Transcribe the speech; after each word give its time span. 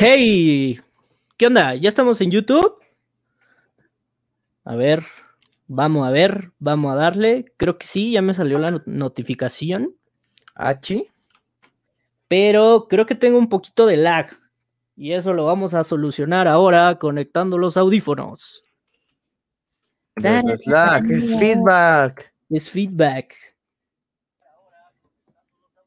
Hey, 0.00 0.80
¿qué 1.36 1.48
onda? 1.48 1.74
¿Ya 1.74 1.88
estamos 1.88 2.20
en 2.20 2.30
YouTube? 2.30 2.80
A 4.62 4.76
ver, 4.76 5.04
vamos 5.66 6.06
a 6.06 6.12
ver, 6.12 6.52
vamos 6.60 6.92
a 6.92 6.94
darle. 6.94 7.52
Creo 7.56 7.78
que 7.78 7.86
sí, 7.88 8.12
ya 8.12 8.22
me 8.22 8.32
salió 8.32 8.60
la 8.60 8.80
notificación. 8.86 9.96
¿Achi? 10.54 11.08
Pero 12.28 12.86
creo 12.88 13.06
que 13.06 13.16
tengo 13.16 13.38
un 13.38 13.48
poquito 13.48 13.86
de 13.86 13.96
lag. 13.96 14.28
Y 14.94 15.14
eso 15.14 15.34
lo 15.34 15.46
vamos 15.46 15.74
a 15.74 15.82
solucionar 15.82 16.46
ahora 16.46 16.96
conectando 17.00 17.58
los 17.58 17.76
audífonos. 17.76 18.62
es 20.14 20.64
lag, 20.68 21.10
es 21.10 21.36
feedback. 21.40 22.32
Es 22.48 22.70
feedback. 22.70 23.34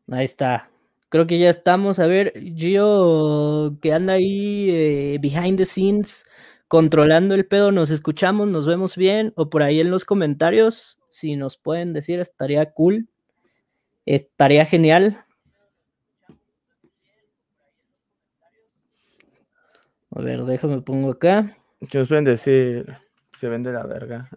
Ahí 0.09 0.25
está. 0.25 0.70
Creo 1.11 1.27
que 1.27 1.39
ya 1.39 1.49
estamos. 1.49 1.99
A 1.99 2.07
ver, 2.07 2.31
Gio, 2.55 3.77
que 3.81 3.91
anda 3.91 4.13
ahí 4.13 4.69
eh, 4.69 5.17
behind 5.21 5.57
the 5.57 5.65
scenes, 5.65 6.25
controlando 6.69 7.35
el 7.35 7.45
pedo, 7.45 7.73
nos 7.73 7.91
escuchamos, 7.91 8.47
nos 8.47 8.65
vemos 8.65 8.95
bien. 8.95 9.33
O 9.35 9.49
por 9.49 9.61
ahí 9.61 9.81
en 9.81 9.91
los 9.91 10.05
comentarios, 10.05 10.99
si 11.09 11.35
nos 11.35 11.57
pueden 11.57 11.91
decir, 11.91 12.21
estaría 12.21 12.71
cool. 12.71 13.09
Estaría 14.05 14.65
genial. 14.65 15.25
A 20.11 20.21
ver, 20.21 20.45
déjame 20.45 20.81
pongo 20.81 21.11
acá. 21.11 21.57
¿Qué 21.89 21.97
nos 21.97 22.07
pueden 22.07 22.23
decir? 22.23 22.85
Se 23.37 23.49
vende 23.49 23.73
la 23.73 23.85
verga. 23.85 24.29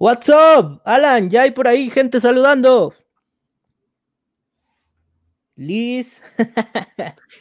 What's 0.00 0.28
up, 0.28 0.80
Alan, 0.84 1.28
ya 1.28 1.42
hay 1.42 1.50
por 1.50 1.66
ahí 1.66 1.90
gente 1.90 2.20
saludando. 2.20 2.94
Liz. 5.56 6.22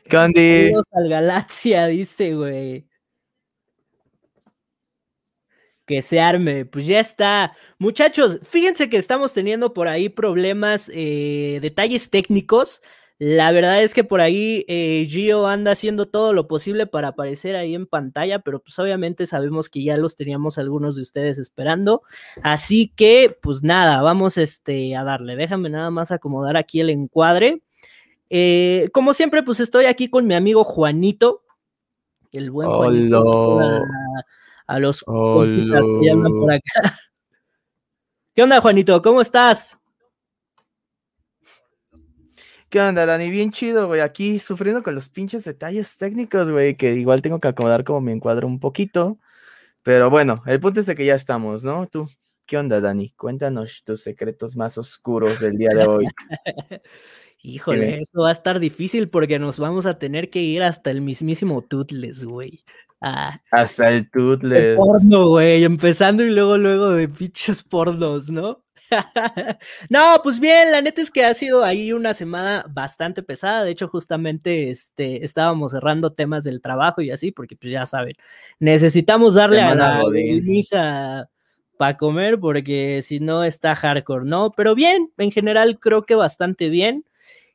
Candy. 0.09 0.71
al 0.91 1.07
Galaxia, 1.07 1.85
dice, 1.85 2.33
güey. 2.33 2.87
Que 5.85 6.01
se 6.01 6.19
arme, 6.19 6.65
pues 6.65 6.87
ya 6.87 6.99
está. 6.99 7.55
Muchachos, 7.77 8.39
fíjense 8.41 8.89
que 8.89 8.97
estamos 8.97 9.33
teniendo 9.33 9.75
por 9.75 9.87
ahí 9.87 10.09
problemas, 10.09 10.89
eh, 10.91 11.59
detalles 11.61 12.09
técnicos. 12.09 12.81
La 13.19 13.51
verdad 13.51 13.81
es 13.81 13.95
que 13.95 14.03
por 14.03 14.21
ahí 14.21 14.63
eh, 14.67 15.07
Gio 15.09 15.47
anda 15.47 15.71
haciendo 15.71 16.07
todo 16.07 16.33
lo 16.33 16.47
posible 16.47 16.85
para 16.85 17.09
aparecer 17.09 17.55
ahí 17.55 17.73
en 17.73 17.87
pantalla, 17.87 18.39
pero 18.39 18.59
pues 18.59 18.77
obviamente 18.77 19.25
sabemos 19.25 19.69
que 19.69 19.83
ya 19.83 19.97
los 19.97 20.15
teníamos 20.15 20.59
algunos 20.59 20.95
de 20.95 21.01
ustedes 21.01 21.39
esperando. 21.39 22.03
Así 22.43 22.93
que, 22.95 23.35
pues 23.41 23.63
nada, 23.63 24.03
vamos 24.03 24.37
este, 24.37 24.95
a 24.95 25.03
darle. 25.03 25.35
Déjame 25.35 25.69
nada 25.69 25.89
más 25.89 26.11
acomodar 26.11 26.57
aquí 26.57 26.79
el 26.79 26.91
encuadre. 26.91 27.63
Eh, 28.29 28.89
como 28.93 29.15
siempre, 29.15 29.41
pues 29.41 29.59
estoy 29.61 29.85
aquí 29.85 30.09
con 30.09 30.27
mi 30.27 30.35
amigo 30.35 30.63
Juanito, 30.63 31.43
el 32.31 32.51
buen 32.51 32.69
Juanito. 32.69 33.49
A, 34.67 34.79
los 34.79 35.03
que 35.03 36.11
andan 36.11 36.33
por 36.33 36.51
acá. 36.51 36.61
¿Qué 38.35 38.43
onda, 38.43 38.61
Juanito? 38.61 39.01
¿Cómo 39.01 39.21
estás? 39.21 39.79
¿Qué 42.69 42.81
onda, 42.81 43.05
Dani? 43.05 43.29
Bien 43.29 43.49
chido, 43.49 43.87
güey. 43.87 44.01
Aquí 44.01 44.39
sufriendo 44.39 44.83
con 44.83 44.93
los 44.93 45.07
pinches 45.07 45.45
detalles 45.45 45.95
técnicos, 45.95 46.51
güey, 46.51 46.75
que 46.75 46.95
igual 46.95 47.21
tengo 47.21 47.39
que 47.39 47.47
acomodar 47.47 47.85
como 47.85 48.01
mi 48.01 48.11
encuadro 48.11 48.45
un 48.45 48.59
poquito. 48.59 49.17
Pero 49.83 50.09
bueno, 50.09 50.43
el 50.45 50.59
punto 50.59 50.81
es 50.81 50.85
de 50.85 50.95
que 50.95 51.05
ya 51.05 51.15
estamos, 51.15 51.63
¿no? 51.63 51.87
Tú, 51.87 52.09
¿qué 52.45 52.57
onda, 52.57 52.81
Dani? 52.81 53.11
Cuéntanos 53.11 53.83
tus 53.85 54.01
secretos 54.01 54.57
más 54.57 54.77
oscuros 54.77 55.39
del 55.39 55.57
día 55.57 55.69
de 55.69 55.87
hoy. 55.87 56.05
Híjole, 57.41 58.01
eso 58.01 58.23
va 58.23 58.29
a 58.29 58.33
estar 58.33 58.59
difícil 58.59 59.07
porque 59.07 59.39
nos 59.39 59.59
vamos 59.59 59.85
a 59.85 59.97
tener 59.97 60.29
que 60.29 60.41
ir 60.41 60.61
hasta 60.61 60.91
el 60.91 60.99
mismísimo 60.99 61.61
Toothless, 61.61 62.25
güey. 62.25 62.65
Ah, 62.99 63.41
hasta 63.49 63.89
el 63.89 64.09
Toothless. 64.11 64.75
Porno, 64.75 65.29
güey, 65.29 65.63
empezando 65.63 66.23
y 66.23 66.31
luego, 66.31 66.57
luego 66.57 66.89
de 66.89 67.07
pinches 67.07 67.63
pornos, 67.63 68.29
¿no? 68.29 68.65
no, 69.89 70.19
pues 70.23 70.39
bien, 70.39 70.71
la 70.71 70.81
neta 70.81 71.01
es 71.01 71.11
que 71.11 71.25
ha 71.25 71.33
sido 71.33 71.63
ahí 71.63 71.91
una 71.91 72.13
semana 72.13 72.65
bastante 72.69 73.23
pesada. 73.23 73.63
De 73.63 73.71
hecho, 73.71 73.87
justamente 73.87 74.69
este, 74.69 75.23
estábamos 75.23 75.71
cerrando 75.71 76.13
temas 76.13 76.43
del 76.43 76.61
trabajo 76.61 77.01
y 77.01 77.11
así, 77.11 77.31
porque 77.31 77.55
pues 77.55 77.71
ya 77.71 77.85
saben, 77.85 78.13
necesitamos 78.59 79.35
darle 79.35 79.61
a 79.61 79.75
la 79.75 80.03
misa 80.43 81.29
para 81.77 81.97
comer, 81.97 82.39
porque 82.39 83.01
si 83.01 83.19
no 83.19 83.43
está 83.43 83.75
hardcore, 83.75 84.25
¿no? 84.25 84.51
Pero 84.51 84.75
bien, 84.75 85.11
en 85.17 85.31
general 85.31 85.79
creo 85.79 86.05
que 86.05 86.15
bastante 86.15 86.69
bien. 86.69 87.05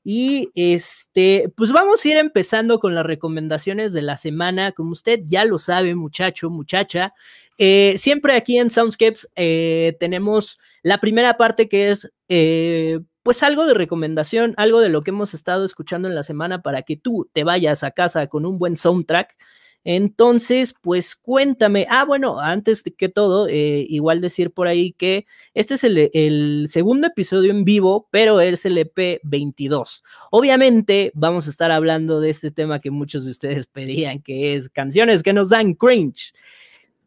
Y 0.04 0.50
este, 0.54 1.52
pues 1.56 1.70
vamos 1.70 2.04
a 2.04 2.08
ir 2.08 2.16
empezando 2.16 2.80
con 2.80 2.94
las 2.94 3.06
recomendaciones 3.06 3.92
de 3.92 4.02
la 4.02 4.16
semana. 4.16 4.72
Como 4.72 4.92
usted 4.92 5.20
ya 5.26 5.44
lo 5.44 5.58
sabe, 5.58 5.94
muchacho, 5.94 6.50
muchacha, 6.50 7.14
eh, 7.58 7.94
siempre 7.98 8.34
aquí 8.34 8.58
en 8.58 8.70
Soundscapes 8.70 9.28
eh, 9.36 9.96
tenemos 10.00 10.58
la 10.82 10.98
primera 10.98 11.36
parte 11.36 11.68
que 11.68 11.90
es 11.90 12.10
eh, 12.28 12.98
pues 13.22 13.42
algo 13.44 13.66
de 13.66 13.74
recomendación, 13.74 14.54
algo 14.56 14.80
de 14.80 14.88
lo 14.88 15.02
que 15.02 15.10
hemos 15.10 15.34
estado 15.34 15.64
escuchando 15.64 16.08
en 16.08 16.14
la 16.16 16.24
semana 16.24 16.62
para 16.62 16.82
que 16.82 16.96
tú 16.96 17.30
te 17.32 17.44
vayas 17.44 17.84
a 17.84 17.92
casa 17.92 18.26
con 18.26 18.46
un 18.46 18.58
buen 18.58 18.76
soundtrack. 18.76 19.36
Entonces, 19.84 20.74
pues 20.80 21.16
cuéntame. 21.16 21.86
Ah, 21.90 22.04
bueno, 22.04 22.40
antes 22.40 22.82
que 22.82 23.08
todo, 23.08 23.48
igual 23.48 24.20
decir 24.20 24.52
por 24.52 24.68
ahí 24.68 24.92
que 24.92 25.26
este 25.54 25.74
es 25.74 25.84
el, 25.84 26.10
el, 26.12 26.66
segundo 26.70 27.08
episodio 27.08 27.50
en 27.50 27.64
vivo, 27.64 28.08
pero 28.10 28.40
es 28.40 28.64
el 28.64 28.78
EP 28.78 29.20
22. 29.24 30.04
Obviamente, 30.30 31.10
vamos 31.14 31.46
a 31.46 31.50
estar 31.50 31.72
hablando 31.72 32.20
de 32.20 32.30
este 32.30 32.50
tema 32.50 32.80
que 32.80 32.90
muchos 32.90 33.24
de 33.24 33.32
ustedes 33.32 33.66
pedían, 33.72 34.20
que 34.20 34.54
es 34.54 34.68
canciones 34.68 35.22
que 35.22 35.32
nos 35.32 35.48
dan 35.48 35.74
cringe. 35.74 36.32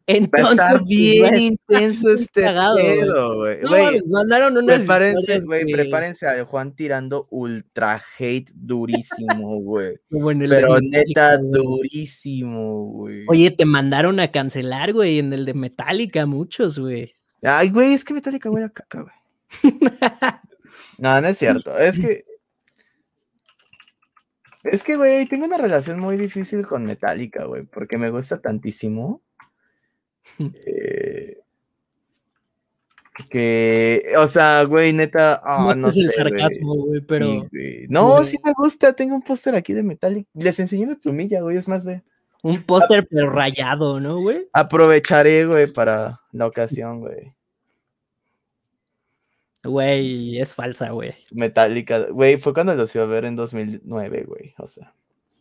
Entonces, 0.08 0.58
Va 0.58 0.68
a 0.68 0.72
estar 0.72 0.84
bien 0.84 1.36
intenso 1.36 2.12
este 2.12 2.42
pedo, 2.42 3.38
güey. 3.38 3.60
No, 3.60 3.70
mandaron 4.12 4.56
unas 4.56 4.78
prepárense, 4.78 5.40
güey, 5.40 5.64
prepárense 5.72 6.28
a 6.28 6.44
Juan 6.44 6.76
tirando 6.76 7.26
ultra 7.30 8.00
hate 8.16 8.48
durísimo, 8.54 9.60
güey. 9.62 9.96
Pero 10.48 10.78
neta, 10.80 11.38
durísimo, 11.38 12.84
güey. 12.84 13.24
Oye, 13.28 13.50
te 13.50 13.64
mandaron 13.64 14.20
a 14.20 14.30
cancelar, 14.30 14.92
güey, 14.92 15.18
en 15.18 15.32
el 15.32 15.44
de 15.44 15.54
Metallica, 15.54 16.24
muchos, 16.24 16.78
güey. 16.78 17.12
Ay, 17.42 17.70
güey, 17.70 17.92
es 17.92 18.04
que 18.04 18.14
Metallica, 18.14 18.48
güey, 18.48 18.62
a 18.62 18.68
caca, 18.68 19.02
güey. 19.02 19.74
no, 20.98 21.20
no 21.20 21.26
es 21.26 21.38
cierto. 21.38 21.76
Es 21.76 21.98
que. 21.98 22.24
Es 24.62 24.82
que, 24.84 24.96
güey, 24.96 25.26
tengo 25.26 25.46
una 25.46 25.58
relación 25.58 25.98
muy 25.98 26.16
difícil 26.16 26.64
con 26.64 26.84
Metallica, 26.84 27.44
güey, 27.44 27.64
porque 27.64 27.98
me 27.98 28.10
gusta 28.10 28.40
tantísimo 28.40 29.22
eh, 30.38 31.38
que, 33.30 34.12
o 34.18 34.28
sea, 34.28 34.64
güey, 34.64 34.92
neta, 34.92 35.42
oh, 35.44 35.74
no, 35.74 35.88
es 35.88 35.96
el 35.96 36.10
sarcasmo, 36.12 36.74
güey, 36.74 37.00
pero. 37.00 37.48
No, 37.88 38.22
sí 38.24 38.36
me 38.44 38.52
gusta, 38.52 38.92
tengo 38.92 39.14
un 39.14 39.22
póster 39.22 39.54
aquí 39.54 39.72
de 39.72 39.82
Metallic. 39.82 40.28
Les 40.34 40.58
enseñé 40.60 40.86
mi 40.86 40.94
plumilla, 40.96 41.40
güey, 41.40 41.56
es 41.56 41.66
más, 41.66 41.84
de 41.84 42.02
Un 42.42 42.62
póster 42.64 43.06
pero 43.10 43.30
rayado, 43.30 44.00
¿no, 44.00 44.20
güey? 44.20 44.48
Aprovecharé, 44.52 45.46
güey, 45.46 45.66
para 45.66 46.20
la 46.32 46.46
ocasión, 46.46 47.00
güey. 47.00 47.32
Güey, 49.64 50.38
es 50.38 50.54
falsa, 50.54 50.90
güey. 50.90 51.14
Metallica, 51.32 52.06
güey, 52.10 52.36
fue 52.36 52.52
cuando 52.52 52.74
los 52.74 52.92
fui 52.92 53.00
a 53.00 53.06
ver 53.06 53.24
en 53.24 53.34
2009, 53.34 54.24
güey, 54.28 54.54
o 54.58 54.66
sea. 54.66 54.92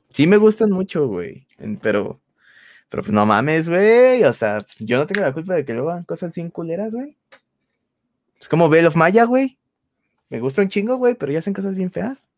Sí 0.10 0.28
me 0.28 0.38
gustan 0.38 0.72
mucho, 0.72 1.08
güey, 1.08 1.46
pero 1.82 2.22
pero 2.96 3.04
pues 3.04 3.14
no 3.14 3.26
mames, 3.26 3.68
güey. 3.68 4.24
O 4.24 4.32
sea, 4.32 4.60
yo 4.80 5.00
no 5.00 5.06
tengo 5.06 5.20
la 5.20 5.34
culpa 5.34 5.54
de 5.54 5.66
que 5.66 5.74
luego 5.74 5.90
hagan 5.90 6.06
cosas 6.06 6.34
sin 6.34 6.50
culeras, 6.50 6.96
güey. 6.96 7.18
Es 8.40 8.48
como 8.48 8.70
Bell 8.70 8.86
of 8.86 8.96
Maya, 8.96 9.26
güey. 9.26 9.58
Me 10.30 10.40
gusta 10.40 10.62
un 10.62 10.70
chingo, 10.70 10.96
güey, 10.96 11.14
pero 11.14 11.34
ya 11.34 11.40
hacen 11.40 11.54
cosas 11.54 11.76
bien 11.76 11.92
feas. 11.92 12.30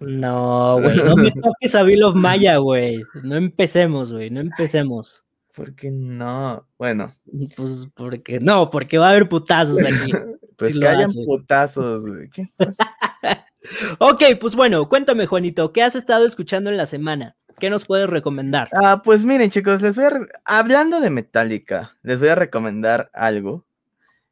No, 0.00 0.80
güey, 0.80 0.96
no 0.96 1.14
me 1.14 1.30
toques 1.30 1.76
a 1.76 1.84
Bill 1.84 2.02
of 2.02 2.16
Maya, 2.16 2.56
güey. 2.56 3.04
No 3.22 3.36
empecemos, 3.36 4.12
güey, 4.12 4.30
no 4.30 4.40
empecemos. 4.40 5.24
¿Por 5.54 5.76
qué 5.76 5.92
no? 5.92 6.66
Bueno. 6.76 7.14
Pues 7.56 7.86
porque 7.94 8.40
no, 8.40 8.68
porque 8.68 8.98
va 8.98 9.06
a 9.06 9.10
haber 9.10 9.28
putazos 9.28 9.78
aquí. 9.78 10.10
pues 10.56 10.76
que 10.76 10.88
hayan 10.88 11.12
putazos, 11.24 12.04
güey. 12.04 12.28
ok, 14.00 14.22
pues 14.40 14.56
bueno, 14.56 14.88
cuéntame, 14.88 15.26
Juanito, 15.26 15.72
¿qué 15.72 15.84
has 15.84 15.94
estado 15.94 16.26
escuchando 16.26 16.68
en 16.68 16.76
la 16.76 16.86
semana? 16.86 17.36
¿Qué 17.62 17.70
nos 17.70 17.84
puedes 17.84 18.10
recomendar? 18.10 18.68
Ah, 18.72 19.02
pues 19.04 19.24
miren, 19.24 19.48
chicos, 19.48 19.80
les 19.82 19.94
voy 19.94 20.06
a 20.06 20.26
hablando 20.44 21.00
de 21.00 21.10
Metallica, 21.10 21.96
les 22.02 22.18
voy 22.18 22.30
a 22.30 22.34
recomendar 22.34 23.08
algo. 23.14 23.64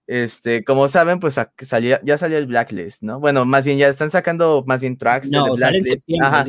Este, 0.08 0.64
como 0.64 0.88
saben, 0.88 1.20
pues 1.20 1.36
ya 1.36 2.18
salió 2.18 2.38
el 2.38 2.46
Blacklist, 2.48 3.04
¿no? 3.04 3.20
Bueno, 3.20 3.44
más 3.44 3.64
bien 3.64 3.78
ya 3.78 3.86
están 3.86 4.10
sacando 4.10 4.64
más 4.66 4.80
bien 4.80 4.98
tracks 4.98 5.30
no, 5.30 5.44
de 5.44 5.50
Blacklist. 5.52 6.08
Ajá, 6.20 6.44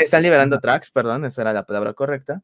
están, 0.00 0.22
liberando 0.22 0.58
tracks, 0.58 0.90
perdón, 0.90 1.26
esa 1.26 1.42
era 1.42 1.52
la 1.52 1.66
palabra 1.66 1.92
correcta. 1.92 2.40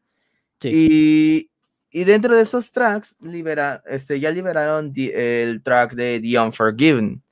Sí. 0.61 1.49
Y, 1.91 2.05
dentro 2.05 2.37
de 2.37 2.43
estos 2.43 2.73
tracks 2.73 3.17
libera, 3.23 3.83
este, 3.87 4.21
ya 4.21 4.31
liberaron 4.33 4.93
el 4.95 5.63
track 5.63 5.95
de 5.95 6.21
The 6.21 6.39
Unforgiven. 6.39 7.23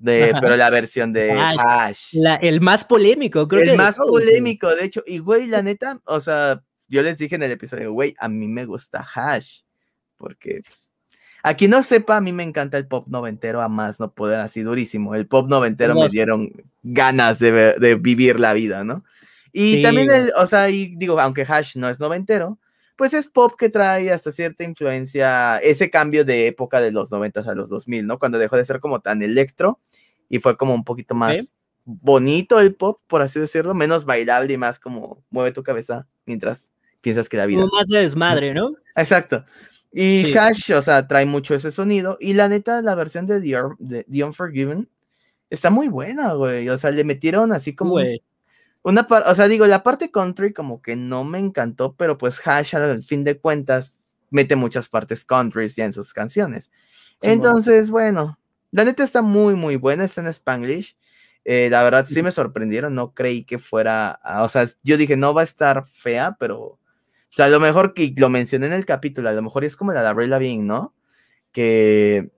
De, 0.00 0.32
pero 0.40 0.56
la 0.56 0.70
versión 0.70 1.12
de 1.12 1.32
Hash. 1.32 2.14
el 2.40 2.60
más 2.60 2.84
polémico, 2.84 3.48
creo 3.48 3.62
el 3.62 3.76
más 3.76 3.96
polémico, 3.96 4.74
de 4.74 4.84
hecho. 4.84 5.02
Y 5.06 5.18
güey, 5.18 5.46
la 5.46 5.62
neta, 5.62 6.00
o 6.04 6.20
sea, 6.20 6.62
yo 6.88 7.02
les 7.02 7.18
dije 7.18 7.34
en 7.34 7.42
el 7.42 7.50
episodio, 7.50 7.92
güey, 7.92 8.14
a 8.18 8.28
mí 8.28 8.46
me 8.46 8.64
gusta 8.64 9.04
Hash. 9.14 9.62
Porque 10.16 10.62
pues, 10.64 10.90
aquí 11.42 11.68
no 11.68 11.82
sepa, 11.82 12.16
a 12.16 12.20
mí 12.20 12.32
me 12.32 12.42
encanta 12.42 12.78
el 12.78 12.86
pop 12.86 13.08
noventero, 13.08 13.60
a 13.60 13.68
más 13.68 13.98
no 14.00 14.12
poder 14.12 14.40
así 14.40 14.62
durísimo. 14.62 15.14
El 15.14 15.26
pop 15.26 15.48
noventero 15.48 15.94
me 15.94 16.08
dieron 16.08 16.52
ganas 16.82 17.38
de, 17.38 17.74
de, 17.78 17.94
vivir 17.96 18.38
la 18.38 18.52
vida, 18.52 18.84
¿no? 18.84 19.04
Y 19.52 19.82
también, 19.82 20.10
el, 20.10 20.32
o 20.36 20.46
sea, 20.46 20.68
y 20.70 20.94
digo, 20.96 21.18
aunque 21.18 21.42
Hash 21.42 21.76
no 21.76 21.88
es 21.88 21.98
noventero, 21.98 22.58
pues 22.98 23.14
es 23.14 23.28
pop 23.28 23.54
que 23.56 23.68
trae 23.68 24.10
hasta 24.10 24.32
cierta 24.32 24.64
influencia, 24.64 25.58
ese 25.58 25.88
cambio 25.88 26.24
de 26.24 26.48
época 26.48 26.80
de 26.80 26.90
los 26.90 27.12
90 27.12 27.40
a 27.40 27.54
los 27.54 27.70
2000, 27.70 28.04
¿no? 28.04 28.18
Cuando 28.18 28.38
dejó 28.38 28.56
de 28.56 28.64
ser 28.64 28.80
como 28.80 28.98
tan 28.98 29.22
electro 29.22 29.78
y 30.28 30.40
fue 30.40 30.56
como 30.56 30.74
un 30.74 30.82
poquito 30.82 31.14
más 31.14 31.48
bonito 31.84 32.58
el 32.58 32.74
pop, 32.74 33.00
por 33.06 33.22
así 33.22 33.38
decirlo, 33.38 33.72
menos 33.72 34.04
bailable 34.04 34.52
y 34.52 34.56
más 34.56 34.80
como 34.80 35.22
mueve 35.30 35.52
tu 35.52 35.62
cabeza 35.62 36.08
mientras 36.26 36.72
piensas 37.00 37.28
que 37.28 37.36
la 37.36 37.46
vida. 37.46 37.60
Como 37.60 37.72
más 37.72 37.86
de 37.86 38.00
desmadre, 38.00 38.52
¿no? 38.52 38.74
Exacto. 38.96 39.44
Y 39.92 40.36
Hash, 40.36 40.72
o 40.72 40.82
sea, 40.82 41.06
trae 41.06 41.24
mucho 41.24 41.54
ese 41.54 41.70
sonido. 41.70 42.18
Y 42.20 42.34
la 42.34 42.48
neta, 42.48 42.82
la 42.82 42.96
versión 42.96 43.28
de 43.28 43.40
The, 43.40 44.24
Unforgiven 44.24 44.88
está 45.50 45.70
muy 45.70 45.86
buena, 45.86 46.32
güey. 46.32 46.68
O 46.68 46.76
sea, 46.76 46.90
le 46.90 47.04
metieron 47.04 47.52
así 47.52 47.76
como 47.76 48.00
una 48.82 49.06
o 49.26 49.34
sea, 49.34 49.48
digo, 49.48 49.66
la 49.66 49.82
parte 49.82 50.10
country 50.10 50.52
como 50.52 50.80
que 50.80 50.96
no 50.96 51.24
me 51.24 51.38
encantó, 51.38 51.94
pero 51.94 52.16
pues 52.16 52.40
Hash 52.46 52.74
al 52.74 53.02
fin 53.02 53.24
de 53.24 53.38
cuentas 53.38 53.96
mete 54.30 54.56
muchas 54.56 54.88
partes 54.88 55.24
country 55.24 55.68
ya 55.68 55.84
en 55.84 55.92
sus 55.92 56.12
canciones. 56.12 56.70
Entonces, 57.20 57.90
bueno. 57.90 58.38
la 58.70 58.84
neta 58.84 59.02
está 59.02 59.22
muy, 59.22 59.54
muy 59.54 59.76
buena, 59.76 60.04
está 60.04 60.20
en 60.20 60.28
Spanglish. 60.28 60.96
Eh, 61.44 61.68
la 61.70 61.82
verdad 61.82 62.04
sí 62.06 62.22
me 62.22 62.30
sorprendieron, 62.30 62.94
no 62.94 63.14
creí 63.14 63.44
que 63.44 63.58
fuera, 63.58 64.20
o 64.42 64.48
sea, 64.50 64.66
yo 64.82 64.98
dije, 64.98 65.16
no 65.16 65.32
va 65.32 65.40
a 65.40 65.44
estar 65.44 65.88
fea, 65.88 66.36
pero, 66.38 66.60
o 66.60 66.78
sea, 67.30 67.46
a 67.46 67.48
lo 67.48 67.58
mejor 67.58 67.94
que 67.94 68.12
lo 68.16 68.28
mencioné 68.28 68.66
en 68.66 68.74
el 68.74 68.84
capítulo, 68.84 69.30
a 69.30 69.32
lo 69.32 69.40
mejor 69.40 69.64
es 69.64 69.74
como 69.74 69.92
la 69.94 70.02
de 70.02 70.08
Avril 70.08 70.28
Lavigne, 70.28 70.64
¿no? 70.64 70.94
Que, 71.52 72.30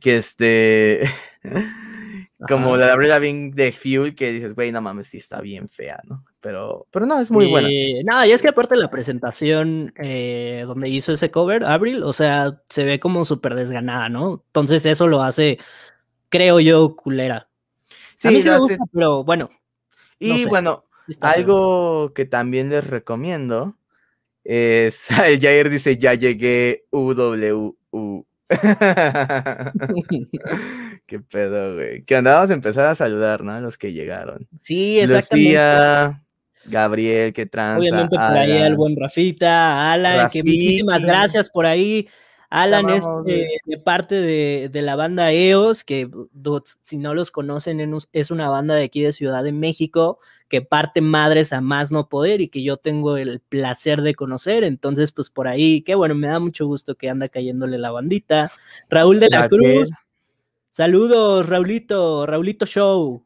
que 0.00 0.16
este, 0.16 1.02
Como 2.46 2.76
la 2.76 2.86
de 2.86 2.92
Avril 2.92 3.08
Lavigne 3.08 3.50
de 3.52 3.72
Fuel, 3.72 4.14
que 4.14 4.32
dices, 4.32 4.54
güey, 4.54 4.70
no 4.70 4.80
mames, 4.80 5.08
sí 5.08 5.16
está 5.16 5.40
bien 5.40 5.68
fea, 5.68 6.00
¿no? 6.04 6.24
Pero, 6.40 6.86
pero 6.92 7.04
no, 7.04 7.20
es 7.20 7.32
muy 7.32 7.46
buena. 7.46 7.68
Nada, 8.04 8.28
y 8.28 8.30
es 8.30 8.42
que 8.42 8.48
aparte 8.48 8.76
de 8.76 8.80
la 8.80 8.90
presentación 8.90 9.92
eh, 9.96 10.62
donde 10.64 10.88
hizo 10.88 11.10
ese 11.10 11.32
cover, 11.32 11.64
Avril, 11.64 12.04
o 12.04 12.12
sea, 12.12 12.60
se 12.68 12.84
ve 12.84 13.00
como 13.00 13.24
súper 13.24 13.56
desganada, 13.56 14.08
¿no? 14.08 14.44
Entonces 14.46 14.86
eso 14.86 15.08
lo 15.08 15.22
hace, 15.22 15.58
creo 16.28 16.60
yo, 16.60 16.94
culera. 16.94 17.48
Sí, 18.14 18.28
A 18.28 18.30
mí 18.30 18.40
sí 18.40 18.48
me 18.48 18.58
gusta, 18.58 18.84
pero 18.92 19.24
bueno. 19.24 19.50
Y 20.20 20.44
bueno, 20.46 20.84
algo 21.20 22.12
que 22.14 22.24
también 22.24 22.70
les 22.70 22.86
recomiendo 22.86 23.76
es, 24.44 25.08
el 25.26 25.40
Jair 25.40 25.70
dice, 25.70 25.96
ya 25.96 26.14
llegué 26.14 26.84
UWU. 26.90 28.26
Qué 31.06 31.20
pedo, 31.20 31.74
güey. 31.74 32.02
Que 32.04 32.16
andábamos 32.16 32.50
a 32.50 32.54
empezar 32.54 32.86
a 32.86 32.94
saludar, 32.94 33.44
¿no? 33.44 33.60
Los 33.60 33.76
que 33.76 33.92
llegaron. 33.92 34.48
Sí, 34.62 35.00
exactamente. 35.00 35.50
Lucía, 35.50 36.22
Gabriel, 36.64 37.32
que 37.32 37.46
tranza. 37.46 37.80
Obviamente 37.80 38.16
por 38.16 38.36
ahí 38.36 38.52
el 38.52 38.76
buen 38.76 38.96
Rafita, 38.96 39.92
Alan, 39.92 40.30
que 40.30 40.42
muchísimas 40.42 41.04
gracias 41.04 41.50
por 41.50 41.66
ahí. 41.66 42.08
Alan 42.50 42.88
es 42.88 43.04
de, 43.24 43.78
parte 43.84 44.14
de, 44.14 44.82
la 44.82 44.96
banda 44.96 45.32
EOS, 45.32 45.84
que 45.84 46.10
si 46.80 46.96
no 46.96 47.12
los 47.12 47.30
conocen, 47.30 47.94
es 48.12 48.30
una 48.30 48.48
banda 48.48 48.74
de 48.74 48.84
aquí 48.84 49.02
de 49.02 49.12
Ciudad 49.12 49.44
de 49.44 49.52
México, 49.52 50.18
que 50.48 50.62
parte 50.62 51.02
madres 51.02 51.52
a 51.52 51.60
más 51.60 51.92
no 51.92 52.08
poder 52.08 52.40
y 52.40 52.48
que 52.48 52.62
yo 52.62 52.78
tengo 52.78 53.18
el 53.18 53.40
placer 53.40 54.00
de 54.00 54.14
conocer. 54.14 54.64
Entonces, 54.64 55.12
pues 55.12 55.28
por 55.28 55.46
ahí, 55.46 55.82
qué 55.82 55.94
bueno, 55.94 56.14
me 56.14 56.28
da 56.28 56.40
mucho 56.40 56.66
gusto 56.66 56.94
que 56.94 57.10
anda 57.10 57.28
cayéndole 57.28 57.76
la 57.76 57.90
bandita. 57.90 58.50
Raúl 58.88 59.20
de 59.20 59.28
la, 59.28 59.46
Cruz, 59.46 59.90
saludos, 60.70 61.46
Raulito, 61.46 62.24
Raulito 62.24 62.64
Show. 62.64 63.24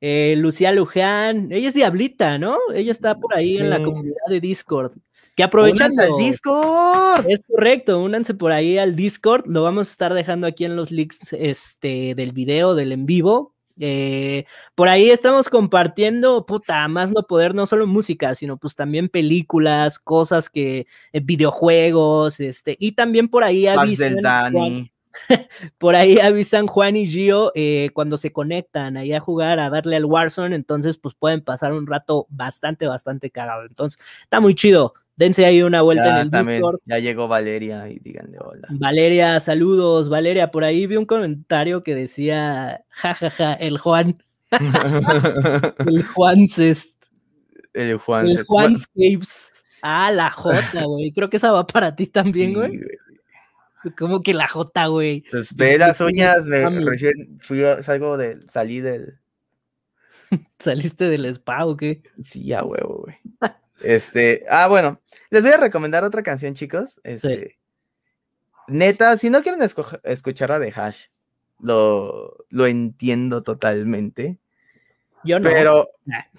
Eh, 0.00 0.36
Lucía 0.38 0.72
Luján, 0.72 1.50
ella 1.50 1.68
es 1.68 1.74
Diablita, 1.74 2.38
¿no? 2.38 2.56
Ella 2.72 2.92
está 2.92 3.16
por 3.16 3.34
ahí 3.34 3.58
en 3.58 3.68
la 3.68 3.82
comunidad 3.82 4.14
de 4.28 4.40
Discord. 4.40 4.92
Que 5.38 5.44
aprovechando. 5.44 6.02
al 6.02 6.16
Discord! 6.18 7.30
Es 7.30 7.40
correcto, 7.46 8.00
únanse 8.02 8.34
por 8.34 8.50
ahí 8.50 8.76
al 8.76 8.96
Discord. 8.96 9.46
Lo 9.46 9.62
vamos 9.62 9.86
a 9.86 9.92
estar 9.92 10.12
dejando 10.12 10.48
aquí 10.48 10.64
en 10.64 10.74
los 10.74 10.90
links 10.90 11.32
este, 11.32 12.16
del 12.16 12.32
video, 12.32 12.74
del 12.74 12.90
en 12.90 13.06
vivo. 13.06 13.54
Eh, 13.78 14.46
por 14.74 14.88
ahí 14.88 15.10
estamos 15.10 15.48
compartiendo, 15.48 16.44
puta, 16.44 16.88
más 16.88 17.12
no 17.12 17.22
poder, 17.22 17.54
no 17.54 17.68
solo 17.68 17.86
música, 17.86 18.34
sino 18.34 18.56
pues 18.56 18.74
también 18.74 19.08
películas, 19.08 20.00
cosas 20.00 20.50
que, 20.50 20.88
eh, 21.12 21.20
videojuegos, 21.20 22.40
este, 22.40 22.76
y 22.80 22.90
también 22.96 23.28
por 23.28 23.44
ahí 23.44 23.68
avisan. 23.68 24.16
por 25.78 25.94
ahí 25.94 26.18
avisan 26.18 26.66
Juan 26.66 26.96
y 26.96 27.06
Gio 27.06 27.52
eh, 27.54 27.90
cuando 27.92 28.16
se 28.16 28.32
conectan 28.32 28.96
ahí 28.96 29.12
a 29.12 29.20
jugar, 29.20 29.60
a 29.60 29.70
darle 29.70 29.94
al 29.94 30.04
Warzone, 30.04 30.56
entonces 30.56 30.96
pues 30.96 31.14
pueden 31.14 31.42
pasar 31.42 31.72
un 31.74 31.86
rato 31.86 32.26
bastante, 32.28 32.88
bastante 32.88 33.30
cagado. 33.30 33.66
Entonces, 33.66 34.02
está 34.24 34.40
muy 34.40 34.56
chido. 34.56 34.94
Dense 35.18 35.44
ahí 35.44 35.62
una 35.62 35.82
vuelta 35.82 36.08
en 36.10 36.16
el 36.16 36.30
Discord. 36.30 36.78
Ya 36.86 37.00
llegó 37.00 37.26
Valeria 37.26 37.88
y 37.88 37.98
díganle 37.98 38.38
hola. 38.38 38.68
Valeria, 38.70 39.40
saludos. 39.40 40.08
Valeria, 40.08 40.52
por 40.52 40.62
ahí 40.62 40.86
vi 40.86 40.96
un 40.96 41.06
comentario 41.06 41.82
que 41.82 41.96
decía, 41.96 42.84
jajaja, 42.88 43.30
ja, 43.30 43.46
ja, 43.46 43.52
el 43.54 43.78
Juan. 43.78 44.22
el 45.86 46.04
Juancest. 46.04 47.02
El 47.74 47.96
Juan. 47.98 48.28
El 48.28 48.44
Juanscapes. 48.44 49.50
Ah, 49.82 50.12
la 50.12 50.30
J, 50.30 50.84
güey. 50.84 51.10
Creo 51.14 51.28
que 51.28 51.38
esa 51.38 51.50
va 51.50 51.66
para 51.66 51.96
ti 51.96 52.06
también, 52.06 52.54
güey. 52.54 52.80
Como 53.98 54.22
que 54.22 54.34
la 54.34 54.46
J, 54.46 54.86
güey. 54.86 55.24
Pues 55.32 55.52
ve 55.56 55.78
las 55.78 56.00
uñas, 56.00 56.44
me, 56.44 56.68
recién 56.80 57.40
fui, 57.40 57.62
salgo 57.82 58.16
de, 58.16 58.38
salí 58.48 58.80
del. 58.80 59.18
¿Saliste 60.60 61.08
del 61.08 61.26
spa 61.26 61.66
o 61.66 61.76
qué? 61.76 62.02
Sí, 62.22 62.44
ya 62.44 62.62
huevo, 62.62 63.02
güey. 63.04 63.16
Este, 63.82 64.44
ah, 64.48 64.68
bueno, 64.68 65.00
les 65.30 65.42
voy 65.42 65.52
a 65.52 65.56
recomendar 65.56 66.04
otra 66.04 66.22
canción, 66.22 66.54
chicos. 66.54 67.00
Este, 67.04 67.58
neta, 68.66 69.16
si 69.16 69.30
no 69.30 69.42
quieren 69.42 69.60
escuchar 70.04 70.52
a 70.52 70.60
The 70.60 70.72
Hash, 70.74 71.06
lo, 71.60 72.44
lo 72.48 72.66
entiendo 72.66 73.42
totalmente. 73.42 74.38
Yo 75.24 75.38
no. 75.38 75.48
Pero 75.48 75.90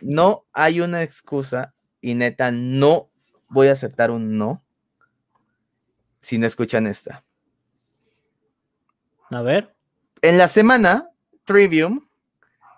no 0.02 0.46
hay 0.54 0.82
una 0.82 1.04
excusa 1.04 1.74
y 2.02 2.16
neta, 2.16 2.52
no 2.52 3.10
voy 3.50 3.68
a 3.68 3.74
aceptar 3.74 4.12
un 4.12 4.38
no 4.38 4.64
si 6.22 6.38
no 6.38 6.48
escuchan 6.48 6.88
esta. 6.88 7.24
A 9.32 9.42
ver. 9.42 9.74
En 10.22 10.38
la 10.38 10.48
semana, 10.48 11.10
Trivium 11.46 12.08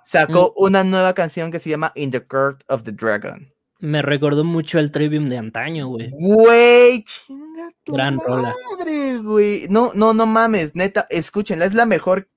sacó 0.06 0.54
mm. 0.58 0.64
una 0.64 0.84
nueva 0.84 1.14
canción 1.14 1.52
que 1.52 1.60
se 1.60 1.70
llama 1.70 1.92
In 1.96 2.12
the 2.12 2.26
Court 2.26 2.64
of 2.68 2.84
the 2.84 2.92
Dragon. 2.92 3.51
Me 3.82 4.04
recordó 4.04 4.44
mucho 4.44 4.78
el 4.78 4.92
Trivium 4.92 5.28
de 5.28 5.40
antaño, 5.40 5.88
güey. 5.88 6.12
Güey, 6.12 7.04
chinga 7.04 7.72
tu 7.84 7.94
Gran 7.94 8.18
madre, 8.18 9.18
güey. 9.18 9.68
No, 9.70 9.92
no, 9.96 10.14
no 10.14 10.28
mames, 10.28 10.76
neta, 10.76 11.08
escúchenla, 11.10 11.66
es 11.66 11.74
la 11.74 11.88
mejor. 11.88 12.30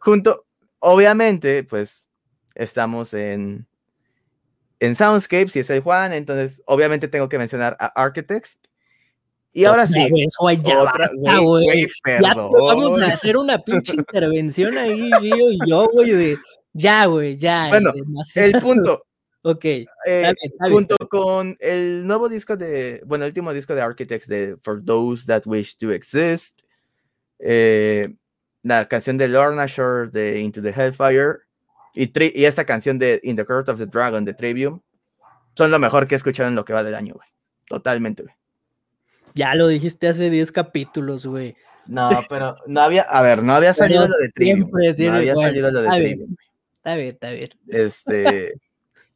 Junto, 0.00 0.46
obviamente, 0.78 1.64
pues, 1.64 2.08
estamos 2.54 3.12
en, 3.12 3.66
en 4.80 4.94
Soundscapes 4.94 5.54
y 5.56 5.58
es 5.58 5.68
el 5.68 5.82
Juan, 5.82 6.14
entonces, 6.14 6.62
obviamente 6.64 7.08
tengo 7.08 7.28
que 7.28 7.36
mencionar 7.36 7.76
a 7.78 7.88
Architects. 7.88 8.58
Y 9.52 9.66
ahora 9.66 9.86
sí. 9.86 10.08
güey, 10.38 10.62
ya 10.62 11.38
güey. 11.40 11.88
Ya 12.06 12.34
vamos 12.34 12.98
a 13.00 13.06
hacer 13.06 13.36
una 13.36 13.58
pinche 13.58 13.94
intervención 13.94 14.78
ahí, 14.78 15.10
Gio 15.20 15.50
y 15.50 15.58
yo, 15.66 15.88
güey, 15.92 16.12
de 16.12 16.38
ya, 16.72 17.04
güey, 17.04 17.36
ya. 17.36 17.68
Bueno, 17.68 17.92
el 18.34 18.52
punto. 18.62 19.02
Ok. 19.48 19.64
Eh, 19.64 20.34
junto 20.58 20.96
con 21.08 21.56
el 21.60 22.04
nuevo 22.04 22.28
disco 22.28 22.56
de, 22.56 23.00
bueno, 23.06 23.24
el 23.24 23.30
último 23.30 23.52
disco 23.52 23.76
de 23.76 23.80
Architects 23.80 24.26
de 24.26 24.56
For 24.60 24.84
Those 24.84 25.24
That 25.26 25.42
Wish 25.46 25.76
to 25.76 25.92
Exist, 25.92 26.62
eh, 27.38 28.12
la 28.64 28.88
canción 28.88 29.16
de 29.16 29.28
Lorna 29.28 29.66
Shore 29.66 30.10
de 30.10 30.40
Into 30.40 30.60
the 30.60 30.70
Hellfire 30.70 31.36
y, 31.94 32.10
y, 32.40 32.44
esta 32.44 32.64
canción 32.64 32.98
de 32.98 33.20
In 33.22 33.36
the 33.36 33.44
Court 33.44 33.68
of 33.68 33.78
the 33.78 33.86
Dragon 33.86 34.24
de 34.24 34.34
Trivium 34.34 34.80
son 35.54 35.70
lo 35.70 35.78
mejor 35.78 36.08
que 36.08 36.16
he 36.16 36.18
escuchado 36.18 36.48
en 36.48 36.56
lo 36.56 36.64
que 36.64 36.72
va 36.72 36.82
del 36.82 36.96
año, 36.96 37.14
güey. 37.14 37.28
Totalmente, 37.68 38.24
güey. 38.24 38.34
Ya 39.36 39.54
lo 39.54 39.68
dijiste 39.68 40.08
hace 40.08 40.28
10 40.28 40.50
capítulos, 40.50 41.24
güey. 41.24 41.54
No, 41.86 42.10
pero 42.28 42.56
no 42.66 42.80
había, 42.80 43.02
a 43.02 43.22
ver, 43.22 43.44
no 43.44 43.54
había 43.54 43.72
salido 43.74 44.08
lo 44.08 44.16
de 44.16 44.28
Trivium. 44.30 44.70
No 44.72 45.14
había 45.14 45.36
salido 45.36 45.70
lo 45.70 45.82
de 45.82 45.88
Trivium. 45.88 46.36
Está 46.78 46.94
bien, 46.96 47.08
está 47.10 47.30
bien. 47.30 47.50
Este. 47.68 48.60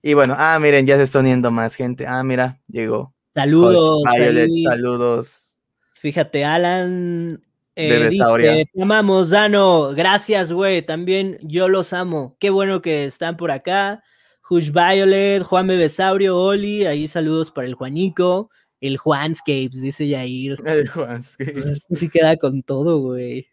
Y 0.02 0.14
bueno, 0.14 0.34
ah, 0.38 0.58
miren, 0.58 0.86
ya 0.86 0.96
se 0.96 1.02
está 1.02 1.20
uniendo 1.20 1.50
más 1.50 1.74
gente. 1.74 2.06
Ah, 2.06 2.22
mira, 2.22 2.60
llegó. 2.68 3.14
Saludos. 3.34 4.02
Violet, 4.12 4.50
saludos. 4.64 5.60
Fíjate, 5.94 6.44
Alan 6.44 7.42
Eh, 7.76 8.08
dice, 8.10 8.66
te 8.72 8.82
amamos, 8.82 9.30
Dano. 9.30 9.92
Gracias, 9.94 10.52
güey. 10.52 10.82
También 10.82 11.38
yo 11.42 11.68
los 11.68 11.92
amo. 11.92 12.36
Qué 12.40 12.50
bueno 12.50 12.80
que 12.82 13.04
están 13.04 13.36
por 13.36 13.50
acá. 13.50 14.02
Hush 14.48 14.72
Violet, 14.72 15.42
Juan 15.42 15.66
Bebesaurio, 15.66 16.36
Oli. 16.36 16.86
Ahí 16.86 17.06
saludos 17.06 17.50
para 17.50 17.66
el 17.66 17.74
Juanico. 17.74 18.50
El 18.80 18.96
Juanscapes, 18.96 19.82
dice 19.82 20.08
Yair. 20.08 20.58
El 20.66 20.88
Juanscapes. 20.88 21.84
Pues 21.86 22.00
sí 22.00 22.08
queda 22.08 22.36
con 22.36 22.62
todo, 22.62 22.98
güey. 22.98 23.46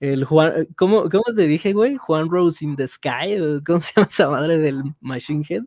El 0.00 0.24
Juan, 0.24 0.68
¿cómo, 0.76 1.08
¿cómo 1.08 1.24
te 1.34 1.46
dije, 1.46 1.72
güey? 1.72 1.96
Juan 1.96 2.28
Rose 2.28 2.64
in 2.64 2.76
the 2.76 2.86
Sky, 2.86 3.38
¿cómo 3.64 3.80
se 3.80 3.92
llama 3.96 4.08
esa 4.10 4.28
madre 4.28 4.58
del 4.58 4.82
Machine 5.00 5.44
Head? 5.48 5.62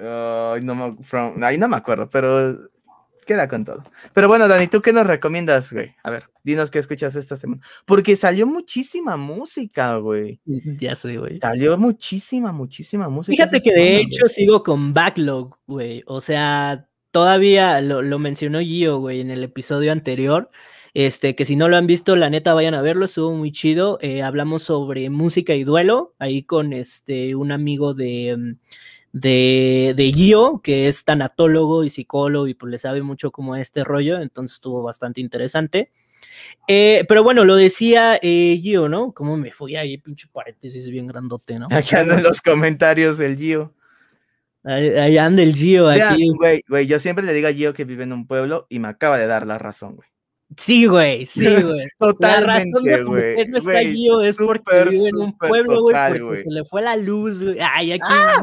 No 0.00 0.74
me, 0.74 1.46
ahí 1.46 1.58
no 1.58 1.68
me 1.68 1.76
acuerdo, 1.76 2.08
pero 2.08 2.70
queda 3.26 3.48
con 3.48 3.64
todo. 3.64 3.84
Pero 4.12 4.28
bueno, 4.28 4.48
Dani, 4.48 4.66
¿tú 4.66 4.82
qué 4.82 4.92
nos 4.92 5.06
recomiendas, 5.06 5.72
güey? 5.72 5.94
A 6.02 6.10
ver, 6.10 6.24
dinos 6.42 6.70
qué 6.70 6.80
escuchas 6.80 7.14
esta 7.16 7.36
semana. 7.36 7.62
Porque 7.84 8.16
salió 8.16 8.46
muchísima 8.46 9.16
música, 9.16 9.96
güey. 9.96 10.40
Ya 10.80 10.94
sé, 10.94 11.16
güey. 11.16 11.38
Salió 11.38 11.76
muchísima, 11.78 12.52
muchísima 12.52 13.08
música. 13.08 13.36
Fíjate 13.36 13.60
que 13.60 13.72
de 13.72 13.98
hecho 13.98 14.26
sigo 14.26 14.62
con 14.62 14.94
Backlog, 14.94 15.56
güey. 15.66 16.02
O 16.06 16.20
sea, 16.20 16.88
todavía 17.10 17.80
lo, 17.80 18.02
lo 18.02 18.18
mencionó 18.18 18.60
Gio, 18.60 18.98
güey, 18.98 19.20
en 19.20 19.30
el 19.30 19.44
episodio 19.44 19.92
anterior. 19.92 20.50
Este, 20.92 21.36
que 21.36 21.44
si 21.44 21.54
no 21.54 21.68
lo 21.68 21.76
han 21.76 21.86
visto, 21.86 22.16
la 22.16 22.30
neta 22.30 22.54
vayan 22.54 22.74
a 22.74 22.82
verlo, 22.82 23.04
estuvo 23.04 23.32
muy 23.32 23.52
chido. 23.52 23.98
Eh, 24.00 24.22
hablamos 24.22 24.64
sobre 24.64 25.08
música 25.08 25.54
y 25.54 25.64
duelo, 25.64 26.14
ahí 26.18 26.42
con 26.42 26.72
este, 26.72 27.36
un 27.36 27.52
amigo 27.52 27.94
de, 27.94 28.36
mm, 28.36 28.52
de, 29.12 29.94
de 29.96 30.12
Gio, 30.12 30.60
que 30.62 30.88
es 30.88 31.04
tanatólogo 31.04 31.84
y 31.84 31.90
psicólogo 31.90 32.46
y 32.46 32.54
pues 32.54 32.70
le 32.70 32.78
sabe 32.78 33.02
mucho 33.02 33.30
como 33.30 33.54
a 33.54 33.60
este 33.60 33.84
rollo, 33.84 34.20
entonces 34.20 34.56
estuvo 34.56 34.82
bastante 34.82 35.20
interesante. 35.20 35.90
Eh, 36.68 37.04
pero 37.08 37.22
bueno, 37.22 37.44
lo 37.44 37.56
decía 37.56 38.18
eh, 38.22 38.58
Gio, 38.62 38.88
¿no? 38.88 39.12
Como 39.12 39.36
me 39.36 39.50
fui 39.50 39.76
ahí, 39.76 39.98
pinche 39.98 40.28
paréntesis 40.32 40.88
bien 40.88 41.06
grandote, 41.06 41.58
¿no? 41.58 41.68
Aquí 41.70 41.96
anda 41.96 42.16
en 42.16 42.22
los 42.22 42.40
comentarios 42.40 43.18
el 43.20 43.36
Gio. 43.36 43.74
Ahí, 44.62 45.16
anda 45.16 45.42
el 45.42 45.54
Gio 45.54 45.88
aquí. 45.88 46.28
Güey, 46.36 46.62
güey, 46.68 46.86
yo 46.86 46.98
siempre 46.98 47.24
le 47.24 47.32
digo 47.32 47.48
a 47.48 47.52
Gio 47.52 47.72
que 47.72 47.84
vive 47.84 48.04
en 48.04 48.12
un 48.12 48.26
pueblo 48.26 48.66
y 48.68 48.78
me 48.78 48.88
acaba 48.88 49.18
de 49.18 49.26
dar 49.26 49.46
la 49.46 49.58
razón, 49.58 49.96
güey. 49.96 50.09
Sí, 50.56 50.86
güey, 50.86 51.26
sí, 51.26 51.44
güey. 51.62 51.88
Totalmente, 51.98 53.02
güey. 53.04 53.46
no 53.46 53.58
está 53.58 53.80
Gio 53.80 54.20
es 54.20 54.36
porque 54.36 54.84
vive 54.90 55.08
en 55.08 55.16
un 55.16 55.38
pueblo, 55.38 55.82
güey, 55.82 55.96
porque 56.18 56.36
se 56.38 56.50
le 56.50 56.64
fue 56.64 56.82
la 56.82 56.96
luz, 56.96 57.42
güey. 57.42 57.58
Ay, 57.60 57.92
aquí 57.92 58.02
¡Ah! 58.08 58.42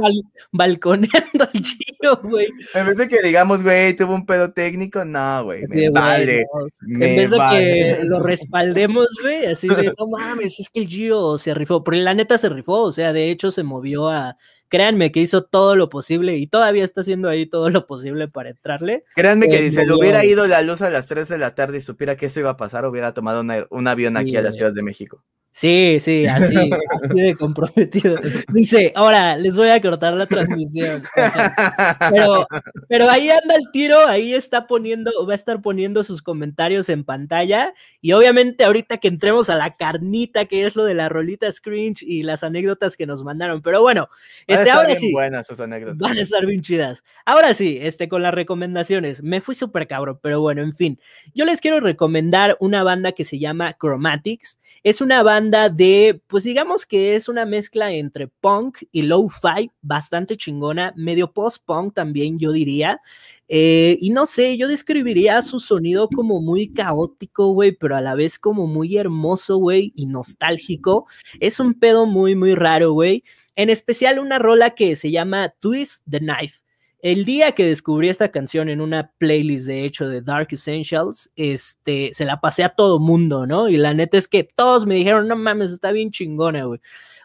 balconeando 0.51 1.43
al 1.53 1.61
Gio, 1.61 2.19
güey. 2.23 2.47
En 2.73 2.87
vez 2.87 2.97
de 2.97 3.07
que 3.09 3.21
digamos, 3.21 3.61
güey, 3.61 3.93
tuvo 3.95 4.15
un 4.15 4.25
pedo 4.25 4.53
técnico, 4.53 5.03
no, 5.03 5.43
güey, 5.43 5.67
me 5.67 5.89
vale. 5.89 6.45
en 6.81 6.99
vez 6.99 7.31
de 7.31 7.37
que 7.49 7.99
lo 8.03 8.19
respaldemos, 8.19 9.07
güey, 9.21 9.47
así 9.47 9.67
de, 9.67 9.93
no 9.97 10.07
mames, 10.07 10.59
es 10.59 10.69
que 10.69 10.81
el 10.81 10.87
Gio 10.87 11.37
se 11.37 11.53
rifó, 11.53 11.83
pero 11.83 11.97
la 11.97 12.13
neta 12.13 12.37
se 12.37 12.47
rifó, 12.47 12.83
o 12.83 12.91
sea, 12.91 13.11
de 13.11 13.29
hecho 13.31 13.51
se 13.51 13.63
movió 13.63 14.07
a 14.09 14.37
créanme 14.69 15.11
que 15.11 15.19
hizo 15.19 15.43
todo 15.43 15.75
lo 15.75 15.89
posible 15.89 16.37
y 16.37 16.47
todavía 16.47 16.83
está 16.83 17.01
haciendo 17.01 17.29
ahí 17.29 17.45
todo 17.45 17.69
lo 17.69 17.87
posible 17.87 18.27
para 18.27 18.49
entrarle. 18.49 19.03
Créanme 19.15 19.49
que 19.49 19.71
si 19.71 19.77
le 19.77 19.93
hubiera 19.93 20.25
ido 20.25 20.47
la 20.47 20.61
luz 20.61 20.81
a 20.81 20.89
las 20.89 21.07
3 21.07 21.27
de 21.27 21.37
la 21.37 21.55
tarde 21.55 21.77
y 21.77 21.81
supiera 21.81 22.15
que 22.15 22.27
eso 22.27 22.39
iba 22.39 22.51
a 22.51 22.57
pasar, 22.57 22.85
hubiera 22.85 23.13
tomado 23.13 23.43
un 23.69 23.87
avión 23.87 24.17
aquí 24.17 24.35
a 24.35 24.41
la 24.41 24.51
Ciudad 24.51 24.73
de 24.73 24.83
México. 24.83 25.23
Sí, 25.57 25.97
sí, 25.99 26.27
así, 26.27 26.55
así 27.03 27.19
de 27.19 27.35
comprometido. 27.35 28.15
Dice, 28.53 28.93
ahora 28.95 29.35
les 29.37 29.55
voy 29.55 29.69
a 29.69 29.81
cortar 29.81 30.13
la 30.13 30.27
transmisión. 30.27 31.01
Pero, 32.11 32.47
pero 32.87 33.09
ahí 33.09 33.29
anda 33.29 33.55
el 33.55 33.71
tiro, 33.71 34.07
ahí 34.07 34.33
está 34.33 34.67
poniendo, 34.67 35.11
va 35.25 35.33
a 35.33 35.35
estar 35.35 35.61
poniendo 35.61 36.03
sus 36.03 36.21
comentarios 36.21 36.89
en 36.89 37.03
pantalla. 37.03 37.73
Y 38.01 38.11
obviamente 38.11 38.63
ahorita 38.63 38.97
que 38.97 39.07
entremos 39.07 39.49
a 39.49 39.55
la 39.55 39.71
carnita, 39.71 40.45
que 40.45 40.65
es 40.65 40.75
lo 40.75 40.85
de 40.85 40.93
la 40.93 41.09
rolita 41.09 41.51
screench 41.51 42.03
y 42.03 42.23
las 42.23 42.43
anécdotas 42.43 42.95
que 42.95 43.07
nos 43.07 43.23
mandaron. 43.23 43.61
Pero 43.61 43.81
bueno, 43.81 44.09
este, 44.45 44.69
ahora 44.69 44.95
sí. 44.95 45.11
buenas 45.11 45.47
esas 45.47 45.61
anécdotas. 45.61 45.97
Van 45.97 46.17
a 46.17 46.21
estar 46.21 46.45
bien 46.45 46.61
chidas. 46.61 47.03
Ahora 47.25 47.53
sí, 47.53 47.79
este, 47.81 48.07
con 48.07 48.21
las 48.21 48.33
recomendaciones. 48.33 49.23
Me 49.23 49.41
fui 49.41 49.55
súper 49.55 49.87
cabrón, 49.87 50.19
pero 50.21 50.39
bueno, 50.39 50.61
en 50.61 50.73
fin. 50.73 50.99
Yo 51.33 51.45
les 51.45 51.61
quiero 51.61 51.79
recomendar 51.79 52.57
una 52.59 52.83
banda 52.83 53.13
que 53.13 53.23
se 53.23 53.39
llama 53.39 53.75
Chromatics. 53.79 54.59
Es 54.83 55.01
una 55.01 55.23
banda 55.23 55.46
de, 55.51 56.21
pues 56.27 56.43
digamos 56.43 56.85
que 56.85 57.15
es 57.15 57.29
una 57.29 57.45
mezcla 57.45 57.91
entre 57.91 58.27
punk 58.27 58.79
y 58.91 59.03
low-fi, 59.03 59.71
bastante 59.81 60.37
chingona, 60.37 60.93
medio 60.95 61.31
post-punk 61.31 61.93
también 61.93 62.37
yo 62.37 62.51
diría. 62.51 62.99
Eh, 63.47 63.97
y 64.01 64.09
no 64.09 64.25
sé, 64.25 64.57
yo 64.57 64.67
describiría 64.67 65.41
su 65.41 65.59
sonido 65.59 66.09
como 66.09 66.41
muy 66.41 66.73
caótico, 66.73 67.49
güey, 67.53 67.71
pero 67.71 67.95
a 67.95 68.01
la 68.01 68.15
vez 68.15 68.39
como 68.39 68.67
muy 68.67 68.97
hermoso, 68.97 69.57
güey, 69.57 69.93
y 69.95 70.05
nostálgico. 70.05 71.07
Es 71.39 71.59
un 71.59 71.73
pedo 71.73 72.05
muy, 72.05 72.35
muy 72.35 72.55
raro, 72.55 72.91
güey. 72.93 73.23
En 73.55 73.69
especial 73.69 74.19
una 74.19 74.39
rola 74.39 74.71
que 74.71 74.95
se 74.95 75.11
llama 75.11 75.53
Twist 75.59 76.03
the 76.09 76.19
Knife. 76.19 76.66
El 77.07 77.23
día 77.23 77.53
que 77.53 77.65
descubrí 77.65 78.09
esta 78.09 78.31
canción 78.31 78.67
en 78.67 78.81
una 78.81 79.13
playlist 79.17 79.65
de 79.65 79.85
hecho 79.85 80.09
de 80.09 80.19
Dark 80.19 80.49
Essentials, 80.51 81.31
este, 81.37 82.09
se 82.13 82.25
la 82.25 82.41
pasé 82.41 82.65
a 82.65 82.69
todo 82.75 82.99
mundo, 82.99 83.47
¿no? 83.47 83.69
Y 83.69 83.77
la 83.77 83.93
neta 83.93 84.17
es 84.17 84.27
que 84.27 84.43
todos 84.43 84.85
me 84.85 84.95
dijeron, 84.95 85.25
no 85.29 85.37
mames, 85.37 85.71
está 85.71 85.93
bien 85.93 86.11
chingona, 86.11 86.65
güey. 86.65 86.81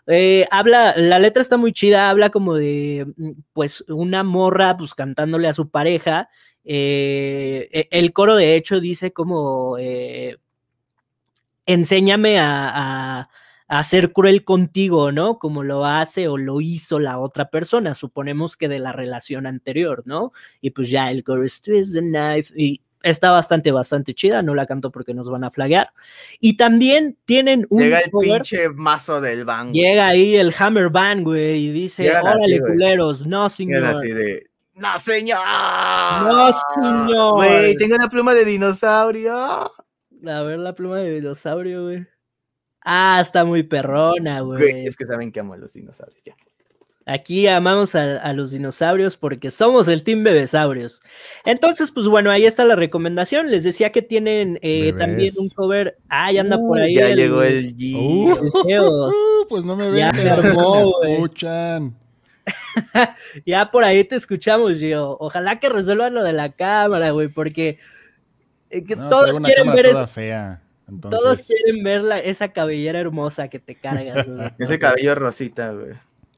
Eh, 0.06 0.46
habla, 0.52 0.94
la 0.96 1.18
letra 1.18 1.42
está 1.42 1.56
muy 1.56 1.72
chida, 1.72 2.10
habla 2.10 2.30
como 2.30 2.54
de, 2.54 3.12
mm, 3.16 3.30
pues, 3.52 3.82
una 3.88 4.22
morra, 4.22 4.76
pues, 4.76 4.94
cantándole 4.94 5.48
a 5.48 5.52
su 5.52 5.68
pareja. 5.68 6.28
Eh, 6.64 7.68
e, 7.72 7.88
el 7.90 8.12
coro, 8.12 8.36
de 8.36 8.54
hecho, 8.54 8.78
dice 8.78 9.12
como, 9.12 9.78
eh, 9.80 10.36
enséñame 11.66 12.38
a 12.38 13.22
a 13.22 13.28
ser 13.84 14.12
cruel 14.12 14.44
contigo, 14.44 15.12
¿no? 15.12 15.38
Como 15.38 15.62
lo 15.62 15.86
hace 15.86 16.28
o 16.28 16.36
lo 16.36 16.60
hizo 16.60 17.00
la 17.00 17.18
otra 17.18 17.48
persona, 17.48 17.94
suponemos 17.94 18.56
que 18.56 18.68
de 18.68 18.78
la 18.78 18.92
relación 18.92 19.46
anterior, 19.46 20.02
¿no? 20.04 20.32
Y 20.60 20.70
pues 20.70 20.90
ya 20.90 21.10
el 21.10 21.24
chorus 21.24 21.60
twist 21.60 21.94
the 21.94 22.00
knife 22.00 22.52
y 22.54 22.82
está 23.02 23.30
bastante, 23.30 23.72
bastante 23.72 24.14
chida, 24.14 24.42
no 24.42 24.54
la 24.54 24.66
canto 24.66 24.90
porque 24.90 25.14
nos 25.14 25.28
van 25.28 25.44
a 25.44 25.50
flaguear. 25.50 25.90
Y 26.38 26.56
también 26.56 27.16
tienen 27.24 27.66
un... 27.70 27.82
Llega 27.82 28.00
el 28.00 28.10
pinche 28.10 28.68
mazo 28.68 29.20
del 29.20 29.44
bang. 29.44 29.72
Llega 29.72 30.06
ahí 30.06 30.36
el 30.36 30.54
Hammer 30.58 30.90
Band, 30.90 31.24
güey, 31.24 31.66
y 31.66 31.72
dice, 31.72 32.10
órale, 32.10 32.60
culeros, 32.60 33.26
no, 33.26 33.48
señor. 33.48 33.84
Así 33.84 34.10
de, 34.10 34.50
no, 34.74 34.98
señor. 34.98 35.40
No, 36.24 36.50
señor. 36.52 37.34
Güey, 37.34 37.76
tengo 37.76 37.96
una 37.96 38.08
pluma 38.08 38.34
de 38.34 38.44
dinosaurio. 38.44 39.34
A 39.34 40.42
ver 40.42 40.58
la 40.58 40.74
pluma 40.74 40.98
de 40.98 41.14
dinosaurio, 41.14 41.84
güey. 41.84 42.06
Ah, 42.84 43.18
está 43.20 43.44
muy 43.44 43.62
perrona, 43.62 44.40
güey. 44.40 44.84
Es 44.84 44.96
que 44.96 45.06
saben 45.06 45.30
que 45.30 45.40
amo 45.40 45.54
a 45.54 45.56
los 45.56 45.72
dinosaurios, 45.72 46.22
ya. 46.24 46.34
Aquí 47.04 47.48
amamos 47.48 47.96
a, 47.96 48.32
los 48.32 48.52
dinosaurios 48.52 49.16
porque 49.16 49.50
somos 49.50 49.88
el 49.88 50.04
Team 50.04 50.22
Bebesaurios. 50.22 51.02
Entonces, 51.44 51.90
pues 51.90 52.06
bueno, 52.06 52.30
ahí 52.30 52.44
está 52.44 52.64
la 52.64 52.76
recomendación. 52.76 53.50
Les 53.50 53.64
decía 53.64 53.90
que 53.90 54.02
tienen 54.02 54.60
eh, 54.62 54.92
también 54.96 55.32
un 55.36 55.48
cover. 55.48 55.98
Ah, 56.08 56.30
ya 56.30 56.42
anda 56.42 56.58
por 56.58 56.80
ahí. 56.80 56.94
Ya 56.94 57.08
llegó 57.08 57.42
el 57.42 57.76
G. 57.76 57.94
Uh, 57.96 59.46
pues 59.48 59.64
no 59.64 59.74
me 59.74 59.90
ven, 59.90 60.12
ya 60.14 60.36
me 60.36 60.52
escuchan. 61.16 61.96
ya 63.46 63.70
por 63.70 63.82
ahí 63.82 64.04
te 64.04 64.14
escuchamos, 64.14 64.78
Gio. 64.78 65.16
Ojalá 65.18 65.58
que 65.58 65.68
resuelvan 65.68 66.14
lo 66.14 66.22
de 66.22 66.32
la 66.32 66.52
cámara, 66.52 67.10
güey, 67.10 67.28
porque 67.28 67.78
eh, 68.70 68.84
todos 69.10 69.38
quieren 69.40 69.72
ver. 69.72 69.90
Toda 69.90 70.06
fea. 70.06 70.61
Todos 71.00 71.46
quieren 71.46 71.82
ver 71.82 72.04
esa 72.24 72.48
cabellera 72.48 72.98
hermosa 72.98 73.48
que 73.48 73.58
te 73.58 73.74
cargas. 73.74 74.26
Ese 74.58 74.78
cabello 74.78 75.14
rosita, 75.14 75.72
güey. 75.72 75.92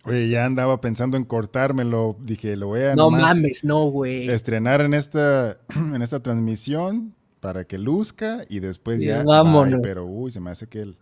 Oye, 0.06 0.28
ya 0.28 0.44
andaba 0.44 0.80
pensando 0.80 1.16
en 1.16 1.24
cortármelo. 1.24 2.16
Dije, 2.20 2.56
lo 2.56 2.68
voy 2.68 2.82
a. 2.82 2.94
No 2.94 3.10
mames, 3.10 3.64
no, 3.64 3.86
güey. 3.86 4.28
Estrenar 4.28 4.82
en 4.82 4.94
esta, 4.94 5.58
en 5.94 6.02
esta 6.02 6.22
transmisión 6.22 7.14
para 7.40 7.64
que 7.64 7.78
luzca 7.78 8.44
y 8.48 8.60
después 8.60 9.00
ya. 9.00 9.22
Vámonos. 9.24 9.80
pero, 9.82 10.04
uy, 10.04 10.30
se 10.30 10.40
me 10.40 10.50
hace 10.50 10.66
que 10.66 10.82
el. 10.82 10.96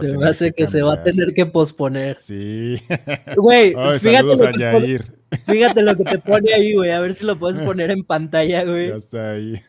se 0.00 0.16
me 0.16 0.28
hace 0.28 0.52
que, 0.52 0.66
se 0.66 0.80
va 0.80 0.94
a 0.94 1.02
tener 1.02 1.34
que 1.34 1.44
posponer. 1.44 2.18
Sí. 2.18 2.80
Güey, 3.36 3.74
fíjate, 3.98 4.22
lo 4.22 4.52
que 4.52 5.00
fíjate 5.46 5.82
lo 5.82 5.96
que 5.96 6.04
te 6.04 6.18
pone 6.18 6.54
ahí, 6.54 6.74
güey. 6.74 6.92
A 6.92 7.00
ver 7.00 7.12
si 7.12 7.24
lo 7.24 7.36
puedes 7.36 7.60
poner 7.60 7.90
en 7.90 8.02
pantalla, 8.02 8.64
güey. 8.64 8.88
Ya 8.88 8.96
está 8.96 9.30
ahí. 9.32 9.60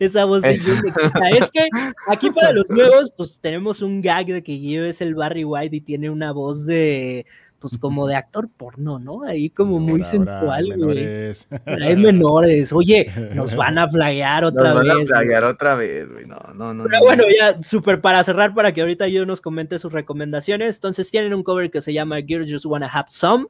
Esa 0.00 0.24
voz 0.24 0.42
de 0.42 0.54
Es 0.54 1.50
que 1.50 1.68
aquí 2.08 2.30
para 2.30 2.52
los 2.52 2.70
nuevos, 2.70 3.12
pues 3.16 3.38
tenemos 3.40 3.82
un 3.82 4.00
gag 4.00 4.26
de 4.26 4.42
que 4.42 4.56
Gio 4.58 4.84
es 4.84 5.00
el 5.00 5.14
Barry 5.14 5.44
White 5.44 5.76
y 5.76 5.80
tiene 5.80 6.10
una 6.10 6.32
voz 6.32 6.66
de, 6.66 7.26
pues 7.58 7.78
como 7.78 8.06
de 8.06 8.16
actor 8.16 8.48
porno, 8.56 8.98
¿no? 8.98 9.22
Ahí 9.24 9.48
como 9.50 9.78
muy 9.78 10.02
Ahora, 10.02 10.04
sensual, 10.04 10.66
güey. 10.66 10.78
menores. 10.78 11.48
Hay 11.66 11.96
menores. 11.96 12.72
Oye, 12.72 13.06
nos 13.34 13.54
van 13.54 13.78
a 13.78 13.88
flaguear 13.88 14.44
otra 14.44 14.70
Nos 14.70 14.74
van 14.78 14.90
a 14.90 14.94
vez. 14.96 15.08
plagiar 15.08 15.44
otra 15.44 15.74
vez, 15.76 16.10
güey. 16.12 16.26
No, 16.26 16.38
no, 16.54 16.74
no. 16.74 16.84
Pero 16.84 16.98
no. 16.98 17.04
bueno, 17.04 17.24
ya 17.38 17.62
súper 17.62 18.00
para 18.00 18.22
cerrar, 18.24 18.52
para 18.54 18.72
que 18.72 18.80
ahorita 18.80 19.06
yo 19.08 19.24
nos 19.26 19.40
comente 19.40 19.78
sus 19.78 19.92
recomendaciones. 19.92 20.76
Entonces 20.76 21.10
tienen 21.10 21.34
un 21.34 21.42
cover 21.42 21.70
que 21.70 21.80
se 21.80 21.92
llama 21.92 22.18
Girls 22.20 22.50
Just 22.50 22.66
Wanna 22.66 22.88
Have 22.88 23.06
Some, 23.10 23.46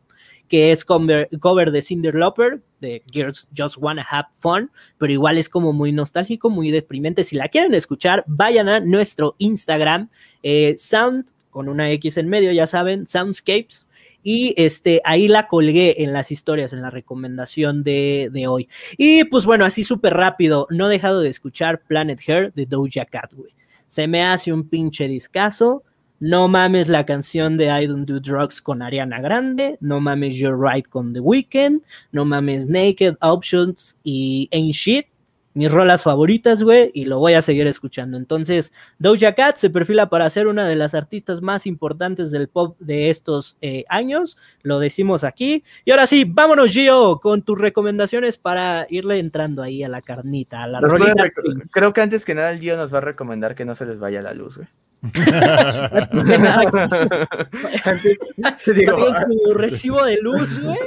que 0.48 0.72
es 0.72 0.84
cover, 0.84 1.28
cover 1.40 1.70
de 1.70 1.82
Cinder 1.82 2.14
Lauper, 2.14 2.60
de 2.80 3.02
Girls 3.10 3.48
Just 3.56 3.76
Wanna 3.78 4.06
Have 4.10 4.28
Fun, 4.34 4.70
pero 4.98 5.12
igual 5.12 5.38
es 5.38 5.48
como 5.48 5.72
muy 5.72 5.92
nostálgico, 5.92 6.50
muy 6.50 6.70
deprimente. 6.70 7.24
Si 7.24 7.36
la 7.36 7.48
quieren 7.48 7.74
escuchar, 7.74 8.24
vayan 8.26 8.68
a 8.68 8.80
nuestro 8.80 9.34
Instagram, 9.38 10.10
eh, 10.42 10.74
Sound, 10.76 11.26
con 11.50 11.68
una 11.68 11.90
X 11.92 12.16
en 12.16 12.28
medio, 12.28 12.52
ya 12.52 12.66
saben, 12.66 13.06
Soundscapes. 13.06 13.88
Y 14.24 14.54
este, 14.56 15.00
ahí 15.04 15.26
la 15.26 15.48
colgué 15.48 16.02
en 16.02 16.12
las 16.12 16.30
historias, 16.30 16.72
en 16.72 16.80
la 16.80 16.90
recomendación 16.90 17.82
de, 17.82 18.30
de 18.32 18.46
hoy. 18.46 18.68
Y 18.96 19.24
pues 19.24 19.44
bueno, 19.44 19.64
así 19.64 19.84
súper 19.84 20.14
rápido, 20.14 20.66
no 20.70 20.88
he 20.88 20.92
dejado 20.92 21.20
de 21.20 21.28
escuchar 21.28 21.82
Planet 21.82 22.20
Hair 22.26 22.52
de 22.54 22.66
Doja 22.66 23.04
Cat, 23.04 23.32
güey. 23.34 23.52
Se 23.86 24.06
me 24.06 24.24
hace 24.24 24.52
un 24.52 24.68
pinche 24.68 25.06
discazo. 25.08 25.82
No 26.24 26.46
mames 26.46 26.86
la 26.86 27.04
canción 27.04 27.56
de 27.56 27.64
I 27.64 27.88
Don't 27.88 28.08
Do 28.08 28.20
Drugs 28.20 28.62
con 28.62 28.80
Ariana 28.80 29.20
Grande. 29.20 29.76
No 29.80 30.00
mames 30.00 30.36
You're 30.36 30.56
Right 30.56 30.88
con 30.88 31.12
The 31.12 31.18
Weeknd. 31.18 31.82
No 32.12 32.24
mames 32.24 32.68
Naked 32.68 33.16
Options 33.20 33.96
y 34.04 34.48
Ain't 34.52 34.72
Shit. 34.72 35.06
Mis 35.54 35.72
rolas 35.72 36.04
favoritas, 36.04 36.62
güey, 36.62 36.92
y 36.94 37.06
lo 37.06 37.18
voy 37.18 37.34
a 37.34 37.42
seguir 37.42 37.66
escuchando. 37.66 38.16
Entonces, 38.16 38.72
Doja 39.00 39.34
Cat 39.34 39.56
se 39.56 39.68
perfila 39.68 40.08
para 40.10 40.30
ser 40.30 40.46
una 40.46 40.68
de 40.68 40.76
las 40.76 40.94
artistas 40.94 41.42
más 41.42 41.66
importantes 41.66 42.30
del 42.30 42.48
pop 42.48 42.76
de 42.78 43.10
estos 43.10 43.56
eh, 43.60 43.84
años. 43.88 44.38
Lo 44.62 44.78
decimos 44.78 45.24
aquí. 45.24 45.64
Y 45.84 45.90
ahora 45.90 46.06
sí, 46.06 46.24
vámonos, 46.24 46.70
Gio, 46.70 47.18
con 47.20 47.42
tus 47.42 47.58
recomendaciones 47.58 48.38
para 48.38 48.86
irle 48.90 49.18
entrando 49.18 49.60
ahí 49.60 49.82
a 49.82 49.88
la 49.88 50.02
carnita, 50.02 50.62
a 50.62 50.68
la 50.68 50.80
rolita. 50.80 51.24
Creo 51.72 51.92
que 51.92 52.00
antes 52.00 52.24
que 52.24 52.36
nada 52.36 52.52
el 52.52 52.60
Gio 52.60 52.76
nos 52.76 52.94
va 52.94 52.98
a 52.98 53.00
recomendar 53.00 53.56
que 53.56 53.64
no 53.64 53.74
se 53.74 53.86
les 53.86 53.98
vaya 53.98 54.22
la 54.22 54.34
luz, 54.34 54.58
güey. 54.58 54.68
Antes 55.02 56.24
que 56.24 56.38
nada, 56.38 56.62
Antes, 57.84 58.76
digo, 58.76 58.98
su 59.44 59.54
recibo 59.54 60.04
de 60.04 60.18
luz, 60.22 60.62
güey. 60.62 60.78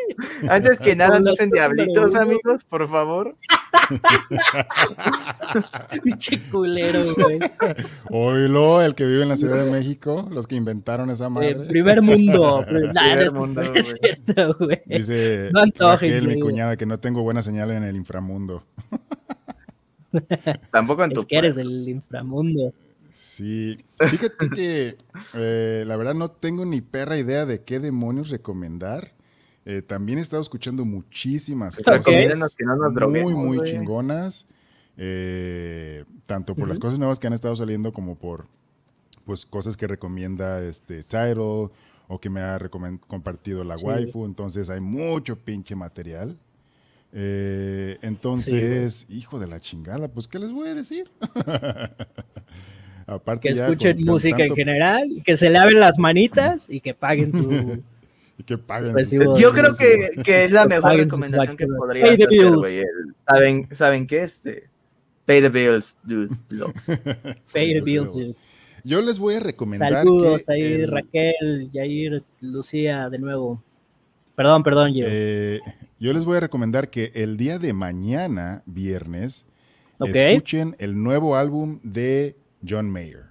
antes 0.48 0.80
que 0.80 0.96
nada, 0.96 1.20
no 1.20 1.32
número 1.32 1.52
diablitos, 1.52 2.16
amigos, 2.16 2.64
por 2.64 2.88
favor. 2.90 3.36
Pinche 6.04 6.40
culero, 6.50 7.00
güey. 7.18 7.40
Oílo, 8.10 8.82
el 8.82 8.96
que 8.96 9.06
vive 9.06 9.24
en 9.24 9.30
la 9.30 9.36
Ciudad 9.36 9.64
de 9.64 9.70
México, 9.70 10.28
los 10.32 10.48
que 10.48 10.56
inventaron 10.56 11.10
esa 11.10 11.26
Eh, 11.26 11.30
madre. 11.30 11.56
primer 11.68 12.02
mundo. 12.02 12.66
Nah, 12.94 13.16
no 13.16 13.22
es- 13.22 13.34
mundo, 13.34 13.62
es 13.62 13.72
güey. 13.72 13.84
cierto, 13.84 14.56
güey. 14.60 14.82
Dice 14.86 15.50
No 15.52 15.62
antojes, 15.62 16.10
Raquel, 16.10 16.28
mi 16.28 16.40
cuñada, 16.40 16.78
que 16.78 16.86
no 16.86 17.00
tengo 17.00 17.22
buena 17.22 17.42
señal 17.42 17.72
en 17.72 17.84
el 17.84 17.96
inframundo. 17.96 18.64
Tampoco 20.72 21.04
en 21.04 21.12
tu 21.12 21.22
Es 21.22 21.26
que 21.26 21.38
eres 21.38 21.56
del 21.56 21.88
inframundo. 21.90 22.74
Sí, 23.16 23.78
fíjate 24.10 24.50
que 24.50 24.98
eh, 25.34 25.86
la 25.88 25.96
verdad 25.96 26.14
no 26.16 26.30
tengo 26.30 26.66
ni 26.66 26.82
perra 26.82 27.18
idea 27.18 27.46
de 27.46 27.62
qué 27.62 27.80
demonios 27.80 28.30
recomendar. 28.30 29.14
Eh, 29.64 29.82
también 29.82 30.20
he 30.20 30.22
estado 30.22 30.42
escuchando 30.42 30.84
muchísimas 30.84 31.78
cosas 31.78 32.06
que 32.58 32.66
no 32.66 32.76
nos 32.76 32.88
muy, 32.92 32.94
droguemos, 32.94 33.34
muy 33.34 33.64
chingonas. 33.64 34.46
eh, 34.98 36.04
tanto 36.28 36.56
por 36.56 36.68
las 36.68 36.78
cosas 36.78 37.00
nuevas 37.00 37.18
que 37.20 37.28
han 37.28 37.34
estado 37.34 37.56
saliendo 37.56 37.94
como 37.94 38.16
por 38.16 38.48
pues 39.26 39.46
cosas 39.46 39.78
que 39.78 39.88
recomienda 39.88 40.62
este 40.62 41.02
Tidal 41.04 41.40
o 41.40 41.72
que 42.22 42.30
me 42.30 42.42
ha 42.42 42.60
compartido 43.08 43.64
la 43.64 43.78
Sí. 43.78 43.86
waifu. 43.86 44.26
Entonces 44.26 44.70
hay 44.70 44.82
mucho 44.82 45.38
pinche 45.38 45.74
material. 45.76 46.38
Eh, 47.14 47.98
entonces, 48.02 49.06
hijo 49.10 49.40
de 49.40 49.48
la 49.48 49.62
chingada, 49.62 50.10
pues 50.10 50.28
¿qué 50.28 50.38
les 50.38 50.52
voy 50.52 50.68
a 50.68 50.76
decir? 50.76 51.10
Aparte 53.08 53.48
Que 53.50 53.54
escuchen 53.54 54.02
música 54.04 54.44
en 54.44 54.56
general, 54.56 55.22
que 55.24 55.38
se 55.38 55.50
laven 55.50 55.80
las 55.80 56.00
manitas 56.00 56.66
y 56.70 56.80
que 56.82 56.94
paguen 56.94 57.32
su. 57.32 57.82
Y 58.38 58.44
que 58.44 58.58
paguen. 58.58 58.94
Recibo 58.94 59.36
su- 59.36 59.42
Yo 59.42 59.54
creo 59.54 59.74
que, 59.78 60.22
que 60.22 60.44
es 60.44 60.52
la 60.52 60.66
mejor 60.68 60.98
recomendación 60.98 61.56
que 61.56 61.66
the 61.66 62.26
hacer, 62.26 62.52
güey. 62.52 62.82
¿Saben, 63.26 63.70
¿Saben 63.72 64.08
qué? 64.08 64.24
Este, 64.24 64.66
pay 65.26 65.40
the 65.42 65.48
bills, 65.48 65.96
dude. 66.04 66.36
Pay 67.54 67.76
the 67.76 67.80
bills, 67.80 68.14
dude. 68.14 68.36
Yo 68.84 69.02
les 69.02 69.20
voy 69.20 69.36
a 69.36 69.40
recomendar 69.40 69.90
Saludos 69.90 70.44
que 70.48 70.54
ahí, 70.54 70.62
el- 70.74 70.92
Raquel, 70.92 71.70
Yair, 71.72 72.24
Lucía, 72.42 73.10
de 73.10 73.20
nuevo. 73.20 73.64
Perdón, 74.36 74.64
perdón, 74.64 74.94
yo. 74.94 75.06
eh, 75.08 75.62
yo 75.98 76.12
les 76.12 76.26
voy 76.26 76.36
a 76.36 76.40
recomendar 76.42 76.90
que 76.90 77.14
el 77.16 77.38
día 77.38 77.58
de 77.58 77.72
mañana, 77.72 78.64
viernes, 78.66 79.46
escuchen 80.14 80.76
el 80.80 81.02
nuevo 81.02 81.38
álbum 81.38 81.80
de 81.84 82.36
John 82.68 82.90
Mayer. 82.90 83.26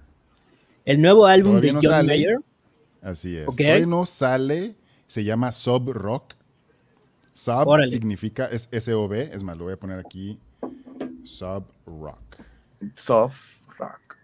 El 0.85 1.01
nuevo 1.01 1.25
álbum 1.25 1.53
todavía 1.53 1.69
de 1.69 1.73
no 1.73 1.79
John 1.81 1.91
sale. 1.91 2.07
Mayer. 2.07 2.37
Así 3.01 3.37
es. 3.37 3.47
Ok. 3.47 3.57
Todavía 3.57 3.85
no 3.85 4.05
sale, 4.05 4.75
se 5.07 5.23
llama 5.23 5.51
Sub 5.51 5.91
Rock. 5.91 6.33
Sub 7.33 7.67
Órale. 7.67 7.89
significa, 7.89 8.45
es 8.45 8.69
S-O-B, 8.71 9.29
es 9.33 9.43
más, 9.43 9.57
lo 9.57 9.65
voy 9.65 9.73
a 9.73 9.77
poner 9.77 9.99
aquí. 9.99 10.39
Sub 11.23 11.65
Rock. 11.85 12.37
Soft 12.95 13.39
rock. 13.79 14.17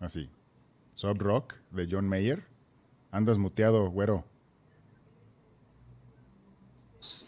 Así. 0.00 0.30
Sub 0.94 1.20
Rock 1.20 1.56
de 1.70 1.86
John 1.90 2.08
Mayer. 2.08 2.44
Andas 3.10 3.38
muteado, 3.38 3.90
güero. 3.90 4.24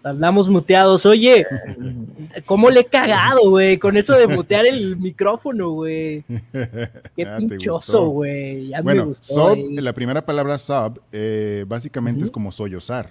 Andamos 0.04 0.48
muteados. 0.48 1.06
Oye, 1.06 1.46
¿cómo 2.46 2.70
le 2.70 2.80
he 2.80 2.84
cagado, 2.84 3.48
güey? 3.50 3.78
Con 3.78 3.96
eso 3.96 4.14
de 4.14 4.26
mutear 4.26 4.66
el 4.66 4.96
micrófono, 4.96 5.70
güey. 5.70 6.24
Qué 7.16 7.24
Ah, 7.26 7.36
pinchoso, 7.38 8.06
güey. 8.08 8.68
Ya 8.68 8.78
me 8.78 8.82
Bueno, 8.82 9.06
gustó. 9.06 9.54
sub, 9.54 9.58
la 9.78 9.92
primera 9.92 10.24
palabra 10.24 10.58
sub, 10.58 11.00
eh, 11.12 11.64
básicamente 11.68 12.24
es 12.24 12.30
como 12.30 12.50
sollozar. 12.50 13.10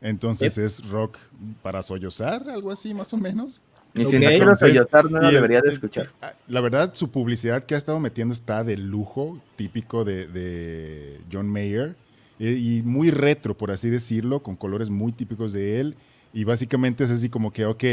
Entonces 0.00 0.58
es 0.58 0.88
rock 0.88 1.18
para 1.62 1.82
sollozar, 1.82 2.48
algo 2.50 2.70
así 2.70 2.92
más 2.94 3.12
o 3.12 3.16
menos. 3.16 3.60
Y 3.94 4.04
si 4.04 4.18
no 4.18 4.28
quiero 4.28 4.54
sollozar, 4.56 5.10
no 5.10 5.20
lo 5.20 5.30
debería 5.30 5.60
de 5.62 5.70
escuchar. 5.70 6.10
ah, 6.20 6.32
La 6.48 6.60
verdad, 6.60 6.92
su 6.92 7.10
publicidad 7.10 7.64
que 7.64 7.74
ha 7.74 7.78
estado 7.78 7.98
metiendo 7.98 8.34
está 8.34 8.62
de 8.62 8.76
lujo, 8.76 9.38
típico 9.56 10.04
de, 10.04 10.26
de 10.26 11.20
John 11.32 11.48
Mayer, 11.48 11.94
eh, 12.38 12.52
y 12.58 12.82
muy 12.82 13.10
retro, 13.10 13.56
por 13.56 13.70
así 13.70 13.88
decirlo, 13.90 14.42
con 14.42 14.56
colores 14.56 14.90
muy 14.90 15.12
típicos 15.12 15.52
de 15.52 15.80
él. 15.80 15.96
Y 16.32 16.44
básicamente 16.44 17.04
es 17.04 17.10
así 17.10 17.28
como 17.28 17.52
que, 17.52 17.64
ok, 17.66 17.84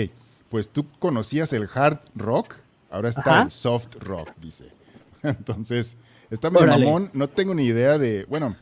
pues 0.49 0.67
tú 0.69 0.85
conocías 0.99 1.53
el 1.53 1.69
hard 1.73 1.99
rock, 2.15 2.55
ahora 2.91 3.09
está 3.09 3.21
Ajá. 3.21 3.43
el 3.43 3.51
soft 3.51 3.95
rock, 4.01 4.29
dice. 4.41 4.65
Entonces, 5.23 5.95
está 6.29 6.49
medio 6.49 6.65
Órale. 6.65 6.85
mamón, 6.85 7.09
no 7.13 7.27
tengo 7.29 7.53
ni 7.53 7.65
idea 7.65 7.97
de, 7.97 8.25
bueno, 8.25 8.55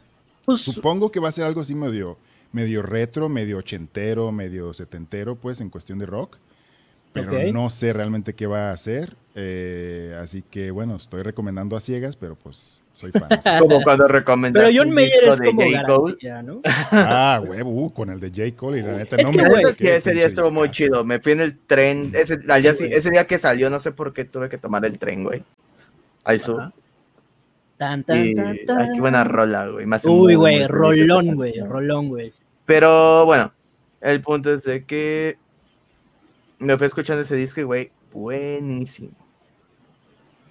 Pues, 0.45 0.61
Supongo 0.61 1.11
que 1.11 1.19
va 1.19 1.29
a 1.29 1.31
ser 1.31 1.45
algo 1.45 1.61
así 1.61 1.73
medio, 1.75 2.17
medio 2.51 2.81
retro, 2.81 3.29
medio 3.29 3.57
ochentero, 3.57 4.31
medio 4.31 4.73
setentero, 4.73 5.35
pues, 5.35 5.61
en 5.61 5.69
cuestión 5.69 5.99
de 5.99 6.05
rock. 6.05 6.37
Pero 7.13 7.51
no 7.51 7.69
sé 7.69 7.93
realmente 7.93 8.33
qué 8.33 8.47
va 8.47 8.69
a 8.69 8.73
hacer. 8.73 9.15
eh, 9.35 10.17
así 10.21 10.43
que, 10.49 10.71
bueno, 10.71 10.95
estoy 10.95 11.23
recomendando 11.23 11.75
a 11.75 11.79
ciegas, 11.79 12.15
pero 12.15 12.35
pues 12.35 12.83
soy 12.91 13.11
fan. 13.11 13.27
así. 13.29 13.49
Como 13.59 13.81
cuando 13.83 14.07
recomendaste 14.07 14.67
pero 14.67 14.83
John 14.83 14.93
Mayer 14.93 15.23
es 15.23 15.39
de 15.39 15.45
como 15.45 15.61
J. 15.61 15.83
Cole. 15.85 16.17
garantía, 16.21 16.43
¿no? 16.43 16.61
ah, 16.91 17.41
huevo, 17.45 17.69
uh, 17.69 17.93
con 17.93 18.09
el 18.09 18.19
de 18.19 18.29
J. 18.29 18.55
Cole 18.57 18.79
y 18.79 18.81
la 18.81 18.93
neta 18.93 19.15
Es 19.17 19.25
no 19.25 19.31
que, 19.31 19.37
me 19.41 19.69
Es 19.69 19.77
que 19.77 19.95
ese 19.95 20.13
día 20.13 20.25
estuvo 20.25 20.51
muy 20.51 20.69
chido. 20.69 21.03
Me 21.03 21.19
fui 21.19 21.33
en 21.33 21.41
el 21.41 21.57
tren. 21.57 22.11
Ese, 22.13 22.39
al 22.49 22.61
día 22.61 22.73
Sí, 22.73 22.87
ese 22.91 23.09
día 23.09 23.27
que 23.27 23.37
salió, 23.37 23.69
no 23.69 23.79
sé 23.79 23.91
por 23.91 24.13
qué 24.13 24.25
tuve 24.25 24.49
que 24.49 24.57
tomar 24.57 24.85
el 24.85 24.97
tren, 24.97 25.23
güey. 25.23 25.43
Al 26.23 26.39
sur. 26.39 26.61
Ajá. 26.61 26.73
Tan, 27.77 28.03
tan, 28.03 28.25
Y 28.25 28.35
tan, 28.35 28.77
ay, 28.77 28.89
qué 28.93 28.99
buena 29.01 29.23
rola, 29.23 29.67
güey. 29.67 29.87
me 29.87 29.95
hace 29.95 30.07
Uy, 30.07 30.35
güey, 30.35 30.67
rolón, 30.67 31.35
güey, 31.35 31.59
rolón, 31.61 32.09
güey. 32.09 32.31
Pero 32.65 33.25
bueno, 33.25 33.51
el 34.01 34.21
punto 34.21 34.53
es 34.53 34.63
de 34.63 34.85
que 34.85 35.37
me 36.61 36.77
fui 36.77 36.87
escuchando 36.87 37.21
ese 37.21 37.35
disco 37.35 37.59
y, 37.61 37.63
güey, 37.63 37.91
buenísimo. 38.13 39.11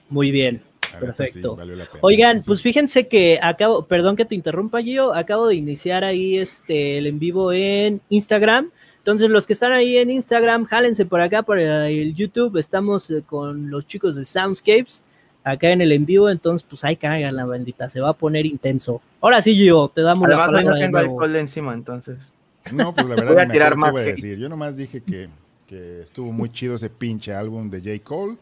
Muy 0.08 0.30
bien. 0.30 0.62
Sí, 0.82 0.96
Perfecto. 0.98 1.56
Oigan, 2.00 2.40
pues 2.44 2.62
fíjense 2.62 3.06
que 3.06 3.38
acabo, 3.40 3.86
perdón 3.86 4.16
que 4.16 4.24
te 4.24 4.34
interrumpa, 4.34 4.82
Gio, 4.82 5.14
acabo 5.14 5.46
de 5.46 5.54
iniciar 5.54 6.02
ahí 6.02 6.36
este 6.36 6.98
el 6.98 7.06
en 7.06 7.18
vivo 7.20 7.52
en 7.52 8.00
Instagram. 8.08 8.70
Entonces, 8.98 9.30
los 9.30 9.46
que 9.46 9.52
están 9.52 9.72
ahí 9.72 9.96
en 9.98 10.10
Instagram, 10.10 10.64
jálense 10.64 11.06
por 11.06 11.20
acá 11.20 11.42
para 11.42 11.88
el 11.88 12.14
YouTube. 12.14 12.56
Estamos 12.58 13.08
eh, 13.10 13.22
con 13.24 13.70
los 13.70 13.86
chicos 13.86 14.16
de 14.16 14.24
Soundscapes 14.24 15.02
acá 15.44 15.70
en 15.70 15.80
el 15.80 15.92
en 15.92 16.04
vivo. 16.06 16.28
Entonces, 16.28 16.66
pues 16.68 16.82
ahí 16.84 16.96
cagan 16.96 17.36
la 17.36 17.44
bandita, 17.46 17.88
se 17.88 18.00
va 18.00 18.10
a 18.10 18.12
poner 18.14 18.44
intenso. 18.44 19.00
Ahora 19.20 19.40
sí, 19.42 19.54
Gio, 19.54 19.90
te 19.94 20.02
damos 20.02 20.26
Además, 20.26 20.50
la 20.50 20.58
no 20.58 20.64
palabra. 20.64 20.74
de 20.74 20.80
tengo 20.86 20.98
nuevo. 20.98 21.20
alcohol 21.22 21.36
encima, 21.36 21.72
entonces. 21.72 22.34
No, 22.72 22.94
pues 22.94 23.06
la 23.08 23.14
verdad, 23.16 23.32
Voy 23.34 23.42
a 23.42 23.48
tirar 23.48 23.76
más 23.76 23.92
voy 23.92 24.00
a 24.00 24.04
hate. 24.04 24.16
decir. 24.16 24.38
Yo 24.38 24.48
nomás 24.48 24.76
dije 24.76 25.00
que, 25.02 25.28
que 25.70 26.02
estuvo 26.02 26.32
muy 26.32 26.50
chido 26.50 26.74
ese 26.74 26.90
pinche 26.90 27.32
álbum 27.32 27.70
de 27.70 27.78
J. 27.78 28.04
Cole 28.04 28.36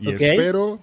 y 0.00 0.10
espero 0.10 0.80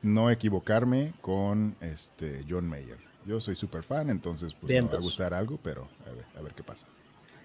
no 0.00 0.30
equivocarme 0.30 1.12
con 1.20 1.76
este 1.82 2.42
John 2.48 2.66
Mayer. 2.66 2.96
Yo 3.26 3.42
soy 3.42 3.54
súper 3.54 3.82
fan, 3.82 4.08
entonces 4.08 4.54
pues, 4.54 4.68
Bien, 4.70 4.84
me 4.84 4.90
va 4.90 4.94
a 4.94 5.00
pues. 5.00 5.04
gustar 5.04 5.34
algo, 5.34 5.58
pero 5.62 5.86
a 6.06 6.14
ver, 6.14 6.24
a 6.38 6.40
ver 6.42 6.54
qué 6.54 6.62
pasa. 6.62 6.86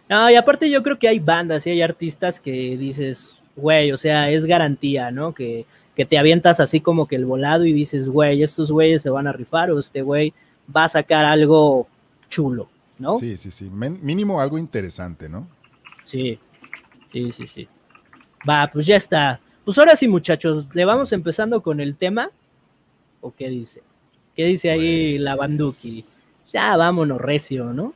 No, 0.07 0.29
y 0.31 0.35
aparte 0.35 0.69
yo 0.69 0.81
creo 0.81 0.97
que 0.97 1.09
hay 1.09 1.19
bandas 1.19 1.67
y 1.67 1.71
hay 1.71 1.81
artistas 1.81 2.39
que 2.39 2.77
dices, 2.77 3.37
güey, 3.57 3.91
o 3.91 3.97
sea, 3.97 4.31
es 4.31 4.45
garantía, 4.45 5.11
¿no? 5.11 5.33
Que, 5.33 5.65
que 5.93 6.05
te 6.05 6.17
avientas 6.17 6.61
así 6.61 6.79
como 6.79 7.05
que 7.05 7.17
el 7.17 7.25
volado 7.25 7.65
y 7.65 7.73
dices, 7.73 8.07
güey, 8.07 8.41
estos 8.43 8.71
güeyes 8.71 9.01
se 9.01 9.09
van 9.09 9.27
a 9.27 9.33
rifar 9.33 9.71
o 9.71 9.79
este 9.79 10.01
güey 10.03 10.33
va 10.73 10.85
a 10.85 10.89
sacar 10.89 11.25
algo 11.25 11.87
chulo, 12.29 12.69
¿no? 12.97 13.17
Sí, 13.17 13.35
sí, 13.35 13.51
sí. 13.51 13.69
Men- 13.69 13.99
mínimo 14.01 14.39
algo 14.39 14.57
interesante, 14.57 15.27
¿no? 15.27 15.47
Sí, 16.05 16.39
sí, 17.11 17.31
sí, 17.33 17.45
sí. 17.45 17.67
Va, 18.47 18.69
pues 18.71 18.85
ya 18.85 18.95
está. 18.95 19.39
Pues 19.65 19.77
ahora 19.77 19.95
sí, 19.95 20.07
muchachos, 20.07 20.65
¿le 20.73 20.85
vamos 20.85 21.11
empezando 21.11 21.61
con 21.61 21.79
el 21.79 21.95
tema? 21.95 22.29
¿O 23.21 23.33
qué 23.35 23.49
dice? 23.49 23.81
¿Qué 24.35 24.45
dice 24.45 24.69
ahí 24.71 25.13
Pues- 25.13 25.21
la 25.21 25.35
Banduki? 25.35 26.05
Ya 26.51 26.75
vámonos, 26.77 27.19
recio, 27.21 27.65
¿no? 27.73 27.93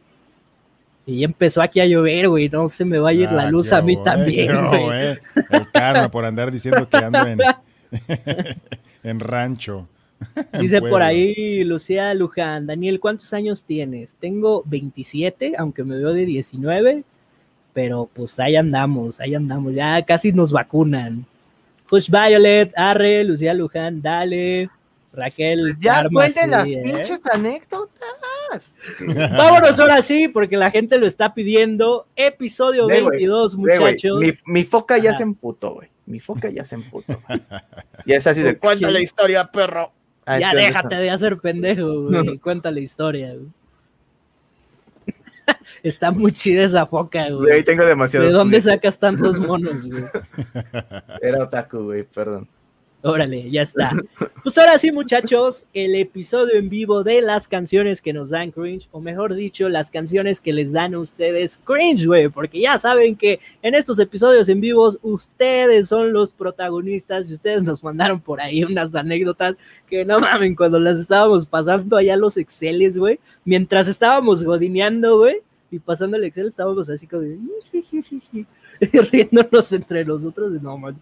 Y 1.05 1.23
empezó 1.23 1.61
aquí 1.61 1.79
a 1.79 1.85
llover, 1.85 2.29
güey. 2.29 2.47
No 2.49 2.69
se 2.69 2.85
me 2.85 2.97
va 2.99 3.09
a 3.09 3.13
ir 3.13 3.31
la 3.31 3.43
Ah, 3.47 3.51
luz 3.51 3.73
a 3.73 3.81
mí 3.81 3.93
eh, 3.93 3.99
también, 4.05 4.67
güey. 4.67 4.83
eh. 4.91 5.19
El 5.49 5.69
karma 5.71 6.09
por 6.09 6.23
andar 6.23 6.51
diciendo 6.51 6.87
que 6.87 6.97
ando 6.97 7.25
en, 7.25 7.39
en 9.03 9.19
rancho. 9.19 9.87
en 10.53 10.61
Dice 10.61 10.81
por 10.81 11.01
ahí 11.01 11.63
Lucía 11.63 12.13
Luján, 12.13 12.67
Daniel, 12.67 12.99
¿cuántos 12.99 13.33
años 13.33 13.63
tienes? 13.65 14.15
Tengo 14.15 14.63
27, 14.65 15.53
aunque 15.57 15.83
me 15.83 15.97
veo 15.97 16.13
de 16.13 16.25
19, 16.25 17.03
pero 17.73 18.09
pues 18.13 18.39
ahí 18.39 18.55
andamos, 18.55 19.19
ahí 19.19 19.35
andamos, 19.35 19.73
ya 19.73 20.01
casi 20.03 20.31
nos 20.31 20.51
vacunan. 20.51 21.25
Push 21.89 22.09
Violet, 22.09 22.71
Arre, 22.75 23.23
Lucía 23.23 23.53
Luján, 23.53 24.01
dale, 24.01 24.69
Raquel, 25.11 25.77
Ya 25.79 25.93
Karma, 25.93 26.21
cuenten 26.21 26.51
las 26.51 26.67
¿eh? 26.67 26.81
pinches 26.83 27.21
anécdotas. 27.31 28.73
Vámonos 29.37 29.79
ahora 29.79 30.01
sí, 30.01 30.27
porque 30.27 30.57
la 30.57 30.71
gente 30.71 30.97
lo 30.97 31.05
está 31.05 31.33
pidiendo. 31.33 32.07
Episodio 32.15 32.85
güey, 32.85 33.03
22, 33.03 33.57
Ve, 33.57 33.61
güey, 33.61 33.79
muchachos. 33.79 34.19
mi, 34.19 34.31
mi 34.45 34.63
foca 34.63 34.97
ya 34.97 35.11
Ajá. 35.11 35.17
se 35.17 35.23
emputó, 35.23 35.75
güey. 35.75 35.89
Mi 36.05 36.19
foca 36.19 36.49
ya 36.49 36.65
se 36.65 36.75
emputó. 36.75 37.19
ya 38.05 38.17
es 38.17 38.27
así 38.27 38.41
de, 38.41 38.57
cuenta 38.57 38.89
la 38.89 38.99
historia, 39.01 39.49
perro. 39.51 39.91
Ah, 40.25 40.39
ya 40.39 40.51
es 40.51 40.57
que- 40.57 40.65
déjate 40.65 40.95
de 40.95 41.09
hacer 41.09 41.37
pendejo, 41.37 42.03
güey. 42.09 42.37
Cuenta 42.39 42.71
la 42.71 42.79
historia, 42.79 43.33
güey. 43.33 43.47
Está 45.83 46.11
muy 46.11 46.31
chida 46.31 46.63
esa 46.63 46.85
foca, 46.85 47.23
Güey, 47.29 47.35
güey. 47.37 47.63
tengo 47.63 47.85
demasiados. 47.85 48.29
¿De 48.31 48.33
dónde 48.37 48.61
sacas 48.61 48.97
tantos 48.99 49.39
monos, 49.39 49.85
güey? 49.85 50.03
Era 51.21 51.43
otaku, 51.43 51.83
güey, 51.83 52.03
perdón. 52.03 52.47
Órale, 53.03 53.51
ya 53.51 53.61
está. 53.61 53.91
Pues 54.43 54.57
ahora 54.57 54.77
sí, 54.77 54.91
muchachos, 54.91 55.65
el 55.73 55.95
episodio 55.95 56.55
en 56.55 56.67
vivo 56.67 57.01
de 57.01 57.21
las 57.21 57.47
canciones 57.47 58.01
que 58.01 58.11
nos 58.11 58.31
dan 58.31 58.51
cringe, 58.51 58.89
o 58.91 58.99
mejor 58.99 59.35
dicho, 59.35 59.69
las 59.69 59.89
canciones 59.89 60.41
que 60.41 60.51
les 60.51 60.73
dan 60.73 60.95
a 60.95 60.99
ustedes 60.99 61.57
cringe, 61.63 62.05
güey, 62.05 62.27
porque 62.27 62.59
ya 62.59 62.77
saben 62.77 63.15
que 63.15 63.39
en 63.61 63.73
estos 63.73 63.99
episodios 63.99 64.49
en 64.49 64.59
vivos 64.59 64.99
ustedes 65.01 65.87
son 65.87 66.11
los 66.11 66.33
protagonistas 66.33 67.29
y 67.29 67.35
ustedes 67.35 67.63
nos 67.63 67.81
mandaron 67.85 68.19
por 68.19 68.41
ahí 68.41 68.65
unas 68.65 68.93
anécdotas 68.93 69.55
que 69.87 70.03
no 70.03 70.19
mamen, 70.19 70.55
cuando 70.55 70.77
las 70.77 70.99
estábamos 70.99 71.45
pasando 71.45 71.95
allá 71.95 72.17
los 72.17 72.35
Exceles, 72.35 72.97
güey, 72.97 73.21
mientras 73.45 73.87
estábamos 73.87 74.43
godineando, 74.43 75.19
güey, 75.19 75.37
y 75.71 75.79
pasando 75.79 76.17
el 76.17 76.25
Excel 76.25 76.47
estábamos 76.47 76.89
así 76.89 77.07
como 77.07 77.21
de 77.21 77.37
riéndonos 79.11 79.71
entre 79.71 80.03
nosotros, 80.03 80.61
no 80.61 80.77
man 80.77 80.97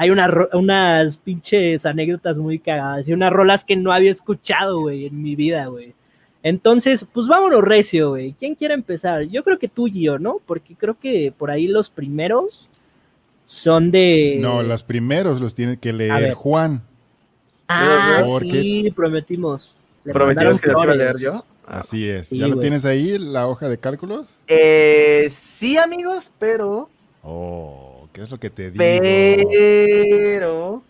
hay 0.00 0.08
una 0.08 0.30
unas 0.54 1.18
pinches 1.18 1.84
anécdotas 1.84 2.38
muy 2.38 2.58
cagadas 2.58 3.06
y 3.06 3.12
unas 3.12 3.30
rolas 3.30 3.66
que 3.66 3.76
no 3.76 3.92
había 3.92 4.10
escuchado, 4.10 4.80
güey, 4.80 5.04
en 5.04 5.20
mi 5.20 5.36
vida, 5.36 5.66
güey. 5.66 5.92
Entonces, 6.42 7.04
pues 7.12 7.28
vámonos 7.28 7.62
recio, 7.62 8.08
güey. 8.08 8.32
¿Quién 8.32 8.54
quiere 8.54 8.72
empezar? 8.72 9.24
Yo 9.24 9.44
creo 9.44 9.58
que 9.58 9.68
tú, 9.68 9.88
Gio, 9.88 10.18
¿no? 10.18 10.40
Porque 10.46 10.74
creo 10.74 10.98
que 10.98 11.34
por 11.36 11.50
ahí 11.50 11.66
los 11.66 11.90
primeros 11.90 12.66
son 13.44 13.90
de... 13.90 14.38
No, 14.40 14.62
los 14.62 14.82
primeros 14.84 15.38
los 15.38 15.54
tiene 15.54 15.76
que 15.76 15.92
leer. 15.92 16.32
Juan. 16.32 16.80
Ah, 17.68 18.22
Porque- 18.24 18.50
sí, 18.52 18.90
prometimos. 18.96 19.76
Le 20.04 20.14
¿Prometieron 20.14 20.54
mandaron 20.54 20.58
que 20.60 20.72
los 20.72 20.82
iba 20.82 20.92
a 20.92 20.96
leer 20.96 21.16
yo? 21.20 21.44
Así 21.66 22.08
es. 22.08 22.28
Sí, 22.28 22.38
¿Ya 22.38 22.48
lo 22.48 22.56
tienes 22.56 22.86
ahí, 22.86 23.18
la 23.18 23.46
hoja 23.48 23.68
de 23.68 23.76
cálculos? 23.76 24.34
Eh, 24.48 25.28
sí, 25.30 25.76
amigos, 25.76 26.32
pero. 26.38 26.88
Oh, 27.22 27.89
¿qué 28.12 28.22
es 28.22 28.30
lo 28.30 28.38
que 28.38 28.50
te 28.50 28.70
digo? 28.70 28.82
Pero. 30.10 30.82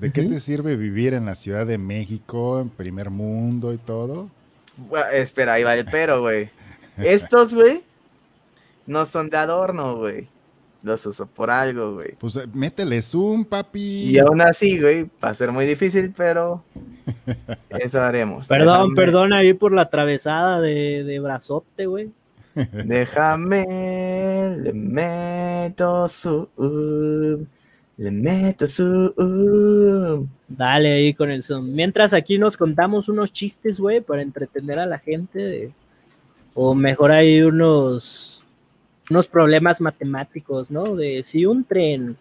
¿De 0.00 0.10
qué 0.12 0.22
te 0.22 0.40
sirve 0.40 0.76
vivir 0.76 1.14
en 1.14 1.26
la 1.26 1.34
Ciudad 1.34 1.66
de 1.66 1.76
México, 1.78 2.60
en 2.60 2.70
primer 2.70 3.10
mundo 3.10 3.72
y 3.72 3.78
todo? 3.78 4.28
Bueno, 4.76 5.06
espera, 5.10 5.54
ahí 5.54 5.62
va 5.64 5.74
el 5.74 5.84
pero, 5.84 6.20
güey. 6.22 6.48
Estos, 6.96 7.54
güey, 7.54 7.82
no 8.86 9.04
son 9.06 9.28
de 9.30 9.36
adorno, 9.36 9.96
güey. 9.96 10.28
Los 10.82 11.04
uso 11.04 11.26
por 11.26 11.50
algo, 11.50 11.94
güey. 11.96 12.12
Pues 12.18 12.36
eh, 12.36 12.46
métele 12.54 13.02
zoom, 13.02 13.44
papi. 13.44 13.80
Y 14.12 14.18
aún 14.18 14.40
así, 14.40 14.80
güey, 14.80 15.04
va 15.22 15.28
a 15.28 15.34
ser 15.34 15.52
muy 15.52 15.66
difícil, 15.66 16.14
pero 16.16 16.64
eso 17.78 18.00
haremos. 18.02 18.48
Perdón, 18.48 18.90
Déjame- 18.90 18.96
perdón 18.96 19.32
ahí 19.34 19.52
por 19.52 19.72
la 19.72 19.82
atravesada 19.82 20.58
de, 20.60 21.04
de 21.04 21.20
brazote, 21.20 21.84
güey. 21.84 22.10
Déjame, 22.84 24.56
le 24.62 24.72
meto 24.72 26.08
su, 26.08 26.48
le 27.96 28.10
meto 28.10 28.66
su. 28.66 30.26
Dale 30.48 30.92
ahí 30.92 31.14
con 31.14 31.30
el 31.30 31.42
Zoom. 31.42 31.72
Mientras 31.72 32.12
aquí 32.12 32.38
nos 32.38 32.56
contamos 32.56 33.08
unos 33.08 33.32
chistes, 33.32 33.78
güey, 33.78 34.00
para 34.00 34.22
entretener 34.22 34.78
a 34.78 34.86
la 34.86 34.98
gente. 34.98 35.72
O 36.54 36.74
mejor 36.74 37.12
hay 37.12 37.42
unos, 37.42 38.39
unos 39.10 39.26
problemas 39.28 39.80
matemáticos, 39.80 40.70
¿no? 40.70 40.82
De 40.84 41.22
si 41.24 41.44
un 41.44 41.64
tren 41.64 42.16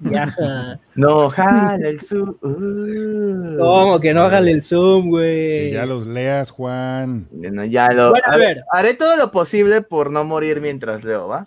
viaja. 0.00 0.78
No 0.94 1.28
jala 1.30 1.88
el 1.88 2.00
su. 2.00 2.36
¿Cómo 3.58 4.00
que 4.00 4.12
no 4.14 4.28
jale 4.30 4.50
el 4.52 4.62
Zoom, 4.62 5.04
Que 5.04 5.08
güey? 5.10 5.72
ya 5.72 5.86
los 5.86 6.06
leas, 6.06 6.50
Juan. 6.50 7.26
Bueno, 7.30 7.64
ya 7.64 7.90
lo. 7.92 8.10
Bueno, 8.10 8.26
a 8.26 8.36
ver. 8.36 8.64
Haré 8.72 8.94
todo 8.94 9.16
lo 9.16 9.30
posible 9.30 9.82
por 9.82 10.10
no 10.10 10.24
morir 10.24 10.60
mientras 10.60 11.04
leo, 11.04 11.28
¿va? 11.28 11.46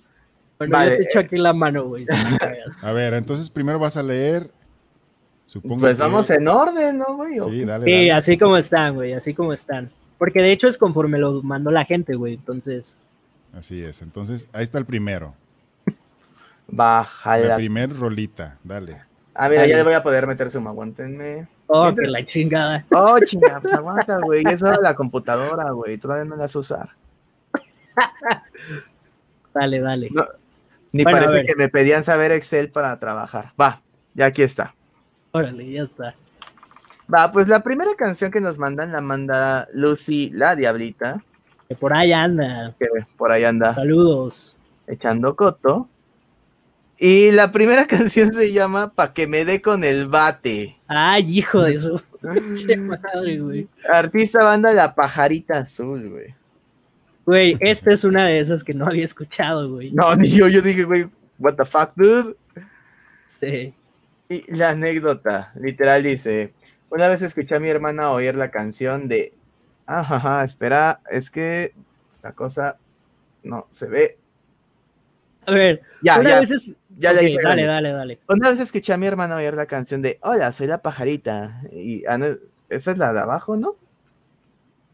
Bueno, 0.57 0.71
vale, 0.77 0.91
yo 0.91 0.97
te 0.97 1.03
echo 1.03 1.19
eh. 1.19 1.23
aquí 1.23 1.37
la 1.37 1.53
mano, 1.53 1.83
güey. 1.85 2.05
A 2.81 2.91
ver, 2.93 3.13
entonces 3.15 3.49
primero 3.49 3.77
vas 3.77 3.97
a 3.97 4.03
leer. 4.03 4.49
Supongo 5.47 5.81
Pues 5.81 5.95
que- 5.95 6.01
vamos 6.01 6.29
en 6.29 6.47
orden, 6.47 6.97
¿no, 6.97 7.15
güey? 7.17 7.39
¿O 7.39 7.49
Sí, 7.49 7.65
dale. 7.65 7.85
Sí, 7.85 7.91
dale. 7.91 8.11
así 8.13 8.37
como 8.37 8.57
están, 8.57 8.95
güey, 8.95 9.13
así 9.13 9.33
como 9.33 9.53
están. 9.53 9.91
Porque 10.17 10.41
de 10.41 10.51
hecho 10.53 10.67
es 10.67 10.77
conforme 10.77 11.17
lo 11.19 11.41
mandó 11.43 11.71
la 11.71 11.83
gente, 11.85 12.15
güey. 12.15 12.35
Entonces, 12.35 12.97
Así 13.57 13.83
es. 13.83 14.01
Entonces, 14.01 14.49
ahí 14.53 14.63
está 14.63 14.77
el 14.77 14.85
primero. 14.85 15.33
Va, 16.67 17.07
La 17.25 17.55
primer 17.55 17.95
rolita. 17.97 18.57
Dale. 18.63 19.01
Ah, 19.33 19.47
mira, 19.49 19.61
Dale. 19.61 19.71
ya 19.71 19.77
le 19.77 19.83
voy 19.83 19.93
a 19.93 20.03
poder 20.03 20.27
meter 20.27 20.49
suma, 20.51 20.71
aguántenme. 20.71 21.47
oh, 21.67 21.83
Mientras- 21.85 22.05
que 22.05 22.11
la 22.11 22.25
chingada. 22.25 22.85
Oh, 22.91 23.17
chinga, 23.19 23.59
pues 23.61 23.73
aguanta, 23.73 24.17
güey. 24.19 24.43
Eso 24.47 24.67
era 24.67 24.79
la 24.81 24.95
computadora, 24.95 25.71
güey. 25.71 25.97
Todavía 25.97 26.25
no 26.25 26.35
la 26.35 26.47
sé 26.47 26.57
usar. 26.57 26.89
Dale, 29.53 29.79
dale. 29.79 30.09
No, 30.11 30.25
Ni 30.91 31.03
Bueno, 31.03 31.19
a 31.19 31.21
parece 31.25 31.45
que 31.45 31.55
me 31.55 31.69
pedían 31.69 32.03
saber 32.03 32.31
Excel 32.31 32.69
para 32.71 32.97
trabajar. 32.99 33.51
Va, 33.59 33.81
ya 34.13 34.25
aquí 34.27 34.41
está. 34.41 34.73
Órale, 35.31 35.69
ya 35.69 35.83
está. 35.83 36.15
Va, 37.13 37.31
pues 37.31 37.47
la 37.47 37.61
primera 37.61 37.91
canción 37.95 38.31
que 38.31 38.41
nos 38.41 38.57
mandan 38.57 38.91
la 38.91 39.01
manda 39.01 39.67
Lucy, 39.73 40.29
la 40.33 40.55
diablita, 40.55 41.21
Que 41.67 41.75
por 41.75 41.93
ahí 41.93 42.13
anda. 42.13 42.75
que 42.79 42.87
por 43.17 43.31
ahí 43.31 43.43
anda 43.43 43.73
Saludos. 43.73 44.55
echando 44.87 45.35
coto. 45.35 45.89
Y 46.97 47.31
la 47.31 47.51
primera 47.51 47.87
canción 47.87 48.31
se 48.33 48.51
llama 48.53 48.93
Pa' 48.93 49.13
que 49.13 49.27
me 49.27 49.43
dé 49.45 49.61
con 49.61 49.83
el 49.83 50.07
bate. 50.07 50.77
Ay, 50.87 51.39
hijo 51.39 51.63
de 51.63 51.77
su 51.77 52.01
pinche 52.33 52.77
madre, 52.77 53.39
güey. 53.39 53.67
Artista 53.91 54.43
banda 54.43 54.73
La 54.73 54.95
Pajarita 54.95 55.57
Azul, 55.59 56.09
güey. 56.09 56.33
Güey, 57.25 57.57
esta 57.59 57.91
es 57.91 58.03
una 58.03 58.27
de 58.27 58.39
esas 58.39 58.63
que 58.63 58.73
no 58.75 58.85
había 58.85 59.03
escuchado, 59.03 59.69
güey. 59.71 59.91
No, 59.91 60.15
ni 60.15 60.27
yo, 60.29 60.47
yo 60.47 60.61
dije, 60.61 60.83
güey, 60.83 61.07
what 61.39 61.55
the 61.55 61.65
fuck, 61.65 61.91
dude. 61.95 62.35
Sí. 63.25 63.73
Y 64.29 64.55
la 64.55 64.69
anécdota, 64.69 65.51
literal 65.59 66.03
dice, 66.03 66.53
una 66.91 67.07
vez 67.07 67.23
escuché 67.23 67.55
a 67.55 67.59
mi 67.59 67.67
hermana 67.69 68.11
oír 68.11 68.35
la 68.35 68.51
canción 68.51 69.07
de, 69.07 69.33
ajá, 69.85 70.43
espera, 70.43 70.99
es 71.09 71.29
que 71.29 71.73
esta 72.13 72.31
cosa 72.33 72.77
no 73.43 73.67
se 73.71 73.87
ve. 73.87 74.17
A 75.47 75.51
ver, 75.51 75.81
Ya, 76.01 76.19
una 76.19 76.29
ya, 76.31 76.39
vez 76.39 76.51
es- 76.51 76.73
ya 76.97 77.13
la 77.13 77.21
hice. 77.23 77.39
Dale, 77.43 77.65
dale, 77.65 77.91
dale. 77.91 78.19
Una 78.27 78.49
vez 78.49 78.59
escuché 78.59 78.93
a 78.93 78.97
mi 78.97 79.05
hermana 79.05 79.35
oír 79.35 79.53
la 79.53 79.67
canción 79.67 80.01
de, 80.01 80.17
hola, 80.21 80.51
soy 80.51 80.65
la 80.67 80.79
pajarita. 80.79 81.61
Y 81.71 82.03
ah, 82.05 82.17
esa 82.69 82.91
es 82.91 82.97
la 82.97 83.13
de 83.13 83.19
abajo, 83.19 83.55
¿no? 83.55 83.75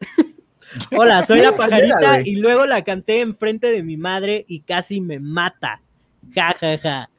Hola, 0.98 1.26
soy 1.26 1.42
la 1.42 1.52
pajarita 1.56 2.22
y 2.24 2.36
luego 2.38 2.66
la 2.66 2.84
canté 2.84 3.22
enfrente 3.22 3.68
de 3.68 3.84
mi 3.84 3.98
madre 3.98 4.46
y 4.48 4.62
casi 4.62 5.00
me 5.02 5.20
mata. 5.20 5.82
Ja, 6.34 6.54
ja, 6.60 6.78
ja. 6.78 7.10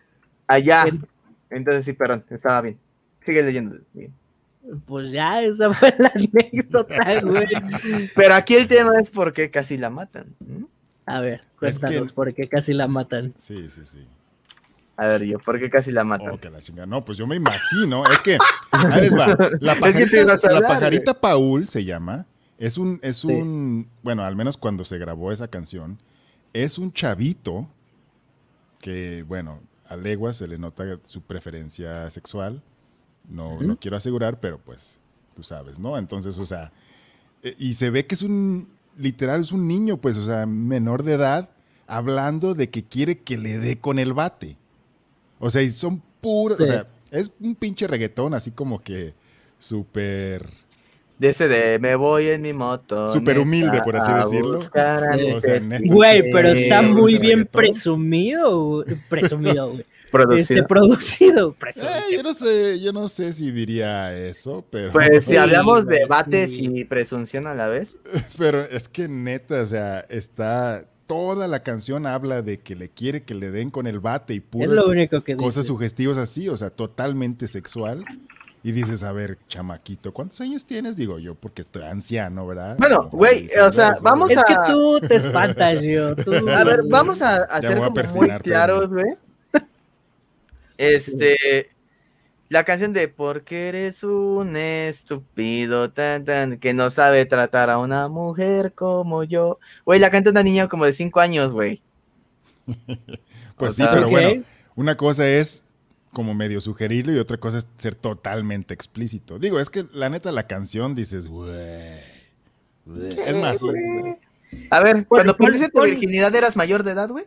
Allá. 0.46 0.84
En- 0.88 1.06
Entonces 1.50 1.84
sí, 1.84 1.92
perdón, 1.92 2.24
estaba 2.30 2.60
bien. 2.62 2.78
Sigue 3.20 3.42
leyendo. 3.42 3.76
bien. 3.92 4.12
Pues 4.86 5.10
ya, 5.10 5.42
esa 5.42 5.72
fue 5.74 5.94
la 5.98 6.12
anécdota, 6.14 7.20
güey. 7.22 7.48
Pero 8.14 8.34
aquí 8.34 8.54
el 8.54 8.68
tema 8.68 8.98
es 9.00 9.08
por 9.10 9.32
qué 9.32 9.50
casi 9.50 9.76
la 9.76 9.90
matan. 9.90 10.34
A 11.06 11.20
ver, 11.20 11.40
Es 11.60 11.78
que- 11.78 11.86
cuéntanos 11.86 12.12
por 12.12 12.32
qué 12.32 12.48
casi 12.48 12.72
la 12.72 12.86
matan. 12.88 13.34
Sí, 13.38 13.68
sí, 13.68 13.84
sí. 13.84 14.06
A 14.96 15.06
ver, 15.06 15.24
yo, 15.24 15.38
¿por 15.38 15.58
qué 15.58 15.68
casi 15.70 15.90
la 15.90 16.04
matan? 16.04 16.30
Oh, 16.30 16.38
que 16.38 16.48
la 16.50 16.60
chingada. 16.60 16.86
No, 16.86 17.04
pues 17.04 17.18
yo 17.18 17.26
me 17.26 17.34
imagino. 17.34 18.04
Es 18.06 18.22
que, 18.22 18.38
ahí 18.70 19.00
les 19.00 19.14
va. 19.16 19.36
La 19.60 19.72
Es 19.72 19.96
que 19.96 20.06
te 20.06 20.24
pajarita, 20.62 21.12
la 21.12 21.20
Paul 21.20 21.66
se 21.68 21.84
llama. 21.84 22.26
Es 22.58 22.78
un, 22.78 23.00
es 23.02 23.16
Sí. 23.16 23.26
un, 23.28 23.88
bueno, 24.02 24.22
al 24.22 24.36
menos 24.36 24.56
cuando 24.56 24.84
se 24.84 24.98
grabó 24.98 25.32
esa 25.32 25.48
canción, 25.48 25.98
es 26.52 26.78
un 26.78 26.92
chavito 26.92 27.66
que, 28.80 29.24
bueno, 29.26 29.60
a 29.88 29.96
leguas 29.96 30.36
se 30.36 30.46
le 30.46 30.58
nota 30.58 30.84
su 31.04 31.22
preferencia 31.22 32.08
sexual. 32.10 32.62
No, 33.28 33.60
no 33.60 33.78
quiero 33.78 33.96
asegurar, 33.96 34.40
pero 34.40 34.58
pues 34.58 34.98
tú 35.34 35.42
sabes, 35.42 35.78
¿no? 35.78 35.96
Entonces, 35.96 36.38
o 36.38 36.46
sea, 36.46 36.72
eh, 37.42 37.54
y 37.58 37.74
se 37.74 37.90
ve 37.90 38.06
que 38.06 38.14
es 38.14 38.22
un, 38.22 38.68
literal, 38.98 39.40
es 39.40 39.52
un 39.52 39.66
niño, 39.66 39.96
pues, 39.96 40.16
o 40.16 40.24
sea, 40.24 40.46
menor 40.46 41.02
de 41.02 41.14
edad, 41.14 41.50
hablando 41.86 42.54
de 42.54 42.70
que 42.70 42.84
quiere 42.84 43.18
que 43.18 43.38
le 43.38 43.58
dé 43.58 43.78
con 43.78 43.98
el 43.98 44.12
bate. 44.12 44.56
O 45.38 45.50
sea, 45.50 45.62
y 45.62 45.70
son 45.70 46.02
puros, 46.20 46.60
o 46.60 46.66
sea, 46.66 46.86
es 47.10 47.32
un 47.40 47.54
pinche 47.54 47.86
reggaetón 47.86 48.34
así 48.34 48.50
como 48.50 48.80
que 48.80 49.14
súper... 49.58 50.46
De 51.18 51.28
ese 51.28 51.46
de 51.46 51.78
me 51.78 51.94
voy 51.94 52.26
en 52.28 52.42
mi 52.42 52.52
moto. 52.52 53.08
Súper 53.08 53.38
humilde, 53.38 53.80
por 53.82 53.96
así 53.96 54.12
decirlo. 54.12 54.60
Sí. 54.60 54.68
O 55.36 55.40
sea, 55.40 55.60
Güey, 55.84 56.22
sí, 56.22 56.28
pero 56.32 56.48
está 56.48 56.82
muy 56.82 57.18
bien 57.18 57.40
reggaetón. 57.40 57.60
presumido, 57.62 58.64
güey. 58.64 58.86
presumido, 59.08 59.70
güey. 59.70 59.84
Producido. 60.12 60.60
Este, 60.60 60.62
producido. 60.68 61.56
Eh, 61.76 62.16
yo 62.16 62.22
no 62.22 62.34
sé, 62.34 62.80
yo 62.80 62.92
no 62.92 63.08
sé 63.08 63.32
si 63.32 63.50
diría 63.50 64.16
eso, 64.16 64.64
pero... 64.70 64.92
Pues 64.92 65.24
si 65.24 65.36
hablamos 65.36 65.86
de 65.86 66.04
bates 66.08 66.50
sí. 66.52 66.68
y 66.72 66.84
presunción 66.84 67.46
a 67.48 67.54
la 67.54 67.66
vez. 67.66 67.96
Pero 68.38 68.60
es 68.60 68.88
que 68.88 69.08
neta, 69.08 69.62
o 69.62 69.66
sea, 69.66 70.00
está... 70.00 70.86
Toda 71.08 71.46
la 71.48 71.62
canción 71.62 72.06
habla 72.06 72.40
de 72.40 72.60
que 72.60 72.74
le 72.76 72.88
quiere 72.88 73.24
que 73.24 73.34
le 73.34 73.50
den 73.50 73.70
con 73.70 73.86
el 73.86 73.98
bate 74.00 74.32
y 74.34 74.36
es 74.38 74.42
puras 74.44 74.70
lo 74.70 74.86
único 74.86 75.22
que 75.22 75.36
cosas 75.36 75.64
dice. 75.64 75.68
sugestivas 75.68 76.16
así, 76.16 76.48
o 76.48 76.56
sea, 76.56 76.70
totalmente 76.70 77.48
sexual. 77.48 78.04
Y 78.62 78.70
dices, 78.70 79.02
a 79.02 79.12
ver, 79.12 79.38
chamaquito, 79.48 80.14
¿cuántos 80.14 80.40
años 80.40 80.64
tienes? 80.64 80.96
Digo 80.96 81.18
yo, 81.18 81.34
porque 81.34 81.62
estoy 81.62 81.82
anciano, 81.82 82.46
¿verdad? 82.46 82.76
Bueno, 82.78 83.10
güey, 83.10 83.46
o 83.46 83.72
sea, 83.72 83.88
¿verdad? 83.88 84.00
vamos 84.02 84.30
Es 84.30 84.44
que 84.44 84.52
a- 84.54 84.64
tú 84.64 85.00
te 85.00 85.16
espantas, 85.16 85.82
yo. 85.82 86.14
Tú, 86.14 86.32
A 86.48 86.64
ver, 86.64 86.82
vamos 86.88 87.20
a, 87.20 87.42
a 87.42 87.60
ser 87.60 87.78
a 87.78 87.88
como 87.88 88.02
muy 88.14 88.30
claros, 88.38 88.88
güey. 88.88 89.16
Este, 90.78 91.70
la 92.48 92.64
canción 92.64 92.92
de 92.92 93.08
porque 93.08 93.68
eres 93.68 94.02
un 94.04 94.56
estúpido 94.56 95.90
tan 95.90 96.24
tan 96.24 96.58
que 96.58 96.74
no 96.74 96.90
sabe 96.90 97.24
tratar 97.26 97.70
a 97.70 97.78
una 97.78 98.08
mujer 98.08 98.72
como 98.72 99.24
yo. 99.24 99.58
Güey, 99.84 100.00
la 100.00 100.10
canta 100.10 100.30
una 100.30 100.42
niña 100.42 100.68
como 100.68 100.84
de 100.84 100.92
5 100.92 101.20
años, 101.20 101.52
güey. 101.52 101.82
Pues 103.56 103.72
o 103.72 103.74
sí, 103.76 103.82
sea- 103.82 103.92
pero 103.92 104.08
bueno, 104.08 104.42
una 104.74 104.96
cosa 104.96 105.28
es 105.28 105.64
como 106.12 106.34
medio 106.34 106.60
sugerirlo 106.60 107.12
y 107.12 107.18
otra 107.18 107.36
cosa 107.38 107.58
es 107.58 107.66
ser 107.76 107.94
totalmente 107.94 108.74
explícito. 108.74 109.38
Digo, 109.38 109.60
es 109.60 109.70
que 109.70 109.86
la 109.92 110.08
neta 110.08 110.32
la 110.32 110.46
canción 110.46 110.94
dices, 110.94 111.28
güey. 111.28 112.00
güey". 112.86 113.20
Es 113.26 113.36
más. 113.36 113.60
A 114.70 114.80
ver, 114.80 115.06
cuando 115.06 115.36
perdiste 115.36 115.68
tu 115.68 115.82
virginidad 115.82 116.34
eras 116.34 116.56
mayor 116.56 116.82
de 116.82 116.90
edad, 116.92 117.08
güey. 117.08 117.26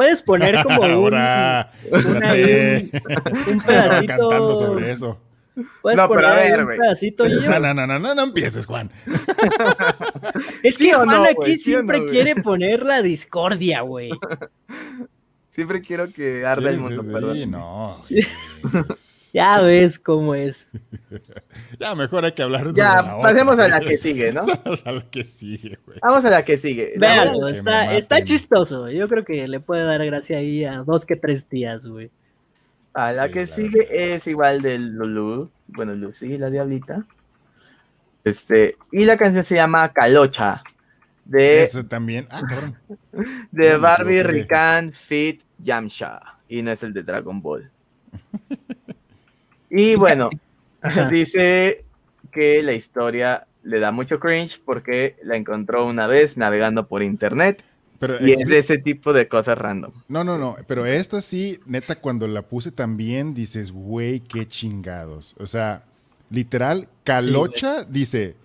Puedes 0.00 0.22
poner 0.22 0.62
como 0.62 0.80
un, 0.80 0.90
ahora 0.92 1.70
una- 1.92 2.32
un 2.32 3.58
cantando 3.66 4.28
pedacito. 4.30 4.56
sobre 4.56 4.90
eso. 4.90 5.20
Puedes 5.82 5.98
No, 5.98 6.08
pero 6.08 6.20
poner 6.22 6.24
a 6.24 6.36
ahí 6.36 6.50
ver, 6.52 6.60
un 6.64 6.68
pedacito, 6.68 7.26
yo. 7.26 7.40
No, 7.42 7.60
no, 7.60 7.74
no, 7.74 7.86
no, 7.86 7.98
no, 7.98 8.14
no 8.14 8.22
empieces, 8.22 8.64
Juan. 8.64 8.90
Es 10.62 10.76
¿Sí 10.76 10.84
que 10.88 10.94
Juan 10.94 11.06
no, 11.08 11.24
aquí 11.24 11.58
siempre 11.58 12.00
no, 12.00 12.06
quiere 12.06 12.34
poner 12.36 12.82
la 12.86 13.02
discordia, 13.02 13.82
güey. 13.82 14.10
Siempre 15.50 15.82
quiero 15.82 16.06
que 16.10 16.46
arda 16.46 16.70
el 16.70 16.78
mundo, 16.78 17.02
sí, 17.02 17.08
perdón. 17.12 17.34
sí, 17.36 17.46
no. 17.46 18.02
Ya 19.32 19.60
ves 19.60 19.98
cómo 19.98 20.34
es. 20.34 20.66
Ya, 21.78 21.94
mejor 21.94 22.24
hay 22.24 22.32
que 22.32 22.42
hablar 22.42 22.60
sobre 22.62 22.76
Ya, 22.76 23.02
la 23.02 23.22
pasemos 23.22 23.54
otra. 23.54 23.64
a 23.64 23.68
la 23.68 23.80
que 23.80 23.96
sigue, 23.98 24.32
¿no? 24.32 24.40
Pasemos 24.46 24.86
a 24.86 24.92
la 24.92 25.02
que 25.10 25.24
sigue, 25.24 25.78
güey. 25.86 25.98
Vamos 26.02 26.24
a 26.24 26.30
la 26.30 26.44
que 26.44 26.58
sigue. 26.58 26.94
Está, 26.94 27.96
está 27.96 28.22
chistoso. 28.22 28.88
Yo 28.90 29.08
creo 29.08 29.24
que 29.24 29.48
le 29.48 29.60
puede 29.60 29.84
dar 29.84 30.04
gracia 30.04 30.38
ahí 30.38 30.64
a 30.64 30.78
dos 30.78 31.04
que 31.06 31.16
tres 31.16 31.48
días, 31.48 31.86
güey. 31.86 32.10
A 32.92 33.12
la 33.12 33.26
Sí, 33.26 33.32
que 33.32 33.40
la 33.40 33.46
sigue 33.46 33.78
verdad. 33.78 33.94
es 33.94 34.26
igual 34.26 34.62
del 34.62 34.90
Lulu, 34.90 35.50
bueno, 35.68 35.94
Lucy, 35.94 36.36
la 36.38 36.50
diablita. 36.50 37.06
Este, 38.24 38.76
y 38.92 39.04
la 39.04 39.16
canción 39.16 39.44
se 39.44 39.54
llama 39.54 39.92
Calocha, 39.92 40.62
de, 41.24 41.62
Eso 41.62 41.84
también. 41.86 42.26
Ah, 42.30 42.42
cabrón. 42.48 42.76
de 43.50 43.76
Barbie. 43.76 44.22
Rican 44.22 44.92
Fit 44.92 45.42
Yamcha, 45.58 46.20
y 46.48 46.62
no 46.62 46.72
es 46.72 46.82
el 46.82 46.92
de 46.92 47.02
Dragon 47.02 47.40
Ball. 47.40 47.70
Y 49.70 49.94
bueno, 49.96 50.30
dice 51.10 51.84
que 52.32 52.62
la 52.62 52.72
historia 52.72 53.46
le 53.62 53.80
da 53.80 53.92
mucho 53.92 54.18
cringe 54.18 54.60
porque 54.64 55.16
la 55.22 55.36
encontró 55.36 55.86
una 55.86 56.06
vez 56.06 56.36
navegando 56.36 56.86
por 56.86 57.02
internet 57.02 57.62
Pero 57.98 58.16
y 58.24 58.32
es 58.32 58.38
de 58.38 58.58
ese 58.58 58.78
tipo 58.78 59.12
de 59.12 59.28
cosas 59.28 59.58
random. 59.58 59.92
No, 60.08 60.24
no, 60.24 60.38
no. 60.38 60.56
Pero 60.66 60.86
esta 60.86 61.20
sí, 61.20 61.60
neta, 61.66 61.96
cuando 61.96 62.26
la 62.26 62.42
puse 62.42 62.72
también 62.72 63.34
dices, 63.34 63.70
güey, 63.70 64.20
qué 64.20 64.46
chingados. 64.46 65.36
O 65.38 65.46
sea, 65.46 65.84
literal, 66.30 66.88
calocha 67.04 67.84
dice, 67.84 68.36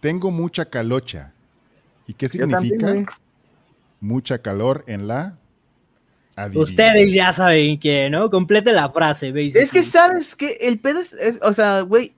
tengo 0.00 0.30
mucha 0.30 0.66
calocha. 0.66 1.32
¿Y 2.06 2.14
qué 2.14 2.28
también, 2.28 2.60
significa? 2.60 3.16
mucha 4.00 4.38
calor 4.38 4.84
en 4.86 5.06
la. 5.06 5.38
Adivina. 6.36 6.62
Ustedes 6.62 7.12
ya 7.12 7.32
saben 7.32 7.78
que, 7.78 8.08
¿no? 8.10 8.30
Complete 8.30 8.72
la 8.72 8.90
frase, 8.90 9.32
¿veis? 9.32 9.54
Es 9.56 9.70
que 9.72 9.82
sabes 9.82 10.34
que 10.36 10.58
el 10.62 10.78
pedo 10.80 11.00
es, 11.00 11.12
es- 11.14 11.40
o 11.42 11.52
sea, 11.52 11.80
güey, 11.82 12.14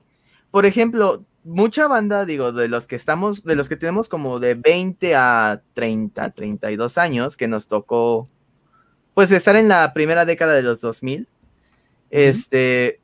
por 0.51 0.67
ejemplo, 0.67 1.25
mucha 1.45 1.87
banda, 1.89 2.25
digo, 2.25 2.53
de 2.53 2.69
los 2.69 2.87
que 2.87 2.97
estamos, 2.97 3.45
de 3.45 3.55
los 3.57 3.69
que 3.69 3.77
tenemos 3.77 4.09
como 4.09 4.39
de 4.41 4.55
20 4.55 5.15
a 5.17 5.63
30, 5.75 6.31
32 6.31 6.97
años, 6.99 7.37
que 7.37 7.49
nos 7.49 7.69
tocó, 7.69 8.29
pues, 9.15 9.31
estar 9.33 9.57
en 9.57 9.69
la 9.69 9.93
primera 9.93 10.25
década 10.25 10.55
de 10.55 10.63
los 10.63 10.81
2000, 10.81 11.29
este, 12.11 13.01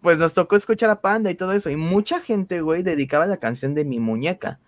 pues 0.00 0.18
nos 0.18 0.34
tocó 0.34 0.56
escuchar 0.56 0.90
a 0.90 1.00
Panda 1.00 1.30
y 1.30 1.34
todo 1.34 1.52
eso, 1.52 1.70
y 1.70 1.76
mucha 1.76 2.20
gente, 2.20 2.60
güey, 2.60 2.82
dedicaba 2.82 3.26
la 3.26 3.36
canción 3.38 3.74
de 3.74 3.84
Mi 3.84 3.98
Muñeca, 4.00 4.58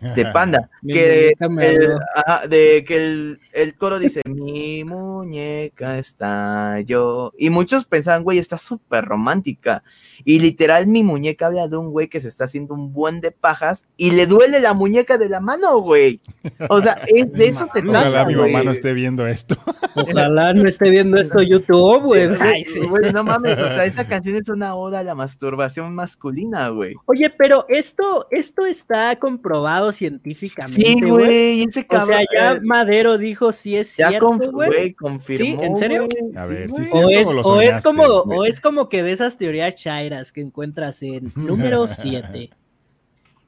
de 0.00 0.24
Panda, 0.32 0.70
Mi 0.82 0.92
que 0.92 1.32
el, 1.38 1.94
ajá, 2.14 2.46
de 2.46 2.84
que 2.86 2.96
el, 2.96 3.40
el 3.52 3.74
coro 3.76 3.98
dice, 3.98 4.22
mi 4.26 4.84
muñeca 4.84 5.98
está 5.98 6.80
yo. 6.80 7.32
Y 7.38 7.50
muchos 7.50 7.84
pensaban, 7.86 8.22
güey, 8.22 8.38
está 8.38 8.56
súper 8.56 9.04
romántica. 9.04 9.82
Y 10.24 10.38
literal, 10.40 10.86
mi 10.86 11.02
muñeca 11.02 11.46
habla 11.46 11.68
de 11.68 11.76
un 11.76 11.90
güey 11.90 12.08
que 12.08 12.20
se 12.20 12.28
está 12.28 12.44
haciendo 12.44 12.74
un 12.74 12.92
buen 12.92 13.20
de 13.20 13.30
pajas 13.30 13.86
y 13.96 14.10
le 14.12 14.26
duele 14.26 14.60
la 14.60 14.74
muñeca 14.74 15.18
de 15.18 15.28
la 15.28 15.40
mano, 15.40 15.78
güey. 15.80 16.20
O 16.68 16.80
sea, 16.80 16.92
es 17.06 17.32
de 17.32 17.48
eso 17.48 17.66
se 17.72 17.80
Ojalá 17.80 18.10
trata, 18.10 18.26
mi 18.26 18.34
güey. 18.34 18.52
mamá 18.52 18.64
no 18.64 18.70
esté 18.70 18.94
viendo 18.94 19.26
esto. 19.26 19.56
Ojalá 19.94 20.52
no 20.54 20.68
esté 20.68 20.90
viendo 20.90 21.18
esto 21.18 21.42
YouTube, 21.42 22.02
güey. 22.02 22.28
Güey, 22.28 22.40
Ay, 22.40 22.64
sí. 22.64 22.80
güey, 22.80 23.12
no 23.12 23.24
mames, 23.24 23.58
o 23.58 23.68
sea, 23.68 23.84
esa 23.84 24.06
canción 24.06 24.36
es 24.36 24.48
una 24.48 24.74
oda 24.74 25.00
a 25.00 25.04
la 25.04 25.14
masturbación 25.14 25.94
masculina, 25.94 26.68
güey. 26.68 26.94
Oye, 27.06 27.30
pero 27.30 27.66
esto, 27.68 28.26
esto 28.30 28.66
está 28.66 29.16
comprobado 29.16 29.85
científicamente, 29.92 30.82
Sí, 30.82 31.00
güey. 31.00 31.62
ese 31.62 31.80
O 31.80 31.86
cabrón. 31.86 32.08
sea, 32.08 32.26
ya 32.54 32.60
Madero 32.62 33.18
dijo 33.18 33.52
si 33.52 33.76
es 33.76 33.96
ya 33.96 34.08
cierto, 34.10 34.38
güey. 34.52 34.94
confirmó. 34.94 35.62
¿en 35.62 35.76
serio? 35.76 36.06
güey, 36.10 36.36
A 36.36 36.46
ver, 36.46 36.68
güey. 36.68 36.84
sí, 36.84 36.90
O 36.92 37.08
¿Cierto 37.08 37.30
es, 37.40 37.46
o 37.46 37.52
o 37.54 37.60
es 37.60 37.82
como, 37.82 38.02
o 38.04 38.44
es 38.44 38.60
como 38.60 38.88
que 38.88 39.02
de 39.02 39.12
esas 39.12 39.36
teorías 39.38 39.74
chairas 39.76 40.32
que 40.32 40.40
encuentras 40.40 41.02
en 41.02 41.30
número 41.36 41.86
7. 41.88 42.50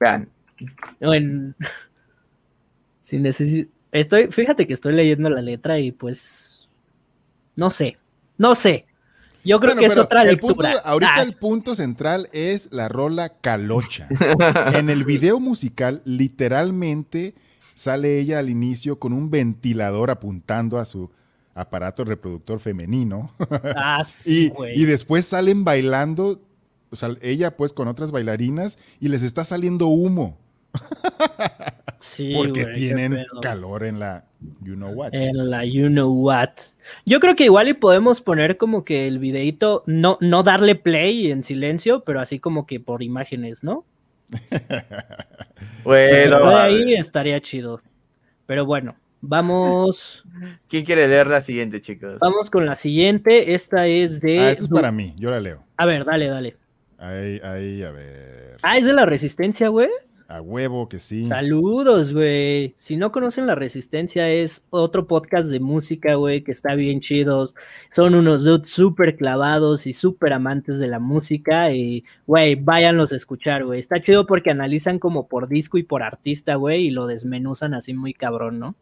Vean, 0.00 0.28
o 1.00 1.14
en. 1.14 1.54
Si 3.00 3.18
necesito. 3.18 3.70
Estoy, 3.90 4.26
fíjate 4.30 4.66
que 4.66 4.74
estoy 4.74 4.92
leyendo 4.92 5.30
la 5.30 5.40
letra 5.40 5.78
y 5.78 5.92
pues. 5.92 6.68
No 7.56 7.70
sé. 7.70 7.96
No 8.36 8.54
sé. 8.54 8.84
Yo 9.48 9.58
creo 9.60 9.74
Bueno, 9.74 9.80
que 9.80 9.86
es 9.94 9.96
otra 9.98 10.22
el 10.22 10.28
lectura. 10.28 10.54
punto- 10.72 10.86
ahorita 10.88 11.12
Ah, 11.16 11.22
el 11.22 11.32
punto 11.34 11.74
central 11.74 12.28
es 12.32 12.68
la 12.70 12.88
rola 12.88 13.30
calocha. 13.30 14.06
en 14.74 14.90
el 14.90 15.04
video 15.04 15.40
musical, 15.40 16.02
literalmente 16.04 17.34
sale 17.74 18.18
ella 18.18 18.38
al 18.40 18.48
inicio 18.50 18.98
con 18.98 19.12
un 19.12 19.30
ventilador 19.30 20.10
apuntando 20.10 20.78
a 20.78 20.84
su 20.84 21.10
aparato 21.54 22.04
reproductor 22.04 22.60
femenino. 22.60 23.30
ah, 23.76 24.04
sí, 24.08 24.52
y, 24.74 24.82
y 24.82 24.84
después 24.84 25.24
salen 25.24 25.64
bailando, 25.64 26.40
o 26.90 26.96
sea, 26.96 27.10
ella 27.20 27.56
pues 27.56 27.72
con 27.72 27.88
otras 27.88 28.10
bailarinas 28.10 28.78
y 29.00 29.08
les 29.08 29.22
está 29.22 29.44
saliendo 29.44 29.86
humo. 29.86 30.36
Sí, 32.00 32.32
porque 32.34 32.64
güey, 32.64 32.74
tienen 32.74 33.26
calor 33.42 33.84
en 33.84 33.98
la 33.98 34.24
you 34.62 34.74
know 34.74 34.90
what. 34.90 35.10
En 35.12 35.50
la 35.50 35.64
you 35.64 35.88
know 35.88 36.12
what. 36.12 36.50
Yo 37.04 37.20
creo 37.20 37.36
que 37.36 37.44
igual 37.44 37.68
y 37.68 37.74
podemos 37.74 38.20
poner 38.20 38.56
como 38.56 38.84
que 38.84 39.06
el 39.06 39.18
videito, 39.18 39.82
no, 39.86 40.18
no 40.20 40.42
darle 40.42 40.74
play 40.74 41.30
en 41.30 41.42
silencio, 41.42 42.04
pero 42.04 42.20
así 42.20 42.38
como 42.38 42.66
que 42.66 42.80
por 42.80 43.02
imágenes, 43.02 43.62
¿no? 43.64 43.84
Bueno, 45.84 46.46
ahí 46.56 46.94
estaría 46.94 47.40
chido. 47.40 47.80
Pero 48.46 48.66
bueno, 48.66 48.96
vamos, 49.20 50.24
¿quién 50.68 50.84
quiere 50.84 51.08
leer 51.08 51.26
la 51.26 51.40
siguiente, 51.40 51.80
chicos? 51.80 52.18
vamos 52.20 52.50
con 52.50 52.66
la 52.66 52.76
siguiente. 52.76 53.54
Esta 53.54 53.86
es 53.86 54.20
de. 54.20 54.40
Ah, 54.40 54.50
esta 54.50 54.64
es 54.64 54.68
para 54.68 54.92
mí, 54.92 55.14
yo 55.16 55.30
la 55.30 55.40
leo. 55.40 55.64
A 55.76 55.86
ver, 55.86 56.04
dale, 56.04 56.28
dale. 56.28 56.56
Ahí, 56.98 57.40
ahí, 57.44 57.82
a 57.82 57.90
ver. 57.90 58.56
Ah, 58.62 58.76
es 58.76 58.84
de 58.84 58.92
la 58.92 59.06
resistencia, 59.06 59.68
güey. 59.68 59.88
A 60.30 60.42
huevo 60.42 60.90
que 60.90 61.00
sí. 61.00 61.24
Saludos, 61.24 62.12
güey. 62.12 62.74
Si 62.76 62.98
no 62.98 63.12
conocen 63.12 63.46
La 63.46 63.54
Resistencia, 63.54 64.28
es 64.28 64.62
otro 64.68 65.06
podcast 65.06 65.48
de 65.48 65.58
música, 65.58 66.16
güey, 66.16 66.44
que 66.44 66.52
está 66.52 66.74
bien 66.74 67.00
chidos. 67.00 67.54
Son 67.90 68.14
unos 68.14 68.44
dudes 68.44 68.68
súper 68.68 69.16
clavados 69.16 69.86
y 69.86 69.94
súper 69.94 70.34
amantes 70.34 70.78
de 70.78 70.86
la 70.86 70.98
música. 70.98 71.72
Y, 71.72 72.04
güey, 72.26 72.56
váyanlos 72.56 73.10
a 73.14 73.16
escuchar, 73.16 73.64
güey. 73.64 73.80
Está 73.80 74.02
chido 74.02 74.26
porque 74.26 74.50
analizan 74.50 74.98
como 74.98 75.28
por 75.28 75.48
disco 75.48 75.78
y 75.78 75.82
por 75.82 76.02
artista, 76.02 76.56
güey, 76.56 76.88
y 76.88 76.90
lo 76.90 77.06
desmenuzan 77.06 77.72
así 77.72 77.94
muy 77.94 78.12
cabrón, 78.12 78.58
¿no? 78.58 78.74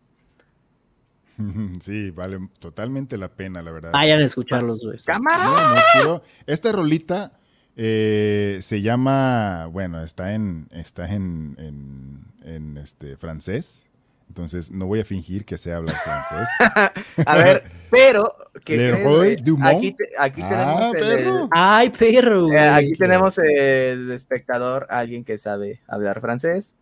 Sí, 1.81 2.11
vale 2.11 2.41
totalmente 2.59 3.17
la 3.17 3.29
pena, 3.29 3.63
la 3.63 3.71
verdad. 3.71 3.93
Vayan 3.93 4.21
a 4.21 4.25
escucharlos, 4.25 4.81
güey. 4.83 4.99
¡Cámara! 5.07 5.81
Chido. 5.93 6.23
Esta 6.45 6.73
rolita 6.73 7.39
eh, 7.77 8.59
se 8.63 8.81
llama, 8.81 9.67
bueno, 9.71 10.03
está 10.03 10.33
en, 10.35 10.69
está 10.73 11.13
en, 11.13 11.55
en, 11.59 12.25
en, 12.43 12.79
este 12.79 13.17
francés. 13.17 13.89
Entonces 14.29 14.71
no 14.73 14.87
voy 14.87 15.01
a 15.01 15.05
fingir 15.05 15.45
que 15.45 15.57
sé 15.57 15.73
hablar 15.73 15.97
francés. 16.03 16.49
A 17.27 17.37
ver, 17.37 17.63
pero, 17.91 18.35
¿qué 18.65 18.77
Le 18.77 18.91
crees, 18.91 19.05
Roy 19.05 19.17
güey? 19.17 19.37
Dumont. 19.37 19.77
Aquí, 19.77 19.93
te- 19.93 20.09
aquí 20.19 20.41
Ah, 20.43 20.91
tenemos 20.93 20.95
el- 20.95 21.25
perro. 21.25 21.49
Ay, 21.53 21.91
perro, 21.91 22.53
eh, 22.53 22.59
aquí 22.59 22.93
tenemos 22.95 23.39
el 23.39 24.11
espectador, 24.11 24.87
alguien 24.91 25.23
que 25.25 25.39
sabe 25.39 25.81
hablar 25.87 26.21
francés. 26.21 26.75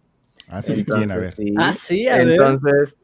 Así 0.48 0.84
quién, 0.84 1.10
a 1.10 1.16
ver. 1.16 1.34
Entonces, 1.36 1.44
sí. 1.44 1.54
Ah, 1.58 1.72
sí, 1.72 2.08
a 2.08 2.16
ver. 2.18 2.30
Entonces, 2.30 2.96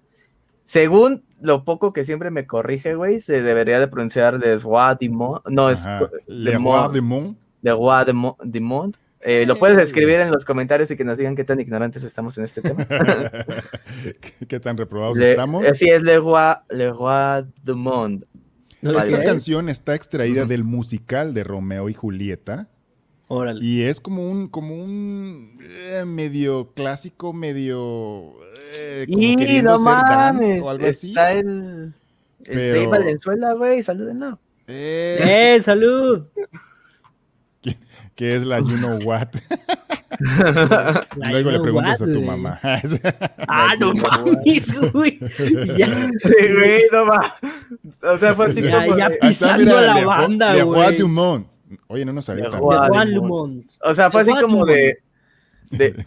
según 0.65 1.25
lo 1.41 1.65
poco 1.65 1.93
que 1.93 2.05
siempre 2.05 2.31
me 2.31 2.47
corrige, 2.47 2.95
güey, 2.95 3.21
se 3.21 3.43
debería 3.43 3.81
de 3.81 3.89
pronunciar 3.89 4.39
de 4.39 4.59
Roi 4.59 4.97
du 5.01 5.13
Monde. 5.13 5.41
No, 5.49 5.71
es. 5.71 5.85
Le 6.27 6.53
Roi 6.53 7.01
Monde. 7.01 7.35
De 7.63 7.71
de 7.71 7.77
Roi 7.77 8.05
du 8.43 8.61
Mo-. 8.61 8.93
Eh, 9.23 9.45
lo 9.47 9.57
puedes 9.57 9.77
escribir 9.79 10.21
en 10.21 10.31
los 10.31 10.45
comentarios 10.47 10.91
y 10.91 10.97
que 10.97 11.05
nos 11.05 11.19
digan 11.19 11.37
qué 11.37 11.45
tan 11.45 11.61
ignorantes 11.61 12.05
estamos 12.05 12.39
en 12.39 12.45
este 12.45 12.63
tema. 12.63 12.87
¿Qué 14.49 14.61
tan 14.61 14.77
reprobados 14.79 15.19
Le- 15.19 15.31
estamos? 15.33 15.67
eh, 15.67 15.75
sí, 15.75 15.91
es 15.91 16.03
Le 16.03 16.19
Roi, 16.19 16.55
Le 16.71 16.91
Roi 16.91 17.45
du 17.63 17.77
Monde. 17.77 18.27
¿No 18.83 18.93
Vale. 18.95 19.11
Esta 19.11 19.17
crees? 19.19 19.29
canción 19.29 19.69
está 19.69 19.95
extraída 19.95 20.47
del 20.47 20.65
musical 20.65 21.35
de 21.35 21.45
Romeo 21.45 21.91
y 21.91 21.95
Julieta. 21.95 22.69
Órale. 23.29 23.63
Y 23.65 23.83
es 23.83 24.01
como 24.01 24.29
un, 24.29 24.49
como 24.49 24.75
un 24.75 25.59
eh, 25.61 26.05
medio 26.07 26.73
clásico, 26.73 27.33
medio 27.35 28.33
eh, 28.75 29.05
como 29.07 29.23
Y 29.23 29.37
queriendo 29.37 29.73
no 29.73 29.77
ser 29.79 29.93
dance 29.93 30.17
mames, 30.47 30.63
o 30.63 30.71
algo 30.71 30.87
así. 30.87 31.09
está 31.11 31.33
el, 31.33 31.47
el 31.47 31.93
Pero- 32.45 32.75
Dave 32.75 32.87
Valenzuela, 32.87 33.53
güey, 33.53 33.83
salúdenlo. 33.83 34.39
Eh, 34.67 35.57
¡Eh, 35.59 35.63
salud! 35.63 36.25
Que 38.21 38.37
es 38.37 38.45
la 38.45 38.59
You 38.59 38.77
Know 38.77 38.99
What. 39.03 39.29
Luego 41.17 41.51
le 41.53 41.61
preguntas 41.61 41.99
what, 42.03 42.11
a 42.11 42.13
tu 42.13 42.21
mamá. 42.21 42.61
Ah, 43.49 43.73
no 43.81 43.95
mames, 43.95 44.75
güey. 44.93 45.19
Ya, 45.79 45.87
Sí, 46.21 46.55
güey, 46.55 46.83
no 46.93 47.07
va. 47.07 47.35
O 48.03 48.19
sea, 48.19 48.35
fue 48.35 48.49
así 48.49 48.61
Ya, 48.61 48.85
como 48.85 48.99
ya 48.99 49.11
Pisando 49.23 49.75
a 49.75 49.81
la 49.81 49.95
Le 49.95 50.05
banda, 50.05 50.53
Le 50.53 50.63
güey. 50.65 50.99
du 50.99 51.09
Monde. 51.09 51.47
Oye, 51.87 52.05
no 52.05 52.13
nos 52.13 52.29
Le 52.29 52.43
tan. 52.43 53.11
Lumont. 53.15 53.65
O 53.83 53.95
sea, 53.95 54.11
fue 54.11 54.21
así 54.21 54.33
como 54.39 54.67
de. 54.67 54.99
de 55.71 55.95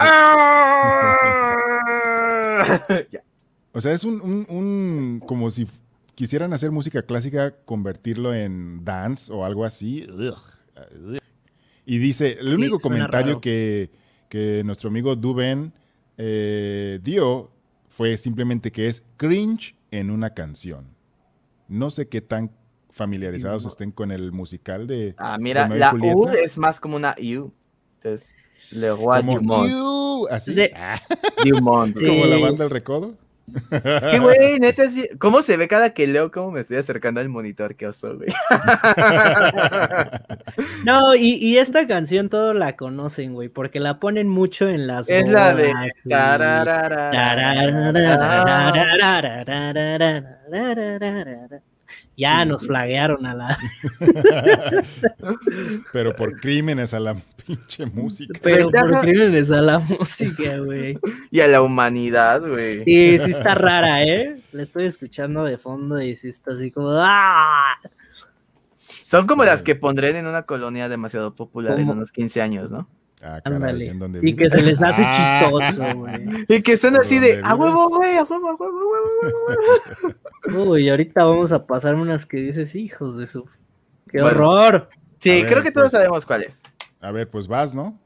Ya. 3.12 3.24
O 3.72 3.82
sea, 3.82 3.92
es 3.92 4.04
un, 4.04 4.22
un- 4.22 4.46
un- 4.56 5.20
como 5.26 5.50
si 5.50 5.66
quisieran 6.14 6.54
hacer 6.54 6.70
música 6.70 7.02
clásica, 7.02 7.56
convertirlo 7.66 8.36
en 8.36 8.86
dance 8.86 9.34
o 9.34 9.44
algo 9.44 9.66
así. 9.66 10.06
Ugh. 10.12 10.36
Y 11.86 11.98
dice, 11.98 12.38
el 12.40 12.48
Sí, 12.48 12.54
único 12.54 12.80
suena 12.80 12.96
comentario 12.98 13.42
que, 13.42 13.90
que 14.30 14.62
nuestro 14.64 14.90
amigo 14.90 15.16
Duben 15.16 15.74
eh, 16.18 17.00
dio 17.02 17.52
fue 17.90 18.18
simplemente 18.18 18.72
que 18.72 18.88
es 18.88 19.04
cringe 19.18 19.76
en 19.92 20.10
una 20.12 20.34
canción. 20.34 20.86
No 21.68 21.90
sé 21.90 22.08
qué 22.08 22.22
tan 22.22 22.52
familiarizados 22.92 23.64
No. 23.64 23.70
estén 23.70 23.92
con 23.92 24.12
el 24.12 24.32
musical 24.32 24.88
de 24.88 25.16
Ah, 25.18 25.38
mira, 25.40 25.70
y 25.74 25.80
la 25.80 25.92
Julieta. 25.92 26.16
U 26.18 26.28
es 26.30 26.58
más 26.58 26.80
como 26.80 26.96
una 26.96 27.16
U. 27.20 27.52
Entonces, 27.96 28.36
Le 28.72 28.92
Monde. 28.94 29.70
"Iu", 29.72 30.28
así, 30.30 30.54
De- 30.54 30.72
ah, 30.76 31.00
Du 31.46 31.62
Monde. 31.62 32.00
Sí. 32.00 32.06
como 32.08 32.26
la 32.26 32.38
banda 32.38 32.64
El 32.66 32.70
Recodo. 32.70 33.18
Es 33.72 34.06
que, 34.06 34.20
güey, 34.20 34.60
neta 34.60 34.84
es 34.84 34.96
bien- 34.96 35.18
¿Cómo 35.20 35.42
se 35.42 35.58
ve 35.58 35.68
cada 35.68 35.94
que 35.94 36.08
leo 36.08 36.32
cómo 36.32 36.52
me 36.52 36.62
estoy 36.62 36.78
acercando 36.78 37.20
al 37.20 37.30
monitor? 37.30 37.76
Qué 37.76 37.88
oso, 37.88 38.16
güey. 38.18 38.30
No, 40.86 41.16
y, 41.16 41.36
y 41.36 41.58
esta 41.58 41.88
canción 41.88 42.30
todos 42.30 42.56
la 42.56 42.76
conocen, 42.76 43.34
güey, 43.34 43.50
porque 43.50 43.80
la 43.80 44.00
ponen 44.00 44.28
mucho 44.28 44.68
en 44.68 44.88
las 44.88 45.10
Es 45.10 45.28
la 45.30 45.56
de. 45.56 45.68
bodas, 45.74 45.90
y- 46.04 46.10
tararara. 46.10 47.12
Ya 52.16 52.46
nos 52.46 52.66
flaguearon 52.68 53.26
a 53.26 53.34
la. 53.34 53.58
Pero 55.92 56.16
por 56.16 56.40
crímenes 56.40 56.94
a 56.94 57.00
la 57.00 57.16
pinche 57.46 57.86
música. 57.86 58.40
Pero 58.42 58.70
por 58.70 59.02
crímenes 59.02 59.52
a 59.52 59.62
la 59.62 59.80
música, 59.80 60.60
güey. 60.60 60.98
Y 61.32 61.40
a 61.42 61.48
la 61.48 61.62
humanidad, 61.62 62.42
güey. 62.42 62.80
Sí, 62.82 63.18
sí 63.18 63.32
está 63.32 63.56
rara, 63.56 64.04
¿eh? 64.04 64.38
La 64.52 64.64
estoy 64.64 64.86
escuchando 64.86 65.44
de 65.46 65.58
fondo 65.58 66.02
y 66.02 66.16
sí 66.16 66.30
está 66.30 66.52
así 66.54 66.72
como. 66.72 66.90
¡Ah! 66.92 67.78
Son 69.02 69.26
como 69.28 69.44
Sí. 69.44 69.50
las 69.50 69.62
que 69.64 69.76
pondrán 69.76 70.16
en 70.16 70.28
una 70.28 70.44
colonia 70.44 70.90
demasiado 70.90 71.36
popular 71.36 71.80
en 71.80 71.90
unos 71.90 72.12
15 72.12 72.42
años, 72.42 72.72
¿no? 72.72 72.88
Ah, 73.26 73.40
caray, 73.42 73.56
Ándale. 73.56 73.88
¿en 73.88 74.00
dónde 74.00 74.20
Y 74.22 74.36
que 74.36 74.50
se 74.50 74.62
les 74.62 74.82
hace 74.82 75.02
Ah. 75.06 75.40
chistoso, 75.50 75.98
güey. 75.98 76.46
Y 76.50 76.62
que 76.62 76.74
están 76.74 76.94
¿Por 76.94 77.06
así 77.06 77.20
de, 77.20 77.40
a 77.44 77.56
huevo, 77.56 77.90
güey, 77.90 78.18
a 78.18 78.24
huevo, 78.24 78.50
a 78.50 78.56
huevo, 78.56 78.80
a 78.80 78.92
huevo, 78.92 79.38
a 80.50 80.52
huevo". 80.52 80.72
Uy, 80.72 80.90
ahorita 80.90 81.24
vamos 81.24 81.52
a 81.54 81.66
pasar 81.66 81.96
unas 81.96 82.26
que 82.26 82.38
dices, 82.38 82.76
hijos 82.76 83.18
de 83.18 83.30
su. 83.30 83.46
¡Qué 84.12 84.22
Bueno. 84.22 84.50
horror! 84.50 84.90
Sí, 85.20 85.30
ver, 85.30 85.46
creo 85.48 85.64
que 85.64 85.72
todos 85.72 85.92
pues. 85.92 86.02
sabemos 86.02 86.26
cuál 86.26 86.44
es. 86.44 86.62
A 87.00 87.12
ver, 87.12 87.30
pues 87.30 87.48
vas, 87.48 87.74
¿no? 87.74 87.98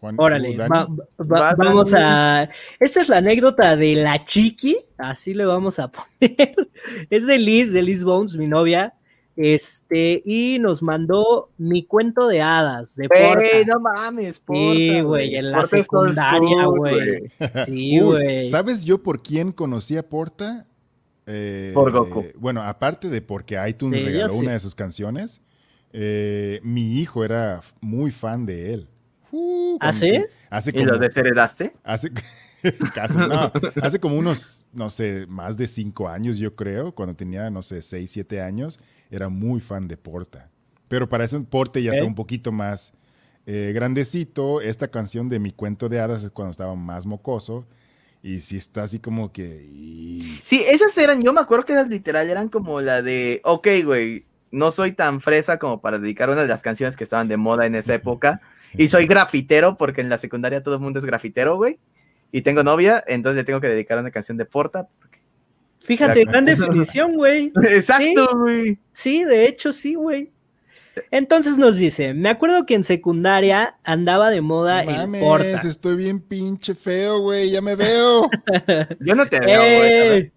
Juan, 0.00 0.16
Órale, 0.18 0.50
tú, 0.52 0.58
Dani. 0.58 0.70
va- 0.70 0.86
va- 0.86 1.06
Vas, 1.40 1.56
vamos 1.56 1.90
Dani. 1.92 2.04
a. 2.04 2.50
Esta 2.80 3.00
es 3.00 3.08
la 3.08 3.18
anécdota 3.18 3.76
de 3.76 3.94
la 3.94 4.26
chiqui, 4.26 4.76
así 4.98 5.34
le 5.34 5.46
vamos 5.46 5.78
a 5.78 5.88
poner. 5.92 6.54
Es 7.10 7.26
de 7.28 7.38
Liz, 7.38 7.72
de 7.72 7.80
Liz 7.82 8.02
Bones, 8.02 8.34
mi 8.36 8.48
novia. 8.48 8.92
Este, 9.36 10.22
y 10.24 10.58
nos 10.60 10.82
mandó 10.82 11.50
mi 11.58 11.84
cuento 11.84 12.28
de 12.28 12.40
hadas 12.40 12.94
de 12.94 13.08
Porta. 13.08 13.42
Ey, 13.42 13.64
no 13.64 13.80
mames, 13.80 14.38
Porta, 14.38 14.74
Sí, 14.74 15.00
güey, 15.00 15.34
en 15.36 15.50
la 15.50 15.58
Porta 15.62 15.76
secundaria, 15.78 16.64
güey. 16.66 17.22
Sí, 17.66 17.98
güey. 18.00 18.46
¿Sabes 18.48 18.84
yo 18.84 19.02
por 19.02 19.20
quién 19.22 19.50
conocí 19.52 19.96
a 19.96 20.08
Porta? 20.08 20.66
Eh, 21.26 21.70
Por 21.74 21.90
Goku. 21.90 22.26
bueno, 22.38 22.62
aparte 22.62 23.08
de 23.08 23.22
porque 23.22 23.58
iTunes 23.66 24.00
Sí, 24.00 24.06
regaló 24.06 24.34
sí. 24.34 24.38
una 24.40 24.52
de 24.52 24.58
sus 24.60 24.74
canciones, 24.74 25.40
eh, 25.92 26.60
mi 26.62 26.98
hijo 27.00 27.24
era 27.24 27.60
muy 27.80 28.10
fan 28.10 28.44
de 28.46 28.74
él. 28.74 28.88
Uh, 29.32 29.78
¿Ah, 29.80 29.92
sí? 29.92 30.22
Hace 30.50 30.70
¿Y 30.70 30.74
como, 30.74 30.84
lo 30.86 30.98
desheredaste? 30.98 31.72
hace, 31.82 32.10
casi, 32.94 33.16
no, 33.16 33.52
hace 33.82 33.98
como 34.00 34.16
unos, 34.16 34.68
no 34.72 34.88
sé, 34.88 35.26
más 35.28 35.56
de 35.56 35.66
cinco 35.66 36.08
años, 36.08 36.38
yo 36.38 36.54
creo, 36.54 36.94
cuando 36.94 37.14
tenía, 37.14 37.50
no 37.50 37.62
sé, 37.62 37.82
seis, 37.82 38.10
siete 38.10 38.40
años, 38.40 38.78
era 39.10 39.28
muy 39.28 39.60
fan 39.60 39.86
de 39.88 39.96
Porta. 39.96 40.50
Pero 40.88 41.08
para 41.08 41.24
eso 41.24 41.42
Porta 41.44 41.80
ya 41.80 41.92
está 41.92 42.04
un 42.04 42.14
poquito 42.14 42.52
más 42.52 42.92
eh, 43.46 43.72
grandecito. 43.74 44.60
Esta 44.60 44.88
canción 44.88 45.28
de 45.28 45.38
Mi 45.38 45.50
Cuento 45.50 45.88
de 45.88 45.98
Hadas 46.00 46.24
es 46.24 46.30
cuando 46.30 46.50
estaba 46.50 46.74
más 46.74 47.06
mocoso. 47.06 47.66
Y 48.22 48.40
sí 48.40 48.56
está 48.56 48.84
así 48.84 48.98
como 49.00 49.32
que... 49.32 49.68
y- 49.70 50.40
Sí, 50.44 50.62
esas 50.70 50.96
eran, 50.96 51.22
yo 51.22 51.32
me 51.32 51.40
acuerdo 51.40 51.64
que 51.64 51.74
las 51.74 51.88
literal 51.88 52.30
eran 52.30 52.48
como 52.48 52.80
la 52.80 53.02
de, 53.02 53.40
ok, 53.44 53.68
güey, 53.84 54.24
no 54.50 54.70
soy 54.70 54.92
tan 54.92 55.20
fresa 55.20 55.58
como 55.58 55.80
para 55.80 55.98
dedicar 55.98 56.30
una 56.30 56.42
de 56.42 56.48
las 56.48 56.62
canciones 56.62 56.96
que 56.96 57.04
estaban 57.04 57.28
de 57.28 57.36
moda 57.36 57.66
en 57.66 57.74
esa 57.74 57.94
época. 57.94 58.40
Y 58.76 58.88
soy 58.88 59.06
grafitero, 59.06 59.76
porque 59.76 60.00
en 60.00 60.08
la 60.08 60.18
secundaria 60.18 60.62
todo 60.62 60.74
el 60.76 60.80
mundo 60.80 60.98
es 60.98 61.04
grafitero, 61.04 61.56
güey. 61.56 61.78
Y 62.36 62.42
tengo 62.42 62.64
novia, 62.64 63.04
entonces 63.06 63.36
le 63.36 63.44
tengo 63.44 63.60
que 63.60 63.68
dedicar 63.68 63.96
una 63.96 64.10
canción 64.10 64.36
de 64.36 64.44
Porta. 64.44 64.88
porque- 64.98 65.20
Fíjate, 65.84 66.24
gran 66.24 66.44
definición, 66.44 67.12
güey. 67.14 67.52
Exacto, 67.70 68.26
güey. 68.40 68.76
Sí, 68.92 69.22
de 69.22 69.46
hecho, 69.46 69.72
sí, 69.72 69.94
güey. 69.94 70.32
Entonces 71.12 71.58
nos 71.58 71.76
dice, 71.76 72.12
me 72.12 72.28
acuerdo 72.28 72.66
que 72.66 72.74
en 72.74 72.82
secundaria 72.82 73.76
andaba 73.84 74.30
de 74.30 74.40
moda 74.40 74.82
No 74.82 74.90
el 74.90 74.96
mames, 74.96 75.22
porta. 75.22 75.60
estoy 75.68 75.96
bien 75.96 76.18
pinche 76.18 76.74
feo, 76.74 77.20
güey, 77.20 77.50
ya 77.52 77.60
me 77.62 77.76
veo. 77.76 78.28
Yo 79.00 79.14
no 79.14 79.26
te 79.28 79.38
veo, 79.38 79.60
güey. 79.60 80.32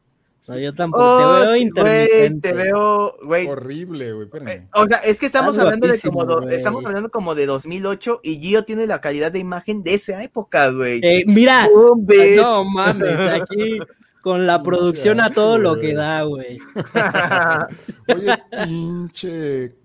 No, 0.49 0.59
yo 0.59 0.73
tampoco 0.73 1.03
Oh, 1.03 1.39
te 1.39 1.45
veo 1.45 1.55
intermitente. 1.57 2.49
te 2.49 2.55
veo, 2.55 3.15
güey. 3.23 3.47
Horrible, 3.47 4.13
güey, 4.13 4.27
Eh. 4.47 4.67
O 4.73 4.85
sea, 4.85 4.97
es 4.99 5.19
que 5.19 5.25
estamos 5.25 5.51
Estás 5.51 5.65
hablando 5.65 5.87
de 5.87 5.99
como 5.99 6.25
do- 6.25 6.49
estamos 6.49 6.85
hablando 6.85 7.09
como 7.09 7.35
de 7.35 7.45
2008 7.45 8.19
y 8.23 8.39
Gio 8.39 8.63
tiene 8.63 8.87
la 8.87 9.01
calidad 9.01 9.31
de 9.31 9.39
imagen 9.39 9.83
de 9.83 9.93
esa 9.95 10.23
época, 10.23 10.69
güey. 10.71 10.99
Eh, 11.03 11.23
mira, 11.27 11.67
Boom, 11.73 12.05
bitch. 12.05 12.37
no 12.37 12.63
mames, 12.65 13.19
aquí 13.41 13.79
con 14.21 14.45
la 14.47 14.61
producción 14.63 15.21
a 15.21 15.29
todo 15.29 15.57
lo 15.57 15.75
güey. 15.75 15.81
que 15.81 15.93
da, 15.93 16.21
güey. 16.23 16.57
Oye, 18.07 18.37
pinche 18.65 19.75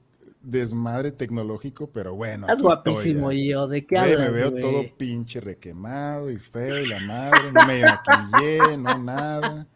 desmadre 0.42 1.12
tecnológico, 1.12 1.88
pero 1.92 2.14
bueno. 2.14 2.46
Estás 2.46 2.62
guapísimo, 2.62 3.30
estoy, 3.30 3.48
yo. 3.48 3.68
¿De 3.68 3.86
qué 3.86 3.98
hablas, 3.98 4.18
me 4.18 4.30
veo 4.30 4.50
güey? 4.50 4.60
todo 4.60 4.84
pinche 4.96 5.40
requemado 5.40 6.30
y 6.30 6.36
feo 6.38 6.78
y 6.80 6.86
la 6.86 6.98
madre, 7.00 7.52
no 7.52 7.66
me 7.66 7.80
maquillé, 7.82 8.76
no 8.76 8.98
nada. 8.98 9.66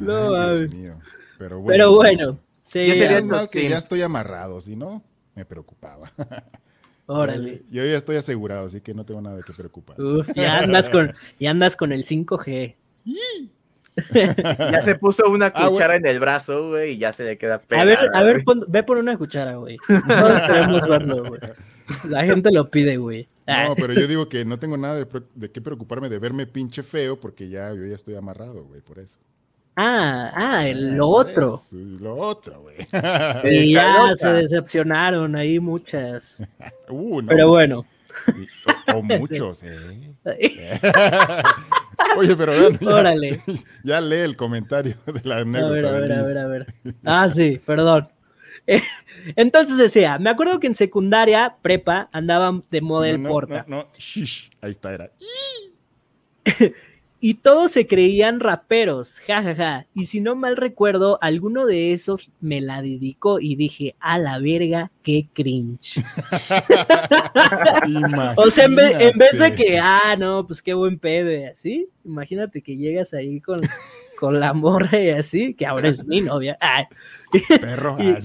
No, 0.00 0.34
Ay, 0.34 0.58
Dios 0.66 0.74
mío. 0.74 0.94
Pero 1.38 1.60
bueno. 1.60 1.72
Pero 1.76 1.94
bueno, 1.94 2.38
sí, 2.62 2.86
Yo 2.86 2.94
sería 2.94 3.22
mal 3.24 3.48
que 3.50 3.68
ya 3.68 3.78
estoy 3.78 4.02
amarrado, 4.02 4.60
si 4.60 4.76
no, 4.76 5.02
me 5.34 5.44
preocupaba. 5.44 6.10
órale. 7.06 7.62
Yo 7.70 7.84
ya 7.84 7.96
estoy 7.96 8.16
asegurado, 8.16 8.66
así 8.66 8.80
que 8.80 8.94
no 8.94 9.04
tengo 9.04 9.20
nada 9.20 9.36
de 9.36 9.42
qué 9.42 9.52
preocupar. 9.52 10.00
Uf, 10.00 10.28
ya 10.34 10.58
andas 10.58 10.88
con, 10.90 11.12
ya 11.38 11.50
andas 11.50 11.76
con 11.76 11.92
el 11.92 12.04
5G. 12.04 12.74
Ya 14.12 14.82
se 14.82 14.94
puso 14.96 15.22
una 15.30 15.46
Ah, 15.54 15.68
cuchara 15.70 15.96
en 15.96 16.04
el 16.06 16.20
brazo, 16.20 16.68
güey, 16.68 16.92
y 16.92 16.98
ya 16.98 17.14
se 17.14 17.24
le 17.24 17.38
queda 17.38 17.54
A 17.54 17.60
pegada. 17.60 17.84
ver, 17.86 17.98
a 18.12 18.22
ver, 18.22 18.32
güey. 18.34 18.44
pon- 18.44 18.64
ve 18.68 18.82
por 18.82 18.98
una 18.98 19.16
cuchara, 19.16 19.56
güey. 19.56 19.78
Todos 19.88 20.42
queremos 20.42 20.86
verlo, 20.86 21.24
güey. 21.24 21.40
La 22.06 22.22
gente 22.26 22.50
lo 22.52 22.70
pide, 22.70 22.98
güey. 22.98 23.26
Ah, 23.46 23.68
No, 23.68 23.74
pero 23.74 23.94
yo 23.94 24.06
digo 24.06 24.28
que 24.28 24.44
no 24.44 24.58
tengo 24.58 24.76
nada 24.76 24.96
de, 24.96 25.06
de 25.34 25.50
qué 25.50 25.62
preocuparme 25.62 26.10
de 26.10 26.18
verme 26.18 26.46
pinche 26.46 26.82
feo 26.82 27.18
porque 27.18 27.48
ya 27.48 27.72
yo 27.72 27.86
ya 27.86 27.94
estoy 27.94 28.16
amarrado, 28.16 28.64
güey, 28.64 28.82
por 28.82 28.98
eso. 28.98 29.18
Ah, 29.76 30.32
ah, 30.34 30.66
el- 30.68 30.94
lo 30.96 31.10
Por 31.10 31.26
otro. 31.26 31.60
y 31.72 31.98
lo 31.98 32.16
otro, 32.16 32.60
güey. 32.62 32.76
Y 33.44 33.72
ya 33.72 34.14
se 34.16 34.28
decepcionaron 34.32 35.36
ahí 35.36 35.58
muchas. 35.60 36.42
Uh, 36.88 37.20
no. 37.20 37.28
Pero 37.28 37.48
bueno. 37.48 37.84
O, 38.92 38.96
o 38.96 39.02
muchos, 39.02 39.62
¿eh? 39.64 39.76
Oye, 42.16 42.36
pero 42.36 42.52
vean, 42.52 42.78
ya, 42.80 42.94
Órale. 42.94 43.40
ya 43.84 44.00
lee 44.00 44.16
el 44.20 44.36
comentario 44.36 44.94
de 45.06 45.20
la 45.24 45.38
A 45.38 45.40
anécdota. 45.40 45.70
ver, 45.72 45.86
a 45.86 45.90
ver, 45.92 46.12
a 46.12 46.22
ver, 46.22 46.38
a 46.38 46.46
ver. 46.46 46.66
Ah, 47.04 47.28
sí, 47.28 47.60
perdón. 47.64 48.08
Eh, 48.68 48.82
Entonces 49.36 49.76
decía, 49.78 50.18
me 50.18 50.30
acuerdo 50.30 50.58
que 50.60 50.66
en 50.68 50.74
secundaria, 50.76 51.56
prepa, 51.60 52.08
andaban 52.12 52.64
de 52.70 52.80
moda 52.80 53.08
el 53.08 53.16
no, 53.22 53.28
no, 53.28 53.34
porta. 53.34 53.64
No, 53.68 53.76
no, 53.78 53.88
shish, 53.98 54.50
ahí 54.60 54.70
está, 54.70 54.94
era. 54.94 55.10
Y 57.26 57.34
todos 57.34 57.72
se 57.72 57.88
creían 57.88 58.38
raperos, 58.38 59.18
jajaja. 59.26 59.86
Y 59.96 60.06
si 60.06 60.20
no 60.20 60.36
mal 60.36 60.56
recuerdo, 60.56 61.18
alguno 61.20 61.66
de 61.66 61.92
esos 61.92 62.30
me 62.40 62.60
la 62.60 62.82
dedicó 62.82 63.40
y 63.40 63.56
dije, 63.56 63.96
a 63.98 64.20
la 64.20 64.38
verga, 64.38 64.92
qué 65.02 65.26
cringe. 65.32 66.00
O 68.36 68.48
sea, 68.48 68.66
en 68.66 68.76
vez, 68.76 68.96
en 69.00 69.18
vez 69.18 69.36
de 69.40 69.54
que, 69.56 69.76
ah, 69.76 70.14
no, 70.16 70.46
pues 70.46 70.62
qué 70.62 70.72
buen 70.72 71.00
pedo 71.00 71.32
y 71.32 71.42
así, 71.44 71.88
imagínate 72.04 72.62
que 72.62 72.76
llegas 72.76 73.12
ahí 73.12 73.40
con, 73.40 73.60
con 74.20 74.38
la 74.38 74.52
morra 74.52 75.00
y 75.00 75.10
así, 75.10 75.54
que 75.54 75.66
ahora 75.66 75.88
es 75.88 76.06
mi 76.06 76.20
novia, 76.20 76.56
Perro, 77.60 77.96
y- 77.98 78.10
ah, 78.10 78.18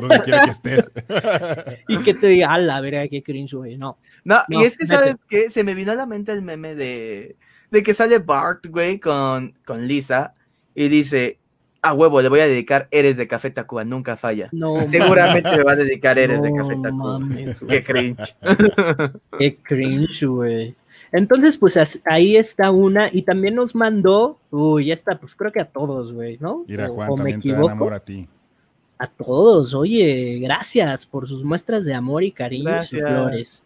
donde 0.00 0.20
quiera 0.22 0.40
que 0.46 0.50
estés. 0.50 0.90
y 1.88 1.98
que 1.98 2.14
te 2.14 2.28
diga, 2.28 2.54
a 2.54 2.58
la 2.58 2.80
verga, 2.80 3.06
qué 3.08 3.22
cringe, 3.22 3.52
güey, 3.54 3.76
no. 3.76 3.98
No, 4.24 4.38
No, 4.48 4.62
y 4.62 4.64
es 4.64 4.78
que. 4.78 4.86
¿sabes 4.86 5.16
qué? 5.28 5.50
Se 5.50 5.62
me 5.62 5.74
vino 5.74 5.92
a 5.92 5.94
la 5.94 6.06
mente 6.06 6.32
el 6.32 6.40
meme 6.40 6.74
de, 6.74 7.36
de 7.70 7.82
que 7.82 7.94
sale 7.94 8.18
Bart, 8.18 8.66
güey, 8.68 8.98
con, 9.00 9.54
con 9.64 9.86
Lisa 9.86 10.34
y 10.74 10.88
dice, 10.88 11.38
a 11.82 11.92
huevo, 11.94 12.20
le 12.22 12.28
voy 12.28 12.40
a 12.40 12.46
dedicar 12.46 12.88
Eres 12.90 13.16
de 13.16 13.26
Café 13.28 13.50
Tacuba, 13.50 13.84
nunca 13.84 14.16
falla. 14.16 14.48
No, 14.52 14.80
Seguramente 14.90 15.56
le 15.56 15.62
va 15.64 15.72
a 15.72 15.76
dedicar 15.76 16.18
Eres 16.18 16.42
de 16.42 16.52
Café 16.52 16.74
Tacuba. 16.82 17.18
mames, 17.18 17.60
güey. 17.60 17.70
Qué 17.70 17.84
cringe. 17.84 18.36
Qué 19.38 19.56
cringe, 19.56 20.24
güey. 20.26 20.74
Entonces, 21.12 21.56
pues 21.56 21.78
ahí 22.04 22.36
está 22.36 22.70
una, 22.72 23.08
y 23.12 23.22
también 23.22 23.54
nos 23.54 23.74
mandó, 23.74 24.38
uy, 24.50 24.86
ya 24.86 24.92
está, 24.94 25.18
pues 25.18 25.36
creo 25.36 25.52
que 25.52 25.60
a 25.60 25.64
todos, 25.64 26.12
güey, 26.12 26.36
¿no? 26.40 26.64
Mira, 26.66 26.90
O- 26.90 26.94
Juan, 26.94 27.08
o 27.10 27.12
me 27.12 27.16
también 27.18 27.40
te 27.40 27.48
dan 27.48 27.56
equivoco. 27.58 27.72
amor 27.72 27.94
a 27.94 28.00
ti. 28.00 28.28
A 28.98 29.06
todos, 29.06 29.72
oye, 29.74 30.38
gracias 30.40 31.04
por 31.06 31.28
sus 31.28 31.44
muestras 31.44 31.84
de 31.84 31.94
amor 31.94 32.22
y 32.24 32.32
cariño 32.32 32.80
y 32.80 32.84
sus 32.84 33.00
flores. 33.00 33.64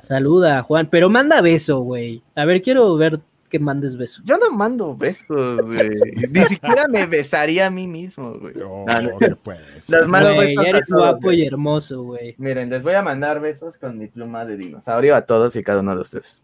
Saluda, 0.00 0.62
Juan, 0.62 0.88
pero 0.90 1.10
manda 1.10 1.40
beso, 1.40 1.80
güey. 1.80 2.22
A 2.34 2.44
ver, 2.44 2.62
quiero 2.62 2.96
ver 2.96 3.20
que 3.50 3.58
mandes 3.58 3.96
beso. 3.96 4.22
Yo 4.24 4.38
no 4.38 4.50
mando 4.50 4.96
besos, 4.96 5.60
güey. 5.66 5.90
Ni 6.30 6.44
siquiera 6.46 6.88
me 6.88 7.04
besaría 7.06 7.66
a 7.66 7.70
mí 7.70 7.86
mismo, 7.86 8.32
güey. 8.40 8.54
No, 8.54 8.86
no. 8.86 9.18
¿qué 9.18 9.36
pues? 9.36 9.90
Las 9.90 10.08
manos 10.08 10.34
Güey, 10.36 10.56
besos 10.56 10.64
a 10.64 10.68
eres 10.68 10.88
guapo 10.90 11.32
y 11.32 11.44
hermoso, 11.46 12.02
güey. 12.02 12.34
Miren, 12.38 12.70
les 12.70 12.82
voy 12.82 12.94
a 12.94 13.02
mandar 13.02 13.40
besos 13.40 13.76
con 13.76 13.98
mi 13.98 14.06
pluma 14.06 14.46
de 14.46 14.56
dinosaurio 14.56 15.14
a 15.14 15.22
todos 15.26 15.54
y 15.56 15.62
cada 15.62 15.80
uno 15.80 15.94
de 15.94 16.00
ustedes. 16.00 16.42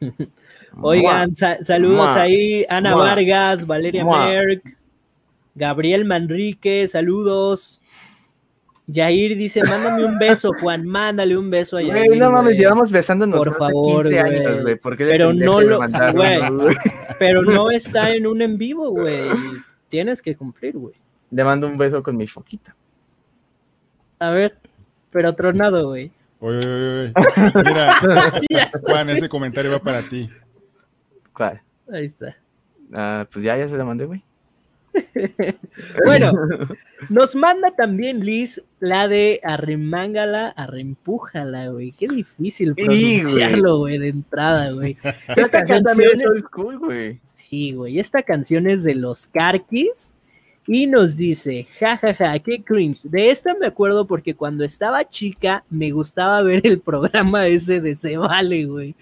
Oigan, 0.80 1.34
sa- 1.34 1.62
saludos 1.64 1.96
Mua. 1.96 2.20
ahí, 2.22 2.64
Ana 2.68 2.92
Mua. 2.94 3.02
Vargas, 3.04 3.66
Valeria 3.66 4.04
Mua. 4.04 4.28
Merck, 4.28 4.76
Gabriel 5.54 6.04
Manrique, 6.04 6.86
saludos. 6.86 7.80
Jair 8.92 9.36
dice, 9.36 9.62
mándame 9.64 10.04
un 10.04 10.18
beso, 10.18 10.52
Juan, 10.60 10.86
mándale 10.86 11.36
un 11.36 11.50
beso 11.50 11.76
a 11.76 11.82
Yair. 11.82 12.06
Güey, 12.06 12.18
no 12.18 12.30
mames, 12.30 12.56
llevamos 12.58 12.90
besándonos 12.90 13.38
Por 13.38 13.54
favor, 13.54 14.04
15 14.04 14.22
güey. 14.22 14.36
años, 14.36 14.62
güey. 14.62 14.76
¿Por 14.76 14.96
qué 14.96 15.04
le 15.06 15.10
Pero 15.12 15.32
no 15.32 15.60
lo-? 15.60 15.80
Pero 17.18 17.42
no 17.42 17.70
está 17.70 18.10
en 18.14 18.26
un 18.26 18.42
en 18.42 18.58
vivo, 18.58 18.90
güey. 18.90 19.28
Tienes 19.88 20.22
que 20.22 20.36
cumplir, 20.36 20.76
güey. 20.76 20.94
Le 21.30 21.44
mando 21.44 21.66
un 21.66 21.76
beso 21.76 22.02
con 22.02 22.16
mi 22.16 22.26
foquita. 22.26 22.76
A 24.18 24.30
ver, 24.30 24.58
pero 25.10 25.34
tronado, 25.34 25.88
güey. 25.88 26.10
Oye, 26.40 26.58
oye, 26.58 27.00
oye. 27.00 27.12
Mira, 27.64 27.92
Juan, 28.82 29.10
ese 29.10 29.28
comentario 29.28 29.70
va 29.72 29.78
para 29.78 30.02
ti. 30.02 30.30
¿Cuál? 31.32 31.60
Ahí 31.92 32.04
está. 32.04 32.36
Ah, 32.92 33.26
pues 33.30 33.44
ya, 33.44 33.56
ya 33.56 33.68
se 33.68 33.76
la 33.76 33.84
mandé, 33.84 34.04
güey. 34.04 34.22
Bueno, 36.04 36.32
nos 37.08 37.34
manda 37.34 37.70
también 37.70 38.24
Liz 38.24 38.62
la 38.80 39.08
de 39.08 39.40
arremángala, 39.42 40.48
arrempújala, 40.48 41.68
güey. 41.68 41.92
Qué 41.92 42.08
difícil 42.08 42.74
pronunciarlo, 42.74 43.78
güey, 43.78 43.98
de 43.98 44.08
entrada, 44.08 44.72
güey. 44.72 44.96
Esta 45.36 45.64
canción 45.64 46.32
es 46.32 46.40
school, 46.40 46.78
güey. 46.78 47.18
Sí, 47.22 47.72
güey. 47.72 47.98
Esta 47.98 48.22
canción 48.22 48.68
es 48.68 48.84
de 48.84 48.94
los 48.94 49.26
Carquis 49.26 50.12
y 50.66 50.86
nos 50.86 51.16
dice, 51.16 51.66
jajaja, 51.78 52.38
qué 52.40 52.62
cringe. 52.62 53.02
De 53.04 53.30
esta 53.30 53.54
me 53.54 53.66
acuerdo 53.66 54.06
porque 54.06 54.34
cuando 54.34 54.64
estaba 54.64 55.08
chica 55.08 55.64
me 55.70 55.92
gustaba 55.92 56.42
ver 56.42 56.66
el 56.66 56.80
programa 56.80 57.46
ese 57.46 57.80
de 57.80 57.94
Se 57.94 58.16
Vale, 58.16 58.64
güey. 58.64 58.94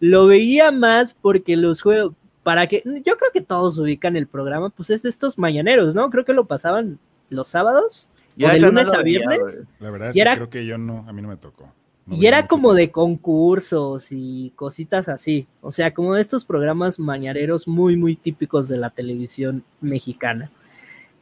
Lo 0.00 0.26
veía 0.26 0.72
más 0.72 1.14
porque 1.14 1.56
los 1.56 1.82
juegos, 1.82 2.14
para 2.42 2.66
que, 2.66 2.82
yo 2.84 3.16
creo 3.16 3.30
que 3.32 3.40
todos 3.40 3.78
ubican 3.78 4.16
el 4.16 4.26
programa, 4.26 4.70
pues 4.70 4.90
es 4.90 5.02
de 5.02 5.08
estos 5.08 5.38
mañaneros, 5.38 5.94
¿no? 5.94 6.10
Creo 6.10 6.24
que 6.24 6.32
lo 6.32 6.46
pasaban 6.46 6.98
los 7.30 7.48
sábados. 7.48 8.08
Yo 8.36 8.48
¿O 8.48 8.50
de 8.50 8.58
no 8.60 8.68
lunes 8.68 8.88
lo 8.88 8.94
a 8.94 9.02
viernes? 9.02 9.62
La 9.78 9.90
verdad 9.90 10.08
es 10.10 10.16
Y 10.16 10.18
que 10.18 10.22
era- 10.22 10.34
creo 10.36 10.50
que 10.50 10.66
yo 10.66 10.78
no, 10.78 11.04
a 11.06 11.12
mí 11.12 11.22
no 11.22 11.28
me 11.28 11.36
tocó. 11.36 11.72
No 12.06 12.16
y 12.16 12.26
era 12.26 12.48
como 12.48 12.74
de 12.74 12.90
concursos 12.90 14.08
y 14.10 14.52
cositas 14.56 15.08
así. 15.08 15.46
O 15.60 15.70
sea, 15.70 15.94
como 15.94 16.14
de 16.14 16.22
estos 16.22 16.44
programas 16.44 16.98
mañaneros 16.98 17.68
muy, 17.68 17.96
muy 17.96 18.16
típicos 18.16 18.68
de 18.68 18.76
la 18.78 18.90
televisión 18.90 19.62
mexicana. 19.80 20.50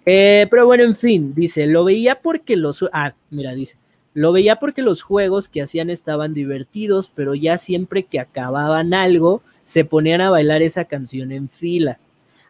Eh, 0.06 0.46
pero 0.50 0.64
bueno, 0.64 0.84
en 0.84 0.96
fin, 0.96 1.34
dice, 1.34 1.66
lo 1.66 1.84
veía 1.84 2.20
porque 2.20 2.56
los... 2.56 2.82
Ah, 2.92 3.12
mira, 3.28 3.52
dice, 3.52 3.76
lo 4.12 4.32
veía 4.32 4.56
porque 4.56 4.82
los 4.82 5.02
juegos 5.02 5.48
que 5.48 5.62
hacían 5.62 5.90
estaban 5.90 6.34
divertidos, 6.34 7.10
pero 7.14 7.34
ya 7.34 7.58
siempre 7.58 8.04
que 8.04 8.18
acababan 8.20 8.92
algo, 8.94 9.42
se 9.64 9.84
ponían 9.84 10.20
a 10.20 10.30
bailar 10.30 10.62
esa 10.62 10.86
canción 10.86 11.30
en 11.32 11.48
fila. 11.48 11.98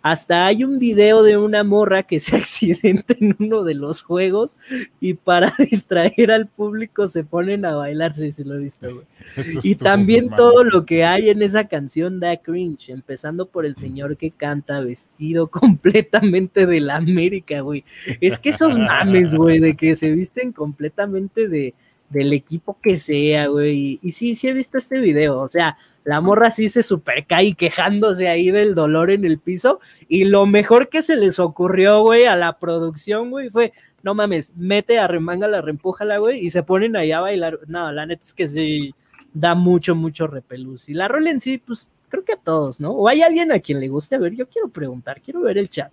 Hasta 0.02 0.46
hay 0.46 0.64
un 0.64 0.78
video 0.78 1.22
de 1.22 1.36
una 1.36 1.62
morra 1.62 2.02
que 2.02 2.20
se 2.20 2.36
accidenta 2.36 3.14
en 3.20 3.36
uno 3.38 3.64
de 3.64 3.74
los 3.74 4.02
juegos 4.02 4.56
y 5.00 5.14
para 5.14 5.52
distraer 5.58 6.30
al 6.30 6.46
público 6.46 7.08
se 7.08 7.24
ponen 7.24 7.64
a 7.64 7.74
bailar, 7.74 8.14
sí, 8.14 8.32
sí 8.32 8.44
lo 8.44 8.54
he 8.54 8.58
visto, 8.58 8.88
güey. 8.92 9.06
Y 9.62 9.74
también 9.74 10.28
mal. 10.28 10.36
todo 10.36 10.64
lo 10.64 10.86
que 10.86 11.04
hay 11.04 11.28
en 11.28 11.42
esa 11.42 11.68
canción 11.68 12.20
da 12.20 12.36
cringe, 12.36 12.90
empezando 12.90 13.46
por 13.46 13.66
el 13.66 13.76
señor 13.76 14.16
que 14.16 14.30
canta 14.30 14.80
vestido 14.80 15.48
completamente 15.48 16.66
de 16.66 16.80
la 16.80 16.96
América, 16.96 17.60
güey. 17.60 17.84
Es 18.20 18.38
que 18.38 18.50
esos 18.50 18.78
mames, 18.78 19.34
güey, 19.34 19.60
de 19.60 19.76
que 19.76 19.96
se 19.96 20.10
visten 20.10 20.52
completamente 20.52 21.48
de, 21.48 21.74
del 22.10 22.32
equipo 22.32 22.78
que 22.82 22.96
sea, 22.96 23.46
güey. 23.46 23.98
Y, 24.02 24.12
sí, 24.12 24.36
sí 24.36 24.48
he 24.48 24.52
visto 24.52 24.76
este 24.76 25.00
video. 25.00 25.40
O 25.40 25.48
sea, 25.48 25.78
la 26.04 26.20
morra 26.20 26.50
sí 26.50 26.68
se 26.68 26.82
super 26.82 27.24
cae 27.26 27.54
quejándose 27.54 28.28
ahí 28.28 28.50
del 28.50 28.74
dolor 28.74 29.10
en 29.10 29.24
el 29.24 29.38
piso. 29.38 29.80
Y 30.08 30.24
lo 30.24 30.44
mejor 30.46 30.88
que 30.88 31.02
se 31.02 31.16
les 31.16 31.38
ocurrió, 31.38 32.02
güey, 32.02 32.26
a 32.26 32.36
la 32.36 32.58
producción, 32.58 33.30
güey, 33.30 33.48
fue, 33.48 33.72
no 34.02 34.14
mames, 34.14 34.52
mete, 34.56 34.98
a 34.98 35.08
la 35.08 35.60
reempújala, 35.62 36.18
güey, 36.18 36.44
y 36.44 36.50
se 36.50 36.62
ponen 36.62 36.96
ahí 36.96 37.12
a 37.12 37.20
bailar. 37.20 37.60
No, 37.68 37.90
la 37.92 38.06
neta 38.06 38.22
es 38.24 38.34
que 38.34 38.48
sí 38.48 38.94
da 39.32 39.54
mucho, 39.54 39.94
mucho 39.94 40.26
repelús. 40.26 40.88
Y 40.88 40.94
la 40.94 41.08
rola 41.08 41.30
en 41.30 41.40
sí, 41.40 41.58
pues 41.58 41.90
creo 42.08 42.24
que 42.24 42.32
a 42.32 42.36
todos, 42.36 42.80
¿no? 42.80 42.90
O 42.90 43.08
hay 43.08 43.22
alguien 43.22 43.52
a 43.52 43.60
quien 43.60 43.80
le 43.80 43.88
guste. 43.88 44.16
A 44.16 44.18
ver, 44.18 44.34
yo 44.34 44.48
quiero 44.48 44.68
preguntar, 44.68 45.22
quiero 45.22 45.42
ver 45.42 45.58
el 45.58 45.70
chat. 45.70 45.92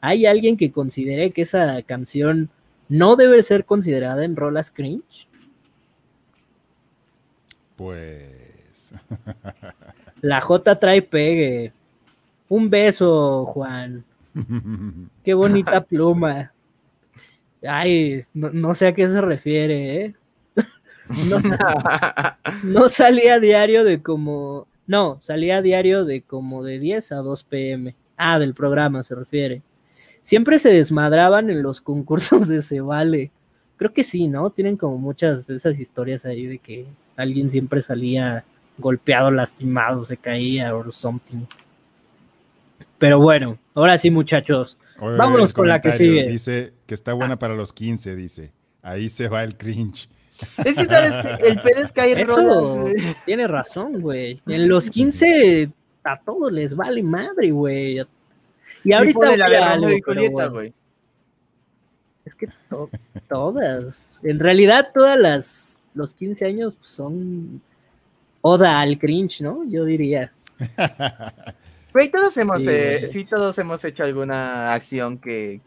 ¿Hay 0.00 0.26
alguien 0.26 0.56
que 0.56 0.70
considere 0.70 1.32
que 1.32 1.42
esa 1.42 1.82
canción 1.82 2.50
no 2.88 3.16
debe 3.16 3.42
ser 3.42 3.64
considerada 3.64 4.24
en 4.24 4.36
rolas 4.36 4.70
cringe? 4.70 5.27
Pues. 7.78 8.92
La 10.20 10.40
J 10.40 10.78
trae 10.78 11.00
pegue. 11.00 11.72
Un 12.48 12.68
beso, 12.68 13.46
Juan. 13.46 14.04
Qué 15.24 15.32
bonita 15.32 15.80
pluma. 15.80 16.52
Ay, 17.66 18.24
no, 18.34 18.74
sé 18.74 18.88
a 18.88 18.94
qué 18.94 19.08
se 19.08 19.20
refiere, 19.20 20.04
¿eh? 20.04 20.14
No, 21.28 21.40
no, 22.62 22.88
salía 22.88 23.40
diario 23.40 23.82
de 23.84 24.02
como. 24.02 24.66
No, 24.86 25.18
salía 25.20 25.62
diario 25.62 26.04
de 26.04 26.22
como 26.22 26.62
de 26.62 26.78
10 26.78 27.12
a 27.12 27.16
2 27.16 27.44
pm. 27.44 27.94
Ah, 28.16 28.38
del 28.38 28.54
programa 28.54 29.02
se 29.02 29.14
refiere. 29.14 29.62
Siempre 30.20 30.58
se 30.58 30.70
desmadraban 30.70 31.48
en 31.50 31.62
los 31.62 31.80
concursos 31.80 32.48
de 32.48 32.60
Se 32.62 32.80
Vale. 32.80 33.30
Creo 33.76 33.92
que 33.92 34.04
sí, 34.04 34.28
¿no? 34.28 34.50
Tienen 34.50 34.76
como 34.76 34.98
muchas 34.98 35.46
de 35.46 35.56
esas 35.56 35.78
historias 35.80 36.24
ahí 36.24 36.46
de 36.46 36.58
que 36.58 36.86
alguien 37.18 37.50
siempre 37.50 37.82
salía 37.82 38.44
golpeado, 38.78 39.30
lastimado, 39.30 40.04
se 40.04 40.16
caía 40.16 40.74
o 40.74 40.90
something. 40.90 41.44
Pero 42.98 43.18
bueno, 43.18 43.58
ahora 43.74 43.98
sí, 43.98 44.10
muchachos. 44.10 44.78
Vámonos 44.98 45.52
con 45.52 45.68
la 45.68 45.80
que 45.80 45.92
sigue. 45.92 46.28
Dice 46.28 46.72
que 46.86 46.94
está 46.94 47.12
buena 47.12 47.34
ah. 47.34 47.38
para 47.38 47.54
los 47.54 47.72
15, 47.72 48.16
dice. 48.16 48.52
Ahí 48.82 49.08
se 49.08 49.28
va 49.28 49.44
el 49.44 49.56
cringe. 49.56 50.08
Es 50.64 50.76
que 50.76 50.84
sabes 50.84 51.12
que 51.40 51.48
el 51.48 51.60
pedo 51.60 51.82
es 51.82 51.92
caer 51.92 52.20
Eso 52.20 52.86
tiene 53.26 53.46
razón, 53.48 54.00
güey. 54.00 54.40
En 54.46 54.68
los 54.68 54.88
15 54.88 55.70
a 56.04 56.20
todos 56.20 56.52
les 56.52 56.74
vale 56.74 57.02
madre, 57.02 57.50
güey. 57.50 58.00
Y 58.84 58.92
ahorita 58.92 59.36
la 59.36 60.48
güey. 60.48 60.72
Es 62.24 62.34
que 62.34 62.48
todas, 63.28 64.20
en 64.22 64.38
realidad 64.38 64.90
todas 64.92 65.18
las 65.18 65.77
los 65.94 66.14
15 66.14 66.44
años 66.44 66.74
son 66.82 67.60
oda 68.40 68.80
al 68.80 68.98
cringe, 68.98 69.40
¿no? 69.40 69.64
Yo 69.68 69.84
diría. 69.84 70.32
Güey, 71.92 72.10
todos 72.10 72.36
hemos, 72.36 72.60
eh, 72.66 73.08
sí, 73.10 73.24
todos 73.24 73.58
hemos 73.58 73.82
hecho 73.82 74.04
alguna 74.04 74.74
acción 74.74 75.16
que, 75.16 75.60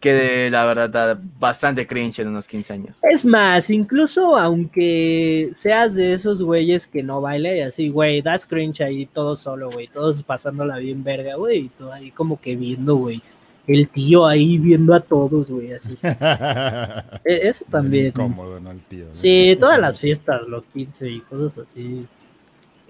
que 0.00 0.48
la 0.50 0.64
verdad 0.64 0.90
da 0.90 1.18
bastante 1.38 1.86
cringe 1.86 2.20
en 2.20 2.28
unos 2.28 2.48
15 2.48 2.72
años. 2.72 2.98
Es 3.10 3.24
más, 3.24 3.68
incluso 3.68 4.36
aunque 4.36 5.50
seas 5.54 5.94
de 5.94 6.14
esos 6.14 6.42
güeyes 6.42 6.86
que 6.86 7.02
no 7.02 7.20
baila 7.20 7.54
y 7.54 7.60
así, 7.60 7.90
güey, 7.90 8.22
das 8.22 8.46
cringe 8.46 8.80
ahí 8.80 9.04
todo 9.06 9.36
solo, 9.36 9.70
güey, 9.70 9.86
todos 9.86 10.22
pasándola 10.22 10.78
bien 10.78 11.04
verga, 11.04 11.36
güey, 11.36 11.58
y 11.58 11.68
todo 11.68 11.92
ahí 11.92 12.10
como 12.10 12.40
que 12.40 12.56
viendo, 12.56 12.96
güey, 12.96 13.22
el 13.66 13.88
tío 13.88 14.26
ahí 14.26 14.58
viendo 14.58 14.94
a 14.94 15.00
todos, 15.00 15.50
güey, 15.50 15.72
así. 15.72 15.96
E-, 17.24 17.48
eso 17.48 17.64
también. 17.70 18.06
Incómodo, 18.06 18.60
¿no? 18.60 18.70
El 18.70 18.80
tío. 18.80 19.06
Sí, 19.10 19.56
todas 19.58 19.78
las 19.78 19.98
fiestas, 19.98 20.46
los 20.48 20.68
15 20.68 21.08
y 21.08 21.20
cosas 21.20 21.66
así. 21.66 22.06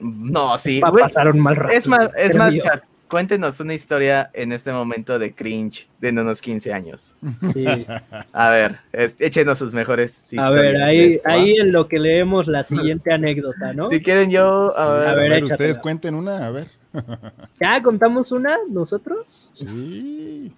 No, 0.00 0.58
sí. 0.58 0.80
pasaron 0.80 1.38
mal 1.38 1.56
rato. 1.56 1.72
Es 1.72 1.86
más, 1.86 2.10
es 2.16 2.34
más, 2.34 2.54
cuéntenos 3.08 3.60
una 3.60 3.74
historia 3.74 4.30
en 4.32 4.50
este 4.50 4.72
momento 4.72 5.18
de 5.18 5.32
cringe 5.32 5.88
de 6.00 6.10
unos 6.10 6.40
15 6.40 6.72
años. 6.72 7.14
Sí. 7.52 7.64
A 8.32 8.50
ver, 8.50 8.78
échenos 8.92 9.58
sus 9.58 9.72
mejores 9.72 10.32
historias. 10.32 10.46
A 10.46 10.50
ver, 10.50 10.82
ahí, 10.82 11.20
ahí 11.24 11.52
en 11.56 11.70
lo 11.70 11.86
que 11.86 11.98
leemos 11.98 12.48
la 12.48 12.64
siguiente 12.64 13.12
anécdota, 13.12 13.72
¿no? 13.72 13.86
Si 13.86 14.02
quieren 14.02 14.30
yo, 14.30 14.76
a 14.76 14.94
ver. 14.94 15.08
A 15.08 15.14
ver, 15.14 15.44
ustedes 15.44 15.78
cuenten 15.78 16.14
una, 16.14 16.44
a 16.44 16.50
ver. 16.50 16.66
¿Ya 17.60 17.82
contamos 17.82 18.32
una 18.32 18.56
nosotros? 18.68 19.50
Sí. 19.54 20.52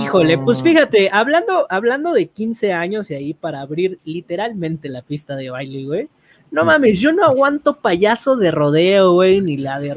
Híjole, 0.00 0.38
pues 0.38 0.58
ah. 0.60 0.62
fíjate, 0.64 1.10
hablando, 1.12 1.66
hablando 1.70 2.12
de 2.12 2.26
15 2.26 2.72
años 2.72 3.10
y 3.10 3.14
ahí 3.14 3.34
para 3.34 3.60
abrir 3.60 4.00
literalmente 4.04 4.88
la 4.88 5.02
pista 5.02 5.36
de 5.36 5.50
baile, 5.50 5.84
güey. 5.84 6.08
No 6.50 6.64
mames, 6.64 6.98
yo 6.98 7.12
no 7.12 7.24
aguanto 7.24 7.76
payaso 7.76 8.36
de 8.36 8.50
rodeo, 8.50 9.12
güey, 9.12 9.40
ni 9.40 9.56
la 9.58 9.78
de 9.78 9.94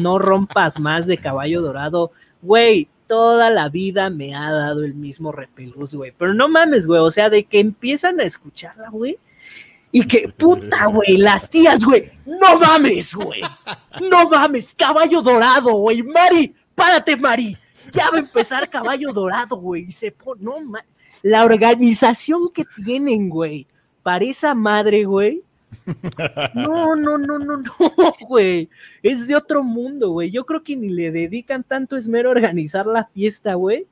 no 0.00 0.18
rompas 0.18 0.78
más 0.78 1.06
de 1.06 1.16
caballo 1.16 1.62
dorado. 1.62 2.12
Güey, 2.42 2.88
toda 3.06 3.50
la 3.50 3.70
vida 3.70 4.10
me 4.10 4.34
ha 4.34 4.50
dado 4.50 4.84
el 4.84 4.94
mismo 4.94 5.32
repelús, 5.32 5.94
güey. 5.94 6.12
Pero 6.16 6.34
no 6.34 6.48
mames, 6.48 6.86
güey, 6.86 7.00
o 7.00 7.10
sea, 7.10 7.30
de 7.30 7.44
que 7.44 7.58
empiezan 7.58 8.20
a 8.20 8.24
escucharla, 8.24 8.90
güey. 8.90 9.18
Y 9.90 10.06
que, 10.06 10.28
puta, 10.28 10.86
güey, 10.86 11.16
las 11.16 11.48
tías, 11.48 11.84
güey, 11.84 12.10
no 12.26 12.58
mames, 12.58 13.14
güey. 13.14 13.40
No 14.10 14.28
mames, 14.28 14.74
caballo 14.74 15.22
dorado, 15.22 15.72
güey. 15.72 16.02
Mari, 16.02 16.54
párate, 16.74 17.16
Mari. 17.16 17.56
Ya 17.94 18.10
va 18.10 18.16
a 18.16 18.20
empezar 18.20 18.68
caballo 18.68 19.12
dorado, 19.12 19.56
güey. 19.56 19.84
Y 19.84 19.92
se 19.92 20.12
pone, 20.12 20.42
no. 20.42 20.56
La 21.22 21.44
organización 21.44 22.50
que 22.52 22.64
tienen, 22.84 23.30
güey, 23.30 23.66
para 24.02 24.24
esa 24.24 24.54
madre, 24.54 25.04
güey 25.04 25.42
no, 26.54 26.96
no, 26.96 27.18
no, 27.18 27.38
no, 27.38 27.56
no, 27.56 27.74
güey. 28.28 28.68
Es 29.02 29.26
de 29.26 29.36
otro 29.36 29.62
mundo, 29.62 30.10
güey. 30.10 30.30
Yo 30.30 30.44
creo 30.44 30.62
que 30.62 30.76
ni 30.76 30.88
le 30.88 31.10
dedican 31.10 31.62
tanto 31.62 31.96
esmero 31.96 32.28
a 32.28 32.32
organizar 32.32 32.86
la 32.86 33.06
fiesta, 33.06 33.54
güey, 33.54 33.86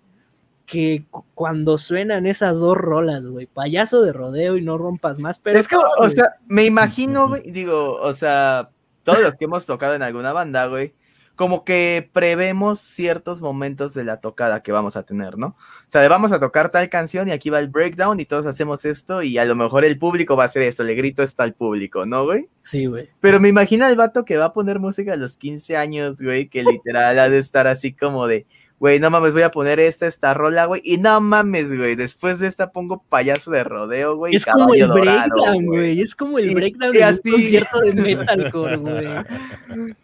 que 0.66 1.04
cuando 1.34 1.78
suenan 1.78 2.26
esas 2.26 2.58
dos 2.60 2.76
rolas, 2.76 3.26
güey. 3.26 3.46
Payaso 3.46 4.02
de 4.02 4.12
rodeo 4.12 4.56
y 4.56 4.62
no 4.62 4.78
rompas 4.78 5.18
más, 5.18 5.38
pero... 5.38 5.58
Es 5.58 5.68
que, 5.68 5.76
o 5.76 6.10
sea, 6.10 6.36
me 6.46 6.64
imagino, 6.64 7.28
güey, 7.28 7.50
digo, 7.50 7.96
o 8.00 8.12
sea, 8.12 8.70
todos 9.04 9.20
los 9.20 9.34
que 9.34 9.44
hemos 9.44 9.66
tocado 9.66 9.94
en 9.94 10.02
alguna 10.02 10.32
banda, 10.32 10.66
güey, 10.66 10.94
como 11.42 11.64
que 11.64 12.08
prevemos 12.12 12.78
ciertos 12.78 13.40
momentos 13.40 13.94
de 13.94 14.04
la 14.04 14.20
tocada 14.20 14.62
que 14.62 14.70
vamos 14.70 14.96
a 14.96 15.02
tener, 15.02 15.36
¿no? 15.36 15.48
O 15.48 15.88
sea, 15.88 16.08
vamos 16.08 16.30
a 16.30 16.38
tocar 16.38 16.70
tal 16.70 16.88
canción 16.88 17.26
y 17.26 17.32
aquí 17.32 17.50
va 17.50 17.58
el 17.58 17.66
breakdown 17.66 18.20
y 18.20 18.26
todos 18.26 18.46
hacemos 18.46 18.84
esto 18.84 19.24
y 19.24 19.38
a 19.38 19.44
lo 19.44 19.56
mejor 19.56 19.84
el 19.84 19.98
público 19.98 20.36
va 20.36 20.44
a 20.44 20.46
hacer 20.46 20.62
esto, 20.62 20.84
le 20.84 20.94
grito 20.94 21.20
esto 21.24 21.42
al 21.42 21.52
público, 21.52 22.06
¿no, 22.06 22.26
güey? 22.26 22.48
Sí, 22.58 22.86
güey. 22.86 23.10
Pero 23.18 23.40
me 23.40 23.48
imagino 23.48 23.84
al 23.84 23.96
vato 23.96 24.24
que 24.24 24.36
va 24.36 24.44
a 24.44 24.52
poner 24.52 24.78
música 24.78 25.14
a 25.14 25.16
los 25.16 25.36
15 25.36 25.76
años, 25.76 26.18
güey, 26.20 26.48
que 26.48 26.62
literal 26.62 27.18
ha 27.18 27.28
de 27.28 27.38
estar 27.38 27.66
así 27.66 27.92
como 27.92 28.28
de 28.28 28.46
güey, 28.82 28.98
no 28.98 29.10
mames, 29.10 29.32
voy 29.32 29.42
a 29.42 29.52
poner 29.52 29.78
esta, 29.78 30.08
esta 30.08 30.34
rola, 30.34 30.64
güey, 30.64 30.82
y 30.84 30.98
no 30.98 31.20
mames, 31.20 31.68
güey, 31.68 31.94
después 31.94 32.40
de 32.40 32.48
esta 32.48 32.72
pongo 32.72 33.04
payaso 33.08 33.52
de 33.52 33.62
rodeo, 33.62 34.16
güey. 34.16 34.34
Es 34.34 34.44
como 34.44 34.74
el 34.74 34.88
breakdown, 34.88 35.66
güey, 35.66 36.00
es 36.00 36.16
como 36.16 36.40
el 36.40 36.52
breakdown 36.52 36.90
de 36.90 37.04
un 37.04 37.18
concierto 37.18 37.78
de 37.78 37.92
metalcore, 37.92 38.76
güey. 38.78 39.06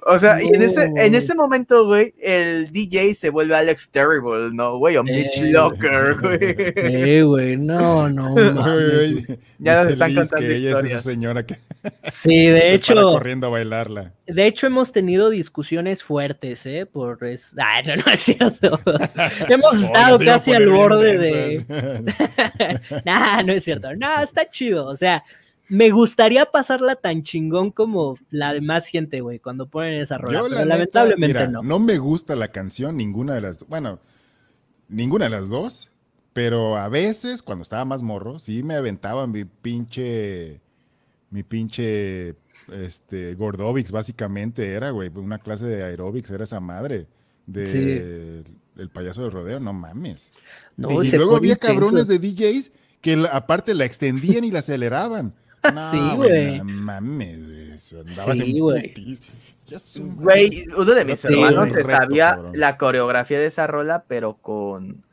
O 0.07 0.17
sea, 0.21 0.41
y 0.41 0.47
en 0.47 0.63
ese, 0.63 0.93
en 0.97 1.13
ese 1.17 1.35
momento, 1.35 1.87
güey, 1.87 2.15
el 2.23 2.71
DJ 2.71 3.15
se 3.15 3.31
vuelve 3.31 3.57
Alex 3.57 3.91
Terrible, 3.91 4.51
¿no, 4.53 4.79
güey? 4.79 4.97
O 4.97 5.03
Mitch 5.03 5.39
eh, 5.39 5.51
Locker, 5.51 6.15
güey. 6.21 6.39
Eh, 6.41 7.23
güey, 7.25 7.57
no, 7.57 8.09
no, 8.09 8.33
mames. 8.55 9.27
Ya 9.59 9.83
nos 9.83 9.93
están 9.93 10.15
contando 10.15 10.47
que 10.47 10.55
ella 10.55 10.69
historias. 10.69 10.85
Es 10.85 10.93
esa 10.93 11.11
señora 11.11 11.45
que 11.45 11.57
sí, 12.13 12.47
de 12.47 12.75
hecho. 12.75 12.95
corriendo 12.95 13.49
a 13.49 13.51
bailarla. 13.51 14.13
De 14.29 14.47
hecho, 14.47 14.67
hemos 14.67 14.93
tenido 14.93 15.31
discusiones 15.31 16.05
fuertes, 16.05 16.67
¿eh? 16.67 16.85
Por. 16.85 17.25
Es... 17.25 17.57
Ay, 17.59 17.85
no, 17.87 17.97
no 17.97 18.13
es 18.13 18.21
cierto. 18.21 18.79
Hemos 19.49 19.81
estado 19.81 20.19
casi 20.19 20.53
al 20.53 20.69
borde 20.69 21.19
de. 21.19 22.81
nah, 23.07 23.43
no 23.43 23.55
es 23.55 23.65
cierto. 23.65 23.97
No, 23.97 24.23
está 24.23 24.49
chido. 24.51 24.85
O 24.85 24.97
sea, 24.97 25.25
me 25.69 25.91
gustaría 25.91 26.45
pasarla 26.45 26.97
tan 26.97 27.23
chingón 27.23 27.71
como 27.71 28.19
la 28.29 28.53
de 28.53 28.61
más 28.61 28.87
gente, 28.87 29.23
güey, 29.23 29.39
cuando 29.39 29.67
ponen 29.67 29.95
esa 29.95 30.19
rola. 30.19 30.43
pero 30.43 30.65
lamentablemente 30.65 31.49
no. 31.49 31.63
No 31.63 31.79
me 31.79 31.97
gusta 31.97 32.37
la 32.37 32.49
canción, 32.49 32.99
ninguna 32.99 33.35
de 33.35 33.41
las. 33.41 33.67
Bueno, 33.67 33.99
ninguna 34.89 35.25
de 35.25 35.31
las 35.31 35.49
dos. 35.49 35.91
Pero 36.35 36.77
a 36.77 36.89
veces, 36.89 37.43
cuando 37.43 37.63
estaba 37.63 37.87
más 37.87 38.03
morro, 38.03 38.39
sí 38.39 38.63
me 38.63 38.75
aventaba 38.75 39.27
mi 39.27 39.47
pinche. 39.47 40.61
Mi 41.31 41.43
pinche. 41.43 42.37
Este, 42.73 43.35
Gordovics, 43.35 43.91
básicamente 43.91 44.73
era, 44.73 44.91
güey. 44.91 45.11
Una 45.15 45.39
clase 45.39 45.67
de 45.67 45.83
aerobics 45.85 46.31
era 46.31 46.45
esa 46.45 46.61
madre 46.61 47.07
de 47.47 48.45
el 48.77 48.91
payaso 48.91 49.23
del 49.23 49.33
rodeo, 49.33 49.61
no 49.61 49.73
mames. 49.73 50.31
y, 50.77 51.17
luego 51.17 51.37
había 51.37 51.57
cabrones 51.57 52.07
de 52.07 52.19
DJs 52.19 52.71
que 53.01 53.27
aparte 53.31 53.75
la 53.75 53.85
extendían 53.85 54.45
y 54.45 54.51
la 54.51 54.61
aceleraban. 54.61 55.35
sí, 55.91 55.99
güey. 56.15 56.59
No 56.59 56.65
mames, 56.65 57.45
güey. 57.45 57.79
sí, 57.79 58.61
güey. 58.61 58.95
Güey, 60.17 60.67
uno 60.77 60.95
de 60.95 61.05
mis 61.05 61.25
hermanos 61.25 61.69
sabía 61.83 62.41
la 62.55 62.77
coreografía 62.77 63.39
de 63.39 63.47
esa 63.47 63.67
rola, 63.67 64.05
pero 64.07 64.35
con, 64.35 65.05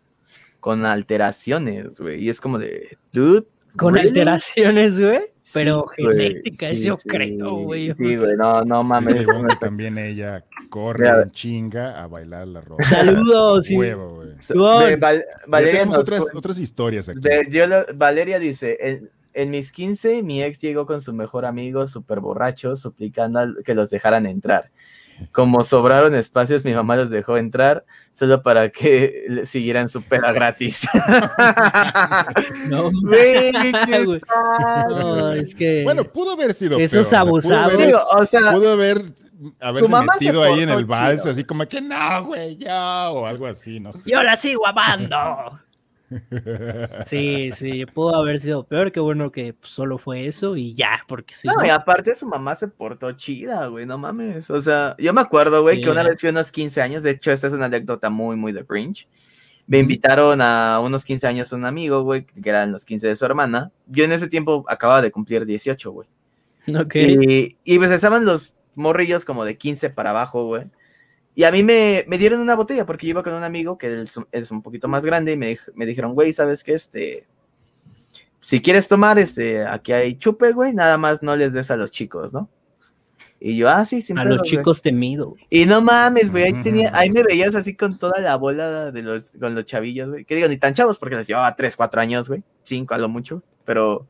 con 0.60 0.86
alteraciones, 0.86 2.00
güey. 2.00 2.24
Y 2.24 2.30
es 2.30 2.40
como 2.40 2.60
de, 2.60 2.98
dude, 3.12 3.48
Con 3.78 3.94
¿Really? 3.94 4.10
alteraciones, 4.10 5.00
güey. 5.00 5.20
Pero 5.54 5.86
Sí, 5.96 6.04
genéticas, 6.04 6.70
sí, 6.72 6.84
yo 6.86 6.98
sí. 6.98 7.08
creo, 7.08 7.56
güey. 7.58 7.94
Sí, 7.96 8.16
güey, 8.16 8.36
no, 8.36 8.64
no 8.66 8.84
mames. 8.84 9.26
También 9.60 9.98
ella 10.00 10.44
corre 10.70 11.08
en 11.08 11.32
chinga 11.32 12.02
a 12.02 12.08
bailar 12.08 12.48
la 12.48 12.62
ropa. 12.62 12.84
Saludos, 12.86 13.68
sí. 13.68 13.78
Huevo, 13.78 14.16
güey. 14.16 14.96
Val- 14.98 15.24
Valeria, 15.48 15.86
nos 15.86 15.98
otras, 16.00 16.26
otras 16.34 16.58
historias 16.58 17.10
aquí. 17.10 17.20
ve, 17.22 17.48
yo 17.52 17.68
lo- 17.68 17.86
Valeria 17.96 18.40
dice, 18.40 18.78
en, 18.82 19.10
en 19.36 19.52
mis 19.52 19.72
15 19.72 20.24
mi 20.24 20.42
ex 20.42 20.60
llegó 20.60 20.88
con 20.88 21.02
su 21.02 21.14
mejor 21.14 21.46
amigo 21.46 21.86
súper 21.88 22.22
borracho 22.22 22.76
suplicando 22.76 23.46
que 23.64 23.76
los 23.76 23.92
dejaran 23.92 24.26
entrar. 24.26 24.72
Como 25.32 25.64
sobraron 25.64 26.14
espacios, 26.16 26.66
mi 26.66 26.74
mamá 26.74 26.96
los 26.98 27.10
dejó 27.10 27.38
entrar 27.38 27.86
solo 28.14 28.42
para 28.44 28.70
que 28.70 29.26
le 29.30 29.46
siguieran 29.46 29.88
su 29.88 30.02
peda 30.02 30.32
gratis. 30.32 30.88
No, 32.70 32.92
No, 34.90 35.32
es 35.34 35.54
que. 35.56 35.84
Bueno, 35.84 36.04
pudo 36.04 36.34
haber 36.34 36.54
sido 36.54 36.78
Esos 36.80 36.92
peor, 36.92 37.06
o 37.06 37.10
sea, 37.10 37.20
pudo 37.22 37.30
abusados. 37.30 37.74
haber- 37.74 37.88
Digo, 37.88 38.00
o 38.18 38.26
sea, 38.26 38.52
pudo 38.54 38.72
haber 38.74 39.02
haberse 39.62 39.94
metido 39.94 40.44
ahí 40.44 40.62
en 40.62 40.70
el 40.70 40.86
vals, 40.86 41.22
chido. 41.22 41.32
así 41.32 41.44
como 41.44 41.66
que 41.68 41.82
no, 41.82 42.26
güey, 42.26 42.58
ya, 42.58 43.10
o 43.12 43.26
algo 43.26 43.46
así, 43.48 43.80
no 43.80 43.94
sé. 43.94 44.10
Yo 44.10 44.24
la 44.24 44.36
sigo 44.36 44.66
amando. 44.68 45.60
Sí, 47.06 47.52
sí, 47.52 47.86
pudo 47.86 48.16
haber 48.16 48.40
sido 48.40 48.66
peor. 48.66 48.92
Qué 48.92 49.00
bueno 49.00 49.32
que 49.32 49.54
pues, 49.54 49.72
solo 49.72 49.98
fue 49.98 50.28
eso 50.28 50.56
y 50.56 50.74
ya, 50.74 51.02
porque 51.08 51.34
sí. 51.34 51.48
No, 51.48 51.66
y 51.66 51.70
aparte 51.70 52.16
su 52.16 52.28
mamá 52.28 52.56
se 52.56 52.68
portó 52.68 53.12
chida, 53.14 53.68
güey, 53.68 53.86
no 53.86 53.98
mames. 53.98 54.50
O 54.50 54.62
sea, 54.62 54.96
yo 55.00 55.14
me 55.14 55.22
acuerdo, 55.22 55.62
güey, 55.62 55.82
que 55.82 55.90
una 55.90 56.04
vez 56.04 56.20
fui 56.20 56.30
a 56.30 56.32
unos 56.32 56.52
15 56.52 56.82
años, 56.82 57.04
de 57.04 57.12
hecho, 57.12 57.32
esta 57.32 57.48
es 57.48 57.54
una 57.54 57.66
anécdota 57.66 58.10
muy, 58.10 58.36
muy 58.36 58.52
de 58.52 58.66
cringe. 58.66 59.08
Me 59.68 59.80
invitaron 59.80 60.42
a 60.42 60.80
unos 60.80 61.04
15 61.04 61.26
años 61.26 61.52
a 61.52 61.56
un 61.56 61.66
amigo, 61.66 62.04
güey, 62.04 62.26
que 62.26 62.50
eran 62.50 62.72
los 62.72 62.86
15 62.86 63.08
de 63.08 63.16
su 63.16 63.26
hermana. 63.26 63.72
Yo 63.88 64.04
en 64.04 64.12
ese 64.12 64.28
tiempo 64.28 64.64
acababa 64.68 65.02
de 65.02 65.12
cumplir 65.12 65.46
18, 65.46 65.92
güey. 65.92 66.08
Ok. 66.76 66.96
Y, 66.96 67.58
y 67.64 67.78
pues 67.80 67.90
estaban 67.90 68.26
los 68.26 68.54
morrillos 68.76 69.26
como 69.26 69.44
de 69.44 69.58
15 69.58 69.90
para 69.90 70.12
abajo, 70.12 70.46
güey. 70.46 70.66
Y 71.36 71.44
a 71.44 71.52
mí 71.52 71.64
me, 71.64 72.06
me 72.08 72.18
dieron 72.18 72.40
una 72.40 72.56
botella 72.56 72.86
porque 72.86 73.06
yo 73.06 73.12
iba 73.12 73.24
con 73.24 73.34
un 73.34 73.44
amigo 73.44 73.78
que 73.78 74.06
es, 74.32 74.52
un 74.52 74.62
poquito 74.62 74.88
más 74.88 75.06
grande 75.06 75.34
y 75.34 75.38
me, 75.38 75.58
me 75.74 75.86
dijeron, 75.86 76.14
güey, 76.14 76.32
¿sabes 76.32 76.64
qué? 76.64 76.74
Este, 76.74 77.28
si 78.40 78.62
quieres 78.62 78.88
tomar, 78.88 79.20
este, 79.20 79.66
aquí 79.66 79.92
hay 79.92 80.16
chupe, 80.18 80.54
güey, 80.54 80.74
nada 80.74 80.98
más 80.98 81.22
no 81.22 81.36
les 81.36 81.52
des 81.52 81.72
a 81.72 81.78
los 81.78 81.92
chicos, 81.92 82.34
¿no? 82.34 82.50
Y 83.40 83.58
yo, 83.58 83.70
ah, 83.70 83.84
sí, 83.84 84.02
sin 84.02 84.18
A 84.18 84.24
los 84.24 84.40
güey". 84.40 84.52
chicos 84.52 84.82
temido. 84.82 85.36
Y 85.50 85.66
no 85.66 85.82
mames, 85.82 86.32
güey, 86.32 86.46
ahí, 86.46 86.64
tenía, 86.64 86.90
ahí 86.94 87.10
me 87.12 87.22
veías 87.22 87.54
así 87.54 87.76
con 87.76 87.98
toda 87.98 88.22
la 88.22 88.38
bola 88.38 88.92
de 88.92 89.02
los, 89.02 89.32
con 89.40 89.56
los 89.56 89.66
chavillos, 89.66 90.10
güey. 90.10 90.26
Que 90.26 90.36
digo, 90.36 90.48
ni 90.48 90.58
tan 90.58 90.74
chavos 90.74 90.98
porque 90.98 91.16
les 91.16 91.28
llevaba 91.28 91.56
3, 91.56 91.76
4 91.76 92.02
años, 92.02 92.30
güey. 92.30 92.44
5 92.64 92.94
a 92.94 92.98
lo 92.98 93.10
mucho. 93.10 93.44
Pero, 93.66 94.08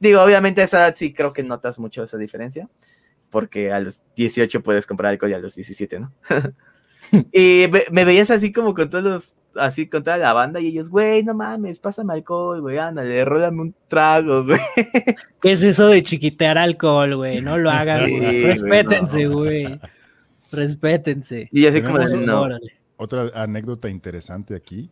digo, 0.00 0.22
obviamente 0.22 0.60
a 0.60 0.64
esa 0.64 0.78
edad 0.78 0.94
sí 0.96 1.12
creo 1.14 1.32
que 1.32 1.42
notas 1.42 1.78
mucho 1.78 2.02
esa 2.02 2.18
diferencia. 2.18 2.68
Porque 3.34 3.72
a 3.72 3.80
los 3.80 4.00
18 4.14 4.62
puedes 4.62 4.86
comprar 4.86 5.10
alcohol 5.10 5.32
y 5.32 5.34
a 5.34 5.40
los 5.40 5.56
17, 5.56 5.98
¿no? 5.98 6.12
y 7.32 7.66
me, 7.72 7.80
me 7.90 8.04
veías 8.04 8.30
así 8.30 8.52
como 8.52 8.74
con 8.74 8.88
todos 8.88 9.02
los, 9.02 9.34
así 9.56 9.88
con 9.88 10.04
toda 10.04 10.18
la 10.18 10.32
banda 10.32 10.60
y 10.60 10.68
ellos, 10.68 10.88
güey, 10.88 11.24
no 11.24 11.34
mames, 11.34 11.80
pásame 11.80 12.12
alcohol, 12.12 12.60
güey, 12.60 12.78
ándale, 12.78 13.24
rólame 13.24 13.60
un 13.62 13.74
trago, 13.88 14.44
güey. 14.44 14.60
¿Qué 15.42 15.50
es 15.50 15.64
eso 15.64 15.88
de 15.88 16.04
chiquitear 16.04 16.58
alcohol, 16.58 17.16
güey? 17.16 17.40
No 17.40 17.58
lo 17.58 17.70
hagan, 17.72 18.06
Sí, 18.06 18.18
güey. 18.18 18.20
güey, 18.20 18.44
Respétense, 18.44 19.24
no. 19.24 19.32
güey. 19.32 19.80
Respétense. 20.52 21.48
Y 21.50 21.66
así 21.66 21.82
como, 21.82 21.98
de, 21.98 22.16
no. 22.18 22.46
Otra 22.96 23.30
anécdota 23.34 23.88
interesante 23.88 24.54
aquí. 24.54 24.90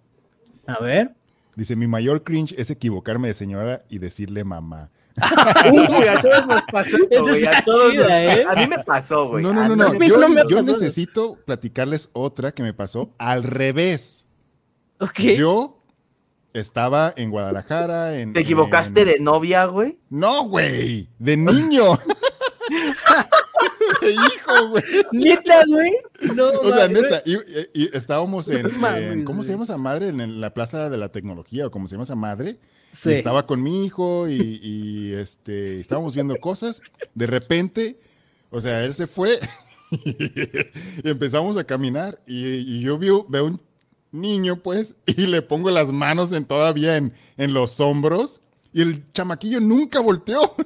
A 0.66 0.82
ver. 0.82 1.12
Dice, 1.54 1.76
mi 1.76 1.86
mayor 1.86 2.24
cringe 2.24 2.54
es 2.58 2.70
equivocarme 2.70 3.28
de 3.28 3.34
señora 3.34 3.82
y 3.88 3.98
decirle 3.98 4.42
mamá. 4.42 4.90
Uy, 5.72 6.06
a 6.06 6.20
todos 6.22 6.46
nos 6.46 6.62
pasó 6.70 6.96
esto, 6.96 7.22
güey. 7.22 7.44
A, 7.46 7.64
todos 7.64 7.92
chida, 7.92 8.02
nos- 8.04 8.10
¿eh? 8.38 8.44
a 8.48 8.54
mí 8.54 8.66
me 8.66 8.78
pasó, 8.84 9.28
güey. 9.28 9.42
No, 9.42 9.52
no, 9.52 9.68
no, 9.68 9.76
no. 9.76 9.94
Yo, 10.06 10.18
no 10.62 10.62
necesito 10.62 11.38
platicarles 11.44 12.10
otra 12.12 12.52
que 12.52 12.62
me 12.62 12.72
pasó 12.74 13.12
al 13.18 13.42
revés. 13.42 14.26
Ok. 15.00 15.18
Yo 15.36 15.82
estaba 16.52 17.12
en 17.16 17.30
Guadalajara. 17.30 18.18
En, 18.18 18.32
¿Te 18.32 18.40
equivocaste 18.40 19.02
en- 19.02 19.08
de 19.08 19.20
novia, 19.20 19.64
güey? 19.66 19.98
No, 20.10 20.44
güey. 20.44 21.08
De 21.18 21.36
niño. 21.36 21.98
hijo, 24.10 24.68
güey. 24.70 24.84
Neta, 25.12 25.62
güey. 25.66 25.92
No, 26.34 26.48
O 26.50 26.70
sea, 26.72 26.88
mames, 26.88 27.02
neta, 27.02 27.22
y, 27.24 27.36
y- 27.74 27.90
estábamos 27.96 28.48
en, 28.50 28.78
mames, 28.78 29.12
en- 29.12 29.24
¿cómo 29.24 29.42
se 29.42 29.48
güey. 29.48 29.54
llama 29.54 29.64
esa 29.64 29.76
madre? 29.78 30.08
En, 30.08 30.40
la 30.40 30.52
Plaza 30.54 30.88
de 30.90 30.96
la 30.98 31.10
Tecnología, 31.10 31.66
o 31.66 31.70
como 31.70 31.86
se 31.88 31.94
llama 31.94 32.04
esa 32.04 32.14
madre. 32.16 32.58
Sí. 32.92 33.10
Y 33.10 33.14
estaba 33.14 33.46
con 33.46 33.62
mi 33.62 33.84
hijo 33.86 34.28
y, 34.28 34.60
y, 34.62 35.12
este, 35.14 35.80
estábamos 35.80 36.14
viendo 36.14 36.36
cosas. 36.36 36.82
De 37.14 37.26
repente, 37.26 37.98
o 38.50 38.60
sea, 38.60 38.84
él 38.84 38.92
se 38.94 39.06
fue 39.06 39.38
y 39.92 41.08
empezamos 41.08 41.56
a 41.56 41.64
caminar 41.64 42.20
y, 42.26 42.44
y 42.46 42.80
yo 42.80 42.98
veo, 42.98 43.24
veo 43.28 43.46
un 43.46 43.60
niño, 44.10 44.62
pues, 44.62 44.94
y 45.06 45.26
le 45.26 45.40
pongo 45.42 45.70
las 45.70 45.90
manos 45.90 46.32
en, 46.32 46.44
todavía 46.44 46.96
en, 46.98 47.14
en 47.38 47.54
los 47.54 47.80
hombros 47.80 48.42
y 48.74 48.82
el 48.82 49.10
chamaquillo 49.12 49.60
nunca 49.60 50.00
volteó. 50.00 50.54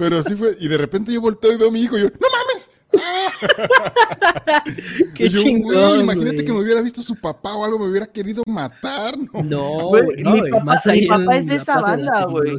Pero 0.00 0.16
así 0.18 0.34
fue, 0.34 0.56
y 0.58 0.66
de 0.66 0.78
repente 0.78 1.12
yo 1.12 1.20
volteo 1.20 1.52
y 1.52 1.56
veo 1.58 1.68
a 1.68 1.70
mi 1.70 1.82
hijo 1.82 1.98
y 1.98 2.00
yo, 2.00 2.06
¡no 2.08 2.26
mames! 2.32 2.70
Qué 5.14 5.28
yo, 5.28 5.42
chingón. 5.42 5.74
"Güey, 5.74 6.00
imagínate 6.00 6.42
que 6.44 6.52
me 6.52 6.60
hubiera 6.60 6.80
visto 6.80 7.02
su 7.02 7.14
papá 7.20 7.54
o 7.54 7.64
algo, 7.64 7.78
me 7.78 7.86
hubiera 7.86 8.06
querido 8.06 8.42
matar, 8.46 9.14
¿no? 9.18 9.42
No, 9.44 9.90
no, 10.18 10.32
mi 10.32 10.50
papá- 10.50 10.64
más 10.64 10.86
mi 10.86 11.06
papá 11.06 11.36
es 11.36 11.46
de 11.46 11.56
esa 11.56 11.80
banda, 11.80 12.24
güey. 12.24 12.56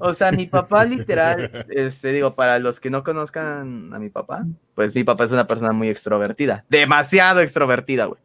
O 0.00 0.12
sea, 0.12 0.32
mi 0.32 0.46
papá 0.46 0.84
literal, 0.84 1.66
este, 1.70 2.12
digo, 2.12 2.34
para 2.34 2.58
los 2.58 2.80
que 2.80 2.90
no 2.90 3.04
conozcan 3.04 3.94
a 3.94 3.98
mi 4.00 4.10
papá, 4.10 4.44
pues 4.74 4.94
mi 4.94 5.04
papá 5.04 5.24
es 5.24 5.30
una 5.32 5.46
persona 5.46 5.72
muy 5.72 5.88
extrovertida. 5.88 6.64
Demasiado 6.68 7.40
extrovertida, 7.40 8.06
güey. 8.06 8.20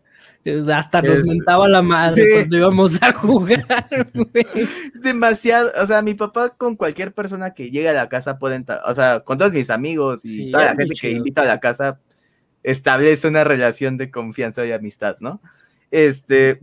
Hasta 0.73 1.01
nos 1.01 1.23
mentaba 1.23 1.67
la 1.67 1.81
madre 1.81 2.23
sí. 2.25 2.33
cuando 2.33 2.57
íbamos 2.57 3.01
a 3.01 3.13
jugar, 3.13 3.65
güey. 4.13 4.45
Demasiado, 4.95 5.71
o 5.81 5.87
sea, 5.87 6.01
mi 6.01 6.13
papá 6.13 6.49
con 6.49 6.75
cualquier 6.75 7.13
persona 7.13 7.53
que 7.53 7.69
llegue 7.69 7.89
a 7.89 7.93
la 7.93 8.09
casa 8.09 8.39
puede 8.39 8.55
entrar, 8.55 8.81
o 8.85 8.93
sea, 8.93 9.21
con 9.21 9.37
todos 9.37 9.53
mis 9.53 9.69
amigos 9.69 10.23
y 10.25 10.29
Sí, 10.29 10.51
toda 10.51 10.65
la 10.65 10.75
gente 10.75 10.95
que 10.99 11.11
invita 11.11 11.41
a 11.41 11.45
la 11.45 11.59
casa, 11.59 11.99
establece 12.63 13.27
una 13.27 13.43
relación 13.43 13.97
de 13.97 14.11
confianza 14.11 14.65
y 14.65 14.71
amistad, 14.71 15.17
¿no? 15.19 15.41
Este, 15.91 16.59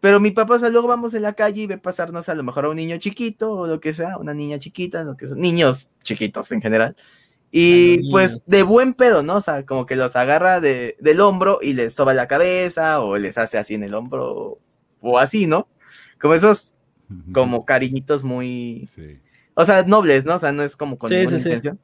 pero 0.00 0.18
mi 0.18 0.30
papá, 0.30 0.54
o 0.54 0.58
sea, 0.58 0.70
luego 0.70 0.88
vamos 0.88 1.12
en 1.14 1.22
la 1.22 1.34
calle 1.34 1.62
y 1.62 1.66
ve 1.66 1.78
pasarnos 1.78 2.28
a 2.28 2.34
lo 2.34 2.42
mejor 2.42 2.64
a 2.64 2.70
un 2.70 2.76
niño 2.76 2.96
chiquito 2.96 3.52
o 3.52 3.66
lo 3.66 3.80
que 3.80 3.92
sea, 3.92 4.16
una 4.16 4.32
niña 4.32 4.58
chiquita, 4.58 5.04
lo 5.04 5.16
que 5.16 5.28
sea, 5.28 5.36
niños 5.36 5.90
chiquitos 6.02 6.50
en 6.52 6.62
general. 6.62 6.96
Y 7.52 8.10
pues 8.10 8.40
de 8.46 8.62
buen 8.62 8.94
pedo, 8.94 9.22
¿no? 9.24 9.36
O 9.36 9.40
sea, 9.40 9.66
como 9.66 9.84
que 9.86 9.96
los 9.96 10.14
agarra 10.14 10.60
de, 10.60 10.96
del 11.00 11.20
hombro 11.20 11.58
y 11.60 11.72
les 11.72 11.92
soba 11.94 12.14
la 12.14 12.28
cabeza 12.28 13.00
o 13.00 13.18
les 13.18 13.38
hace 13.38 13.58
así 13.58 13.74
en 13.74 13.82
el 13.82 13.94
hombro 13.94 14.58
o 15.00 15.18
así, 15.18 15.46
¿no? 15.46 15.66
Como 16.20 16.34
esos, 16.34 16.72
como 17.32 17.64
cariñitos 17.64 18.22
muy, 18.22 18.88
Sí. 18.94 19.18
o 19.54 19.64
sea, 19.64 19.82
nobles, 19.82 20.24
¿no? 20.24 20.36
O 20.36 20.38
sea, 20.38 20.52
no 20.52 20.62
es 20.62 20.76
como 20.76 20.96
con 20.96 21.08
Sí, 21.08 21.16
ninguna 21.16 21.38
sí, 21.38 21.42
sí. 21.42 21.48
intención. 21.48 21.80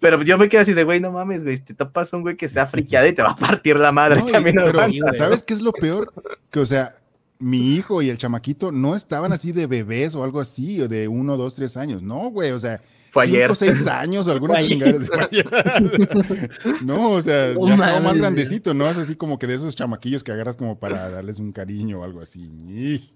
Pero 0.00 0.20
yo 0.22 0.36
me 0.38 0.48
quedo 0.48 0.60
así 0.60 0.74
de, 0.74 0.84
güey, 0.84 1.00
no 1.00 1.10
mames, 1.10 1.42
güey, 1.42 1.58
te 1.58 1.74
topas 1.74 2.12
a 2.12 2.16
un 2.18 2.22
güey 2.22 2.36
que 2.36 2.48
sea 2.48 2.66
friqueado 2.66 3.06
y 3.08 3.12
te 3.14 3.22
va 3.22 3.30
a 3.30 3.36
partir 3.36 3.76
la 3.78 3.90
madre 3.92 4.20
No, 4.20 4.28
y- 4.28 4.32
también. 4.32 4.56
pero. 4.62 5.12
¿sabes 5.14 5.42
qué 5.42 5.54
es 5.54 5.62
lo 5.62 5.72
peor? 5.72 6.12
Que, 6.50 6.60
o 6.60 6.66
sea, 6.66 6.96
mi 7.40 7.74
hijo 7.74 8.02
y 8.02 8.08
el 8.10 8.18
chamaquito 8.18 8.72
no 8.72 8.96
estaban 8.96 9.32
así 9.32 9.52
de 9.52 9.66
bebés 9.66 10.14
o 10.14 10.24
algo 10.24 10.40
así, 10.40 10.80
o 10.80 10.88
de 10.88 11.06
uno, 11.08 11.36
dos, 11.36 11.54
tres 11.54 11.76
años. 11.76 12.02
No, 12.02 12.30
güey, 12.30 12.50
o 12.50 12.58
sea, 12.58 12.80
Fue 13.12 13.26
cinco, 13.26 13.36
ayer. 13.36 13.56
seis 13.56 13.86
años 13.86 14.26
o 14.26 14.32
alguna 14.32 14.60
chingada. 14.60 14.92
No, 16.84 17.10
o 17.12 17.20
sea, 17.20 17.54
No 17.54 17.66
ya 17.68 17.74
estaba 17.74 18.00
más 18.00 18.18
grandecito, 18.18 18.74
¿no? 18.74 18.88
Es 18.88 18.96
así 18.96 19.14
como 19.14 19.38
que 19.38 19.46
de 19.46 19.54
esos 19.54 19.74
chamaquillos 19.76 20.24
que 20.24 20.32
agarras 20.32 20.56
como 20.56 20.78
para 20.78 21.08
darles 21.10 21.38
un 21.38 21.52
cariño 21.52 22.00
o 22.00 22.04
algo 22.04 22.20
así. 22.20 22.40
Y- 22.68 23.10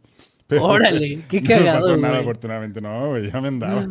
pero- 0.46 0.64
Órale, 0.64 1.20
qué 1.28 1.40
No 1.40 1.48
me 1.48 1.54
pasó 1.64 1.64
cagado, 1.64 1.96
nada, 1.96 2.18
afortunadamente, 2.18 2.80
no, 2.80 3.08
güey, 3.10 3.30
ya 3.30 3.40
me 3.40 3.48
andaba. 3.48 3.86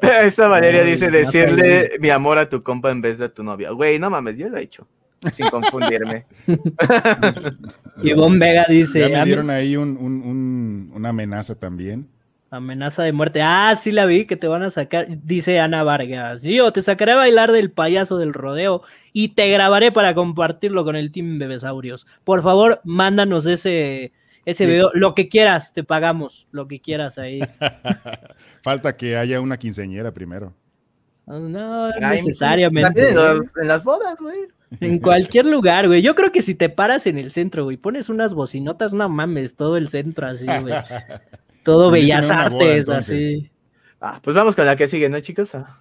Esa 0.24 0.48
Valeria 0.48 0.82
Ay, 0.82 0.90
dice 0.92 1.10
decirle 1.10 1.92
mi 2.00 2.10
amor 2.10 2.38
a 2.38 2.48
tu 2.48 2.60
compa 2.62 2.90
en 2.90 3.00
vez 3.00 3.18
de 3.18 3.26
a 3.26 3.28
tu 3.32 3.44
novia. 3.44 3.70
Güey, 3.70 3.98
no 3.98 4.10
mames, 4.10 4.36
yo 4.36 4.48
lo 4.48 4.56
he 4.56 4.62
hecho. 4.62 4.86
Sin 5.34 5.48
confundirme. 5.50 6.24
Ivonne 8.02 8.38
Vega 8.38 8.66
dice, 8.68 9.00
ya 9.00 9.08
me 9.08 9.16
"A 9.16 9.20
mí- 9.20 9.26
dieron 9.26 9.50
ahí 9.50 9.76
un- 9.76 9.96
un- 9.96 10.22
un- 10.22 10.92
una 10.94 11.08
amenaza 11.10 11.54
también. 11.58 12.08
amenaza 12.52 13.04
de 13.04 13.12
muerte. 13.12 13.42
Ah, 13.42 13.76
sí 13.76 13.92
la 13.92 14.06
vi, 14.06 14.24
que 14.24 14.36
te 14.36 14.48
van 14.48 14.62
a 14.64 14.70
sacar. 14.70 15.06
Dice 15.22 15.60
Ana 15.60 15.84
Vargas. 15.84 16.42
Yo 16.42 16.72
te 16.72 16.82
sacaré 16.82 17.12
a 17.12 17.16
bailar 17.16 17.52
del 17.52 17.70
payaso 17.70 18.18
del 18.18 18.32
rodeo 18.34 18.82
y 19.12 19.28
te 19.34 19.48
grabaré 19.50 19.92
para 19.92 20.14
compartirlo 20.14 20.84
con 20.84 20.96
el 20.96 21.12
Team 21.12 21.38
Bebesaurios. 21.38 22.08
Por 22.24 22.42
favor, 22.42 22.80
mándanos 22.82 23.46
ese, 23.46 24.12
ese 24.46 24.64
Sí. 24.64 24.70
video. 24.70 24.90
Lo 24.94 25.14
que 25.14 25.28
quieras, 25.28 25.72
te 25.72 25.84
pagamos. 25.84 26.48
Lo 26.50 26.66
que 26.66 26.80
quieras 26.80 27.18
ahí. 27.18 27.38
Falta 28.64 28.96
que 28.96 29.16
haya 29.16 29.40
una 29.40 29.56
quinceañera 29.56 30.12
primero. 30.12 30.52
No, 31.26 31.84
Ay, 32.02 32.22
necesariamente. 32.24 33.12
También 33.12 33.48
en 33.62 33.68
las 33.68 33.84
bodas, 33.84 34.18
güey. 34.18 34.48
En 34.78 34.98
cualquier 35.00 35.46
lugar, 35.46 35.88
güey. 35.88 36.00
Yo 36.02 36.14
creo 36.14 36.30
que 36.30 36.42
si 36.42 36.54
te 36.54 36.68
paras 36.68 37.06
en 37.06 37.18
el 37.18 37.32
centro, 37.32 37.64
güey, 37.64 37.76
pones 37.76 38.08
unas 38.08 38.34
bocinotas, 38.34 38.92
no 38.92 39.08
mames, 39.08 39.56
todo 39.56 39.76
el 39.76 39.88
centro 39.88 40.26
así, 40.28 40.46
güey. 40.46 40.74
Todo 41.62 41.90
bellas 41.90 42.26
boda, 42.28 42.40
artes, 42.44 42.88
así. 42.88 43.50
Ah, 44.00 44.18
pues 44.22 44.34
vamos 44.34 44.56
con 44.56 44.64
la 44.64 44.76
que 44.76 44.88
sigue, 44.88 45.10
¿no, 45.10 45.20
chicos? 45.20 45.54
Ah, 45.54 45.78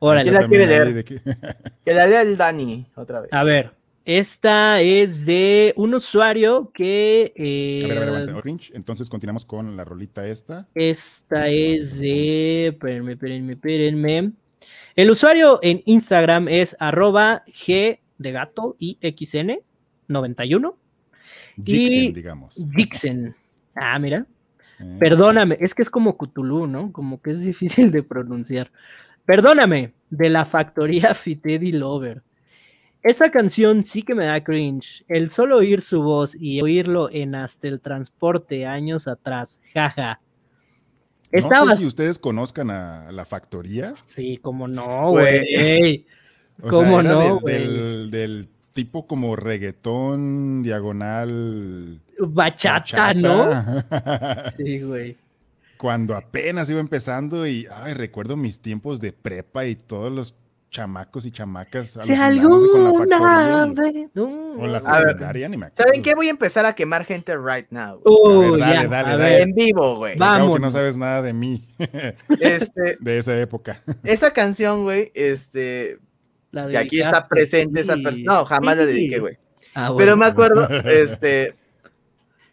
Órale. 0.00 0.30
¿Quién 0.30 0.34
la 0.42 0.46
quiere 0.48 0.66
leer? 0.66 0.92
de 0.94 1.04
que- 1.04 1.20
Que 1.84 1.94
la 1.94 2.06
lea 2.06 2.20
el 2.22 2.36
Dani 2.36 2.86
otra 2.94 3.20
vez. 3.22 3.32
A 3.32 3.42
ver, 3.42 3.70
esta 4.04 4.80
es 4.82 5.24
de 5.24 5.72
un 5.76 5.94
usuario 5.94 6.70
que. 6.74 7.32
eh, 7.36 7.82
A 7.84 7.88
ver, 7.88 7.96
a 7.96 8.00
ver, 8.00 8.08
aguanta. 8.10 8.36
Orange. 8.36 8.72
Entonces 8.74 9.08
continuamos 9.08 9.44
con 9.46 9.76
la 9.78 9.84
rolita 9.84 10.26
esta. 10.26 10.68
Esta 10.74 11.48
es 11.48 11.98
de. 11.98 12.66
Espérenme, 12.68 13.12
espérenme, 13.12 13.52
espérenme. 13.54 14.32
El 14.94 15.10
usuario 15.10 15.58
en 15.62 15.82
Instagram 15.86 16.48
es 16.48 16.76
arroba 16.78 17.44
G 17.46 18.00
de 18.18 18.32
gato 18.32 18.76
y 18.78 18.98
XN 19.00 19.60
91. 20.08 20.76
Jixen, 21.64 21.92
Y- 22.04 22.12
digamos. 22.12 22.54
Dixon. 22.74 23.34
Ah, 23.74 23.98
mira. 23.98 24.26
Eh, 24.80 24.96
Perdóname, 25.00 25.56
es 25.60 25.74
que 25.74 25.82
es 25.82 25.90
como 25.90 26.16
Cthulhu, 26.16 26.68
¿no? 26.68 26.92
Como 26.92 27.20
que 27.20 27.32
es 27.32 27.40
difícil 27.40 27.90
de 27.90 28.04
pronunciar. 28.04 28.70
Perdóname, 29.24 29.92
de 30.08 30.30
la 30.30 30.44
factoría 30.44 31.14
Fitedi 31.16 31.72
Lover. 31.72 32.22
Esta 33.02 33.32
canción 33.32 33.82
sí 33.82 34.02
que 34.02 34.14
me 34.14 34.26
da 34.26 34.44
cringe. 34.44 35.04
El 35.08 35.32
solo 35.32 35.56
oír 35.56 35.82
su 35.82 36.00
voz 36.02 36.36
y 36.40 36.60
oírlo 36.62 37.08
en 37.10 37.34
hasta 37.34 37.66
el 37.66 37.80
transporte 37.80 38.66
años 38.66 39.08
atrás. 39.08 39.58
Jaja. 39.74 40.20
No 41.32 41.38
Estaba. 41.40 41.72
sé 41.72 41.78
si 41.80 41.86
ustedes 41.86 42.20
conozcan 42.20 42.70
a 42.70 43.10
la 43.10 43.24
factoría. 43.24 43.94
Sí, 44.04 44.36
como 44.36 44.68
no, 44.68 45.10
Güey. 45.10 46.06
O 46.62 46.68
¿Cómo 46.68 47.00
era 47.00 47.12
no, 47.12 47.20
del- 47.20 47.32
güey? 47.38 47.54
del, 47.58 48.10
del 48.10 48.48
tipo 48.72 49.06
como 49.06 49.36
reggaetón 49.36 50.62
diagonal. 50.62 52.00
Bachata, 52.18 53.14
¿no? 53.14 53.48
Sí, 54.56 54.80
güey. 54.80 55.16
Cuando 55.76 56.16
apenas 56.16 56.68
iba 56.70 56.80
empezando 56.80 57.46
y 57.46 57.66
ay, 57.72 57.94
recuerdo 57.94 58.36
mis 58.36 58.60
tiempos 58.60 59.00
de 59.00 59.12
prepa 59.12 59.64
y 59.66 59.76
todos 59.76 60.10
los 60.12 60.34
chamacos 60.70 61.24
y 61.24 61.30
chamacas 61.30 61.98
Si 62.02 62.12
alucinándose 62.12 62.66
con 62.68 62.82
la 62.82 62.88
alguna 63.62 63.66
vez. 63.82 64.08
No. 64.12 64.24
o 64.58 64.66
la 64.66 64.80
secundaria, 64.80 65.48
ni 65.48 65.56
me 65.56 65.66
acuerdo. 65.66 65.84
¿Saben 65.84 66.02
qué? 66.02 66.14
Voy 66.16 66.26
a 66.26 66.30
empezar 66.30 66.66
a 66.66 66.74
quemar 66.74 67.04
gente 67.04 67.36
right 67.38 67.66
now. 67.70 68.00
güey. 68.04 68.16
Uh, 68.16 68.54
A 68.54 68.56
ver, 68.56 68.58
dale, 68.60 68.74
ya, 68.74 68.88
dale, 68.88 69.08
a 69.08 69.16
dale. 69.16 69.22
ver. 69.32 69.40
En 69.42 69.54
vivo, 69.54 69.96
güey. 69.96 70.16
Va. 70.18 70.34
Al 70.34 70.40
cabo 70.42 70.54
que 70.54 70.60
no 70.60 70.70
sabes 70.72 70.96
nada 70.96 71.22
de 71.22 71.32
mí, 71.32 71.66
Este, 72.40 72.96
de 73.00 73.18
esa 73.18 73.38
época. 73.40 73.80
esa 74.02 74.32
canción, 74.32 74.82
güey, 74.82 75.12
este, 75.14 76.00
La 76.50 76.66
que 76.68 76.78
aquí 76.78 77.00
está 77.00 77.28
presente 77.28 77.80
esa 77.80 77.94
sí. 77.96 78.02
persona. 78.02 78.24
No, 78.34 78.44
jamás 78.46 78.76
la 78.76 78.84
Sí. 78.84 78.88
dediqué, 78.90 79.18
güey. 79.18 79.38
Ah, 79.74 79.86
Pero 79.86 79.94
bueno. 79.94 80.16
me 80.16 80.24
acuerdo, 80.26 80.66
este, 80.86 81.54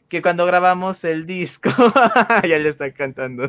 que 0.10 0.22
cuando 0.22 0.46
grabamos 0.46 1.04
el 1.04 1.26
disco, 1.26 1.70
ya 2.48 2.60
le 2.60 2.70
está 2.70 2.92
cantando. 2.92 3.44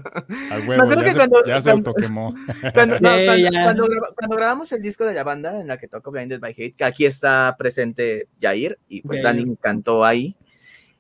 Al 0.50 0.68
huevo, 0.68 0.82
acuerdo 0.84 1.02
ya, 1.02 1.04
que 1.04 1.10
se, 1.10 1.16
cuando- 1.16 1.44
ya 1.44 1.60
se 1.60 1.70
cuando- 1.70 1.90
autoquemó. 1.90 2.34
Cuando, 2.74 2.94
no, 3.00 3.08
cuando, 3.08 3.50
cuando 3.64 3.86
graba- 3.86 4.08
cuando 4.16 4.36
grabamos 4.36 4.72
el 4.72 4.82
disco 4.82 5.04
de 5.04 5.14
la 5.14 5.24
banda 5.24 5.60
en 5.60 5.66
la 5.66 5.78
que 5.78 5.88
toco 5.88 6.10
Blinded 6.10 6.40
by 6.40 6.52
Hate, 6.52 6.74
que 6.76 6.84
aquí 6.84 7.06
está 7.06 7.54
presente 7.58 8.28
Jair 8.40 8.78
y 8.88 9.02
pues. 9.02 9.22
Dani 9.22 9.56
cantó 9.60 10.04
ahí. 10.04 10.36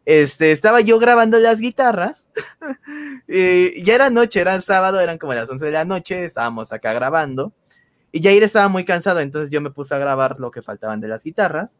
Este, 0.04 0.52
estaba 0.52 0.80
yo 0.82 0.98
grabando 1.00 1.38
las 1.40 1.58
guitarras. 1.60 2.30
y 3.28 3.82
ya 3.82 3.94
era 3.94 4.10
noche, 4.10 4.40
era 4.40 4.60
sábado, 4.60 5.00
eran 5.00 5.18
como 5.18 5.34
las 5.34 5.50
11 5.50 5.64
de 5.64 5.70
la 5.72 5.84
noche, 5.84 6.24
estábamos 6.24 6.72
acá 6.72 6.92
grabando. 6.92 7.52
Y 8.12 8.22
Jair 8.22 8.42
estaba 8.42 8.68
muy 8.68 8.84
cansado, 8.84 9.20
entonces 9.20 9.50
yo 9.50 9.60
me 9.60 9.70
puse 9.70 9.94
a 9.94 9.98
grabar 9.98 10.36
lo 10.38 10.50
que 10.50 10.62
faltaban 10.62 11.00
de 11.00 11.08
las 11.08 11.24
guitarras. 11.24 11.78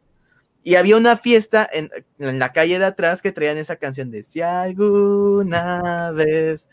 Y 0.63 0.75
había 0.75 0.97
una 0.97 1.15
fiesta 1.17 1.67
en, 1.71 1.89
en 2.19 2.39
la 2.39 2.51
calle 2.51 2.77
de 2.77 2.85
atrás 2.85 3.21
que 3.21 3.31
traían 3.31 3.57
esa 3.57 3.77
canción 3.77 4.11
de 4.11 4.21
Si 4.23 4.41
alguna 4.41 6.11
vez. 6.11 6.67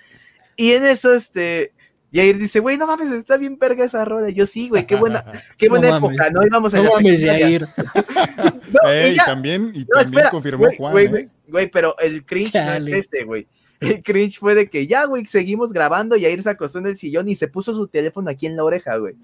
Y 0.57 0.73
en 0.73 0.85
eso, 0.85 1.15
este, 1.15 1.73
Jair 2.13 2.39
dice, 2.39 2.59
güey, 2.61 2.77
no 2.77 2.87
mames, 2.87 3.13
está 3.13 3.37
bien 3.37 3.57
perga 3.57 3.85
esa 3.85 4.05
rola. 4.05 4.31
Y 4.31 4.35
yo 4.35 4.47
sí, 4.47 4.69
güey, 4.69 4.87
qué 4.87 4.97
buena, 4.97 5.25
qué 5.59 5.67
No 5.67 5.77
buena 5.77 5.91
mames. 5.99 6.11
época, 6.11 6.31
¿no? 6.31 6.47
Íbamos 6.47 6.75
en 6.75 6.83
No 6.85 6.91
la 6.91 6.91
mames, 6.97 7.21
secundaria. 7.21 7.47
Jair. 7.47 7.67
No, 8.75 8.95
y 9.13 9.15
ya- 9.15 9.25
también, 9.25 9.71
y 9.75 9.81
no, 9.81 9.87
también 9.87 10.09
espera, 10.09 10.31
confirmó 10.31 10.65
güey, 10.65 10.77
Juan, 10.77 10.93
güey, 10.93 11.07
¿eh? 11.07 11.29
güey, 11.49 11.71
pero 11.71 11.97
el 11.99 12.25
cringe 12.25 12.55
no 12.55 12.61
Chale. 12.65 12.91
es 12.91 12.97
este, 12.99 13.25
güey. 13.25 13.47
El 13.81 14.03
cringe 14.03 14.39
fue 14.39 14.55
de 14.55 14.69
que 14.69 14.87
ya, 14.87 15.05
güey, 15.05 15.25
seguimos 15.27 15.73
grabando 15.73 16.17
y 16.17 16.23
Jair 16.23 16.43
se 16.43 16.51
acostó 16.51 16.79
en 16.79 16.87
el 16.87 16.97
sillón 16.97 17.29
y 17.29 17.35
se 17.37 17.49
puso 17.49 17.75
su 17.75 17.87
teléfono 17.87 18.31
aquí 18.31 18.47
en 18.47 18.57
la 18.57 18.65
oreja, 18.65 18.97
güey. 18.97 19.15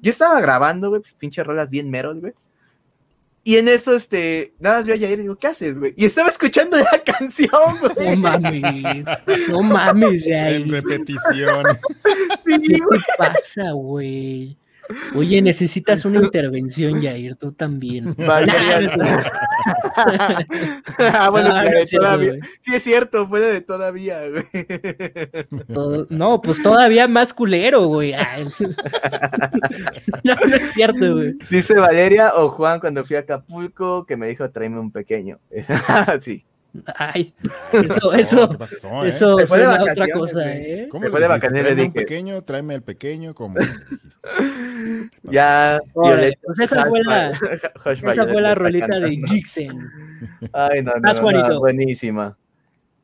Yo 0.00 0.10
estaba 0.10 0.40
grabando, 0.40 0.88
güey, 0.90 1.00
pues 1.00 1.12
pinche 1.14 1.42
rolas 1.42 1.70
bien 1.70 1.90
meros, 1.90 2.20
güey. 2.20 2.32
Y 3.44 3.56
en 3.56 3.68
eso, 3.68 3.94
este, 3.96 4.52
nada 4.58 4.78
más 4.78 4.86
veo 4.86 4.96
a 4.96 4.98
Jair 4.98 5.18
y 5.20 5.22
digo, 5.22 5.36
¿qué 5.36 5.46
haces, 5.46 5.78
güey? 5.78 5.94
Y 5.96 6.04
estaba 6.04 6.28
escuchando 6.28 6.76
la 6.76 6.84
canción, 7.18 7.48
No 7.50 7.94
güey. 7.94 8.16
mames. 8.16 9.04
No 9.48 9.62
mames, 9.62 10.26
En 10.26 10.32
Jair. 10.32 10.70
repetición. 10.70 11.66
Sí, 12.44 12.58
¿Qué 12.60 12.78
güey. 12.78 13.00
te 13.00 13.06
pasa, 13.16 13.70
güey? 13.72 14.56
Oye, 15.14 15.40
necesitas 15.42 16.04
una 16.04 16.20
intervención, 16.20 17.02
Jair, 17.02 17.36
tú 17.36 17.52
también. 17.52 18.14
No, 18.18 18.32
ah, 20.98 21.28
bueno, 21.30 21.48
no, 21.50 21.62
que 21.62 21.70
no 21.70 21.76
de 21.76 21.82
es 21.82 21.88
cierto, 21.88 22.06
todavía. 22.06 22.30
güey. 22.30 22.40
Sí, 22.60 22.74
es 22.74 22.82
cierto, 22.82 23.28
fue 23.28 23.40
de 23.40 23.60
todavía, 23.60 24.20
güey. 24.28 24.44
Todo- 25.72 26.06
No, 26.10 26.40
pues 26.40 26.62
todavía 26.62 27.06
más 27.08 27.32
culero, 27.34 27.86
güey. 27.86 28.14
Ay. 28.14 28.46
No, 30.24 30.34
no 30.34 30.56
es 30.56 30.72
cierto, 30.72 31.14
güey. 31.16 31.34
Dice 31.50 31.74
Valeria 31.74 32.32
o 32.36 32.48
Juan 32.48 32.80
cuando 32.80 33.04
fui 33.04 33.16
a 33.16 33.20
Acapulco 33.20 34.04
que 34.06 34.16
me 34.16 34.28
dijo 34.28 34.50
tráeme 34.50 34.78
un 34.80 34.90
pequeño. 34.90 35.38
sí. 36.20 36.44
Ay, 36.96 37.34
¿Qué 37.70 37.78
eso, 37.86 37.94
pasó? 38.10 38.14
eso, 38.16 38.48
¿Qué 38.50 38.58
pasó, 38.58 39.04
eh? 39.04 39.08
eso 39.08 39.32
fue 39.46 39.58
de 39.58 39.64
suena 39.64 39.76
a 39.76 39.82
otra 39.92 40.08
cosa. 40.12 40.56
¿eh? 40.56 40.88
¿Cómo 40.90 41.02
Después 41.04 41.20
le 41.20 41.24
de 41.26 41.28
vacaciones 41.34 41.76
dije- 41.76 41.90
pequeño, 41.92 42.42
tráeme 42.42 42.74
el 42.74 42.82
pequeño, 42.82 43.34
como. 43.34 43.56
Ya. 45.22 45.80
Violeta, 45.94 46.38
pues 46.44 46.58
esa 46.60 46.86
fue 46.86 47.02
la- 47.04 47.30
Esa 47.84 48.26
fue 48.26 48.40
la 48.42 48.48
está 48.50 48.54
rolita 48.54 48.86
de. 48.98 49.20
Jixen. 49.26 49.88
Ay, 50.52 50.82
no, 50.82 50.92
no, 50.94 51.12
no, 51.12 51.20
Juanito. 51.20 51.58
buenísima. 51.60 52.36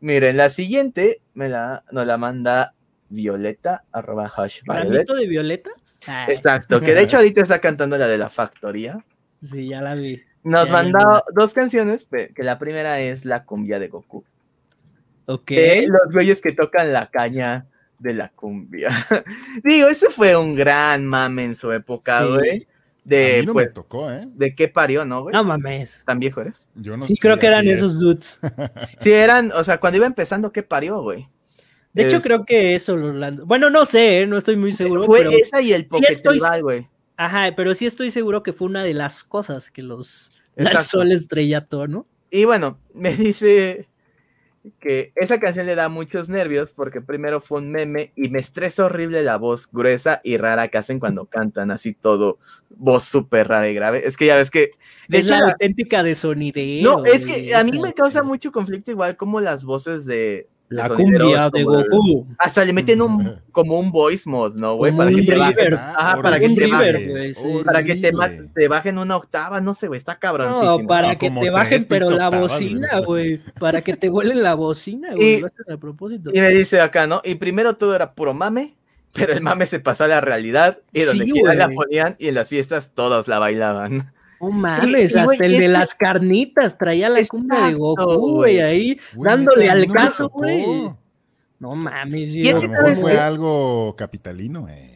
Miren, 0.01 0.37
la 0.37 0.51
siguiente 0.51 1.21
me 1.35 1.49
la, 1.49 1.85
nos 1.91 2.07
la 2.07 2.19
manda 2.19 2.75
Violeta, 3.09 3.85
arroba 3.93 4.31
Hush 4.37 4.61
Violet. 4.63 4.89
¿Granito 4.91 5.15
de 5.15 5.27
violetas? 5.27 5.73
Ah, 6.07 6.27
Exacto, 6.29 6.81
que 6.81 6.95
de 6.95 7.03
hecho 7.03 7.17
ahorita 7.19 7.43
está 7.43 7.59
cantando 7.61 7.97
la 7.99 8.07
de 8.09 8.19
la 8.19 8.29
factoría. 8.29 9.05
Sí, 9.43 9.69
ya 9.69 9.81
la 9.81 9.95
vi. 9.95 10.23
Nos 10.45 10.71
mandó 10.71 11.25
dos 11.35 11.53
canciones, 11.55 12.07
que 12.11 12.43
la 12.43 12.59
primera 12.59 13.01
es 13.01 13.25
la 13.25 13.45
cumbia 13.45 13.79
de 13.79 13.89
Goku. 13.89 14.25
Ok. 15.27 15.51
de 15.51 15.87
los 15.89 16.13
güeyes 16.13 16.41
que 16.43 16.53
tocan 16.53 16.93
la 16.93 17.11
caña 17.11 17.67
de 17.99 18.13
la 18.15 18.29
cumbia. 18.29 18.91
Digo, 19.65 19.89
ese 19.89 20.11
fue 20.11 20.37
un 20.37 20.55
gran 20.55 21.07
mame 21.07 21.45
en 21.45 21.57
su 21.57 21.73
época, 21.73 22.21
Sí. 22.21 22.29
güey. 22.29 22.63
a 22.63 22.75
De, 23.05 23.37
mí 23.41 23.47
no 23.47 23.53
pues, 23.55 23.69
me 23.69 23.73
tocó, 23.73 24.11
¿eh? 24.11 24.27
de 24.35 24.55
qué 24.55 24.69
parió, 24.69 25.05
¿no, 25.07 25.23
güey? 25.23 25.33
No 25.33 25.45
mames. 25.45 26.03
¿Tan 26.05 26.19
viejo 26.19 26.41
eres? 26.43 26.69
Yo 26.75 26.97
no 26.97 27.05
Sí, 27.05 27.15
sé, 27.17 27.21
creo 27.23 27.39
que 27.39 27.47
eran 27.47 27.67
es. 27.67 27.75
esos 27.77 27.99
dudes. 27.99 28.39
Sí, 28.99 29.13
eran, 29.13 29.51
o 29.53 29.65
sea, 29.65 29.79
cuando 29.81 29.97
iba 29.97 30.07
empezando, 30.07 30.53
¿qué 30.53 30.63
parió, 30.63 31.01
güey? 31.03 31.29
De 31.95 32.03
hecho, 32.03 32.17
Es- 32.17 32.23
creo 32.23 32.45
que 32.45 32.75
eso 32.75 32.97
lo 32.97 33.13
lanzó. 33.13 33.47
Bueno, 33.47 33.71
no 33.71 33.85
sé, 33.87 34.23
¿eh? 34.23 34.27
no 34.27 34.37
estoy 34.37 34.57
muy 34.57 34.73
seguro. 34.75 35.05
Fue 35.05 35.21
pero... 35.21 35.31
esa 35.31 35.61
y 35.63 35.73
el 35.73 35.87
Poké 35.87 36.13
estoy- 36.13 36.39
Tribal, 36.39 36.63
güey. 36.63 36.89
Ajá, 37.17 37.53
pero 37.57 37.75
sí 37.75 37.87
estoy 37.87 38.11
seguro 38.11 38.43
que 38.43 38.53
fue 38.53 38.69
una 38.69 38.83
de 38.83 38.95
las 38.95 39.23
cosas 39.23 39.71
que 39.71 39.83
los 39.83 40.33
lanzó 40.57 41.03
el 41.03 41.13
estrellato, 41.13 41.87
¿no? 41.87 42.07
Y 42.31 42.45
bueno, 42.45 42.79
me 42.95 43.15
dice 43.15 43.89
que 44.81 45.13
esa 45.15 45.39
canción 45.39 45.67
le 45.67 45.75
da 45.75 45.91
muchos 45.91 46.31
nervios 46.31 46.71
porque 46.75 47.03
primero 47.03 47.43
fue 47.43 47.59
un 47.59 47.71
meme 47.71 48.13
y 48.17 48.31
me 48.31 48.39
estresa 48.39 48.87
horrible 48.87 49.23
la 49.23 49.37
voz 49.37 49.69
gruesa 49.71 50.23
y 50.25 50.39
rara 50.39 50.69
que 50.69 50.79
hacen 50.79 50.99
cuando 50.99 51.27
cantan, 51.27 51.71
así 51.71 51.93
todo, 51.93 52.39
voz 52.71 53.05
súper 53.05 53.49
rara 53.49 53.69
y 53.69 53.75
grave. 53.75 54.07
Es 54.07 54.17
que 54.17 54.27
ya 54.27 54.37
ves 54.37 54.51
que, 54.51 54.71
de 55.09 55.19
es 55.19 55.25
hecho, 55.25 55.33
la 55.33 55.51
auténtica 55.51 56.03
de 56.03 56.15
sonidero. 56.15 56.97
no, 56.97 57.05
es 57.05 57.27
que 57.27 57.55
a 57.55 57.63
mí 57.63 57.79
me 57.79 57.93
causa 57.93 58.23
mucho 58.23 58.51
conflicto 58.53 58.91
igual 58.91 59.17
como 59.17 59.41
las 59.41 59.65
voces 59.65 60.07
de... 60.07 60.49
La 60.75 60.89
cumbia 60.89 61.51
de 61.51 61.61
el- 61.61 61.65
Goku. 61.65 62.27
Hasta 62.39 62.65
le 62.65 62.73
meten 62.73 63.01
un, 63.03 63.41
como 63.53 63.79
un 63.79 63.91
voice 63.93 64.29
mod, 64.29 64.55
¿no, 64.55 64.77
güey? 64.77 64.95
Para 64.95 65.11
que 65.11 65.23
te 65.23 65.37
bajen, 65.37 65.75
ajá, 65.75 66.23
para 66.23 66.39
que 66.41 66.49
te 66.49 66.67
bajen, 66.67 67.35
sí. 67.35 67.49
para 67.65 67.83
que 67.83 67.95
te, 68.55 68.69
bajen 68.69 68.99
una 68.99 69.17
octava, 69.17 69.61
no 69.61 69.75
sé, 69.75 69.89
güey, 69.89 69.99
está 69.99 70.19
cabroncísimo. 70.19 70.79
No, 70.81 70.87
para 70.87 71.13
No, 71.13 71.19
que 71.19 71.31
te 71.31 71.51
bajen, 71.51 71.85
pero 71.89 72.11
la 72.11 72.27
octavas, 72.29 72.41
bocina, 72.53 73.01
güey. 73.01 73.41
Para 73.59 73.83
que 73.83 73.97
te 73.97 74.09
vuelen 74.09 74.43
la 74.43 74.55
bocina, 74.55 75.15
güey. 75.15 75.35
Y- 75.35 75.41
Lo 75.41 75.47
hacen 75.47 75.73
a 75.73 75.77
propósito. 75.77 76.31
Y 76.33 76.41
me 76.41 76.51
dice 76.51 76.81
acá, 76.81 77.07
¿no? 77.07 77.21
Y 77.25 77.37
primero 77.37 77.77
todo 77.77 77.95
era 77.95 78.13
puro 78.15 78.35
mame, 78.35 78.75
pero 79.13 79.33
el 79.33 79.41
mame 79.43 79.67
se 79.67 79.81
pasó 79.81 80.05
a 80.05 80.09
la 80.09 80.21
realidad 80.21 80.79
y 80.93 81.03
donde 81.03 81.25
Sí, 81.25 81.31
quiera 81.31 81.55
la 81.55 81.69
ponían 81.69 82.17
y 82.19 82.29
en 82.29 82.35
las 82.35 82.49
fiestas 82.49 82.93
todos 82.95 83.29
la 83.29 83.39
bailaban. 83.39 84.13
No 84.45 84.51
mames, 84.51 85.15
y, 85.15 85.19
hasta 85.19 85.45
el 85.47 85.53
de 85.53 85.59
que- 85.59 85.69
las 85.69 85.95
carnitas 85.95 86.77
traía 86.79 87.09
la 87.09 87.25
cumbia 87.27 87.59
de 87.61 87.65
Exacto, 87.73 87.83
Goku, 88.05 88.31
güey. 88.37 88.61
ahí 88.61 89.01
dándole 89.17 89.69
al 89.71 89.87
no 89.89 89.95
caso, 89.95 90.29
güey. 90.29 90.65
No 91.59 91.75
mames, 91.75 92.35
Y 92.35 92.49
A 92.49 92.55
lo 92.55 92.63
mejor 92.63 92.77
¿sabes 92.77 93.01
fue 93.01 93.19
algo 93.19 93.95
capitalino, 93.97 94.69
eh. 94.69 94.91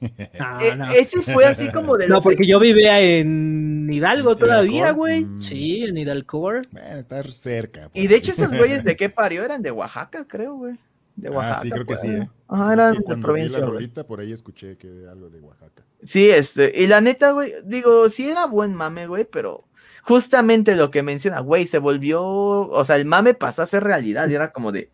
No, 0.00 0.60
E- 0.60 0.76
no. 0.76 0.90
Ese 0.92 1.20
fue 1.20 1.44
así 1.44 1.68
como 1.70 1.96
de 1.98 2.08
No, 2.08 2.14
los 2.14 2.24
porque 2.24 2.46
yo 2.46 2.58
vivía 2.58 3.00
en 3.00 3.86
Hidalgo 3.92 4.32
¿En 4.32 4.38
todavía, 4.38 4.78
Hidalgo? 4.78 4.98
güey. 5.00 5.24
Mm. 5.26 5.42
Sí, 5.42 5.84
en 5.84 5.98
Hidalgo. 5.98 6.40
Bueno, 6.40 6.62
estar 6.98 7.30
cerca. 7.32 7.90
Y 7.92 8.06
de 8.06 8.16
hecho 8.16 8.32
esos 8.32 8.48
güeyes 8.56 8.82
de 8.82 8.96
qué 8.96 9.10
parió 9.10 9.44
eran 9.44 9.60
de 9.60 9.70
Oaxaca, 9.70 10.24
creo, 10.26 10.54
güey. 10.56 10.76
De 11.20 11.28
Ah, 11.28 11.32
Oaxaca. 11.32 11.60
sí, 11.60 11.70
creo 11.70 11.86
que 11.86 11.96
sí, 11.96 12.06
pues. 12.08 12.20
¿eh? 12.22 12.30
Ajá, 12.48 12.72
era 12.72 12.92
de 12.92 12.98
vi 13.14 13.22
provincia. 13.22 13.58
la 13.60 13.66
rolita, 13.66 14.06
por 14.06 14.20
ahí 14.20 14.32
escuché 14.32 14.76
que 14.76 15.06
algo 15.10 15.28
de 15.30 15.40
Oaxaca. 15.40 15.84
Sí, 16.02 16.30
este, 16.30 16.72
y 16.74 16.86
la 16.86 17.00
neta, 17.00 17.32
güey, 17.32 17.52
digo, 17.64 18.08
sí 18.08 18.28
era 18.30 18.46
buen 18.46 18.74
mame, 18.74 19.06
güey, 19.06 19.24
pero 19.24 19.64
justamente 20.02 20.74
lo 20.74 20.90
que 20.90 21.02
menciona, 21.02 21.40
güey, 21.40 21.66
se 21.66 21.78
volvió, 21.78 22.22
o 22.24 22.84
sea, 22.84 22.96
el 22.96 23.04
mame 23.04 23.34
pasó 23.34 23.62
a 23.62 23.66
ser 23.66 23.84
realidad 23.84 24.28
y 24.28 24.34
era 24.34 24.50
como 24.52 24.72
de, 24.72 24.88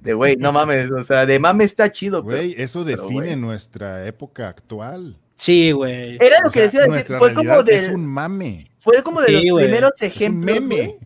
de, 0.00 0.14
güey, 0.14 0.36
no 0.36 0.52
mames, 0.52 0.90
o 0.90 1.02
sea, 1.02 1.26
de 1.26 1.38
mame 1.38 1.64
está 1.64 1.92
chido, 1.92 2.24
pero 2.24 2.38
Güey, 2.38 2.54
eso 2.56 2.84
pero, 2.84 3.02
define 3.02 3.20
güey. 3.26 3.36
nuestra 3.36 4.06
época 4.06 4.48
actual. 4.48 5.18
Sí, 5.36 5.70
güey. 5.72 6.16
era 6.16 6.40
lo 6.42 6.48
O 6.48 6.50
que 6.50 6.60
sea, 6.70 6.80
decía, 6.86 6.86
decir, 6.96 7.16
fue 7.18 7.34
como 7.34 7.50
realidad 7.50 7.68
es 7.74 7.82
del, 7.82 7.94
un 7.94 8.06
mame. 8.06 8.70
fue 8.78 9.02
como 9.02 9.20
de 9.20 9.26
Sí, 9.26 9.32
los 9.34 9.50
güey. 9.50 9.64
primeros 9.66 9.92
Es 9.96 10.00
un 10.00 10.06
ejemplos, 10.08 10.54
meme. 10.60 10.74
güey, 10.76 10.98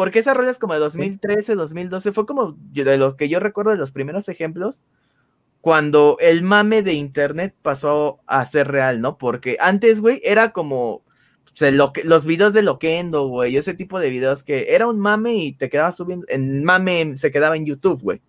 porque 0.00 0.20
esa 0.20 0.32
rola 0.32 0.50
es 0.50 0.58
como 0.58 0.72
de 0.72 0.80
2013, 0.80 1.56
2012, 1.56 2.12
fue 2.12 2.24
como 2.24 2.56
de 2.72 2.96
lo 2.96 3.18
que 3.18 3.28
yo 3.28 3.38
recuerdo 3.38 3.72
de 3.72 3.76
los 3.76 3.90
primeros 3.92 4.30
ejemplos, 4.30 4.80
cuando 5.60 6.16
el 6.20 6.42
mame 6.42 6.82
de 6.82 6.94
internet 6.94 7.54
pasó 7.60 8.18
a 8.26 8.46
ser 8.46 8.68
real, 8.68 9.02
¿no? 9.02 9.18
Porque 9.18 9.58
antes, 9.60 10.00
güey, 10.00 10.18
era 10.24 10.52
como 10.52 10.90
o 10.92 11.02
sea, 11.54 11.70
lo 11.70 11.92
que- 11.92 12.02
los 12.04 12.24
videos 12.24 12.54
de 12.54 12.62
Loquendo, 12.62 13.28
güey, 13.28 13.58
ese 13.58 13.74
tipo 13.74 14.00
de 14.00 14.08
videos 14.08 14.42
que 14.42 14.74
era 14.74 14.86
un 14.86 14.98
mame 14.98 15.34
y 15.34 15.52
te 15.52 15.68
quedabas 15.68 15.98
subiendo, 15.98 16.24
en 16.30 16.64
mame 16.64 17.18
se 17.18 17.30
quedaba 17.30 17.54
en 17.58 17.66
YouTube, 17.66 18.00
güey. 18.00 18.22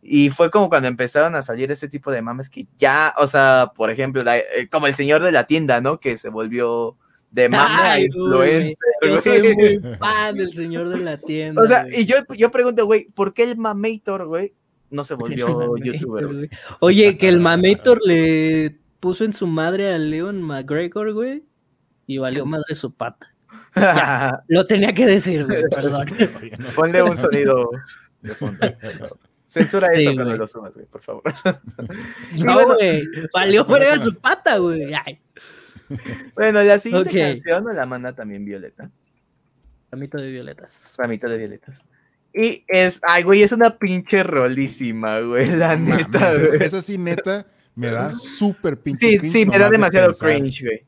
Y 0.00 0.30
fue 0.30 0.50
como 0.50 0.70
cuando 0.70 0.88
empezaron 0.88 1.34
a 1.34 1.42
salir 1.42 1.70
ese 1.70 1.86
tipo 1.86 2.10
de 2.12 2.22
mames 2.22 2.48
que 2.48 2.66
ya, 2.78 3.12
o 3.18 3.26
sea, 3.26 3.72
por 3.76 3.90
ejemplo, 3.90 4.22
la- 4.22 4.38
eh, 4.38 4.70
como 4.72 4.86
el 4.86 4.94
señor 4.94 5.22
de 5.22 5.32
la 5.32 5.44
tienda, 5.46 5.82
¿no? 5.82 6.00
Que 6.00 6.16
se 6.16 6.30
volvió 6.30 6.96
de 7.34 7.48
mame 7.48 7.82
a 7.82 8.00
influencer, 8.00 8.76
Yo 9.02 9.20
soy 9.20 9.40
güey. 9.40 9.80
muy 9.80 9.96
fan 9.96 10.36
del 10.36 10.52
señor 10.52 10.88
de 10.88 10.98
la 10.98 11.18
tienda. 11.18 11.62
O 11.64 11.66
sea, 11.66 11.84
y 11.92 12.04
yo, 12.04 12.14
yo 12.36 12.52
pregunto, 12.52 12.86
güey, 12.86 13.06
¿por 13.06 13.34
qué 13.34 13.42
el 13.42 13.56
Mamator, 13.56 14.26
güey, 14.26 14.54
no 14.90 15.02
se 15.02 15.14
volvió 15.14 15.76
youtuber? 15.76 16.48
Oye, 16.78 17.18
que 17.18 17.28
el 17.28 17.40
Mamator 17.40 17.98
le 18.06 18.78
puso 19.00 19.24
en 19.24 19.32
su 19.32 19.48
madre 19.48 19.92
a 19.92 19.98
Leon 19.98 20.40
McGregor, 20.42 21.12
güey, 21.12 21.42
y 22.06 22.18
valió 22.18 22.46
madre 22.46 22.76
su 22.76 22.94
pata. 22.94 23.34
Lo 24.46 24.64
tenía 24.68 24.94
que 24.94 25.04
decir, 25.04 25.44
güey, 25.44 25.64
perdón. 25.74 26.06
Ponle 26.76 27.02
un 27.02 27.16
sonido 27.16 27.68
de 28.22 28.34
fondo. 28.36 28.64
Censura 29.48 29.88
Sí, 29.94 30.02
eso 30.02 30.14
cuando 30.14 30.36
lo 30.36 30.46
sumas, 30.48 30.74
güey, 30.74 30.86
por 30.86 31.00
favor. 31.00 31.22
No, 32.34 32.54
bueno. 32.54 32.74
güey, 32.74 33.04
valió 33.32 33.64
verga 33.64 34.00
su 34.00 34.12
pata, 34.16 34.58
güey. 34.58 34.92
Bueno, 36.34 36.62
la 36.62 36.78
siguiente 36.78 37.10
canción 37.12 37.64
nos 37.64 37.74
la 37.74 37.86
manda 37.86 38.12
también 38.14 38.44
Violeta. 38.44 38.90
ramito 39.90 40.18
de 40.18 40.30
violetas. 40.30 40.94
Ramito 40.98 41.28
de 41.28 41.38
Violetas. 41.38 41.84
Y 42.32 42.64
es, 42.66 43.00
ay, 43.02 43.22
güey, 43.22 43.42
es 43.42 43.52
una 43.52 43.78
pinche 43.78 44.22
rolísima, 44.24 45.20
güey, 45.20 45.50
la 45.50 45.76
No 45.76 45.96
neta. 45.96 46.30
esa, 46.32 46.48
güey. 46.48 46.62
esa 46.62 46.82
sí, 46.82 46.98
neta, 46.98 47.46
me 47.76 47.90
da 47.90 48.12
súper 48.12 48.76
pinche 48.78 49.06
Sí, 49.08 49.18
cringe 49.18 49.32
sí, 49.32 49.46
me 49.46 49.58
da 49.58 49.66
de 49.66 49.72
demasiado 49.72 50.08
pensar 50.08 50.30
cringe, 50.36 50.62
güey. 50.64 50.84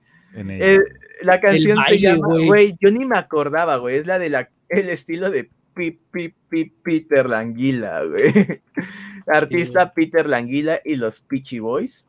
Eh, 0.61 0.79
la 1.23 1.41
canción 1.41 1.77
baile, 1.79 1.99
se 1.99 2.03
llama, 2.03 2.27
güey. 2.29 2.47
güey, 2.47 2.77
yo 2.81 2.91
ni 2.91 3.05
me 3.05 3.17
acordaba, 3.17 3.77
güey, 3.77 3.97
es 3.97 4.07
la 4.07 4.19
de 4.19 4.29
la, 4.29 4.51
el 4.69 4.89
estilo 4.89 5.31
de 5.31 5.49
Pi, 5.75 5.93
Pi, 6.11 6.35
Pi, 6.49 6.65
Peter 6.83 7.29
Languila, 7.29 8.03
güey. 8.05 8.61
Artista 9.29 9.93
Peter 9.95 10.27
Languila 10.29 10.81
y 10.85 10.97
los 10.97 11.21
Peachy 11.21 11.59
Boys. 11.61 12.07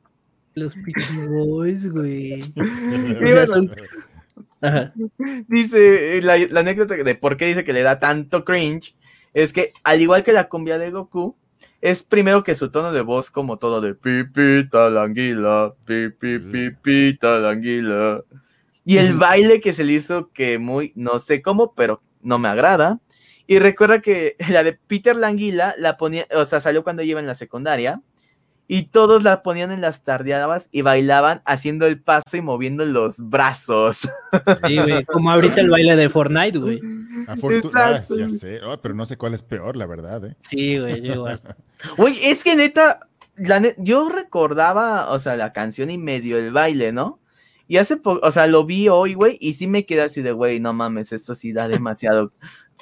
Los 0.57 0.73
Peachy 0.75 1.27
Boys, 1.29 1.91
güey. 1.91 2.41
Son- 3.47 3.71
Ajá. 4.59 4.91
dice, 5.47 6.17
eh, 6.17 6.21
la, 6.23 6.37
la 6.37 6.61
anécdota 6.61 6.95
de 6.95 7.15
por 7.15 7.37
qué 7.37 7.45
dice 7.45 7.63
que 7.63 7.73
le 7.73 7.83
da 7.83 7.99
tanto 7.99 8.43
cringe, 8.43 8.95
es 9.35 9.53
que 9.53 9.71
al 9.83 10.01
igual 10.01 10.23
que 10.23 10.33
la 10.33 10.49
cumbia 10.49 10.79
de 10.79 10.89
Goku, 10.89 11.35
es 11.79 12.01
primero 12.01 12.43
que 12.43 12.55
su 12.55 12.71
tono 12.71 12.91
de 12.91 13.01
voz 13.01 13.29
como 13.29 13.57
todo 13.57 13.81
de 13.81 13.93
pipita 13.93 14.89
la 14.89 15.03
anguila, 15.03 15.73
pipi 15.85 16.39
pipita 16.39 17.37
la 17.37 17.51
anguila. 17.51 18.23
Y 18.83 18.97
el 18.97 19.13
baile 19.15 19.59
que 19.61 19.73
se 19.73 19.83
le 19.83 19.93
hizo 19.93 20.31
que 20.31 20.57
muy, 20.57 20.91
no 20.95 21.19
sé 21.19 21.41
cómo, 21.43 21.73
pero 21.75 22.01
no 22.21 22.39
me 22.39 22.47
agrada. 22.49 22.99
Y 23.45 23.59
recuerda 23.59 24.01
que 24.01 24.35
la 24.49 24.63
de 24.63 24.73
Peter 24.73 25.15
Languila 25.15 25.75
la 25.77 25.97
ponía, 25.97 26.25
o 26.33 26.45
sea, 26.45 26.59
salió 26.61 26.83
cuando 26.83 27.03
iba 27.03 27.19
en 27.19 27.27
la 27.27 27.35
secundaria. 27.35 28.01
Y 28.69 28.83
todos 28.83 29.23
la 29.23 29.43
ponían 29.43 29.71
en 29.71 29.79
las 29.79 30.03
tardeadas 30.03 30.67
y 30.71 30.81
bailaban 30.81 31.41
haciendo 31.45 31.85
el 31.85 32.01
paso 32.01 32.35
y 32.35 32.41
moviendo 32.41 32.85
los 32.85 33.17
brazos. 33.17 34.09
Sí, 34.67 34.77
güey. 34.77 35.05
Como 35.05 35.31
ahorita 35.31 35.61
el 35.61 35.69
baile 35.69 35.95
de 35.95 36.09
Fortnite, 36.09 36.59
güey. 36.59 36.81
Ah, 37.27 37.35
ya 38.17 38.29
sé, 38.29 38.59
pero 38.81 38.93
no 38.93 39.05
sé 39.05 39.17
cuál 39.17 39.33
es 39.33 39.41
peor, 39.41 39.77
la 39.77 39.85
verdad, 39.85 40.25
¿eh? 40.25 40.35
Sí, 40.41 40.77
güey, 40.77 41.01
yo 41.01 41.13
igual. 41.13 41.41
Güey, 41.97 42.15
es 42.23 42.43
que 42.43 42.55
neta, 42.55 42.99
la 43.35 43.59
ne- 43.59 43.75
yo 43.77 44.09
recordaba, 44.09 45.11
o 45.11 45.19
sea, 45.19 45.35
la 45.35 45.53
canción 45.53 45.91
y 45.91 45.97
medio 45.97 46.37
el 46.39 46.51
baile, 46.51 46.91
¿no? 46.91 47.19
Y 47.67 47.77
hace 47.77 47.97
poco, 47.97 48.25
o 48.25 48.31
sea, 48.31 48.47
lo 48.47 48.65
vi 48.65 48.89
hoy, 48.89 49.13
güey, 49.13 49.37
y 49.39 49.53
sí 49.53 49.67
me 49.67 49.85
quedé 49.85 50.01
así 50.01 50.21
de, 50.21 50.31
güey, 50.31 50.59
no 50.59 50.73
mames, 50.73 51.11
esto 51.11 51.35
sí 51.35 51.53
da 51.53 51.67
demasiado. 51.67 52.31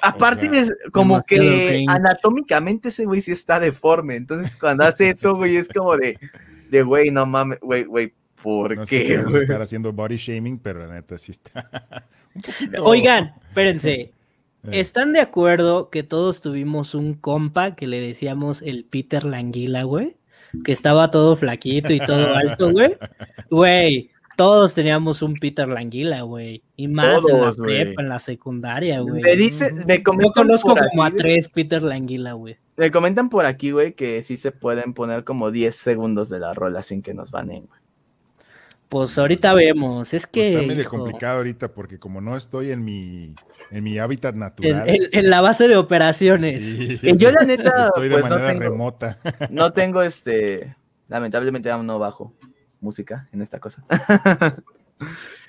Aparte, 0.02 0.48
sea, 0.50 0.60
es 0.60 0.74
como 0.92 1.22
que 1.22 1.84
anatómicamente 1.88 2.88
ese 2.88 3.04
güey 3.04 3.20
sí 3.20 3.32
está 3.32 3.58
deforme. 3.60 4.16
Entonces, 4.16 4.56
cuando 4.56 4.84
hace 4.84 5.10
eso, 5.10 5.36
güey, 5.36 5.56
es 5.56 5.68
como 5.68 5.96
de, 5.96 6.18
de, 6.70 6.82
güey, 6.82 7.10
no 7.10 7.26
mames, 7.26 7.58
güey, 7.60 7.84
güey, 7.84 8.12
¿por 8.42 8.74
No 8.74 8.82
es 8.82 8.88
que 8.88 9.02
qué? 9.02 9.06
queremos 9.08 9.32
güey? 9.32 9.42
estar 9.42 9.60
haciendo 9.60 9.92
body 9.92 10.16
shaming, 10.16 10.58
pero 10.58 10.80
la 10.80 10.94
neta 10.94 11.18
sí 11.18 11.32
está. 11.32 11.68
un 12.34 12.42
poquito. 12.42 12.84
Oigan, 12.84 13.34
espérense. 13.48 14.12
Eh, 14.66 14.80
¿Están 14.80 15.12
de 15.12 15.20
acuerdo 15.20 15.90
que 15.90 16.02
todos 16.02 16.42
tuvimos 16.42 16.96
un 16.96 17.14
compa 17.14 17.76
que 17.76 17.86
le 17.86 18.00
decíamos 18.00 18.62
el 18.62 18.84
Peter 18.84 19.22
Languila, 19.22 19.84
güey? 19.84 20.16
Que 20.64 20.72
estaba 20.72 21.12
todo 21.12 21.36
flaquito 21.36 21.92
y 21.92 22.00
todo 22.00 22.34
alto, 22.34 22.72
güey. 22.72 22.96
Güey, 23.48 24.10
todos 24.36 24.74
teníamos 24.74 25.22
un 25.22 25.34
Peter 25.34 25.66
Languila, 25.66 26.20
güey. 26.22 26.62
Y 26.76 26.88
más 26.88 27.06
en 27.06 27.14
la 27.14 27.20
Todos, 27.40 27.56
prepa, 27.56 28.02
en 28.02 28.08
la 28.08 28.18
secundaria, 28.18 29.00
güey. 29.00 29.22
Me 29.22 29.34
dice, 29.34 29.72
me 29.86 29.96
Yo 29.98 30.30
conozco 30.32 30.74
por 30.74 30.88
como 30.90 31.02
a 31.04 31.10
tres 31.10 31.48
Peter 31.48 31.82
Languila, 31.82 32.34
güey. 32.34 32.56
me 32.76 32.90
comentan 32.90 33.28
por 33.30 33.46
aquí, 33.46 33.70
güey, 33.72 33.94
que 33.94 34.22
sí 34.22 34.36
se 34.36 34.52
pueden 34.52 34.92
poner 34.94 35.24
como 35.24 35.50
10 35.50 35.74
segundos 35.74 36.28
de 36.28 36.38
la 36.38 36.52
rola 36.54 36.82
sin 36.82 37.00
que 37.02 37.14
nos 37.14 37.30
banen, 37.30 37.66
güey. 37.66 37.80
Pues 38.88 39.18
ahorita 39.18 39.52
vemos. 39.54 40.14
Es 40.14 40.22
pues 40.22 40.26
que. 40.32 40.52
está 40.52 40.62
medio 40.66 40.82
hijo, 40.82 40.96
complicado 40.98 41.38
ahorita 41.38 41.72
porque 41.72 41.98
como 41.98 42.20
no 42.20 42.36
estoy 42.36 42.70
en 42.70 42.84
mi, 42.84 43.34
en 43.72 43.82
mi 43.82 43.98
hábitat 43.98 44.36
natural. 44.36 44.88
en- 44.88 45.08
en 45.10 45.28
la 45.30 45.40
base 45.40 45.66
de 45.66 45.76
operaciones. 45.76 46.62
sí, 46.62 47.00
Y 47.02 47.16
yo 47.16 47.32
la 47.32 47.44
neta, 47.44 47.72
estoy 47.86 48.08
de 48.08 48.14
pues, 48.18 48.24
no 48.26 48.30
manera 48.30 48.48
tengo- 48.52 48.60
remota. 48.62 49.18
No 49.50 49.72
tengo 49.72 50.02
este. 50.02 50.76
Lamentablemente 51.08 51.68
aún 51.70 51.86
no 51.86 51.98
bajo 51.98 52.32
música 52.80 53.28
en 53.32 53.42
esta 53.42 53.60
cosa. 53.60 53.84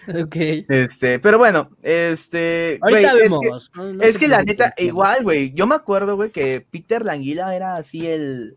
Ok. 0.10 0.36
Este, 0.70 1.20
pero 1.20 1.38
bueno, 1.38 1.70
este. 1.84 2.80
güey, 2.82 3.04
Ahorita 3.06 3.12
es 3.12 3.18
que, 3.18 3.24
vemos. 3.24 3.72
no- 3.76 3.94
no 3.94 4.04
es 4.04 4.18
que 4.18 4.30
la 4.30 4.42
neta, 4.42 4.74
igual, 4.78 5.22
güey. 5.24 5.52
Yo 5.54 5.68
me 5.68 5.76
acuerdo, 5.76 6.16
güey, 6.16 6.30
que 6.32 6.66
Peter 6.72 7.04
Languila 7.04 7.54
era 7.54 7.76
así 7.76 8.08
el. 8.08 8.56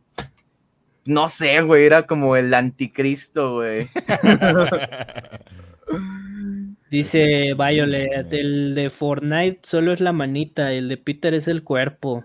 No 1.07 1.29
sé, 1.29 1.61
güey, 1.63 1.87
era 1.87 2.07
como 2.07 2.37
el 2.37 2.55
anticristo, 2.55 3.55
güey. 3.57 3.89
Dice 6.91 7.55
Violet, 7.57 8.33
el 8.33 8.75
de 8.75 8.91
Fortnite 8.91 9.61
solo 9.63 9.93
es 9.93 10.01
la 10.01 10.13
manita, 10.13 10.73
el 10.73 10.89
de 10.89 10.97
Peter 10.97 11.35
es 11.35 11.47
el 11.49 11.63
cuerpo. 11.63 12.25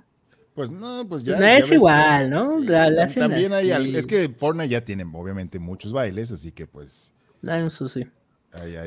Pues 0.56 0.72
no, 0.72 1.06
pues 1.08 1.24
ya. 1.24 1.34
No 1.36 1.41
ya 1.41 1.58
es 1.58 1.68
que- 1.70 1.76
igual, 1.76 2.30
¿no? 2.30 2.60
La- 2.62 2.89
la 2.89 3.08
también 3.08 3.51
hay 3.53 3.72
así. 3.72 3.89
al- 3.89 3.95
Es 3.95 4.08
que 4.08 4.30
Fortnite 4.30 4.70
ya 4.70 4.82
tiene 4.82 5.06
obviamente 5.14 5.60
muchos 5.60 5.91
bailes, 5.93 6.32
así 6.32 6.51
que 6.51 6.66
pues. 6.66 7.14
Ah, 7.45 7.60
eso 7.60 7.88
sí. 7.89 8.06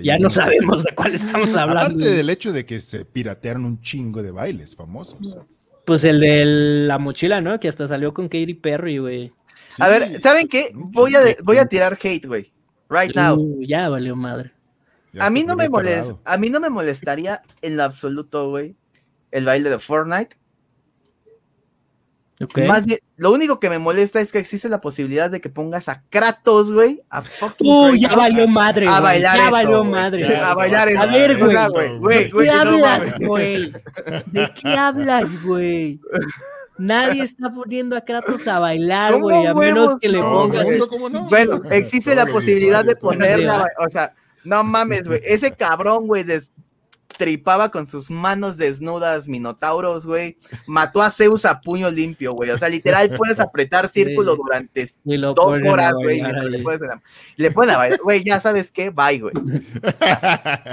Ya 0.02 0.16
no 0.16 0.30
sabemos 0.30 0.82
de 0.82 0.94
cuál 0.94 1.14
estamos 1.14 1.54
hablando. 1.54 1.80
Aparte 1.80 2.10
del 2.10 2.30
hecho 2.30 2.52
de 2.52 2.64
que 2.64 2.80
se 2.80 3.04
piratearon 3.04 3.66
un 3.66 3.80
chingo 3.82 4.22
de 4.22 4.30
bailes 4.30 4.74
famosos. 4.74 5.18
Pues 5.84 6.04
el 6.04 6.20
de 6.20 6.44
la 6.86 6.98
mochila, 6.98 7.40
¿no? 7.42 7.60
Que 7.60 7.68
hasta 7.68 7.86
salió 7.86 8.14
con 8.14 8.28
Katy 8.28 8.54
Perry, 8.54 8.96
güey. 8.98 9.32
Sí, 9.68 9.82
A 9.82 9.88
ver, 9.88 10.20
¿saben 10.22 10.48
qué? 10.48 10.70
Voy 10.74 11.14
a, 11.14 11.20
de- 11.20 11.36
voy 11.44 11.58
a 11.58 11.66
tirar 11.66 11.98
hate, 12.02 12.26
güey. 12.26 12.50
Right 12.88 13.14
now. 13.14 13.36
Uh, 13.38 13.62
ya 13.62 13.90
valió 13.90 14.16
madre. 14.16 14.52
ya 15.12 15.26
A 15.26 15.30
mí 15.30 15.44
no 15.44 15.54
me 15.54 15.64
este 15.64 15.72
molesta, 15.76 16.00
lado. 16.00 16.20
a 16.24 16.38
mí 16.38 16.48
no 16.48 16.60
me 16.60 16.70
molestaría 16.70 17.42
en 17.60 17.76
lo 17.76 17.84
absoluto, 17.84 18.48
güey, 18.48 18.74
el 19.30 19.44
baile 19.44 19.68
de 19.68 19.78
Fortnite. 19.78 20.36
Más 22.68 22.86
bien, 22.86 23.00
lo 23.16 23.32
único 23.32 23.58
que 23.58 23.68
me 23.68 23.78
molesta 23.78 24.20
es 24.20 24.30
que 24.30 24.38
existe 24.38 24.68
la 24.68 24.80
posibilidad 24.80 25.28
de 25.28 25.40
que 25.40 25.48
pongas 25.48 25.88
a 25.88 26.02
Kratos, 26.08 26.72
güey, 26.72 27.02
a 27.10 27.22
fucking 27.22 27.66
Uh, 27.66 27.94
ya 27.94 28.08
Kratos, 28.08 28.16
valió 28.16 28.48
madre, 28.48 28.86
a 28.86 28.90
güey. 28.90 29.02
bailar 29.02 29.36
Ya 29.36 29.42
eso, 29.42 29.52
valió 29.52 29.84
madre. 29.84 30.36
A 30.36 30.54
bailar 30.54 30.88
eso. 30.88 31.00
A 31.00 31.06
ver, 31.06 31.42
O 31.42 31.50
sea, 31.50 31.68
güey. 31.68 31.98
¿De 32.00 32.40
qué 32.40 32.50
hablas, 32.50 33.18
güey? 33.20 33.72
¿De 34.26 34.52
qué 34.54 34.68
hablas, 34.76 35.42
güey? 35.42 36.00
Nadie 36.78 37.24
está 37.24 37.52
poniendo 37.52 37.96
a 37.96 38.02
Kratos 38.02 38.46
a 38.46 38.60
bailar, 38.60 39.14
¿Cómo 39.14 39.24
güey, 39.24 39.46
a 39.46 39.54
menos 39.54 39.96
que 40.00 40.08
le 40.08 40.20
pongas 40.20 40.66
no? 41.10 41.26
Bueno, 41.28 41.60
existe 41.70 42.14
la 42.14 42.24
posibilidad 42.26 42.84
de 42.84 42.94
ponerla, 42.94 43.66
o 43.84 43.90
sea, 43.90 44.14
no 44.44 44.62
mames, 44.62 45.08
güey, 45.08 45.20
ese 45.24 45.50
cabrón, 45.50 46.06
güey, 46.06 46.22
tripaba 47.16 47.70
con 47.70 47.88
sus 47.88 48.10
manos 48.10 48.56
desnudas 48.58 49.26
minotauros, 49.28 50.06
güey. 50.06 50.36
Mató 50.66 51.02
a 51.02 51.10
Zeus 51.10 51.44
a 51.46 51.60
puño 51.60 51.90
limpio, 51.90 52.32
güey. 52.34 52.50
O 52.50 52.58
sea, 52.58 52.68
literal 52.68 53.10
puedes 53.16 53.40
apretar 53.40 53.88
círculo 53.88 54.32
Sí. 54.34 54.38
durante 54.44 54.90
dos 55.34 55.62
horas, 55.66 55.94
güey. 55.94 56.20
Le 56.20 56.62
puedes, 56.62 56.80
le 57.36 57.50
pueden 57.50 57.74
a 57.74 57.78
bailar. 57.78 58.00
Güey, 58.02 58.22
ya 58.24 58.38
sabes 58.40 58.70
qué, 58.70 58.90
bye, 58.90 59.18
güey. 59.18 59.34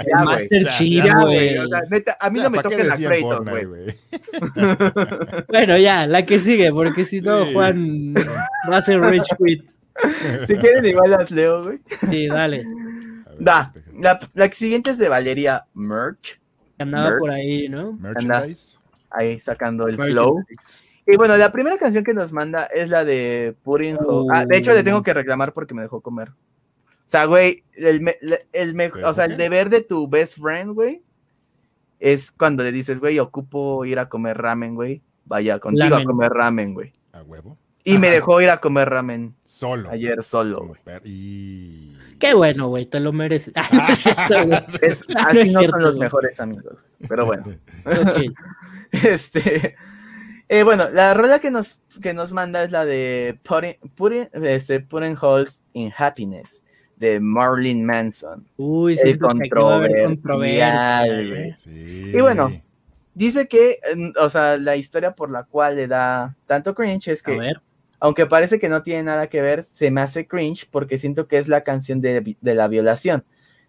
Ya. 0.08 0.24
Master 0.24 0.68
Chief, 0.76 1.04
güey. 1.04 1.54
güey. 1.54 1.58
O 1.58 1.68
sea, 1.68 1.80
neta, 1.90 2.16
a 2.20 2.30
mí 2.30 2.38
Ya, 2.38 2.44
no 2.44 2.50
me 2.50 2.56
¿para 2.58 2.68
qué 2.68 2.76
toquen 2.76 2.88
la 2.88 2.96
decían 2.96 3.12
Kratos, 3.12 3.36
Fortnite, 3.36 3.66
güey. 3.66 3.96
Bueno, 5.48 5.78
ya, 5.78 6.06
la 6.06 6.24
que 6.26 6.38
sigue, 6.38 6.70
porque 6.72 7.04
si 7.04 7.20
no, 7.20 7.44
Sí. 7.46 7.52
Juan 7.54 8.14
va 8.70 8.76
a 8.76 8.82
ser 8.82 9.00
Rich 9.00 9.28
Quit. 9.42 9.64
Si 10.46 10.54
quieren, 10.56 10.84
igual 10.84 11.10
las 11.10 11.30
leo, 11.30 11.64
güey. 11.64 11.78
Sí, 12.10 12.26
dale. 12.28 12.62
A 13.36 13.38
ver, 13.38 13.44
Da. 13.44 13.72
déjame- 13.74 14.02
La, 14.02 14.20
la 14.34 14.52
siguiente 14.52 14.90
es 14.90 14.98
de 14.98 15.08
Valeria 15.08 15.66
Merch. 15.74 16.40
Andaba 16.78 17.08
Merch. 17.10 17.18
por 17.20 17.30
ahí, 17.30 17.68
¿no? 17.68 17.92
Merchandise. 17.94 18.76
Ahí 19.10 19.40
sacando 19.40 19.86
el 19.88 19.96
flow. 19.96 20.42
Y 21.06 21.16
bueno, 21.16 21.36
la 21.36 21.52
primera 21.52 21.78
canción 21.78 22.02
que 22.04 22.12
nos 22.12 22.32
manda 22.32 22.64
es 22.64 22.90
la 22.90 23.04
de 23.04 23.54
Pudding 23.62 23.96
Ho- 24.00 24.26
Ah, 24.32 24.44
de 24.44 24.56
hecho, 24.58 24.74
le 24.74 24.82
tengo 24.82 25.02
que 25.02 25.14
reclamar 25.14 25.52
porque 25.52 25.72
me 25.74 25.82
dejó 25.82 26.00
comer. 26.00 26.30
O 26.30 27.08
sea, 27.08 27.24
güey, 27.26 27.62
el, 27.74 28.00
me- 28.00 28.16
el 28.52 28.74
me- 28.74 28.88
¿Te 28.90 29.04
o 29.04 29.14
sea, 29.14 29.26
el 29.26 29.36
deber 29.36 29.70
de 29.70 29.82
tu 29.82 30.08
best 30.08 30.36
friend, 30.38 30.72
güey, 30.74 31.02
es 32.00 32.32
cuando 32.32 32.64
le 32.64 32.72
dices, 32.72 32.98
güey, 32.98 33.18
ocupo 33.20 33.84
ir 33.84 33.98
a 34.00 34.08
comer 34.08 34.36
ramen, 34.36 34.74
güey. 34.74 35.02
Vaya 35.24 35.58
contigo 35.60 35.88
Lamen. 35.88 36.02
a 36.06 36.10
comer 36.10 36.30
ramen, 36.32 36.74
güey. 36.74 36.92
A 37.12 37.22
huevo. 37.22 37.56
Y 37.84 37.98
me 37.98 38.10
dejó 38.10 38.40
ir 38.40 38.50
a 38.50 38.58
comer 38.60 38.88
ramen 38.90 39.34
Solo. 39.46 39.88
ayer 39.90 40.22
solo, 40.24 40.66
güey. 40.66 40.80
Y. 41.04 41.96
Qué 42.18 42.34
bueno, 42.34 42.68
güey, 42.68 42.86
te 42.86 43.00
lo 43.00 43.12
mereces. 43.12 43.52
Ah, 43.56 43.68
no 43.72 43.88
es 43.88 43.98
cierto, 43.98 44.46
güey. 44.46 44.60
Es, 44.82 45.04
Ah, 45.14 45.26
así 45.28 45.36
no 45.36 45.40
es 45.42 45.52
no 45.52 45.58
cierto, 45.60 45.76
son 45.76 45.82
los 45.84 45.98
mejores 45.98 46.40
amigos. 46.40 46.84
Pero 47.08 47.26
bueno. 47.26 47.44
Este, 48.92 49.74
eh, 50.48 50.62
bueno, 50.62 50.88
la 50.90 51.12
rola 51.12 51.40
que 51.40 51.50
nos, 51.50 51.80
que 52.00 52.14
nos 52.14 52.32
manda 52.32 52.62
es 52.62 52.70
la 52.70 52.84
de 52.84 53.38
Putting, 53.42 53.74
Putting, 53.94 54.28
este, 54.44 54.80
Putting 54.80 55.16
Holes 55.20 55.64
in 55.72 55.92
Happiness 55.94 56.62
de 56.96 57.18
Marilyn 57.20 57.84
Manson. 57.84 58.46
Uy, 58.56 58.96
controversia. 59.18 60.06
controversial, 60.06 61.28
güey. 61.28 61.54
Sí. 61.58 62.12
Y 62.14 62.20
bueno, 62.20 62.50
Dice 63.16 63.48
que, 63.48 63.78
mm, 63.96 64.10
o 64.20 64.28
sea, 64.28 64.58
la 64.58 64.76
historia 64.76 65.12
por 65.14 65.30
la 65.30 65.44
cual 65.44 65.76
le 65.76 65.86
da 65.88 66.36
tanto 66.44 66.74
cringe 66.74 67.08
es 67.08 67.22
A 67.22 67.24
que, 67.24 67.38
ver. 67.38 67.62
Aunque 68.00 68.26
parece 68.26 68.58
que 68.58 68.68
no 68.68 68.82
tiene 68.82 69.04
nada 69.04 69.28
que 69.28 69.42
ver, 69.42 69.62
se 69.62 69.90
me 69.90 70.00
hace 70.00 70.26
cringe 70.26 70.68
porque 70.70 70.98
siento 70.98 71.28
que 71.28 71.38
es 71.38 71.48
la 71.48 71.62
canción 71.64 72.00
de, 72.00 72.36
de 72.40 72.54
la 72.54 72.68
violación. 72.68 73.24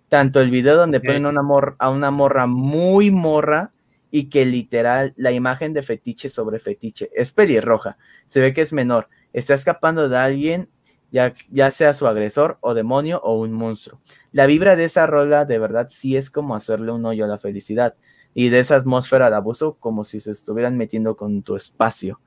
Tanto 0.10 0.40
el 0.42 0.52
video 0.52 0.78
donde 0.78 1.02
ponen 1.02 1.26
a 1.26 1.30
una, 1.30 1.42
mor- 1.42 1.76
a 1.80 1.90
una 1.90 2.12
morra 2.12 2.48
muy 2.48 3.12
morra 3.12 3.72
y 4.10 4.30
que 4.30 4.46
literal 4.46 5.14
la 5.18 5.32
imagen 5.32 5.74
de 5.74 5.84
fetiche 5.84 6.30
sobre 6.30 6.60
fetiche 6.60 7.10
es 7.14 7.32
pelirroja. 7.34 7.98
Se 8.26 8.40
ve 8.40 8.54
que 8.54 8.62
es 8.62 8.72
menor. 8.72 9.10
Está 9.34 9.54
escapando 9.54 10.08
de 10.08 10.18
alguien, 10.18 10.70
ya, 11.12 11.34
ya 11.50 11.72
sea 11.72 11.94
su 11.94 12.08
agresor 12.08 12.58
o 12.62 12.74
demonio 12.74 13.20
o 13.24 13.38
un 13.40 13.52
monstruo. 13.52 14.00
La 14.32 14.46
vibra 14.46 14.76
de 14.78 14.86
esa 14.86 15.08
rola 15.08 15.44
de 15.46 15.60
verdad 15.60 15.88
sí 15.90 16.16
es 16.16 16.30
como 16.30 16.56
hacerle 16.56 16.92
un 16.92 17.06
hoyo 17.06 17.26
a 17.26 17.28
la 17.28 17.38
felicidad 17.38 17.96
y 18.34 18.50
de 18.50 18.60
esa 18.60 18.76
atmósfera 18.78 19.30
de 19.30 19.36
abuso 19.36 19.76
como 19.80 20.04
si 20.06 20.20
se 20.22 20.32
estuvieran 20.32 20.78
metiendo 20.78 21.16
con 21.18 21.44
tu 21.44 21.56
espacio. 21.58 22.22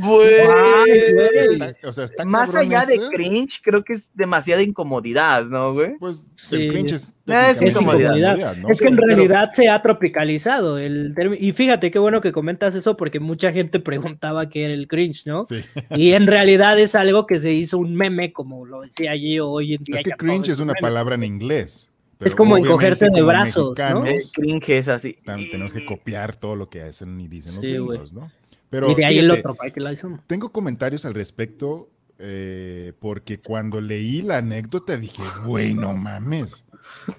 Ay, 0.00 1.14
güey. 1.14 1.56
Está- 1.66 1.88
o 1.88 1.92
sea, 1.92 2.04
está 2.04 2.24
Más 2.24 2.50
cabrón 2.50 2.72
allá 2.74 2.86
de 2.86 2.98
cringe, 3.12 3.60
creo 3.62 3.84
que 3.84 3.94
es 3.94 4.08
demasiada 4.14 4.62
incomodidad, 4.62 5.44
¿no, 5.44 5.74
güey? 5.74 5.96
Pues 5.98 6.26
Sí. 6.36 6.56
el 6.56 6.68
cringe 6.72 6.92
es, 6.92 7.14
Ah, 7.28 7.50
es 7.50 7.62
incomodidad. 7.62 8.16
incomodidad, 8.16 8.56
¿no? 8.56 8.68
Es 8.68 8.80
que 8.80 8.88
en 8.88 8.96
Pero- 8.96 9.06
realidad 9.08 9.50
se 9.54 9.68
ha 9.68 9.80
tropicalizado 9.82 10.78
el 10.78 11.12
término. 11.14 11.42
Y 11.44 11.52
fíjate 11.52 11.90
qué 11.90 11.98
bueno 11.98 12.20
que 12.20 12.32
comentas 12.32 12.74
eso 12.74 12.96
porque 12.96 13.20
mucha 13.20 13.52
gente 13.52 13.80
preguntaba 13.80 14.48
qué 14.48 14.64
era 14.64 14.74
el 14.74 14.88
cringe, 14.88 15.26
¿no? 15.26 15.44
Sí. 15.46 15.56
Y 15.90 16.12
en 16.12 16.26
realidad 16.26 16.78
es 16.78 16.94
algo 16.94 17.26
que 17.26 17.38
se 17.38 17.52
hizo 17.52 17.78
un 17.78 17.94
meme, 17.94 18.32
como 18.32 18.64
lo 18.66 18.82
decía 18.82 19.14
yo 19.16 19.48
hoy 19.50 19.74
en 19.74 19.84
día. 19.84 19.96
Es 19.96 20.02
que 20.02 20.10
cringe 20.12 20.48
es 20.50 20.58
un 20.58 20.64
una 20.64 20.72
meme. 20.74 20.80
palabra 20.82 21.14
en 21.14 21.24
inglés. 21.24 21.88
Es 22.20 22.36
como 22.36 22.56
encogerse 22.56 23.08
de 23.12 23.20
brazos, 23.20 23.76
¿no? 23.76 24.06
El 24.06 24.22
cringe 24.32 24.68
es 24.78 24.86
así. 24.88 25.16
tenemos 25.24 25.72
que 25.72 25.84
copiar 25.84 26.36
todo 26.36 26.54
lo 26.54 26.68
que 26.68 26.80
hacen 26.82 27.20
y 27.20 27.26
dicen 27.26 27.56
los 27.56 27.64
Sí, 27.64 27.70
gringos, 27.72 28.12
¿no? 28.12 28.30
Pero 28.72 28.90
y 28.90 28.94
de 28.94 29.04
ahí 29.04 29.18
el 29.18 29.26
fíjate, 29.26 29.48
otro, 29.48 29.56
Michael 29.62 29.86
Jackson. 29.86 30.20
tengo 30.26 30.50
comentarios 30.50 31.04
al 31.04 31.12
respecto 31.12 31.90
eh, 32.18 32.94
porque 33.00 33.38
cuando 33.38 33.82
leí 33.82 34.22
la 34.22 34.38
anécdota 34.38 34.96
dije, 34.96 35.22
güey, 35.44 35.74
no 35.74 35.92
mames. 35.92 36.64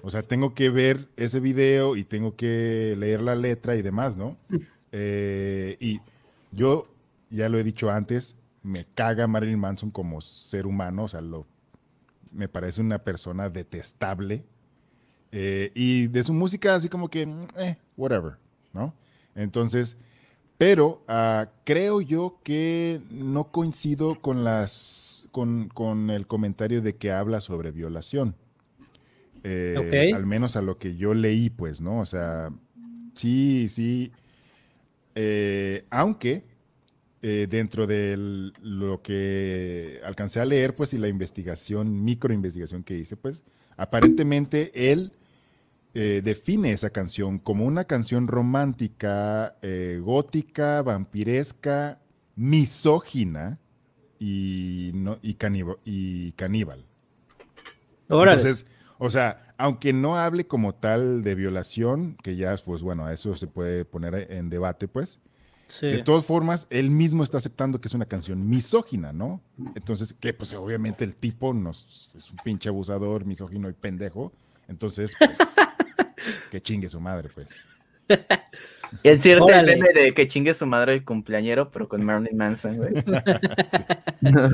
O 0.02 0.10
sea, 0.10 0.24
tengo 0.24 0.52
que 0.52 0.68
ver 0.68 1.08
ese 1.16 1.38
video 1.38 1.94
y 1.94 2.02
tengo 2.02 2.34
que 2.34 2.96
leer 2.98 3.22
la 3.22 3.36
letra 3.36 3.76
y 3.76 3.82
demás, 3.82 4.16
¿no? 4.16 4.36
Eh, 4.90 5.76
y 5.78 6.00
yo, 6.50 6.88
ya 7.30 7.48
lo 7.48 7.58
he 7.58 7.62
dicho 7.62 7.88
antes, 7.88 8.34
me 8.64 8.84
caga 8.92 9.28
Marilyn 9.28 9.60
Manson 9.60 9.92
como 9.92 10.20
ser 10.20 10.66
humano, 10.66 11.04
o 11.04 11.08
sea, 11.08 11.20
lo, 11.20 11.46
me 12.32 12.48
parece 12.48 12.80
una 12.80 12.98
persona 12.98 13.48
detestable. 13.48 14.44
Eh, 15.30 15.70
y 15.76 16.08
de 16.08 16.24
su 16.24 16.32
música 16.32 16.74
así 16.74 16.88
como 16.88 17.08
que, 17.08 17.22
eh, 17.58 17.76
whatever, 17.96 18.38
¿no? 18.72 18.92
Entonces, 19.36 19.96
pero 20.58 21.02
ah, 21.08 21.48
creo 21.64 22.00
yo 22.00 22.38
que 22.42 23.00
no 23.10 23.50
coincido 23.50 24.20
con 24.20 24.44
las 24.44 25.26
con, 25.32 25.68
con 25.68 26.10
el 26.10 26.26
comentario 26.26 26.80
de 26.80 26.96
que 26.96 27.10
habla 27.10 27.40
sobre 27.40 27.72
violación. 27.72 28.36
Eh. 29.42 30.12
Al 30.14 30.26
menos 30.26 30.56
a 30.56 30.62
lo 30.62 30.78
que 30.78 30.96
yo 30.96 31.12
leí, 31.12 31.50
pues, 31.50 31.80
¿no? 31.80 32.00
O 32.00 32.06
sea, 32.06 32.50
sí, 33.14 33.68
sí. 33.68 34.12
Eh, 35.14 35.84
aunque 35.90 36.44
eh, 37.20 37.46
dentro 37.50 37.86
de 37.86 38.16
lo 38.16 39.02
que 39.02 40.00
alcancé 40.04 40.40
a 40.40 40.44
leer, 40.44 40.74
pues, 40.74 40.94
y 40.94 40.98
la 40.98 41.08
investigación, 41.08 42.04
microinvestigación 42.04 42.84
que 42.84 42.96
hice, 42.96 43.16
pues, 43.16 43.42
aparentemente 43.76 44.92
él 44.92 45.12
eh, 45.94 46.20
define 46.24 46.72
esa 46.72 46.90
canción 46.90 47.38
como 47.38 47.64
una 47.64 47.84
canción 47.84 48.26
romántica, 48.26 49.56
eh, 49.62 50.00
gótica, 50.02 50.82
vampiresca, 50.82 52.00
misógina 52.36 53.60
y, 54.18 54.90
no, 54.94 55.18
y, 55.22 55.34
caníbal, 55.34 55.78
y 55.84 56.32
caníbal. 56.32 56.84
Órale. 58.08 58.40
Entonces, 58.40 58.66
o 58.98 59.08
sea, 59.10 59.54
aunque 59.56 59.92
no 59.92 60.16
hable 60.16 60.46
como 60.46 60.74
tal 60.74 61.22
de 61.22 61.34
violación, 61.34 62.16
que 62.22 62.36
ya, 62.36 62.56
pues 62.64 62.82
bueno, 62.82 63.08
eso 63.08 63.36
se 63.36 63.46
puede 63.46 63.84
poner 63.84 64.32
en 64.32 64.50
debate, 64.50 64.88
pues, 64.88 65.20
Sí. 65.68 65.86
de 65.86 66.02
todas 66.02 66.24
formas, 66.24 66.66
él 66.70 66.90
mismo 66.90 67.22
está 67.24 67.38
aceptando 67.38 67.80
que 67.80 67.88
es 67.88 67.94
una 67.94 68.04
canción 68.04 68.48
misógina, 68.48 69.12
¿no? 69.12 69.40
Entonces, 69.74 70.12
que 70.12 70.34
pues 70.34 70.52
obviamente 70.54 71.04
el 71.04 71.16
tipo 71.16 71.54
nos, 71.54 72.14
es 72.14 72.30
un 72.30 72.36
pinche 72.44 72.68
abusador, 72.68 73.24
misógino 73.24 73.68
y 73.70 73.72
pendejo. 73.72 74.32
Entonces, 74.68 75.14
pues, 75.18 75.38
que 76.50 76.60
chingue 76.60 76.88
su 76.88 77.00
madre, 77.00 77.28
pues. 77.34 77.66
El 79.02 79.20
cierto 79.20 79.48
el 79.48 79.66
meme 79.66 79.88
de 79.92 80.12
que 80.12 80.28
chingue 80.28 80.54
su 80.54 80.66
madre 80.66 80.94
el 80.94 81.04
cumpleañero, 81.04 81.70
pero 81.70 81.88
con 81.88 82.04
Marilyn 82.04 82.36
Manson, 82.36 82.76
güey. 82.76 82.92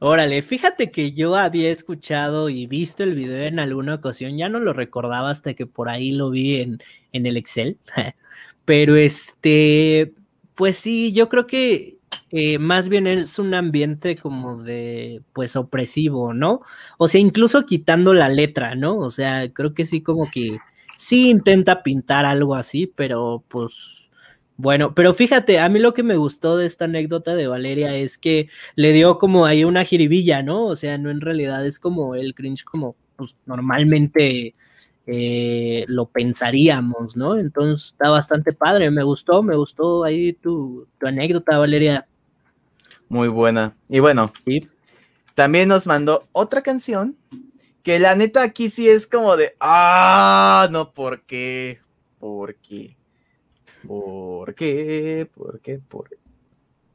Órale, 0.00 0.42
fíjate 0.42 0.90
que 0.90 1.12
yo 1.12 1.36
había 1.36 1.70
escuchado 1.70 2.48
y 2.48 2.66
visto 2.66 3.04
el 3.04 3.14
video 3.14 3.42
en 3.42 3.60
alguna 3.60 3.94
ocasión, 3.94 4.36
ya 4.36 4.48
no 4.48 4.58
lo 4.58 4.72
recordaba 4.72 5.30
hasta 5.30 5.54
que 5.54 5.66
por 5.66 5.90
ahí 5.90 6.12
lo 6.12 6.30
vi 6.30 6.60
en, 6.60 6.78
en 7.12 7.26
el 7.26 7.36
Excel, 7.36 7.78
pero 8.64 8.96
este, 8.96 10.14
pues 10.54 10.78
sí, 10.78 11.12
yo 11.12 11.28
creo 11.28 11.46
que 11.46 11.99
más 12.60 12.88
bien 12.88 13.06
es 13.06 13.38
un 13.38 13.54
ambiente 13.54 14.16
como 14.16 14.62
de, 14.62 15.22
pues 15.32 15.56
opresivo, 15.56 16.32
¿no? 16.34 16.60
O 16.98 17.08
sea, 17.08 17.20
incluso 17.20 17.66
quitando 17.66 18.14
la 18.14 18.28
letra, 18.28 18.74
¿no? 18.74 18.98
O 18.98 19.10
sea, 19.10 19.52
creo 19.52 19.74
que 19.74 19.84
sí 19.84 20.02
como 20.02 20.30
que 20.30 20.58
sí 20.96 21.30
intenta 21.30 21.82
pintar 21.82 22.24
algo 22.26 22.54
así, 22.54 22.86
pero 22.86 23.44
pues... 23.48 23.96
Bueno, 24.56 24.94
pero 24.94 25.14
fíjate, 25.14 25.58
a 25.58 25.70
mí 25.70 25.78
lo 25.78 25.94
que 25.94 26.02
me 26.02 26.16
gustó 26.16 26.58
de 26.58 26.66
esta 26.66 26.84
anécdota 26.84 27.34
de 27.34 27.46
Valeria 27.46 27.94
es 27.96 28.18
que 28.18 28.48
le 28.76 28.92
dio 28.92 29.18
como 29.18 29.46
ahí 29.46 29.64
una 29.64 29.84
jiribilla, 29.84 30.42
¿no? 30.42 30.66
O 30.66 30.76
sea, 30.76 30.98
no 30.98 31.10
en 31.10 31.22
realidad 31.22 31.64
es 31.66 31.78
como 31.78 32.14
el 32.14 32.34
cringe 32.34 32.62
como 32.64 32.94
pues, 33.16 33.34
normalmente 33.46 34.54
eh, 35.06 35.84
lo 35.88 36.06
pensaríamos, 36.10 37.16
¿no? 37.16 37.38
Entonces 37.38 37.86
está 37.88 38.10
bastante 38.10 38.52
padre, 38.52 38.90
me 38.90 39.02
gustó, 39.02 39.42
me 39.42 39.56
gustó 39.56 40.04
ahí 40.04 40.34
tu, 40.34 40.86
tu 40.98 41.06
anécdota, 41.06 41.58
Valeria. 41.58 42.06
Muy 43.10 43.28
buena. 43.28 43.76
Y 43.88 43.98
bueno, 44.00 44.32
Sí. 44.46 44.66
también 45.34 45.68
nos 45.68 45.86
mandó 45.86 46.26
otra 46.32 46.62
canción 46.62 47.16
que 47.82 47.98
la 47.98 48.14
neta 48.14 48.42
aquí 48.42 48.70
sí 48.70 48.88
es 48.88 49.06
como 49.06 49.36
de, 49.36 49.54
ah, 49.60 50.68
no, 50.70 50.92
¿por 50.92 51.22
qué? 51.22 51.80
¿Por 52.18 52.54
qué? 52.56 52.96
¿Por 53.86 54.54
qué? 54.54 55.28
¿Por 55.34 55.60
qué? 55.60 55.78
¿Por 55.80 56.08
qué? 56.08 56.16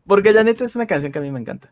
Porque 0.08 0.32
la 0.34 0.44
neta 0.44 0.64
es 0.66 0.76
una 0.76 0.86
canción 0.88 1.12
que 1.12 1.20
a 1.20 1.22
mí 1.22 1.32
me 1.32 1.40
encanta. 1.40 1.72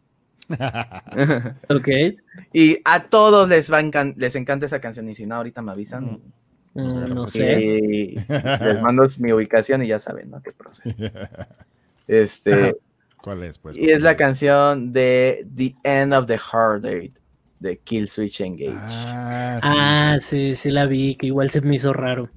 Ok. 1.70 1.88
y 2.54 2.78
a 2.84 3.04
todos 3.06 3.48
les 3.48 3.72
va 3.72 3.78
a 3.78 3.82
encan- 3.82 4.16
les 4.18 4.36
encanta 4.36 4.66
esa 4.66 4.82
canción 4.82 5.08
y 5.08 5.16
si 5.16 5.26
no 5.26 5.36
ahorita 5.36 5.62
me 5.62 5.72
avisan. 5.72 6.20
Mm, 6.74 6.80
agarramos 6.80 7.16
no 7.16 7.28
sé. 7.30 7.60
Y 7.62 8.16
les 8.18 8.82
mando 8.82 9.08
mi 9.20 9.32
ubicación 9.32 9.84
y 9.84 9.88
ya 9.88 10.02
saben, 10.02 10.32
¿no? 10.32 10.42
¿Qué 10.42 10.52
procede? 10.52 10.96
Este, 12.08 12.76
¿Cuál 13.24 13.42
es, 13.44 13.58
pues? 13.58 13.78
y 13.78 13.90
es 13.90 14.02
la 14.02 14.18
canción 14.18 14.92
de 14.92 15.48
The 15.56 15.76
End 15.84 16.14
of 16.14 16.28
the 16.28 16.38
Hard 16.52 16.82
Date 16.82 17.14
de 17.62 17.78
Kill 17.80 18.10
Switch 18.10 18.42
Engage. 18.42 18.76
Ah, 18.78 19.60
sí. 19.62 19.68
Ah, 19.72 20.18
sí, 20.22 20.56
sí 20.58 20.70
la 20.72 20.86
vi, 20.86 21.16
que 21.16 21.28
igual 21.28 21.50
se 21.50 21.62
me 21.62 21.76
hizo 21.78 21.94
raro. 21.94 22.30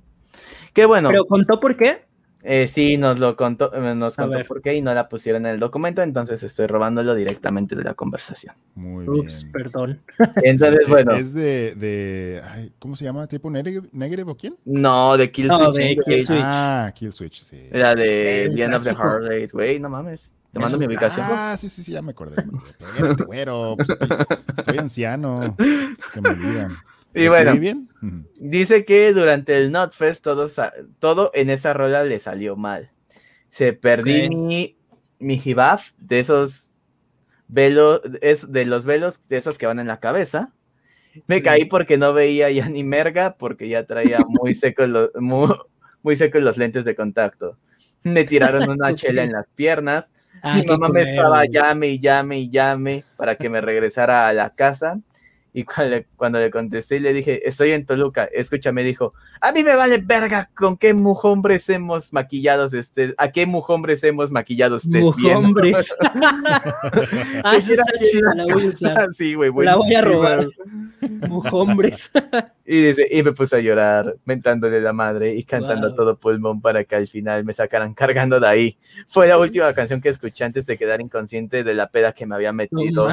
Qué 0.72 0.86
bueno. 0.86 1.08
¿Pero 1.08 1.24
contó 1.26 1.58
por 1.58 1.76
qué? 1.76 2.06
Eh, 2.48 2.68
sí, 2.68 2.96
nos 2.96 3.18
lo 3.18 3.34
contó, 3.36 3.74
eh, 3.74 3.94
nos 3.96 4.16
A 4.16 4.22
contó 4.22 4.36
ver. 4.38 4.46
por 4.46 4.62
qué 4.62 4.76
y 4.76 4.80
no 4.82 4.94
la 4.94 5.08
pusieron 5.08 5.44
en 5.46 5.54
el 5.54 5.58
documento, 5.58 6.00
entonces 6.02 6.44
estoy 6.44 6.68
robándolo 6.68 7.16
directamente 7.16 7.74
de 7.74 7.82
la 7.82 7.94
conversación. 7.94 8.54
Muy 8.76 9.08
Ups, 9.08 9.40
bien. 9.42 9.52
perdón. 9.52 10.00
Entonces, 10.44 10.86
bueno, 10.88 11.14
Es 11.14 11.34
de, 11.34 11.74
de 11.74 12.40
ay, 12.48 12.72
¿cómo 12.78 12.94
se 12.94 13.04
llama? 13.04 13.26
¿Tipo 13.26 13.50
Negative, 13.50 13.88
Negative 13.90 14.30
o 14.30 14.36
quién? 14.36 14.54
no, 14.64 15.16
de 15.16 15.32
Kill 15.32 15.48
No, 15.48 15.58
Switch 15.58 15.74
de 15.74 15.90
Engage, 15.92 16.04
Kill 16.14 16.26
Switch. 16.26 16.40
Ah, 16.40 16.92
Kill 16.94 17.12
Switch, 17.12 17.42
sí. 17.42 17.68
era 17.72 17.96
de 17.96 18.52
The 18.54 18.62
End 18.62 18.74
of 18.74 18.84
the. 18.84 18.90
Hard 18.90 19.22
Date, 19.24 19.48
güey, 19.52 19.80
no 19.80 19.88
mames. 19.88 20.30
Te 20.56 20.60
mando 20.60 20.78
mi 20.78 20.86
ubicación. 20.86 21.26
Ah, 21.28 21.54
sí, 21.58 21.68
sí, 21.68 21.82
sí, 21.82 21.92
ya 21.92 22.00
me 22.00 22.12
acordé. 22.12 22.42
espérate, 22.94 23.24
güero, 23.24 23.76
pues, 23.76 23.88
soy 24.64 24.78
anciano. 24.78 25.54
Se 26.14 26.20
me 26.22 26.30
olvidan. 26.30 26.78
Y 27.12 27.24
¿Escribí 27.24 27.28
bueno, 27.28 27.60
bien? 27.60 27.88
Dice 28.38 28.86
que 28.86 29.12
durante 29.12 29.58
el 29.58 29.70
Notfest 29.70 30.24
todo, 30.24 30.48
todo 30.98 31.30
en 31.34 31.50
esa 31.50 31.74
rola 31.74 32.04
le 32.04 32.20
salió 32.20 32.56
mal. 32.56 32.90
Se 33.50 33.74
perdí 33.74 34.30
mi, 34.30 34.78
mi 35.18 35.40
hibaf 35.44 35.90
de 35.98 36.20
esos 36.20 36.70
velos, 37.48 38.00
es 38.22 38.50
de 38.50 38.64
los 38.64 38.84
velos 38.86 39.28
de 39.28 39.36
esos 39.36 39.58
que 39.58 39.66
van 39.66 39.78
en 39.78 39.88
la 39.88 40.00
cabeza. 40.00 40.54
Me 41.26 41.42
caí 41.42 41.66
porque 41.66 41.98
no 41.98 42.14
veía 42.14 42.50
ya 42.50 42.68
ni 42.70 42.82
merga, 42.82 43.36
porque 43.36 43.68
ya 43.68 43.84
traía 43.84 44.20
muy 44.26 44.54
secos 44.54 44.88
los, 44.88 45.10
muy, 45.16 45.54
muy 46.02 46.16
secos 46.16 46.42
los 46.42 46.56
lentes 46.56 46.86
de 46.86 46.94
contacto. 46.94 47.58
Me 48.02 48.24
tiraron 48.24 48.70
una 48.70 48.94
chela 48.94 49.22
en 49.22 49.32
las 49.32 49.48
piernas. 49.50 50.12
Ah, 50.48 50.54
Mi 50.54 50.62
mamá 50.64 50.88
me 50.88 51.02
estaba 51.02 51.44
llame 51.44 51.88
y 51.88 51.98
llame 51.98 52.38
y 52.38 52.48
llame 52.50 53.04
para 53.16 53.34
que 53.34 53.50
me 53.50 53.60
regresara 53.60 54.28
a 54.28 54.32
la 54.32 54.50
casa. 54.50 55.00
Y 55.58 55.64
cuando 55.64 55.96
le, 55.96 56.06
cuando 56.16 56.38
le 56.38 56.50
contesté 56.50 56.96
y 56.96 57.00
le 57.00 57.14
dije, 57.14 57.48
estoy 57.48 57.72
en 57.72 57.86
Toluca, 57.86 58.24
escúchame, 58.30 58.84
dijo, 58.84 59.14
a 59.40 59.52
mí 59.52 59.64
me 59.64 59.74
vale 59.74 59.96
verga 60.04 60.50
con 60.54 60.76
qué 60.76 60.92
mujombres 60.92 61.66
hemos 61.70 62.12
maquillados, 62.12 62.74
este, 62.74 63.14
a 63.16 63.32
qué 63.32 63.46
mujombres 63.46 64.04
hemos 64.04 64.30
maquillado 64.30 64.78
viendo?" 64.84 65.12
Mujombres. 65.12 65.96
ah, 67.42 67.56
esa 67.56 67.72
está 67.72 67.84
chida, 67.98 68.34
la 68.34 68.44
voy 68.52 68.64
a 68.64 68.66
usar. 68.68 69.14
sí, 69.14 69.32
güey, 69.32 69.50
La 69.64 69.76
voy 69.76 69.94
a 69.94 70.02
robar. 70.02 70.46
Mujombres. 71.26 72.10
Y, 72.68 72.82
dice, 72.82 73.06
y 73.08 73.22
me 73.22 73.30
puse 73.30 73.54
a 73.54 73.60
llorar, 73.60 74.16
mentándole 74.24 74.80
la 74.80 74.92
madre 74.92 75.32
y 75.36 75.44
cantando 75.44 75.86
Wow. 75.86 75.96
todo 75.96 76.16
pulmón 76.18 76.60
para 76.60 76.82
que 76.82 76.96
al 76.96 77.06
final 77.06 77.44
me 77.44 77.54
sacaran 77.54 77.94
cargando 77.94 78.40
de 78.40 78.48
ahí. 78.48 78.76
Fue 79.06 79.28
la 79.28 79.38
última 79.38 79.72
canción 79.72 80.00
que 80.00 80.08
escuché 80.08 80.42
antes 80.42 80.66
de 80.66 80.76
quedar 80.76 81.00
inconsciente 81.00 81.62
de 81.62 81.74
la 81.74 81.88
peda 81.88 82.10
que 82.12 82.26
me 82.26 82.34
había 82.34 82.52
metido. 82.52 83.08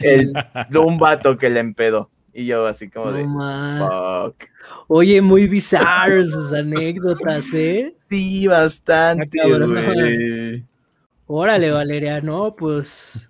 el, 0.00 0.32
de 0.70 0.78
un 0.78 0.96
vato 0.96 1.36
que 1.36 1.50
le 1.50 1.60
empedó. 1.76 2.10
Y 2.32 2.46
yo 2.46 2.66
así 2.66 2.90
como 2.90 3.12
de, 3.12 3.24
fuck. 3.24 4.44
Oye, 4.88 5.22
muy 5.22 5.46
bizarras 5.46 6.30
sus 6.30 6.52
anécdotas, 6.52 7.46
¿eh? 7.54 7.94
Sí, 7.96 8.46
bastante, 8.46 9.38
güey. 9.42 10.64
Órale, 11.26 11.70
Valeria, 11.70 12.20
no, 12.20 12.54
pues. 12.54 13.26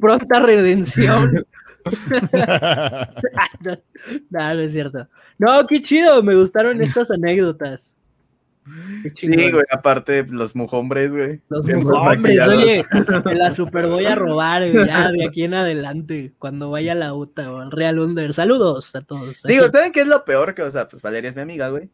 Pronta 0.00 0.40
redención. 0.40 1.32
No, 1.32 1.40
no, 4.30 4.54
no 4.54 4.60
es 4.60 4.72
cierto. 4.72 5.06
No, 5.38 5.66
qué 5.66 5.80
chido, 5.80 6.22
me 6.22 6.34
gustaron 6.34 6.82
estas 6.82 7.10
anécdotas. 7.10 7.96
Sí, 9.16 9.28
güey, 9.50 9.64
aparte 9.70 10.24
los 10.28 10.54
mujombres, 10.56 11.10
güey. 11.10 11.40
Los 11.48 11.64
mujombres, 11.64 12.40
oye, 12.48 12.84
me 13.24 13.34
la 13.34 13.54
super 13.54 13.86
voy 13.86 14.06
a 14.06 14.14
robar 14.14 14.70
güey, 14.70 14.86
ya 14.86 15.10
de 15.10 15.26
aquí 15.26 15.44
en 15.44 15.54
adelante, 15.54 16.32
cuando 16.38 16.70
vaya 16.70 16.92
a 16.92 16.94
la 16.96 17.14
UTA 17.14 17.52
o 17.52 17.58
al 17.58 17.70
Real 17.70 17.98
Under. 17.98 18.32
Saludos 18.32 18.94
a 18.94 19.02
todos. 19.02 19.42
Digo, 19.44 19.64
Aquí- 19.66 19.76
¿saben 19.76 19.92
qué 19.92 20.00
es 20.00 20.06
lo 20.06 20.24
peor? 20.24 20.54
Que, 20.54 20.62
o 20.62 20.70
sea, 20.70 20.88
pues 20.88 21.02
Valeria 21.02 21.30
es 21.30 21.36
mi 21.36 21.42
amiga, 21.42 21.68
güey. 21.68 21.88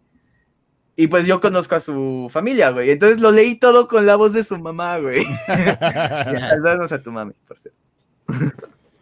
Y 0.96 1.08
pues 1.08 1.26
yo 1.26 1.40
conozco 1.40 1.74
a 1.74 1.80
su 1.80 2.28
familia, 2.30 2.70
güey. 2.70 2.90
Entonces 2.90 3.20
lo 3.20 3.32
leí 3.32 3.56
todo 3.56 3.88
con 3.88 4.06
la 4.06 4.14
voz 4.16 4.32
de 4.32 4.44
su 4.44 4.56
mamá, 4.58 4.98
güey. 4.98 5.24
ya. 5.48 6.50
Saludos 6.64 6.92
a 6.92 7.02
tu 7.02 7.10
mami, 7.10 7.32
por 7.48 7.58
cierto. 7.58 7.78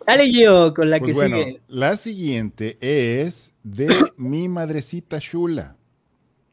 Dale, 0.07 0.25
Gio, 0.27 0.75
con 0.75 0.91
la 0.91 0.99
Pues 0.99 1.11
que 1.11 1.15
bueno, 1.15 1.37
sigue. 1.39 1.61
la 1.69 1.97
siguiente 1.97 2.77
es 2.81 3.55
de 3.63 3.89
mi 4.17 4.49
madrecita 4.49 5.19
Shula. 5.21 5.77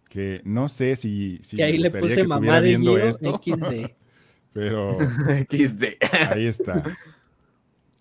Que 0.10 0.41
no 0.43 0.68
sé 0.70 0.95
si, 0.95 1.39
si 1.43 1.55
que 1.57 1.64
ahí 1.64 1.74
me 1.74 1.80
le 1.84 1.91
puse 1.91 2.16
que 2.16 2.22
estuviera 2.22 2.55
mamá 2.55 2.62
de 2.62 2.68
viendo 2.68 2.95
Gio 2.95 3.05
esto, 3.05 3.41
XD. 3.43 3.91
pero 4.53 4.97
XD. 5.49 5.84
ahí 6.32 6.45
está. 6.47 6.84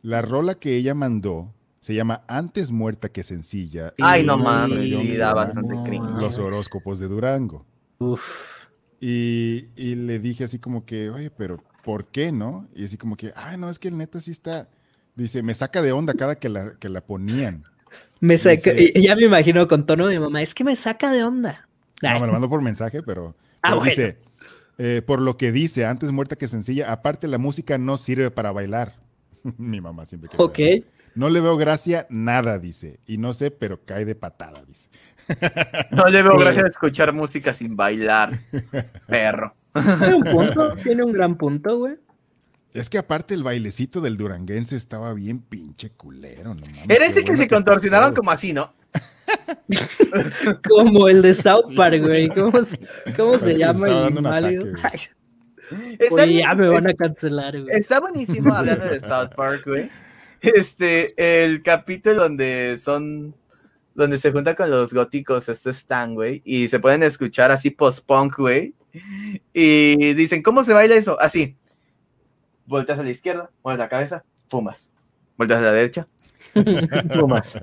La 0.03 0.23
rola 0.23 0.55
que 0.55 0.75
ella 0.77 0.95
mandó 0.95 1.53
se 1.81 1.95
llama 1.95 2.23
Antes 2.27 2.71
muerta 2.71 3.09
que 3.11 3.23
sencilla. 3.23 3.93
Ay, 4.01 4.25
no 4.25 4.39
mames, 4.39 4.83
sí, 4.83 5.17
da 5.17 5.35
bastante 5.35 5.75
cringe. 5.85 6.21
Los 6.21 6.39
horóscopos 6.39 6.99
de 6.99 7.09
Durango. 7.09 7.65
Uf. 7.99 8.67
Y, 9.01 9.67
y 9.77 9.95
le 9.95 10.19
dije 10.19 10.45
así 10.45 10.59
como 10.59 10.85
que, 10.85 11.11
oye, 11.11 11.31
pero 11.31 11.63
¿por 11.85 12.07
qué 12.07 12.33
no? 12.33 12.69
Y 12.75 12.85
así 12.85 12.97
como 12.97 13.17
que, 13.17 13.33
ay, 13.37 13.57
no, 13.57 13.69
es 13.71 13.79
que 13.79 13.89
el 13.89 13.97
neta 13.97 14.21
sí 14.21 14.31
está, 14.31 14.69
dice, 15.15 15.43
me 15.43 15.55
saca 15.55 15.83
de 15.83 15.93
onda 15.93 16.15
cada 16.15 16.37
que 16.37 16.49
la, 16.49 16.77
que 16.79 16.89
la 16.89 17.01
ponían. 17.01 17.65
Me 18.21 18.37
saca, 18.39 18.73
Dice- 18.73 18.93
ya 19.01 19.15
me 19.15 19.27
imagino 19.27 19.69
con 19.69 19.87
tono 19.87 20.09
de 20.09 20.19
mamá, 20.19 20.43
es 20.43 20.55
que 20.55 20.65
me 20.65 20.75
saca 20.75 21.13
de 21.13 21.23
onda. 21.23 21.68
No, 22.03 22.21
me 22.21 22.27
lo 22.27 22.33
mandó 22.33 22.49
por 22.49 22.63
mensaje, 22.63 23.03
pero, 23.03 23.35
Ah, 23.63 23.71
pero 23.71 23.77
bueno. 23.77 23.91
dice, 23.91 24.19
eh, 24.79 25.03
por 25.05 25.21
lo 25.21 25.37
que 25.37 25.51
dice, 25.53 25.85
antes 25.87 26.13
muerta 26.13 26.37
que 26.37 26.47
sencilla, 26.47 26.93
aparte 26.93 27.27
la 27.29 27.39
música 27.39 27.79
no 27.79 27.97
sirve 27.97 28.31
para 28.31 28.53
bailar. 28.53 28.95
Mi 29.59 29.81
mamá 29.81 30.05
siempre 30.07 30.29
quiere 30.29 30.45
ok. 30.45 30.59
bailar. 30.59 30.83
No 31.15 31.29
le 31.31 31.41
veo 31.41 31.57
gracia 31.57 32.07
nada, 32.11 32.59
dice. 32.61 33.01
Y 33.07 33.19
no 33.19 33.33
sé, 33.33 33.51
pero 33.51 33.81
cae 33.85 34.05
de 34.05 34.15
patada, 34.15 34.63
dice. 34.67 34.89
No 35.91 36.07
le 36.07 36.23
veo 36.23 36.39
gracia 36.39 36.63
a 36.65 36.69
escuchar 36.69 37.13
música 37.13 37.53
sin 37.53 37.75
bailar, 37.77 38.39
perro. 39.09 39.55
Tiene 39.75 40.15
un 40.15 40.25
punto, 40.25 40.77
tiene 40.77 41.03
un 41.05 41.13
gran 41.13 41.37
punto, 41.37 41.79
güey. 41.79 41.97
Es 42.73 42.89
que 42.91 42.99
aparte 42.99 43.35
el 43.35 43.43
bailecito 43.43 44.01
del 44.01 44.17
duranguense 44.17 44.77
estaba 44.77 45.13
bien 45.15 45.41
pinche 45.41 45.91
culero, 45.91 46.55
no 46.55 46.61
mames, 46.67 46.85
Era 46.89 47.07
ese 47.07 47.25
que 47.25 47.35
se 47.37 47.49
contorsionaban 47.49 48.11
pasó. 48.11 48.21
como 48.21 48.31
así, 48.31 48.53
¿no? 48.53 48.73
Como 50.69 51.09
el 51.09 51.23
de 51.23 51.35
South 51.35 51.75
Park, 51.77 52.03
güey. 52.03 52.29
¿Cómo 52.29 52.65
se, 52.65 52.79
cómo 53.17 53.37
llama 53.39 54.41
Ay, 54.41 54.59
Está, 55.99 56.23
oye, 56.23 56.39
ya 56.39 56.55
me 56.55 56.69
van 56.69 56.89
a 56.89 56.95
cancelar, 56.95 57.61
güey. 57.61 57.77
está 57.77 58.01
buenísimo 58.01 58.55
hablando 58.55 58.87
de 58.87 59.01
South 59.01 59.35
Park, 59.37 59.65
güey. 59.67 59.91
Este, 60.41 61.15
el 61.45 61.63
capítulo 61.63 62.23
donde 62.23 62.79
son, 62.79 63.35
donde 63.95 64.19
se 64.19 64.33
junta 64.33 64.55
con 64.55 64.71
los 64.71 64.95
góticos, 64.95 65.49
esto 65.49 65.71
es 65.71 65.79
Stan, 65.79 66.15
güey, 66.15 66.41
y 66.45 66.69
se 66.69 66.79
pueden 66.79 67.03
escuchar 67.03 67.51
así 67.51 67.71
post-punk, 67.71 68.39
güey. 68.39 68.75
Y 69.53 70.15
dicen, 70.15 70.43
¿cómo 70.43 70.65
se 70.65 70.73
baila 70.73 70.95
eso? 70.95 71.21
Así. 71.21 71.57
Volteas 72.67 72.99
a 72.99 73.03
la 73.03 73.11
izquierda, 73.11 73.51
mueves 73.63 73.79
la 73.79 73.89
cabeza, 73.89 74.25
fumas. 74.49 74.91
Volteas 75.37 75.61
a 75.61 75.65
la 75.65 75.73
derecha, 75.73 76.09
fumas. 77.15 77.59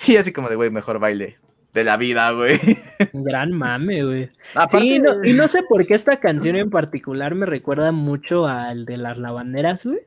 Y 0.06 0.16
así 0.16 0.32
como 0.32 0.48
de, 0.48 0.56
güey, 0.56 0.70
mejor 0.70 0.98
baile 0.98 1.38
de 1.72 1.84
la 1.84 1.96
vida, 1.96 2.30
güey. 2.32 2.58
Gran 3.12 3.52
mame, 3.52 4.02
güey. 4.04 4.30
Aparte, 4.54 4.86
Sí, 4.86 4.98
no- 4.98 5.24
y 5.24 5.32
no 5.34 5.46
sé 5.48 5.62
por 5.68 5.86
qué 5.86 5.94
esta 5.94 6.18
canción 6.18 6.56
en 6.56 6.70
particular 6.70 7.34
me 7.34 7.46
recuerda 7.46 7.92
mucho 7.92 8.46
al 8.46 8.84
de 8.86 8.96
las 8.96 9.18
lavanderas, 9.18 9.84
güey. 9.86 10.00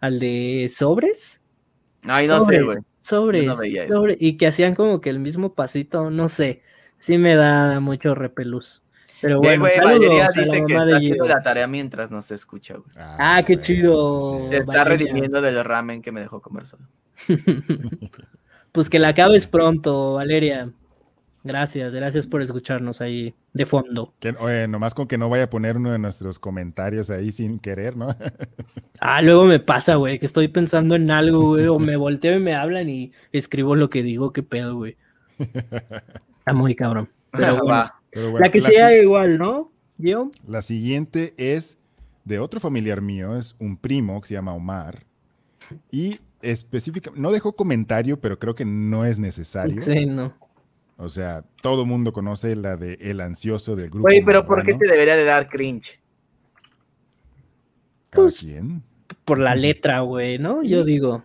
Al 0.00 0.18
de 0.20 0.70
Sobres. 0.74 1.40
Ay, 2.04 2.26
no 2.26 2.34
sé, 2.40 2.44
Sobres, 2.44 2.64
güey. 2.64 2.76
Sobres, 3.02 3.46
no 3.46 3.56
veía 3.56 3.84
eso. 3.84 3.94
sobre- 3.94 4.16
y 4.20 4.36
que 4.36 4.46
hacían 4.46 4.74
como 4.74 5.00
que 5.00 5.10
el 5.10 5.18
mismo 5.18 5.54
pasito, 5.54 6.10
no 6.10 6.28
sé. 6.28 6.62
Sí 6.96 7.18
me 7.18 7.34
da 7.34 7.80
mucho 7.80 8.14
repelús. 8.14 8.82
Pero 9.22 9.36
Eh, 9.36 9.38
bueno, 9.38 9.62
güey, 9.64 9.72
saludos 9.74 9.94
Valeria 10.00 10.24
a 10.26 10.28
la 10.28 10.42
dice 10.42 10.64
que 10.66 10.72
está 10.72 10.86
de 10.86 10.96
haciendo 10.96 11.24
la 11.26 11.42
tarea 11.42 11.66
mientras 11.66 12.10
nos 12.10 12.30
escucha, 12.30 12.74
güey. 12.76 12.90
Ah, 12.96 13.42
qué 13.46 13.60
chido. 13.60 14.20
sí, 14.20 14.36
Se 14.44 14.48
sí. 14.50 14.54
está 14.56 14.72
Valeria. 14.84 14.84
redimiendo 15.06 15.42
del 15.42 15.62
ramen 15.64 16.00
que 16.02 16.12
me 16.12 16.20
dejó 16.20 16.40
comer 16.40 16.66
solo. 16.66 16.84
Pues 18.72 18.88
que 18.88 18.98
la 18.98 19.08
acabes 19.08 19.46
pronto, 19.46 20.14
Valeria. 20.14 20.70
Gracias, 21.42 21.94
gracias 21.94 22.26
por 22.26 22.42
escucharnos 22.42 23.00
ahí 23.00 23.34
de 23.54 23.64
fondo. 23.64 24.12
Que, 24.20 24.34
oye, 24.38 24.68
nomás 24.68 24.94
con 24.94 25.06
que 25.06 25.16
no 25.16 25.30
vaya 25.30 25.44
a 25.44 25.50
poner 25.50 25.78
uno 25.78 25.90
de 25.90 25.98
nuestros 25.98 26.38
comentarios 26.38 27.08
ahí 27.08 27.32
sin 27.32 27.58
querer, 27.58 27.96
¿no? 27.96 28.08
Ah, 29.02 29.22
luego 29.22 29.46
me 29.46 29.58
pasa, 29.58 29.94
güey, 29.94 30.18
que 30.18 30.26
estoy 30.26 30.48
pensando 30.48 30.94
en 30.94 31.10
algo, 31.10 31.52
güey, 31.54 31.66
o 31.68 31.78
me 31.78 31.96
volteo 31.96 32.36
y 32.36 32.38
me 32.38 32.54
hablan 32.54 32.90
y 32.90 33.12
escribo 33.32 33.74
lo 33.74 33.88
que 33.88 34.02
digo, 34.02 34.30
qué 34.34 34.42
pedo, 34.42 34.76
güey. 34.76 34.98
Está 35.38 36.52
muy 36.52 36.74
cabrón. 36.74 37.08
Pero 37.32 37.52
bueno, 37.56 37.64
Va. 37.66 38.00
Pero 38.10 38.30
bueno, 38.32 38.44
la 38.44 38.52
que 38.52 38.60
la, 38.60 38.68
sea 38.68 38.88
si- 38.90 38.96
igual, 38.96 39.38
¿no? 39.38 39.72
Yo. 39.96 40.30
la 40.46 40.60
siguiente 40.60 41.32
es 41.38 41.78
de 42.26 42.38
otro 42.40 42.60
familiar 42.60 43.00
mío, 43.00 43.34
es 43.38 43.56
un 43.58 43.78
primo 43.78 44.20
que 44.20 44.28
se 44.28 44.34
llama 44.34 44.52
Omar. 44.52 45.04
Y 45.90 46.18
específicamente, 46.42 47.20
no 47.20 47.32
dejó 47.32 47.54
comentario, 47.54 48.20
pero 48.20 48.38
creo 48.38 48.54
que 48.54 48.64
no 48.64 49.04
es 49.04 49.18
necesario. 49.18 49.80
Sí, 49.80 50.06
no. 50.06 50.34
O 50.96 51.08
sea, 51.08 51.44
todo 51.62 51.86
mundo 51.86 52.12
conoce 52.12 52.54
la 52.56 52.76
de 52.76 52.98
El 53.00 53.20
Ansioso 53.20 53.74
del 53.76 53.88
grupo. 53.88 54.02
Güey, 54.02 54.22
pero 54.24 54.44
¿por 54.44 54.64
qué 54.64 54.74
te 54.74 54.88
debería 54.90 55.16
de 55.16 55.24
dar 55.24 55.48
cringe? 55.48 56.00
Cada 58.10 58.24
Pues, 58.24 58.40
quien. 58.40 58.82
Por 59.24 59.38
la 59.38 59.54
letra, 59.54 60.00
güey, 60.00 60.38
¿no? 60.38 60.62
Yo 60.62 60.84
digo. 60.84 61.24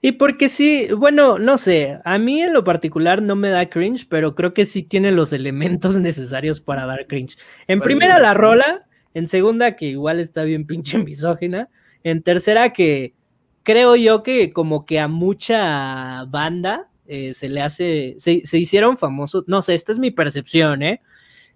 Y 0.00 0.12
porque 0.12 0.48
sí, 0.48 0.88
bueno, 0.96 1.38
no 1.38 1.58
sé, 1.58 1.98
a 2.04 2.18
mí 2.18 2.40
en 2.40 2.52
lo 2.52 2.64
particular 2.64 3.20
no 3.22 3.34
me 3.34 3.50
da 3.50 3.68
cringe, 3.68 4.06
pero 4.08 4.34
creo 4.34 4.54
que 4.54 4.64
sí 4.66 4.82
tiene 4.82 5.10
los 5.12 5.32
elementos 5.32 5.96
necesarios 6.00 6.60
para 6.60 6.86
dar 6.86 7.06
cringe. 7.06 7.36
En 7.66 7.78
Pues, 7.78 7.82
primera 7.82 8.18
la 8.18 8.34
rola, 8.34 8.86
en 9.14 9.28
segunda 9.28 9.76
que 9.76 9.86
igual 9.86 10.18
está 10.20 10.44
bien 10.44 10.66
pinche 10.66 10.98
misógina, 10.98 11.68
en 12.04 12.22
tercera 12.22 12.72
que 12.72 13.14
creo 13.62 13.96
yo 13.96 14.22
que 14.22 14.52
como 14.52 14.84
que 14.86 15.00
a 15.00 15.08
mucha 15.08 16.24
banda 16.24 16.88
eh, 17.06 17.34
se 17.34 17.48
le 17.48 17.62
hace, 17.62 18.16
se, 18.18 18.46
se 18.46 18.58
hicieron 18.58 18.96
famosos, 18.96 19.44
no 19.46 19.62
sé, 19.62 19.74
esta 19.74 19.92
es 19.92 19.98
mi 19.98 20.10
percepción, 20.10 20.82
¿eh? 20.82 21.00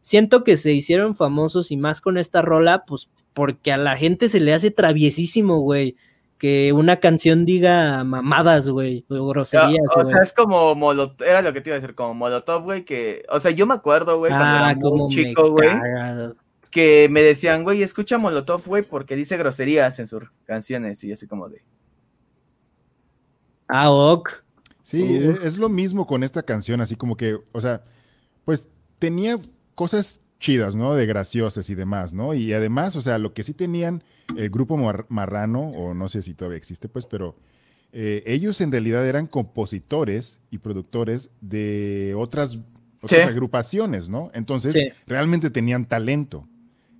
Siento 0.00 0.44
que 0.44 0.56
se 0.56 0.72
hicieron 0.72 1.16
famosos 1.16 1.70
y 1.70 1.76
más 1.76 2.00
con 2.00 2.18
esta 2.18 2.42
rola, 2.42 2.84
pues 2.86 3.08
porque 3.32 3.72
a 3.72 3.76
la 3.76 3.96
gente 3.96 4.28
se 4.28 4.40
le 4.40 4.54
hace 4.54 4.70
traviesísimo, 4.70 5.60
güey, 5.60 5.96
que 6.38 6.72
una 6.72 7.00
canción 7.00 7.44
diga 7.46 8.04
mamadas, 8.04 8.68
güey, 8.68 9.04
o 9.08 9.26
groserías, 9.28 9.86
o 9.96 10.02
güey. 10.02 10.12
sea, 10.12 10.22
es 10.22 10.32
como 10.32 10.74
Molotov, 10.74 11.26
era 11.26 11.42
lo 11.42 11.52
que 11.52 11.60
te 11.60 11.70
iba 11.70 11.76
a 11.76 11.80
decir, 11.80 11.94
como 11.94 12.14
Molotov, 12.14 12.62
güey, 12.62 12.84
que, 12.84 13.24
o 13.30 13.40
sea, 13.40 13.50
yo 13.50 13.66
me 13.66 13.74
acuerdo, 13.74 14.18
güey, 14.18 14.32
cuando 14.32 14.56
Ah, 14.56 14.70
era 14.70 14.80
como 14.80 15.04
muy 15.04 15.14
chico, 15.14 15.50
güey, 15.50 15.70
que 16.70 17.08
me 17.10 17.22
decían, 17.22 17.64
güey, 17.64 17.82
escucha 17.82 18.18
Molotov, 18.18 18.62
güey, 18.66 18.82
porque 18.82 19.16
dice 19.16 19.36
groserías 19.36 19.98
en 19.98 20.06
sus 20.06 20.24
canciones, 20.44 21.02
y 21.04 21.12
así 21.12 21.26
como 21.26 21.48
de, 21.48 21.62
Ah, 23.68 23.90
ok. 23.90 24.30
Sí, 24.82 25.02
Uh. 25.02 25.30
e- 25.42 25.46
es 25.46 25.58
lo 25.58 25.68
mismo 25.68 26.06
con 26.06 26.22
esta 26.22 26.42
canción, 26.42 26.80
así 26.80 26.96
como 26.96 27.16
que, 27.16 27.38
o 27.52 27.60
sea, 27.60 27.82
pues 28.44 28.68
tenía 28.98 29.38
cosas 29.74 30.20
chidas, 30.38 30.76
¿no? 30.76 30.94
De 30.94 31.06
graciosas 31.06 31.68
y 31.70 31.74
demás, 31.74 32.12
¿no? 32.12 32.34
Y 32.34 32.52
además, 32.52 32.94
o 32.96 33.00
sea, 33.00 33.18
lo 33.18 33.32
que 33.34 33.42
sí 33.42 33.54
tenían 33.54 34.02
el 34.36 34.50
grupo 34.50 34.76
Mar- 34.76 35.06
Marrano, 35.08 35.70
o 35.70 35.94
no 35.94 36.08
sé 36.08 36.22
si 36.22 36.34
todavía 36.34 36.58
existe, 36.58 36.88
pues, 36.88 37.06
pero 37.06 37.36
eh, 37.92 38.22
ellos 38.26 38.60
en 38.60 38.70
realidad 38.70 39.06
eran 39.06 39.26
compositores 39.26 40.40
y 40.50 40.58
productores 40.58 41.30
de 41.40 42.14
otras, 42.16 42.58
otras 43.00 43.22
Sí. 43.22 43.28
agrupaciones, 43.28 44.08
¿no? 44.08 44.30
Entonces, 44.34 44.74
Sí. 44.74 44.88
realmente 45.06 45.50
tenían 45.50 45.86
talento. 45.86 46.46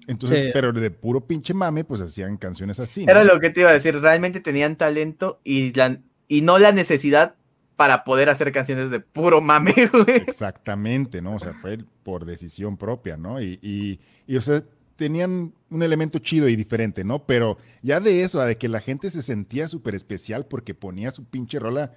Entonces, 0.07 0.39
Sí. 0.39 0.51
pero 0.53 0.73
de 0.73 0.91
puro 0.91 1.21
pinche 1.27 1.53
mame, 1.53 1.85
pues 1.85 2.01
hacían 2.01 2.37
canciones 2.37 2.81
así. 2.81 3.05
¿no? 3.05 3.13
era 3.13 3.25
lo 3.25 3.39
que 3.41 3.51
te 3.51 3.61
iba 3.61 3.71
a 3.71 3.75
decir, 3.75 3.97
realmente 4.01 4.41
tenían 4.41 4.77
talento 4.77 5.41
y, 5.45 5.73
la, 5.75 6.01
y 6.29 6.43
no 6.43 6.59
la 6.59 6.73
necesidad 6.73 7.35
para 7.77 8.05
poder 8.05 8.31
hacer 8.31 8.53
canciones 8.53 8.91
de 8.91 9.01
puro 9.01 9.41
mame, 9.41 9.75
güey. 9.93 10.17
Exactamente, 10.27 11.21
¿no? 11.21 11.35
O 11.37 11.41
sea, 11.41 11.53
fue 11.53 11.79
por 12.03 12.25
decisión 12.25 12.77
propia, 12.77 13.17
¿no? 13.17 13.41
Y, 13.41 13.59
y, 13.63 14.01
y, 14.27 14.37
o 14.37 14.41
sea, 14.41 14.63
tenían 14.97 15.53
un 15.69 15.83
elemento 15.83 16.19
chido 16.19 16.49
y 16.49 16.57
diferente, 16.57 17.05
¿no? 17.05 17.27
Pero 17.27 17.59
ya 17.83 18.01
de 18.01 18.23
eso, 18.23 18.41
a 18.41 18.47
de 18.47 18.57
que 18.57 18.69
la 18.69 18.81
gente 18.81 19.11
se 19.11 19.23
sentía 19.23 19.69
súper 19.69 19.95
especial 19.95 20.47
porque 20.47 20.75
ponía 20.75 21.11
su 21.11 21.25
pinche 21.25 21.59
rola 21.59 21.93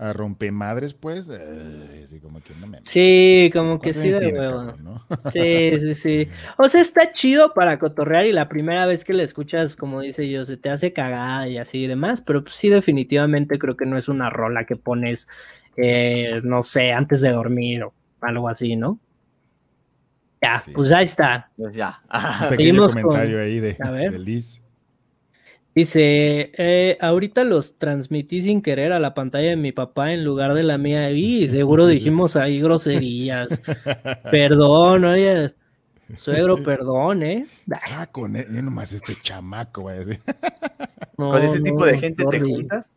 a 0.00 0.12
rompemadres, 0.12 0.94
pues, 0.94 1.28
eh, 1.28 2.02
así 2.04 2.20
como 2.20 2.40
que 2.40 2.54
no 2.60 2.68
me... 2.68 2.78
Sí, 2.84 3.50
como 3.52 3.80
que 3.80 3.92
¿Cuántos 3.92 3.96
sí 4.02 4.18
tienes, 4.20 4.46
huevo. 4.46 4.58
cabrón, 4.68 4.84
no? 4.84 5.30
Sí, 5.32 5.72
sí, 5.80 5.94
sí. 5.94 6.28
O 6.56 6.68
sea, 6.68 6.80
está 6.80 7.10
chido 7.10 7.52
para 7.52 7.80
cotorrear 7.80 8.24
y 8.26 8.32
la 8.32 8.48
primera 8.48 8.86
vez 8.86 9.04
que 9.04 9.12
la 9.12 9.24
escuchas, 9.24 9.74
como 9.74 10.00
dice 10.00 10.28
yo, 10.30 10.46
se 10.46 10.56
te 10.56 10.70
hace 10.70 10.92
cagada 10.92 11.48
y 11.48 11.58
así 11.58 11.78
y 11.78 11.86
demás, 11.88 12.20
pero 12.20 12.44
pues, 12.44 12.54
sí, 12.54 12.68
definitivamente 12.68 13.58
creo 13.58 13.76
que 13.76 13.86
no 13.86 13.98
es 13.98 14.08
una 14.08 14.30
rola 14.30 14.64
que 14.66 14.76
pones, 14.76 15.26
eh, 15.76 16.40
no 16.44 16.62
sé, 16.62 16.92
antes 16.92 17.20
de 17.20 17.30
dormir 17.30 17.82
o 17.82 17.92
algo 18.20 18.48
así, 18.48 18.76
¿no? 18.76 19.00
Ya, 20.40 20.62
Sí. 20.62 20.70
pues 20.72 20.92
ahí 20.92 21.04
está. 21.06 21.50
Pues 21.56 21.74
ya. 21.74 22.00
Un 22.42 22.48
pequeño 22.50 22.56
Seguimos 22.56 22.94
comentario 22.94 23.38
con- 23.38 23.44
ahí 23.46 23.58
de, 23.58 23.76
a 23.80 23.90
ver. 23.90 24.12
de 24.12 24.18
Liz. 24.20 24.62
Dice, 25.78 26.50
eh, 26.58 26.98
ahorita 27.00 27.44
los 27.44 27.78
transmití 27.78 28.40
sin 28.40 28.62
querer 28.62 28.92
a 28.92 28.98
la 28.98 29.14
pantalla 29.14 29.50
de 29.50 29.56
mi 29.56 29.70
papá 29.70 30.12
en 30.12 30.24
lugar 30.24 30.54
de 30.54 30.64
la 30.64 30.76
mía 30.76 31.12
y 31.12 31.46
seguro 31.46 31.86
dijimos 31.86 32.34
ahí 32.34 32.60
groserías. 32.60 33.62
Perdón, 34.32 35.04
oye, 35.04 35.54
suegro, 36.16 36.56
perdón, 36.64 37.22
¿eh? 37.22 37.46
Ah, 37.96 38.08
con 38.10 38.34
él, 38.34 38.46
nomás 38.64 38.92
este 38.92 39.16
chamaco, 39.22 39.88
no, 41.16 41.30
Con 41.30 41.42
ese 41.44 41.60
tipo 41.60 41.78
no, 41.78 41.86
de 41.86 41.98
gente 41.98 42.24
te 42.28 42.40
juntas. 42.40 42.96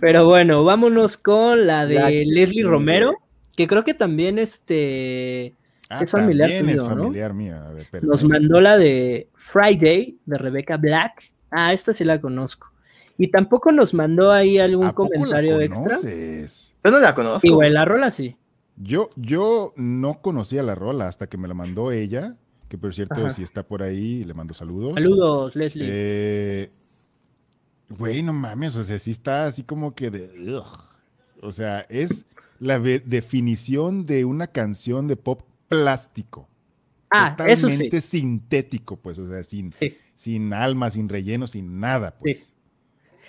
Pero 0.00 0.24
bueno, 0.24 0.64
vámonos 0.64 1.18
con 1.18 1.66
la 1.66 1.84
de 1.84 1.94
La- 1.96 2.08
Leslie 2.08 2.64
Romero, 2.64 3.18
que 3.54 3.66
creo 3.66 3.84
que 3.84 3.92
también 3.92 4.38
este 4.38 5.52
Ah, 5.94 6.04
Es 6.04 6.10
familiar 6.10 6.50
nos 8.02 8.24
mandó 8.24 8.60
la 8.60 8.76
de 8.76 9.28
Friday 9.34 10.18
de 10.24 10.38
Rebecca 10.38 10.76
Black. 10.76 11.32
Ah, 11.50 11.72
esta 11.72 11.94
sí 11.94 12.04
la 12.04 12.20
conozco. 12.20 12.68
Y 13.16 13.28
tampoco 13.28 13.70
nos 13.70 13.94
mandó 13.94 14.32
ahí 14.32 14.58
algún 14.58 14.86
¿A 14.86 14.92
poco 14.92 15.04
la 15.04 15.20
comentario 15.20 15.60
extra. 15.60 15.98
Yo 16.84 16.90
no 16.90 16.98
la 16.98 17.14
conozco. 17.14 17.40
Sí, 17.40 17.50
güey, 17.50 17.70
la 17.70 17.84
rola 17.84 18.10
sí. 18.10 18.36
Yo, 18.76 19.10
yo 19.14 19.72
no 19.76 20.20
conocía 20.20 20.62
la 20.62 20.74
rola 20.74 21.06
hasta 21.06 21.28
que 21.28 21.38
me 21.38 21.46
la 21.46 21.54
mandó 21.54 21.92
ella, 21.92 22.36
que 22.68 22.76
por 22.76 22.92
cierto, 22.92 23.14
Ajá. 23.14 23.30
si 23.30 23.42
está 23.42 23.62
por 23.62 23.82
ahí, 23.82 24.24
le 24.24 24.34
mando 24.34 24.52
saludos. 24.52 24.94
Saludos, 24.94 25.54
Leslie. 25.54 25.86
Eh, 25.88 26.70
Güey, 27.88 28.22
no 28.22 28.32
mames, 28.32 28.76
o 28.76 28.84
sea, 28.84 28.98
sí 28.98 29.10
está 29.10 29.46
así 29.46 29.62
como 29.62 29.94
que 29.94 30.10
de... 30.10 30.54
ugh. 30.56 30.64
O 31.42 31.52
sea, 31.52 31.80
es 31.90 32.26
la 32.58 32.78
definición 32.78 34.06
de 34.06 34.24
una 34.24 34.46
canción 34.46 35.06
de 35.06 35.16
pop 35.16 35.42
plástico. 35.68 36.48
ah, 37.10 37.36
eso 37.46 37.68
sí. 37.68 37.74
Totalmente 37.74 38.00
sintético, 38.00 38.96
pues, 38.96 39.18
o 39.18 39.28
sea, 39.28 39.42
sin, 39.42 39.72
sí. 39.72 39.96
sin 40.14 40.52
alma, 40.52 40.90
sin 40.90 41.08
relleno, 41.08 41.46
sin 41.46 41.80
nada, 41.80 42.16
pues. 42.18 42.54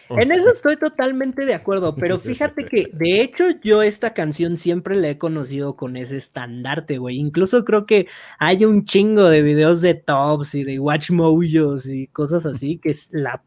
O 0.07 0.20
En 0.20 0.28
sea, 0.28 0.38
eso 0.38 0.52
estoy 0.52 0.78
totalmente 0.78 1.45
de 1.45 1.56
acuerdo, 1.56 1.95
pero 1.95 2.20
fíjate 2.20 2.66
que 2.66 2.90
de 2.94 3.22
hecho 3.22 3.45
yo 3.64 3.82
esta 3.82 4.14
canción 4.14 4.56
siempre 4.56 4.95
la 4.95 5.10
he 5.10 5.18
conocido 5.18 5.76
con 5.76 5.98
ese 5.98 6.18
estandarte, 6.18 6.99
güey. 6.99 7.18
Incluso 7.18 7.66
creo 7.66 7.88
que 7.88 8.07
hay 8.38 8.66
un 8.66 8.86
chingo 8.86 9.24
de 9.30 9.41
videos 9.41 9.82
de 9.82 9.95
tops 9.95 10.53
y 10.53 10.64
de 10.64 10.80
watch 10.80 11.10
mojos 11.10 11.88
y 11.88 12.07
cosas 12.07 12.45
así 12.45 12.78
que 12.78 12.91
es 12.91 13.10
la, 13.14 13.44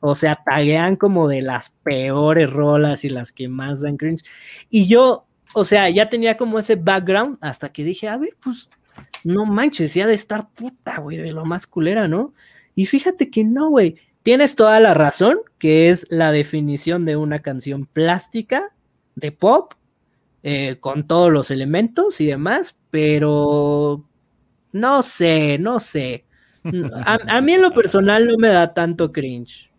o 0.00 0.16
sea, 0.16 0.42
taguean 0.44 0.96
como 0.96 1.28
de 1.28 1.42
las 1.42 1.70
peores 1.84 2.50
rolas 2.50 3.04
y 3.04 3.08
las 3.08 3.30
que 3.30 3.48
más 3.48 3.80
dan 3.80 3.96
cringe. 3.96 4.24
Y 4.68 4.86
yo, 4.88 5.28
o 5.54 5.64
sea, 5.64 5.88
ya 5.90 6.08
tenía 6.08 6.36
como 6.36 6.58
ese 6.58 6.76
background 6.76 7.38
hasta 7.40 7.72
que 7.72 7.84
dije, 7.84 8.08
a 8.08 8.16
ver, 8.16 8.36
pues 8.42 8.70
no 9.24 9.46
manches, 9.46 9.94
ya 9.94 10.06
de 10.06 10.14
estar 10.14 10.50
puta, 10.50 10.98
güey, 10.98 11.16
de 11.16 11.32
lo 11.32 11.44
más 11.44 11.66
culera, 11.66 12.08
¿no? 12.08 12.32
Y 12.74 12.86
fíjate 12.86 13.30
que 13.30 13.44
no, 13.44 13.70
güey. 13.70 13.96
Tienes 14.22 14.54
toda 14.54 14.80
la 14.80 14.92
razón, 14.92 15.38
que 15.58 15.88
es 15.88 16.06
la 16.10 16.30
definición 16.30 17.06
de 17.06 17.16
una 17.16 17.40
canción 17.40 17.86
plástica 17.86 18.74
de 19.14 19.32
pop, 19.32 19.72
eh, 20.42 20.76
con 20.78 21.06
todos 21.06 21.32
los 21.32 21.50
elementos 21.50 22.20
y 22.20 22.26
demás, 22.26 22.78
pero 22.90 24.04
no 24.72 25.02
sé, 25.02 25.58
no 25.58 25.80
sé. 25.80 26.24
A, 27.06 27.18
a 27.36 27.40
mí 27.40 27.52
en 27.54 27.62
lo 27.62 27.72
personal 27.72 28.26
no 28.26 28.36
me 28.36 28.48
da 28.48 28.74
tanto 28.74 29.12
cringe. 29.12 29.70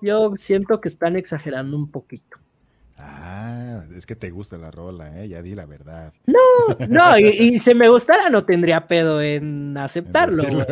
Yo 0.00 0.32
siento 0.38 0.80
que 0.80 0.88
están 0.88 1.16
exagerando 1.16 1.76
un 1.76 1.90
poquito. 1.90 2.37
Ah, 3.00 3.80
es 3.94 4.06
que 4.06 4.16
te 4.16 4.30
gusta 4.30 4.58
la 4.58 4.72
rola, 4.72 5.22
¿eh? 5.22 5.28
Ya 5.28 5.40
di 5.40 5.54
la 5.54 5.66
verdad. 5.66 6.12
No, 6.88 7.16
y, 7.16 7.26
y 7.26 7.58
si 7.60 7.72
me 7.72 7.88
gustara 7.88 8.28
no 8.28 8.44
tendría 8.44 8.88
pedo 8.88 9.22
en 9.22 9.76
aceptarlo, 9.76 10.42
güey. 10.42 10.66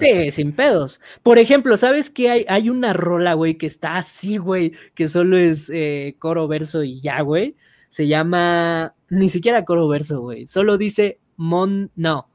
Sí, 0.00 0.30
sin 0.32 0.52
pedos. 0.52 1.00
Por 1.22 1.38
ejemplo, 1.38 1.76
¿sabes 1.76 2.10
qué? 2.10 2.30
Hay, 2.30 2.46
hay 2.48 2.68
una 2.68 2.94
rola, 2.94 3.34
güey, 3.34 3.56
que 3.56 3.66
está 3.66 3.96
así, 3.96 4.38
güey, 4.38 4.72
que 4.94 5.08
solo 5.08 5.36
es 5.36 5.70
eh, 5.72 6.16
coro, 6.18 6.48
verso 6.48 6.82
y 6.82 7.00
ya, 7.00 7.20
güey. 7.20 7.54
Se 7.90 8.08
llama, 8.08 8.96
ni 9.08 9.28
siquiera 9.28 9.64
coro, 9.64 9.86
verso, 9.86 10.20
güey. 10.20 10.48
Solo 10.48 10.78
dice 10.78 11.20
Mon, 11.36 11.92
no, 11.94 12.28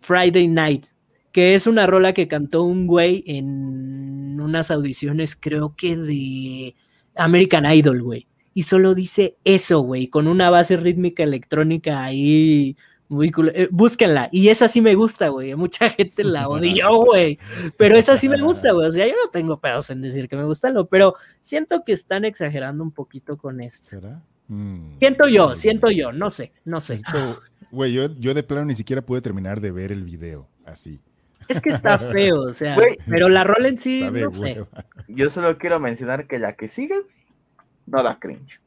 Friday 0.00 0.48
Night, 0.48 0.86
que 1.30 1.54
es 1.54 1.66
una 1.66 1.86
rola 1.86 2.14
que 2.14 2.26
cantó 2.26 2.62
un 2.62 2.86
güey 2.86 3.22
en 3.26 4.40
unas 4.40 4.70
audiciones, 4.70 5.36
creo 5.36 5.76
que 5.76 5.94
de 5.94 6.74
American 7.16 7.66
Idol, 7.66 8.02
güey. 8.02 8.27
Y 8.58 8.64
solo 8.64 8.96
dice 8.96 9.36
eso, 9.44 9.82
güey, 9.82 10.08
con 10.08 10.26
una 10.26 10.50
base 10.50 10.76
rítmica 10.76 11.22
electrónica 11.22 12.02
ahí 12.02 12.76
muy 13.08 13.30
cool. 13.30 13.52
Eh, 13.54 13.68
búsquenla. 13.70 14.30
Y 14.32 14.48
esa 14.48 14.66
sí 14.66 14.80
me 14.80 14.96
gusta, 14.96 15.28
güey. 15.28 15.54
Mucha 15.54 15.90
gente 15.90 16.24
la 16.24 16.48
odió, 16.48 16.88
güey. 17.04 17.38
Pero 17.76 17.96
esa 17.96 18.16
sí 18.16 18.28
me 18.28 18.40
gusta, 18.40 18.72
güey. 18.72 18.88
O 18.88 18.90
sea, 18.90 19.06
yo 19.06 19.12
no 19.12 19.30
tengo 19.30 19.60
pedos 19.60 19.90
en 19.90 20.02
decir 20.02 20.28
que 20.28 20.34
me 20.34 20.42
gusta 20.42 20.70
lo, 20.70 20.88
pero 20.88 21.14
siento 21.40 21.84
que 21.86 21.92
están 21.92 22.24
exagerando 22.24 22.82
un 22.82 22.90
poquito 22.90 23.38
con 23.38 23.60
esto. 23.60 23.90
¿Será? 23.90 24.24
Mm. 24.48 24.98
Siento 24.98 25.28
yo, 25.28 25.54
siento 25.54 25.92
yo, 25.92 26.10
no 26.10 26.32
sé, 26.32 26.50
no 26.64 26.82
sé. 26.82 27.00
Güey, 27.70 27.92
yo, 27.92 28.12
yo 28.18 28.34
de 28.34 28.42
plano 28.42 28.64
ni 28.64 28.74
siquiera 28.74 29.02
pude 29.02 29.20
terminar 29.20 29.60
de 29.60 29.70
ver 29.70 29.92
el 29.92 30.02
video 30.02 30.48
así. 30.64 30.98
Es 31.46 31.60
que 31.60 31.68
está 31.68 31.96
feo, 31.96 32.40
o 32.40 32.54
sea, 32.54 32.74
Güey. 32.74 32.98
pero 33.08 33.28
la 33.28 33.44
rola 33.44 33.68
en 33.68 33.78
sí, 33.78 34.02
no 34.02 34.32
sé. 34.32 34.64
Yo 35.06 35.30
solo 35.30 35.58
quiero 35.58 35.78
mencionar 35.78 36.26
que 36.26 36.40
la 36.40 36.56
que 36.56 36.66
sigue 36.66 36.96
no 37.90 38.02
da 38.02 38.18
cringe. 38.18 38.60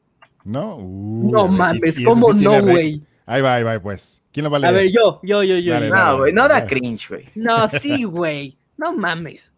¿No? 0.44 0.76
Uh, 0.76 1.30
No 1.32 1.46
y- 1.46 1.50
mames, 1.56 1.98
y 1.98 2.04
¿cómo 2.04 2.32
sí 2.32 2.44
no, 2.44 2.60
güey? 2.62 3.02
Ahí 3.26 3.40
va, 3.42 3.54
ahí 3.54 3.62
va, 3.62 3.78
pues. 3.80 4.20
¿Quién 4.32 4.44
lo 4.44 4.50
va 4.50 4.56
a 4.56 4.60
leer? 4.60 4.74
A 4.74 4.76
ver, 4.76 4.90
yo, 4.90 5.20
yo, 5.22 5.42
yo, 5.42 5.56
yo. 5.58 5.72
Dale. 5.74 5.90
No, 5.90 6.18
güey, 6.18 6.32
no 6.32 6.42
da 6.42 6.54
dale. 6.60 6.66
cringe, 6.66 7.08
güey. 7.08 7.24
No, 7.34 7.68
sí, 7.70 8.02
güey. 8.04 8.56
No 8.76 8.92
mames. 8.92 9.52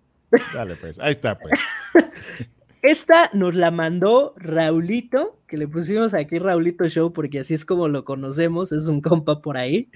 Dale, 0.52 0.76
pues. 0.76 0.98
Ahí 0.98 1.12
está, 1.12 1.38
pues. 1.38 1.58
Esta 2.82 3.30
nos 3.32 3.54
la 3.54 3.70
mandó 3.70 4.34
Raulito, 4.36 5.40
que 5.48 5.56
le 5.56 5.66
pusimos 5.68 6.12
aquí 6.12 6.38
Raulito 6.38 6.86
Show 6.86 7.14
porque 7.14 7.40
así 7.40 7.54
es 7.54 7.64
como 7.64 7.88
lo 7.88 8.04
conocemos, 8.04 8.72
es 8.72 8.86
un 8.88 9.00
compa 9.00 9.40
por 9.40 9.56
ahí. 9.56 9.88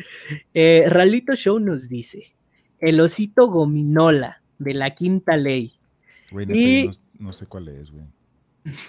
Eh, 0.55 0.85
Raulito 0.89 1.35
Show 1.35 1.59
nos 1.61 1.89
dice, 1.90 2.35
el 2.81 2.99
osito 3.01 3.49
gominola 3.49 4.43
de 4.59 4.73
la 4.73 4.95
quinta 4.95 5.36
ley. 5.36 5.74
Güey, 6.31 6.47
Y- 6.51 6.90
no 7.19 7.32
sé 7.35 7.45
cuál 7.47 7.69
es, 7.69 7.90
güey. 7.90 8.05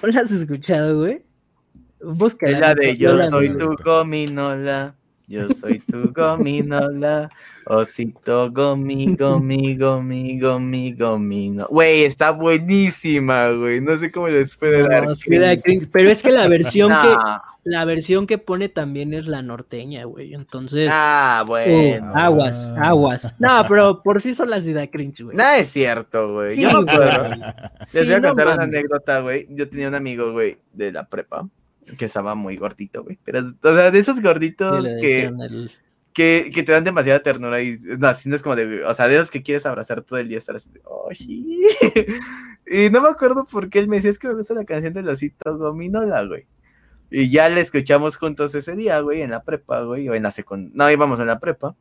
¿No 0.02 0.10
la 0.10 0.22
has 0.22 0.32
escuchado, 0.32 1.00
güey? 1.00 1.22
Búscala, 2.02 2.52
Es 2.54 2.60
la 2.60 2.76
de 2.76 2.98
yo 2.98 3.18
soy 3.30 3.56
tu 3.58 3.76
gominola, 3.84 4.96
yo 5.30 5.48
soy 5.54 5.80
tu 5.80 6.12
gominola, 6.12 7.30
osito 7.66 8.52
gomi, 8.52 9.16
gomi, 9.16 9.76
gomi, 9.78 10.40
gomi, 10.40 10.94
gomino. 10.94 11.68
Güey, 11.70 12.04
está 12.04 12.32
buenísima, 12.32 13.52
güey. 13.52 13.80
No 13.80 13.98
sé 13.98 14.12
cómo 14.12 14.28
les 14.28 14.58
puede 14.58 14.88
dar. 14.88 15.06
No, 15.08 15.16
sí 15.16 15.38
da 15.38 15.56
cringe, 15.56 15.88
pero 15.92 16.10
es 16.10 16.22
que 16.24 16.32
la 16.32 16.48
versión 16.48 16.92
que 16.92 17.16
la 17.66 17.86
versión 17.86 18.26
que 18.26 18.38
pone 18.40 18.70
también 18.70 19.14
es 19.14 19.28
la 19.28 19.42
norteña, 19.44 20.04
güey. 20.06 20.34
Entonces, 20.34 20.90
Ah, 20.92 21.42
uh, 21.44 21.48
bueno. 21.48 22.12
aguas, 22.16 22.74
aguas. 22.78 23.36
No, 23.38 23.64
pero 23.70 24.02
por 24.02 24.22
sí 24.22 24.34
solas 24.34 24.64
sí 24.64 24.74
da 24.74 24.88
cringe, 24.88 25.22
güey. 25.24 25.38
Nada 25.38 25.58
es 25.58 25.68
cierto, 25.68 26.34
güey. 26.34 26.52
Sí, 26.52 26.62
Yo 26.64 26.70
acuerdo. 26.80 27.28
güey. 27.28 27.40
Les 27.80 27.90
Sí, 27.90 28.00
voy 28.06 28.14
a 28.14 28.20
no 28.20 28.28
contar 28.30 28.48
una 28.48 28.56
mames. 28.58 28.76
anécdota, 28.76 29.20
güey. 29.20 29.46
Yo 29.52 29.70
tenía 29.70 29.90
un 29.90 29.96
amigo, 29.96 30.32
güey, 30.32 30.58
de 30.74 30.92
la 30.92 31.06
prepa, 31.08 31.48
que 31.98 32.06
estaba 32.06 32.36
muy 32.36 32.58
gordito, 32.58 33.04
güey. 33.04 33.18
Pero, 33.24 33.40
o 33.62 33.74
sea, 33.76 33.92
de 33.92 34.00
esos 34.00 34.22
gorditos 34.22 34.84
que, 35.02 35.22
el- 35.24 35.72
que, 36.14 36.52
que 36.54 36.64
te 36.64 36.72
dan 36.72 36.84
demasiada 36.84 37.22
ternura 37.22 37.62
y 37.62 37.78
no, 37.98 38.08
así 38.08 38.28
no 38.30 38.36
es 38.36 38.42
como 38.44 38.56
de, 38.56 38.84
o 38.84 38.94
sea, 38.94 39.08
de 39.08 39.16
esos 39.16 39.32
que 39.32 39.42
quieres 39.44 39.66
abrazar 39.66 40.02
todo 40.02 40.20
el 40.20 40.28
día, 40.28 40.38
estar 40.38 40.56
así, 40.56 40.70
"Oh, 40.84 41.10
sí". 41.14 41.62
Y 42.72 42.90
no 42.92 43.02
me 43.02 43.10
acuerdo 43.10 43.46
por 43.46 43.70
qué 43.70 43.80
él 43.80 43.88
me 43.88 43.96
decía, 43.96 44.12
es 44.12 44.20
que 44.20 44.28
me 44.28 44.36
gusta 44.36 44.54
la 44.54 44.64
canción 44.66 44.94
del 44.94 45.10
osito 45.10 45.58
gominola, 45.58 46.24
güey. 46.26 46.46
Y 47.10 47.30
ya 47.32 47.50
la 47.50 47.62
escuchamos 47.62 48.18
juntos 48.18 48.54
ese 48.54 48.76
día, 48.76 49.00
güey, 49.00 49.24
en 49.24 49.32
la 49.32 49.42
prepa, 49.44 49.82
güey, 49.82 50.08
o 50.10 50.14
en 50.14 50.22
la 50.24 50.32
secundaria, 50.32 50.74
no, 50.76 50.92
íbamos 50.92 51.20
en 51.20 51.26
la 51.28 51.40
prepa. 51.40 51.76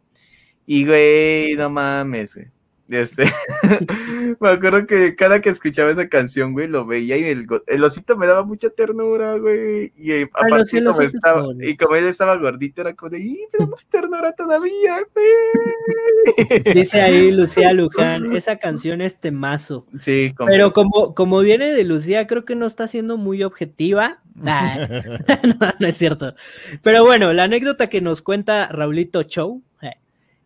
Y, 0.64 0.86
güey, 0.86 1.54
no 1.56 1.68
mames, 1.68 2.34
güey. 2.34 2.46
Este, 2.88 3.24
me 4.40 4.48
acuerdo 4.48 4.86
que 4.86 5.14
cada 5.14 5.42
que 5.42 5.50
escuchaba 5.50 5.90
esa 5.90 6.08
canción, 6.08 6.52
güey, 6.52 6.68
lo 6.68 6.86
veía 6.86 7.16
y 7.16 7.24
el, 7.24 7.46
el 7.66 7.84
osito 7.84 8.16
me 8.16 8.26
daba 8.26 8.44
mucha 8.44 8.70
ternura, 8.70 9.36
güey. 9.36 9.92
Y 9.96 10.12
eh, 10.12 10.28
Ah, 10.34 10.42
aparte, 10.46 10.84
como 10.84 11.00
estaba, 11.00 11.46
y 11.60 11.76
como 11.76 11.96
él 11.96 12.06
estaba 12.06 12.36
gordito, 12.36 12.80
era 12.80 12.94
como 12.94 13.10
de, 13.10 13.20
¡y 13.20 13.38
me 13.52 13.58
da 13.58 13.66
más 13.66 13.86
ternura 13.86 14.32
todavía, 14.32 14.98
güey! 15.14 16.74
Dice 16.74 17.00
ahí 17.00 17.30
Lucía 17.32 17.72
Luján, 17.72 18.34
esa 18.36 18.56
canción 18.56 19.00
es 19.00 19.16
temazo. 19.20 19.86
Sí, 20.00 20.32
como, 20.36 20.48
Pero 20.48 20.72
como, 20.72 21.14
como 21.14 21.40
viene 21.40 21.72
de 21.72 21.84
Lucía, 21.84 22.26
creo 22.26 22.44
que 22.44 22.54
no 22.54 22.66
está 22.66 22.88
siendo 22.88 23.16
muy 23.16 23.42
objetiva. 23.42 24.20
Nah, 24.34 24.86
no, 25.60 25.74
no 25.78 25.86
es 25.86 25.96
cierto. 25.96 26.34
Pero 26.82 27.04
bueno, 27.04 27.32
la 27.32 27.44
anécdota 27.44 27.88
que 27.88 28.00
nos 28.00 28.22
cuenta 28.22 28.68
Raulito 28.68 29.22
Show 29.22 29.62
eh, 29.82 29.96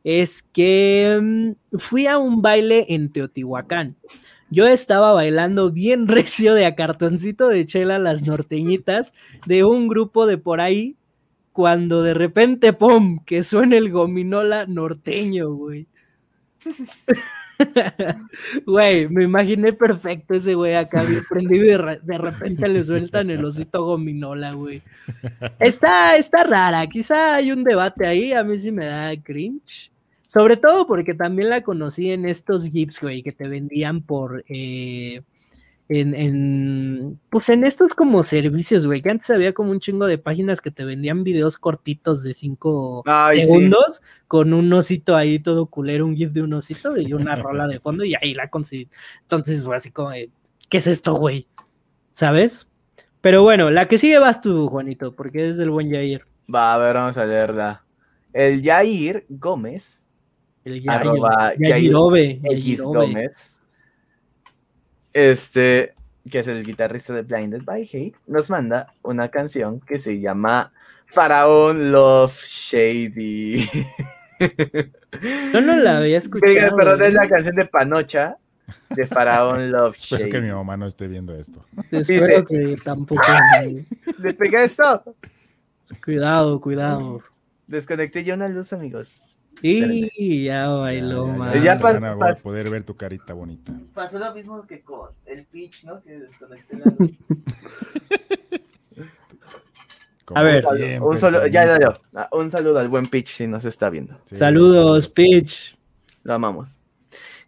es 0.05 0.43
que 0.43 1.19
mm, 1.20 1.79
fui 1.79 2.07
a 2.07 2.19
un 2.19 2.43
baile 2.43 2.87
en 2.89 3.12
Teotihuacán. 3.12 3.97
Yo 4.51 4.66
estaba 4.66 5.12
bailando 5.12 5.70
bien 5.70 6.09
recio 6.09 6.55
de 6.55 6.66
a 6.66 6.74
cartoncito 6.74 7.49
de 7.49 7.66
chela 7.66 7.99
las 7.99 8.23
norteñitas 8.27 9.12
de 9.47 9.65
un 9.65 9.89
grupo 9.89 10.27
de 10.27 10.39
por 10.39 10.61
ahí 10.61 10.97
cuando 11.53 12.03
de 12.03 12.15
repente, 12.15 12.73
¡pum!, 12.73 13.19
que 13.27 13.43
suena 13.43 13.77
el 13.77 13.91
gominola 13.91 14.65
norteño, 14.66 15.51
güey. 15.53 15.87
Güey, 18.66 19.09
me 19.09 19.23
imaginé 19.24 19.73
perfecto 19.73 20.35
ese 20.35 20.55
güey 20.55 20.74
acá 20.74 21.03
bien 21.05 21.23
prendido 21.29 21.65
y 21.65 21.69
de, 21.69 21.79
re- 21.79 22.01
de 22.03 22.19
repente 22.19 22.66
le 22.66 22.83
sueltan 22.85 23.31
el 23.31 23.45
osito 23.45 23.85
gominola, 23.85 24.53
güey. 24.53 24.83
Está, 25.61 26.16
está 26.16 26.43
rara, 26.43 26.85
quizá 26.89 27.37
hay 27.37 27.53
un 27.53 27.62
debate 27.62 28.05
ahí, 28.07 28.33
a 28.33 28.43
mí 28.43 28.59
sí 28.59 28.73
me 28.73 28.87
da 28.87 29.12
cringe. 29.23 29.91
Sobre 30.32 30.56
todo 30.56 30.86
porque 30.86 31.12
también 31.12 31.50
la 31.50 31.62
conocí 31.62 32.10
en 32.10 32.24
estos 32.24 32.64
GIFs, 32.64 33.02
güey, 33.02 33.22
que 33.22 33.32
te 33.32 33.48
vendían 33.48 34.00
por... 34.00 34.42
eh, 34.48 35.20
en, 35.90 36.14
en, 36.14 37.20
pues 37.28 37.50
en 37.50 37.64
estos 37.64 37.92
como 37.92 38.24
servicios, 38.24 38.86
güey, 38.86 39.02
que 39.02 39.10
antes 39.10 39.28
había 39.28 39.52
como 39.52 39.72
un 39.72 39.78
chingo 39.78 40.06
de 40.06 40.16
páginas 40.16 40.62
que 40.62 40.70
te 40.70 40.86
vendían 40.86 41.22
videos 41.22 41.59
cortitos 41.59 42.22
de 42.22 42.32
cinco 42.32 43.02
Ay, 43.04 43.40
sí. 43.40 43.46
segundos 43.46 44.00
con 44.26 44.54
un 44.54 44.72
osito 44.72 45.16
ahí 45.16 45.38
todo 45.38 45.66
culero, 45.66 46.06
un 46.06 46.16
GIF 46.16 46.32
de 46.32 46.40
un 46.40 46.54
osito 46.54 46.96
y 46.96 47.12
una 47.12 47.36
rola 47.36 47.66
de 47.66 47.78
fondo 47.78 48.02
y 48.02 48.14
ahí 48.14 48.32
la 48.32 48.48
conseguí. 48.48 48.88
Entonces 49.20 49.62
fue 49.64 49.76
así 49.76 49.90
como, 49.90 50.12
¿qué 50.70 50.78
es 50.78 50.86
esto, 50.86 51.12
güey? 51.12 51.46
¿Sabes? 52.14 52.66
Pero 53.20 53.42
bueno, 53.42 53.70
la 53.70 53.86
que 53.86 53.98
sigue 53.98 54.18
vas 54.18 54.40
tú, 54.40 54.68
Juanito, 54.68 55.14
porque 55.14 55.50
es 55.50 55.59
del 55.59 55.68
buen 55.68 55.90
Jair. 55.90 56.24
Va, 56.52 56.72
a 56.72 56.78
ver, 56.78 56.94
vamos 56.94 57.18
a 57.18 57.26
leerla. 57.26 57.84
El 58.32 58.62
Jair 58.64 59.26
Gómez, 59.28 60.02
El 60.64 60.89
arroba 60.89 61.55
X. 61.59 62.80
Gómez, 62.82 63.56
este, 65.12 65.93
que 66.30 66.39
es 66.39 66.47
el 66.48 66.64
guitarrista 66.64 67.12
de 67.12 67.22
Blinded 67.22 67.62
by 67.64 67.82
Hate, 67.82 68.14
nos 68.26 68.48
manda 68.51 68.93
una 69.02 69.28
canción 69.28 69.80
que 69.80 69.98
se 69.98 70.20
llama 70.20 70.72
Faraón 71.06 71.90
Love 71.93 72.40
Shady. 72.44 73.68
Yo 75.52 75.60
no 75.60 75.76
la 75.76 75.98
había 75.98 76.18
escuchado. 76.22 76.76
Güey. 76.76 77.09
es 77.09 77.14
la 77.14 77.28
canción 77.28 77.55
de 77.56 77.66
Panocha 77.66 78.36
de 78.90 79.06
Faraón 79.06 79.70
Love 79.72 79.97
Espero 79.97 80.28
que 80.30 80.40
mi 80.40 80.47
Shady. 80.47 80.56
mamá 80.56 80.76
no 80.76 80.86
esté 80.86 81.09
viendo 81.09 81.34
esto. 81.34 81.64
Espero 81.90 82.44
que 82.44 82.76
tampoco. 82.82 83.22
güey. 83.60 83.84
¿Le 84.18 84.34
pegué 84.34 84.64
esto? 84.64 85.02
Cuidado, 86.05 86.60
cuidado. 86.60 87.20
Desconecté 87.66 88.24
ya 88.24 88.34
una 88.34 88.48
luz, 88.48 88.72
amigos. 88.72 89.16
Y 89.62 90.44
ya 90.44 90.68
bailó, 90.68 91.26
Ya, 91.28 91.36
ya, 91.36 91.55
ya, 91.55 91.62
Ya 91.64 91.76
te 91.78 91.84
pas- 91.84 91.93
van 92.01 92.05
a 92.05 92.16
pas- 92.16 92.43
poder 92.43 92.68
ver 92.70 92.82
tu 92.82 92.97
carita 92.97 93.32
bonita. 93.34 93.72
Pasó 93.94 94.18
lo 94.18 94.34
mismo 94.34 94.66
que 94.66 94.82
con 94.82 95.10
el 95.24 95.44
pitch, 95.47 95.84
¿no? 95.84 96.02
Que 96.02 96.18
desconecté 96.18 96.78
la 96.78 96.84
luz. 96.98 97.12
A 100.34 100.43
ver. 100.43 100.56
Un 100.56 100.62
saludo- 100.62 100.76
siempre, 100.78 101.01
un, 101.09 101.18
solo- 101.18 101.47
ya, 101.47 101.78
ya. 101.78 101.93
Ah, 102.14 102.28
un 102.32 102.51
saludo 102.51 102.78
al 102.78 102.89
buen 102.89 103.06
pitch 103.06 103.28
si 103.28 103.47
nos 103.47 103.64
está 103.64 103.90
viendo. 103.90 104.18
Sí, 104.24 104.36
Saludos, 104.36 105.09
Pitch. 105.09 105.76
Lo 106.22 106.34
amamos. 106.34 106.80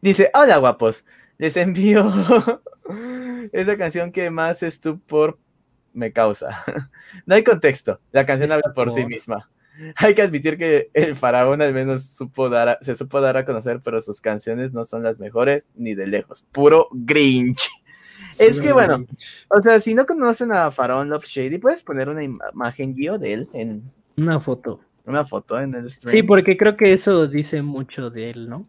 Dice, 0.02 0.30
hola 0.34 0.58
guapos, 0.58 1.04
les 1.38 1.56
envío 1.56 2.12
esa 3.52 3.78
canción 3.78 4.12
que 4.12 4.28
más 4.30 4.62
estupor 4.62 5.38
me 5.94 6.12
causa. 6.12 6.62
No 7.26 7.34
hay 7.36 7.44
contexto, 7.44 8.00
la 8.12 8.26
canción 8.26 8.52
habla 8.52 8.72
por 8.74 8.90
sí 8.90 9.06
misma. 9.06 9.48
Hay 9.96 10.14
que 10.14 10.22
admitir 10.22 10.56
que 10.58 10.90
el 10.94 11.16
faraón 11.16 11.60
al 11.62 11.74
menos 11.74 12.04
supo 12.04 12.48
dar 12.48 12.68
a- 12.68 12.78
se 12.80 12.94
supo 12.94 13.20
dar 13.20 13.36
a 13.36 13.44
conocer, 13.44 13.80
pero 13.82 14.00
sus 14.00 14.20
canciones 14.20 14.72
no 14.72 14.84
son 14.84 15.02
las 15.02 15.18
mejores 15.18 15.64
ni 15.74 15.94
de 15.94 16.06
lejos. 16.06 16.44
Puro 16.52 16.88
Grinch. 16.92 17.68
Es 18.38 18.60
que 18.60 18.72
bueno, 18.72 19.04
o 19.48 19.60
sea, 19.62 19.80
si 19.80 19.94
no 19.94 20.06
conocen 20.06 20.52
a 20.52 20.70
Faraón 20.70 21.08
Love 21.08 21.24
Shady, 21.24 21.58
puedes 21.58 21.84
poner 21.84 22.08
una 22.08 22.22
im- 22.22 22.38
imagen 22.52 22.94
Gio 22.96 23.18
de 23.18 23.32
él 23.32 23.48
en 23.52 23.82
Una 24.16 24.40
foto. 24.40 24.80
una 25.06 25.24
foto 25.24 25.60
en 25.60 25.74
el 25.74 25.88
stream. 25.88 26.10
Sí, 26.10 26.22
porque 26.22 26.56
creo 26.56 26.76
que 26.76 26.92
eso 26.92 27.26
dice 27.28 27.62
mucho 27.62 28.10
de 28.10 28.30
él, 28.30 28.48
¿no? 28.48 28.66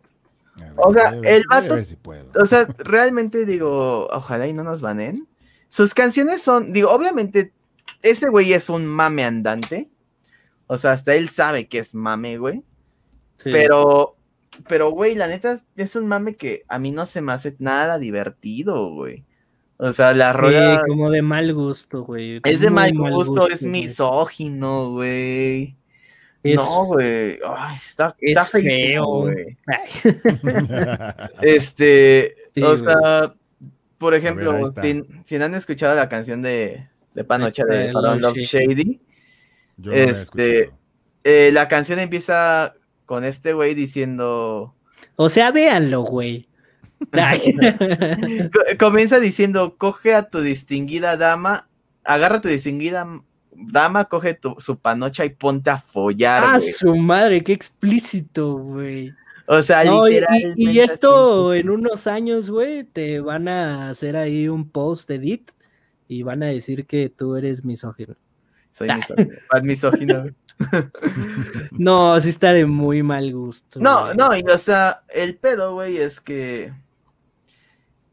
Ver, 0.58 0.72
O 0.78 0.94
sea, 0.94 1.12
ver- 1.12 1.26
el 1.26 1.44
vato- 1.50 1.76
ver 1.76 1.86
si 1.86 1.96
puedo. 1.96 2.26
O 2.40 2.46
sea, 2.46 2.66
realmente 2.78 3.46
digo, 3.46 4.08
ojalá 4.12 4.48
y 4.48 4.54
no 4.54 4.64
nos 4.64 4.82
banen. 4.82 5.28
Sus 5.70 5.94
canciones 5.94 6.42
son, 6.42 6.72
digo, 6.72 6.90
obviamente, 6.92 7.52
ese 8.02 8.30
güey 8.30 8.54
es 8.54 8.70
un 8.70 8.86
mame 8.86 9.24
andante. 9.26 9.90
O 10.68 10.78
sea, 10.78 10.94
hasta 10.94 11.16
él 11.16 11.30
sabe 11.30 11.68
que 11.68 11.80
es 11.80 11.94
mame, 11.96 12.38
güey. 12.38 12.64
Sí. 13.38 13.50
Pero, 13.52 14.16
pero, 14.68 14.90
güey, 14.90 15.16
la 15.16 15.28
neta 15.28 15.60
es- 15.76 15.96
un 15.96 16.08
mame 16.08 16.34
que 16.34 16.64
a 16.68 16.80
mí 16.80 16.92
no 16.92 17.06
se 17.06 17.22
me 17.22 17.34
hace 17.34 17.56
nada 17.60 18.00
divertido, 18.00 18.90
güey. 18.94 19.24
O 19.78 19.92
sea, 19.92 20.14
la 20.14 20.32
Sí, 20.32 20.38
rola 20.40 20.84
como 20.88 21.10
de 21.10 21.22
mal 21.22 21.54
gusto, 21.54 22.04
güey. 22.06 22.40
es 22.46 22.60
de 22.62 22.70
mal 22.70 22.94
gusto, 22.98 23.50
es 23.50 23.62
misógino, 23.64 24.92
güey. 24.92 25.76
Es- 26.44 26.56
No, 26.56 26.86
güey. 26.86 27.40
Ay, 27.46 27.76
está, 27.84 28.16
es 28.22 28.38
está 28.38 28.46
feo. 28.46 29.06
güey. 29.06 29.58
Este, 31.42 32.36
Sí, 32.54 32.62
o 32.64 32.68
güey. 32.68 32.78
sea, 32.80 33.34
por 33.98 34.14
ejemplo, 34.14 34.74
si, 34.82 35.04
si 35.26 35.38
no 35.38 35.46
han 35.46 35.56
escuchado 35.56 35.96
la 35.96 36.08
canción 36.10 36.42
de, 36.42 36.88
de 37.14 37.24
Panocha 37.24 37.66
de 37.66 37.92
Love 37.92 38.38
Shady, 38.38 39.00
Yo 39.78 39.92
no 39.92 39.98
este, 39.98 40.72
eh, 41.24 41.50
la 41.54 41.68
canción 41.68 42.00
empieza 42.00 42.76
con 43.06 43.24
este 43.24 43.54
güey 43.54 43.74
diciendo, 43.76 44.74
O 45.16 45.30
sea, 45.30 45.52
véanlo, 45.52 46.02
güey. 46.04 46.48
Comienza 48.80 49.20
diciendo, 49.20 49.76
coge 49.78 50.14
a 50.14 50.30
tu 50.30 50.42
distinguida 50.42 51.18
dama, 51.18 51.68
agarra 52.04 52.38
a 52.38 52.42
tu 52.42 52.48
distinguida 52.48 53.08
dama, 53.52 54.06
coge 54.06 54.34
tu, 54.34 54.56
su 54.60 54.78
panocha 54.80 55.26
y 55.26 55.30
ponte 55.30 55.70
a 55.70 55.78
follar, 55.78 56.44
ah, 56.46 56.60
su 56.60 56.96
madre, 56.96 57.44
qué 57.44 57.54
explícito, 57.54 58.56
güey. 58.58 59.14
O 59.48 59.62
sea, 59.62 59.84
No, 59.84 60.08
y, 60.08 60.12
y- 60.12 60.14
literalmente 60.16 60.62
y 60.62 60.80
esto 60.80 61.54
en 61.54 61.70
unos 61.70 62.08
años, 62.08 62.50
güey, 62.50 62.84
te 62.84 63.20
van 63.20 63.48
a 63.48 63.90
hacer 63.90 64.16
ahí 64.18 64.48
un 64.48 64.70
post 64.70 65.10
edit 65.12 65.52
y 66.08 66.24
van 66.24 66.44
a 66.44 66.48
decir 66.48 66.86
que 66.86 67.10
tú 67.10 67.36
eres 67.36 67.64
misógino. 67.64 68.16
Soy 68.76 68.90
misógino. 69.64 70.26
No, 71.72 72.20
sí 72.22 72.30
está 72.30 72.54
de 72.54 72.66
muy 72.66 73.04
mal 73.04 73.32
gusto. 73.34 73.80
No, 73.80 74.06
güey. 74.06 74.18
no, 74.18 74.36
y 74.38 74.42
o 74.54 74.58
sea, 74.58 75.04
el 75.14 75.36
pedo, 75.38 75.74
güey, 75.76 75.98
es 75.98 76.20
que. 76.22 76.74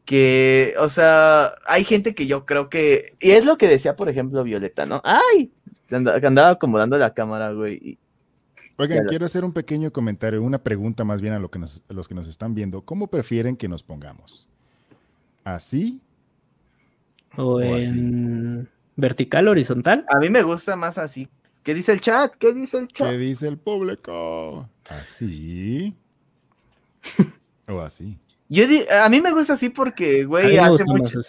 Que, 0.05 0.73
o 0.79 0.89
sea, 0.89 1.53
hay 1.65 1.85
gente 1.85 2.13
que 2.13 2.27
yo 2.27 2.45
creo 2.45 2.69
que. 2.69 3.15
Y 3.21 3.31
es 3.31 3.45
lo 3.45 3.57
que 3.57 3.67
decía, 3.69 3.95
por 3.95 4.09
ejemplo, 4.09 4.43
Violeta, 4.43 4.85
¿no? 4.85 5.01
¡Ay! 5.05 5.51
Que 5.87 5.95
anda- 5.95 6.19
que 6.19 6.27
andaba 6.27 6.49
acomodando 6.49 6.97
la 6.97 7.13
cámara, 7.13 7.51
güey. 7.53 7.75
y- 7.81 7.97
Oigan, 8.77 9.05
quiero 9.05 9.25
hacer 9.25 9.45
un 9.45 9.53
pequeño 9.53 9.91
comentario, 9.91 10.41
una 10.43 10.57
pregunta 10.61 11.05
más 11.05 11.21
bien 11.21 11.33
a, 11.33 11.39
lo 11.39 11.49
que 11.49 11.59
nos- 11.59 11.81
a 11.89 11.93
los 11.93 12.07
que 12.09 12.15
nos 12.15 12.27
están 12.27 12.53
viendo. 12.55 12.81
¿Cómo 12.81 13.07
prefieren 13.07 13.55
que 13.55 13.69
nos 13.69 13.83
pongamos? 13.83 14.47
¿Así? 15.45 16.01
O 17.37 17.55
o 17.61 17.75
así. 17.75 18.67
Vertical, 18.95 19.47
horizontal. 19.47 20.05
A 20.09 20.19
mí 20.19 20.29
me 20.29 20.41
gusta 20.43 20.75
más 20.75 20.97
así. 20.97 21.27
¿Qué 21.63 21.73
dice 21.73 21.93
el 21.93 22.01
chat? 22.01 22.35
¿Qué 22.35 22.53
dice 22.53 22.77
el 22.77 22.87
chat? 22.89 23.09
¿Qué 23.09 23.17
dice 23.17 23.47
el 23.47 23.57
público? 23.57 24.67
¿Así? 24.89 25.95
¿O 27.67 27.79
así? 27.81 28.17
Yo 28.49 28.67
di- 28.67 28.83
a 29.01 29.07
mí 29.09 29.21
me 29.21 29.31
gusta 29.31 29.53
así 29.53 29.69
porque, 29.69 30.25
güey, 30.25 30.57
hace 30.57 30.83
mucho, 30.85 31.19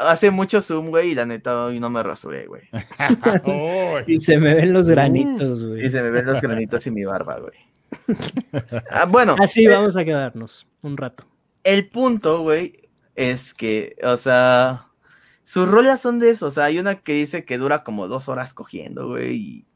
hace 0.00 0.30
mucho 0.30 0.62
zoom, 0.62 0.88
güey, 0.88 1.10
y 1.10 1.14
la 1.14 1.26
neta 1.26 1.64
hoy 1.66 1.78
no 1.78 1.90
me 1.90 2.02
rasuré, 2.02 2.46
güey. 2.46 2.62
Y 4.06 4.18
se 4.20 4.38
me 4.38 4.54
ven 4.54 4.72
los 4.72 4.88
granitos, 4.88 5.62
güey. 5.62 5.86
Y 5.86 5.90
se 5.90 6.02
me 6.02 6.10
ven 6.10 6.26
los 6.26 6.40
granitos 6.40 6.84
y 6.86 6.90
mi 6.90 7.04
barba, 7.04 7.38
güey. 7.38 7.52
Ah, 8.90 9.04
bueno, 9.04 9.36
Así 9.38 9.64
eh, 9.66 9.68
vamos 9.68 9.96
a 9.96 10.04
quedarnos 10.04 10.66
un 10.80 10.96
rato. 10.96 11.24
el 11.62 11.88
punto, 11.88 12.40
güey, 12.40 12.88
es 13.14 13.52
que, 13.54 13.94
o 14.02 14.16
sea, 14.16 14.86
sus 15.44 15.68
rolas 15.68 16.00
son 16.00 16.18
de 16.18 16.30
eso. 16.30 16.46
O 16.46 16.50
sea, 16.50 16.64
hay 16.64 16.78
una 16.78 16.96
que 16.96 17.12
dice 17.14 17.44
que 17.44 17.58
dura 17.58 17.84
como 17.84 18.08
dos 18.08 18.28
horas 18.28 18.54
cogiendo, 18.54 19.08
güey. 19.08 19.34
Y, 19.36 19.66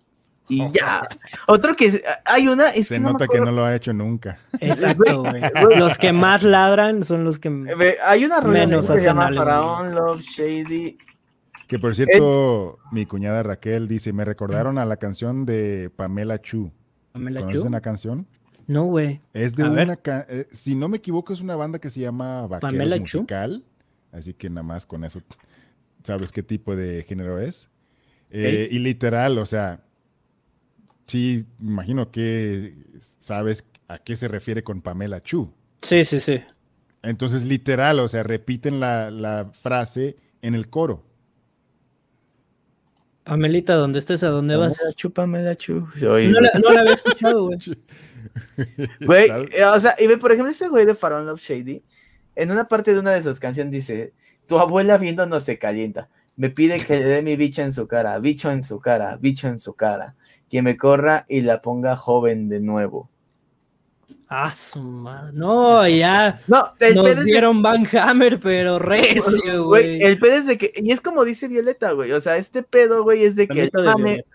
y 0.48 0.58
ya. 0.72 1.08
Otro 1.48 1.74
que 1.74 2.02
hay 2.24 2.48
una. 2.48 2.68
Es 2.70 2.88
Se 2.88 2.94
que 2.96 3.00
no 3.00 3.12
nota 3.12 3.26
que 3.26 3.40
no 3.40 3.50
lo 3.50 3.64
ha 3.64 3.74
hecho 3.74 3.92
nunca. 3.92 4.38
Exacto, 4.60 5.22
güey. 5.22 5.42
Los 5.78 5.98
que 5.98 6.12
más 6.12 6.42
ladran 6.42 7.04
son 7.04 7.24
los 7.24 7.38
que. 7.38 7.48
Eh, 7.48 7.74
ve, 7.76 7.96
Hay 8.04 8.24
una 8.24 8.40
rola 8.40 8.60
Menos 8.60 8.84
que 8.84 8.86
se 8.86 8.92
hacen 8.94 9.04
llama 9.06 9.30
Love 9.30 10.20
Shady. 10.22 10.98
Que 11.66 11.80
por 11.80 11.96
cierto, 11.96 12.78
mi 12.92 13.06
cuñada 13.06 13.42
Raquel 13.42 13.88
dice, 13.88 14.12
me 14.12 14.24
recordaron 14.24 14.78
a 14.78 14.84
la 14.84 14.98
canción 14.98 15.44
de 15.44 15.90
Pamela 15.96 16.40
Chu. 16.40 16.70
Pamela 17.10 17.40
¿Conoces 17.40 17.64
Chu. 17.64 17.70
la 17.70 17.80
canción? 17.80 18.26
No, 18.68 18.84
güey. 18.84 19.20
Es 19.32 19.56
de 19.56 19.64
A 19.64 19.70
una, 19.70 19.96
ca- 19.96 20.26
eh, 20.28 20.46
si 20.52 20.76
no 20.76 20.88
me 20.88 20.98
equivoco, 20.98 21.32
es 21.32 21.40
una 21.40 21.56
banda 21.56 21.80
que 21.80 21.90
se 21.90 21.98
llama 22.00 22.46
Vaqueros 22.46 22.72
Pamela 22.72 22.96
Chu. 22.98 23.18
Musical. 23.18 23.64
Así 24.12 24.32
que 24.32 24.48
nada 24.48 24.62
más 24.62 24.86
con 24.86 25.02
eso 25.04 25.20
sabes 26.06 26.32
qué 26.32 26.42
tipo 26.42 26.74
de 26.76 27.04
género 27.04 27.38
es. 27.38 27.70
Eh, 28.30 28.68
Y 28.70 28.78
literal, 28.78 29.38
o 29.38 29.46
sea, 29.46 29.84
sí, 31.06 31.44
me 31.58 31.72
imagino 31.72 32.10
que 32.10 32.74
sabes 32.98 33.68
a 33.88 33.98
qué 33.98 34.16
se 34.16 34.28
refiere 34.28 34.64
con 34.64 34.82
Pamela 34.82 35.22
Chu. 35.22 35.52
Sí, 35.82 36.04
sí, 36.04 36.20
sí. 36.20 36.40
Entonces, 37.02 37.44
literal, 37.44 38.00
o 38.00 38.08
sea, 38.08 38.22
repiten 38.22 38.80
la, 38.80 39.10
la 39.10 39.50
frase 39.52 40.16
en 40.42 40.54
el 40.54 40.68
coro. 40.68 41.04
Pamelita, 43.24 43.74
¿dónde 43.74 43.98
estés? 43.98 44.22
¿A 44.22 44.28
dónde 44.28 44.56
vas? 44.56 44.76
Pamela 44.78 44.94
Chu, 44.94 45.12
Pamela 45.12 45.56
Chu. 45.56 45.88
No 46.00 46.40
la, 46.40 46.50
no 46.62 46.72
la 46.72 46.80
había 46.80 46.94
escuchado, 46.94 47.44
güey. 47.44 47.58
Eh, 49.08 49.64
o 49.64 49.80
sea, 49.80 49.94
y 49.98 50.06
ve, 50.06 50.18
por 50.18 50.30
ejemplo, 50.30 50.50
este 50.50 50.68
güey 50.68 50.84
de 50.84 50.94
Faraón 50.94 51.26
Love 51.26 51.40
Shady, 51.40 51.82
en 52.36 52.50
una 52.52 52.68
parte 52.68 52.92
de 52.94 53.00
una 53.00 53.12
de 53.12 53.22
sus 53.22 53.40
canciones 53.40 53.72
dice, 53.72 54.12
tu 54.46 54.58
abuela 54.58 54.96
viéndonos 54.98 55.42
se 55.42 55.58
calienta, 55.58 56.08
me 56.36 56.50
pide 56.50 56.78
que 56.78 57.00
le 57.00 57.04
dé 57.04 57.22
mi 57.22 57.34
bicho 57.36 57.62
en 57.62 57.72
su 57.72 57.88
cara, 57.88 58.18
bicho 58.18 58.50
en 58.50 58.62
su 58.62 58.78
cara, 58.78 59.16
bicho 59.20 59.48
en 59.48 59.58
su 59.58 59.74
cara, 59.74 60.14
que 60.50 60.62
me 60.62 60.76
corra 60.76 61.24
y 61.28 61.40
la 61.40 61.60
ponga 61.62 61.96
joven 61.96 62.48
de 62.48 62.60
nuevo. 62.60 63.08
Ah, 64.28 64.52
su 64.52 64.80
madre. 64.80 65.32
No, 65.34 65.86
ya. 65.88 66.40
No, 66.48 66.72
el 66.80 66.94
pedo 66.94 67.02
Nos 67.02 67.16
de- 67.16 67.24
dieron 67.24 67.62
Van 67.62 67.86
Hammer, 67.96 68.40
pero 68.40 68.78
recio, 68.78 69.66
güey, 69.66 70.02
el 70.02 70.18
pedo 70.18 70.34
es 70.36 70.46
de 70.46 70.58
que, 70.58 70.72
y 70.76 70.90
es 70.90 71.00
como 71.00 71.24
dice 71.24 71.46
Violeta, 71.48 71.92
güey, 71.92 72.10
o 72.12 72.20
sea, 72.20 72.36
este 72.36 72.62
pedo, 72.64 73.02
güey, 73.04 73.24
es 73.24 73.36
de 73.36 73.46
que 73.48 73.62
el 73.62 73.70
mame, 73.72 74.02
violeta. 74.14 74.28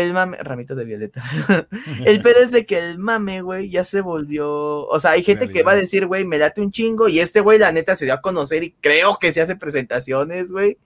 El 0.00 0.12
mame, 0.12 0.36
ramitos 0.38 0.76
de 0.76 0.84
Violeta, 0.84 1.22
el 2.04 2.20
pedo 2.22 2.40
es 2.40 2.50
de 2.50 2.64
que 2.66 2.78
el 2.78 2.98
mame, 2.98 3.42
güey, 3.42 3.70
ya 3.70 3.84
se 3.84 4.00
volvió, 4.00 4.86
o 4.86 5.00
sea, 5.00 5.12
hay 5.12 5.22
gente 5.22 5.48
que 5.48 5.62
va 5.62 5.72
a 5.72 5.76
decir, 5.76 6.06
güey, 6.06 6.24
me 6.24 6.38
late 6.38 6.60
un 6.60 6.70
chingo, 6.70 7.08
y 7.08 7.20
este 7.20 7.40
güey, 7.40 7.58
la 7.58 7.72
neta, 7.72 7.94
se 7.96 8.04
dio 8.06 8.14
a 8.14 8.20
conocer 8.20 8.62
y 8.64 8.72
creo 8.80 9.18
que 9.20 9.32
se 9.32 9.40
hace 9.40 9.56
presentaciones, 9.56 10.50
güey, 10.50 10.78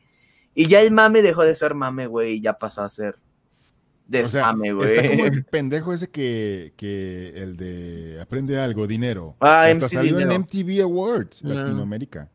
y 0.55 0.67
ya 0.67 0.81
el 0.81 0.91
mame 0.91 1.23
dejó 1.23 1.45
de 1.45 1.55
ser 1.55 1.75
mame, 1.75 2.07
güey, 2.07 2.35
y 2.35 2.41
ya 2.41 2.55
pasó 2.55 2.83
a 2.83 2.89
ser 2.91 3.15
O 3.15 4.27
sea, 4.27 4.43
desmame, 4.43 4.73
güey. 4.73 4.89
está 4.95 5.09
como 5.09 5.27
el 5.27 5.45
pendejo 5.51 5.93
ese 5.93 6.09
que, 6.11 6.73
que 6.77 7.33
el 7.37 7.57
de 7.57 8.19
aprende 8.21 8.59
algo, 8.59 8.87
dinero. 8.87 9.37
Ah, 9.41 9.65
Hasta 9.65 9.75
MC 9.87 9.89
salió 9.89 10.17
Dinero. 10.19 10.33
en 10.33 10.41
MTV 10.43 10.83
Awards. 10.83 11.43
Latinoamérica. 11.43 12.31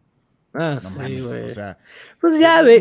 Ah, 0.53 0.79
No 0.83 0.89
sí, 0.89 0.97
mames, 0.99 1.23
güey. 1.23 1.43
o 1.45 1.49
sea, 1.49 1.77
Pues 2.19 2.39
ya 2.39 2.61
güey, 2.61 2.79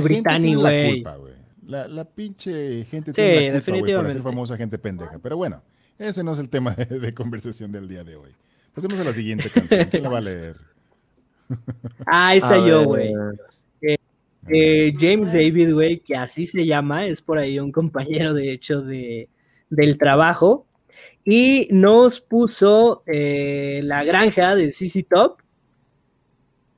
Brittany, 0.00 0.42
tiene 0.42 0.56
la 0.62 1.16
güey. 1.16 1.33
La, 1.66 1.88
la 1.88 2.04
pinche 2.04 2.84
gente 2.84 3.12
Sí, 3.12 3.22
tiene 3.22 3.52
la 3.52 3.62
culpa, 3.62 3.76
güey, 3.78 3.94
por 3.96 4.06
definitivamente. 4.06 4.10
hacer 4.10 4.22
famosa 4.22 4.56
gente 4.56 4.78
pendeja. 4.78 5.18
Pero 5.18 5.36
bueno, 5.36 5.62
ese 5.98 6.22
no 6.24 6.32
es 6.32 6.38
el 6.38 6.48
tema 6.50 6.74
de, 6.76 6.86
de 6.86 7.14
conversación 7.14 7.72
del 7.72 7.88
día 7.88 8.04
de 8.04 8.16
hoy. 8.16 8.30
Pasemos 8.74 8.98
a 9.00 9.04
la 9.04 9.12
siguiente 9.12 9.50
canción. 9.50 9.86
¿Quién 9.90 10.02
la 10.02 10.08
va 10.10 10.18
a 10.18 10.22
leer? 10.22 10.56
Ah, 12.06 12.34
esa 12.34 12.54
A 12.54 12.66
yo, 12.66 12.84
güey. 12.84 13.12
Eh, 14.48 14.92
James 14.98 15.32
David, 15.32 15.72
güey, 15.72 16.00
que 16.00 16.16
así 16.16 16.46
se 16.46 16.66
llama, 16.66 17.06
es 17.06 17.22
por 17.22 17.38
ahí 17.38 17.58
un 17.58 17.72
compañero, 17.72 18.34
de 18.34 18.52
hecho, 18.52 18.82
de, 18.82 19.28
del 19.70 19.96
trabajo. 19.98 20.66
Y 21.24 21.68
nos 21.70 22.20
puso 22.20 23.02
eh, 23.06 23.80
la 23.84 24.04
granja 24.04 24.54
de 24.54 24.72
CC 24.72 25.02
Top, 25.08 25.38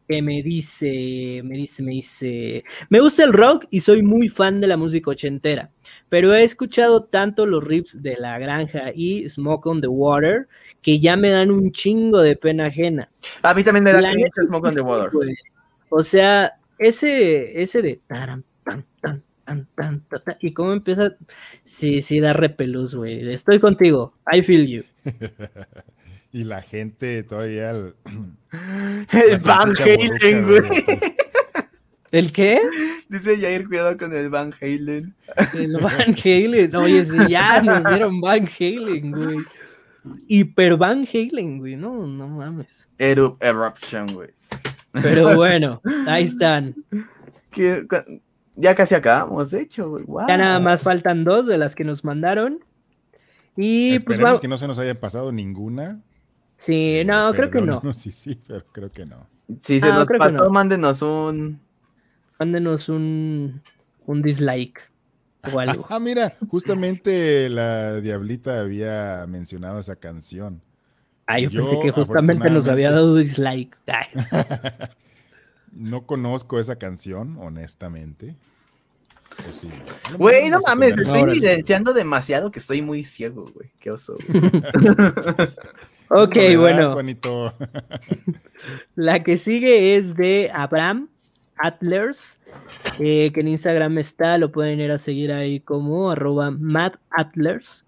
que 0.08 0.22
me 0.22 0.42
dice, 0.42 1.40
me 1.44 1.56
dice, 1.56 1.82
me 1.82 1.92
dice, 1.92 2.64
me 2.88 3.00
gusta 3.00 3.24
el 3.24 3.32
rock 3.32 3.66
y 3.70 3.80
soy 3.80 4.02
muy 4.02 4.28
fan 4.28 4.60
de 4.60 4.66
la 4.66 4.76
música 4.76 5.10
ochentera, 5.10 5.70
pero 6.08 6.34
he 6.34 6.44
escuchado 6.44 7.04
tanto 7.04 7.46
los 7.46 7.64
riffs 7.64 8.02
de 8.02 8.16
la 8.16 8.38
granja 8.38 8.92
y 8.94 9.28
Smoke 9.28 9.66
on 9.66 9.80
the 9.80 9.88
Water 9.88 10.48
que 10.82 11.00
ya 11.00 11.16
me 11.16 11.30
dan 11.30 11.50
un 11.50 11.72
chingo 11.72 12.20
de 12.20 12.36
pena 12.36 12.66
ajena. 12.66 13.10
A 13.42 13.54
mí 13.54 13.64
también 13.64 13.84
me 13.84 13.92
da 13.92 14.00
neta, 14.00 14.42
Smoke 14.46 14.68
on 14.68 14.74
the 14.74 14.80
Water. 14.80 15.10
O 15.88 16.02
sea, 16.02 16.52
ese, 16.78 17.60
ese 17.62 17.82
de 17.82 18.00
taran, 18.06 18.44
tan, 18.64 18.84
tan, 19.00 19.22
tan, 19.44 19.66
tan, 19.74 20.00
ta, 20.02 20.18
ta, 20.18 20.36
y 20.40 20.52
cómo 20.52 20.72
empieza, 20.72 21.16
sí, 21.64 22.02
sí 22.02 22.20
da 22.20 22.32
repelús, 22.32 22.94
güey. 22.94 23.32
Estoy 23.32 23.58
contigo, 23.58 24.14
I 24.32 24.42
feel 24.42 24.66
you. 24.66 24.84
Y 26.36 26.44
la 26.44 26.60
gente 26.60 27.22
todavía... 27.22 27.70
el- 27.70 29.38
Van 29.42 29.72
Halen, 29.74 30.46
güey. 30.46 30.84
¿El 32.12 32.30
qué? 32.30 32.60
Dice 33.08 33.40
Jair, 33.40 33.66
cuidado 33.66 33.96
con 33.96 34.14
el 34.14 34.28
Van 34.28 34.52
Halen. 34.60 35.14
El 35.54 35.78
Van 35.78 36.14
Halen. 36.22 36.76
Oye, 36.76 37.06
ya 37.30 37.62
nos 37.62 37.88
dieron 37.88 38.20
Van 38.20 38.46
Halen, 38.60 39.12
güey. 39.12 39.36
Hiper 40.28 40.76
Van 40.76 41.06
Halen, 41.10 41.56
güey. 41.56 41.76
No, 41.76 42.06
no 42.06 42.28
mames. 42.28 42.86
Eru- 42.98 43.38
Eruption, 43.40 44.06
güey. 44.12 44.28
Pero 44.92 45.36
bueno, 45.36 45.80
ahí 46.06 46.24
están. 46.24 46.74
Ya 48.56 48.74
casi 48.74 48.94
acabamos, 48.94 49.52
de 49.52 49.62
hecho, 49.62 49.88
güey. 49.88 50.04
Wow. 50.04 50.28
Ya 50.28 50.36
nada 50.36 50.60
más 50.60 50.82
faltan 50.82 51.24
dos 51.24 51.46
de 51.46 51.56
las 51.56 51.74
que 51.74 51.84
nos 51.84 52.04
mandaron. 52.04 52.58
Y 53.56 53.92
pues 54.00 54.02
Esperemos 54.18 54.38
que 54.40 54.48
no 54.48 54.58
se 54.58 54.66
nos 54.68 54.78
haya 54.78 55.00
pasado 55.00 55.32
ninguna. 55.32 56.02
Sí, 56.56 57.02
no, 57.04 57.32
creo 57.34 57.50
que 57.50 57.60
no. 57.60 57.80
Sí, 57.94 58.10
sí, 58.10 58.40
pero 58.46 58.64
creo 58.72 58.88
que 58.90 59.04
no. 59.04 59.26
Si 59.60 59.80
se 59.80 59.86
Ah, 59.86 59.98
nos 59.98 60.08
pasó, 60.08 60.30
no. 60.44 60.50
mándenos 60.50 61.02
un. 61.02 61.60
Mándenos 62.38 62.88
un, 62.88 63.62
un 64.06 64.22
dislike 64.22 64.80
o 65.52 65.58
algo. 65.60 65.86
Ah, 65.88 66.00
mira, 66.00 66.34
justamente 66.48 67.48
la 67.48 68.00
Diablita 68.00 68.58
había 68.60 69.24
mencionado 69.28 69.78
esa 69.78 69.96
canción. 69.96 70.60
Ay, 71.26 71.44
yo, 71.44 71.50
Yo, 71.50 71.64
pensé 71.70 71.82
que 71.82 71.90
justamente 71.92 72.50
nos 72.50 72.68
había 72.68 72.90
dado 72.90 73.14
dislike. 73.16 73.76
Ay, 73.86 74.06
No 75.72 76.06
conozco 76.06 76.58
esa 76.58 76.76
canción, 76.76 77.36
honestamente. 77.38 78.36
O 79.48 79.52
sí. 79.52 79.68
Lo 80.12 80.18
Güey, 80.18 80.48
no 80.50 80.60
mames, 80.66 80.96
estoy 80.96 81.20
evidenciando 81.22 81.92
demasiado 81.92 82.50
que 82.50 82.58
estoy 82.60 82.80
muy 82.80 83.04
ciego, 83.04 83.46
güey. 83.54 83.70
Qué 83.78 83.90
oso. 83.90 84.16
güey. 84.28 84.40
Ok, 86.08 86.36
Novedad, 86.36 86.58
bueno. 86.58 86.92
Juanito. 86.92 87.52
La 88.94 89.22
que 89.22 89.36
sigue 89.36 89.96
es 89.96 90.14
de 90.14 90.50
Abraham 90.54 91.08
Atlers, 91.56 92.38
eh, 92.98 93.30
que 93.32 93.40
en 93.40 93.48
Instagram 93.48 93.98
está, 93.98 94.38
lo 94.38 94.52
pueden 94.52 94.80
ir 94.80 94.90
a 94.90 94.98
seguir 94.98 95.32
ahí 95.32 95.60
como 95.60 96.10
arroba 96.10 96.50
Matt 96.50 96.96
Atlers. 97.10 97.86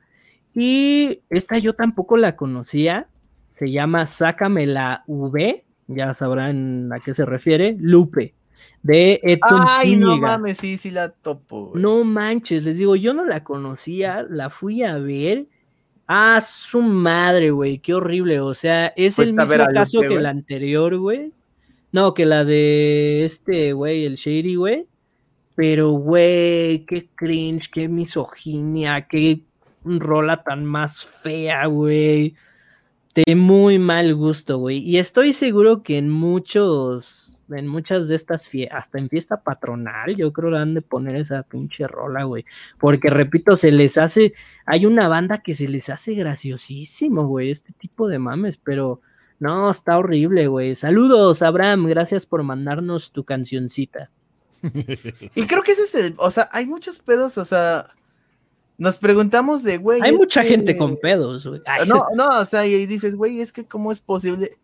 Y 0.55 1.21
esta 1.31 1.59
yo 1.59 1.75
tampoco 1.75 2.17
la 2.17 2.37
conocía, 2.37 3.07
se 3.51 3.71
llama 3.71 4.07
Sácame 4.07 4.67
la 4.67 5.05
V, 5.07 5.65
ya 5.87 6.15
sabrán 6.15 6.93
a 6.93 7.01
qué 7.01 7.15
se 7.15 7.25
refiere, 7.25 7.77
Lupe, 7.79 8.35
de 8.83 9.21
Edson 9.23 9.61
Ay, 9.67 9.97
no 9.97 10.17
mames, 10.17 10.59
sí, 10.59 10.77
sí 10.79 10.91
la 10.91 11.11
topo. 11.11 11.67
güey. 11.67 11.83
No 11.83 12.05
manches, 12.05 12.65
les 12.65 12.79
digo, 12.79 12.97
yo 12.97 13.15
no 13.15 13.25
la 13.25 13.45
conocía, 13.45 14.27
la 14.29 14.51
fui 14.51 14.83
a 14.83 14.99
ver. 14.99 15.47
Ah, 16.11 16.41
su 16.41 16.81
madre, 16.81 17.51
güey, 17.51 17.79
qué 17.79 17.93
horrible. 17.93 18.41
O 18.41 18.55
sea, 18.55 18.87
es 18.97 19.19
el 19.19 19.35
¿Fuiste 19.35 19.43
a 19.43 19.45
ver 19.45 19.61
mismo 19.61 19.75
caso 19.75 20.01
que 20.01 20.09
güey? 20.09 20.23
la 20.23 20.31
anterior, 20.31 20.97
güey. 20.97 21.33
No, 21.93 22.15
que 22.15 22.25
la 22.25 22.45
de 22.45 23.25
este, 23.25 23.75
güey, 23.75 24.07
el 24.07 24.17
Shady, 24.17 24.55
güey. 24.55 24.87
Pero, 25.55 25.91
güey, 25.91 26.87
qué 26.87 27.09
cringe, 27.15 27.71
qué 27.71 27.89
misoginia, 27.89 29.07
qué 29.07 29.43
rola 29.85 30.43
tan 30.43 30.65
más 30.65 31.05
fea, 31.05 31.67
güey. 31.67 32.35
De 33.15 33.37
muy 33.37 33.79
mal 33.79 34.15
gusto, 34.15 34.59
güey. 34.59 34.79
Y 34.79 34.99
estoy 34.99 35.35
seguro 35.35 35.83
que 35.83 35.99
en 35.99 36.09
muchos, 36.09 37.38
en 37.51 37.67
muchas 37.67 38.09
de 38.09 38.17
estas 38.17 38.49
fiestas, 38.49 38.79
hasta 38.85 38.99
en 38.99 39.09
fiesta 39.09 39.43
patronal, 39.43 40.15
yo 40.17 40.33
creo 40.33 40.51
que 40.51 40.59
han 40.59 40.75
de 40.75 40.83
poner 40.83 41.17
esa 41.17 41.43
pinche 41.43 41.87
rola, 41.87 42.25
güey. 42.25 42.45
Porque 42.79 43.11
repito, 43.11 43.57
se 43.57 43.71
les 43.71 43.99
hace, 43.99 44.35
hay 44.67 44.87
una 44.87 45.09
banda 45.09 45.39
que 45.39 45.55
se 45.55 45.69
les 45.69 45.89
hace 45.89 46.15
graciosísimo, 46.15 47.27
güey, 47.27 47.51
este 47.51 47.73
tipo 47.73 48.09
de 48.09 48.19
mames, 48.19 48.59
pero 48.63 49.01
no, 49.41 49.71
está 49.71 49.99
horrible, 49.99 50.49
güey. 50.49 50.77
Saludos, 50.77 51.43
Abraham, 51.43 51.87
gracias 51.87 52.27
por 52.27 52.43
mandarnos 52.43 53.13
tu 53.13 53.25
cancioncita. 53.25 54.11
Y 55.35 55.47
creo 55.47 55.63
que 55.63 55.73
ese 55.73 55.83
es 55.83 55.95
el, 55.95 56.15
o 56.19 56.31
sea, 56.31 56.49
hay 56.53 56.67
muchos 56.67 56.99
pedos, 56.99 57.39
o 57.39 57.45
sea, 57.45 57.91
nos 58.77 58.97
preguntamos 58.97 59.63
de, 59.63 59.79
güey. 59.79 60.01
Hay 60.03 60.17
mucha 60.17 60.43
que- 60.43 60.49
gente 60.49 60.77
con 60.77 60.97
pedos, 60.97 61.47
güey. 61.47 61.61
No, 61.87 62.07
no, 62.17 62.41
o 62.41 62.45
sea, 62.45 62.67
y 62.67 62.87
dices, 62.87 63.15
güey, 63.15 63.41
es 63.41 63.53
que 63.53 63.65
cómo 63.65 63.93
es 63.93 64.01
posible 64.01 64.59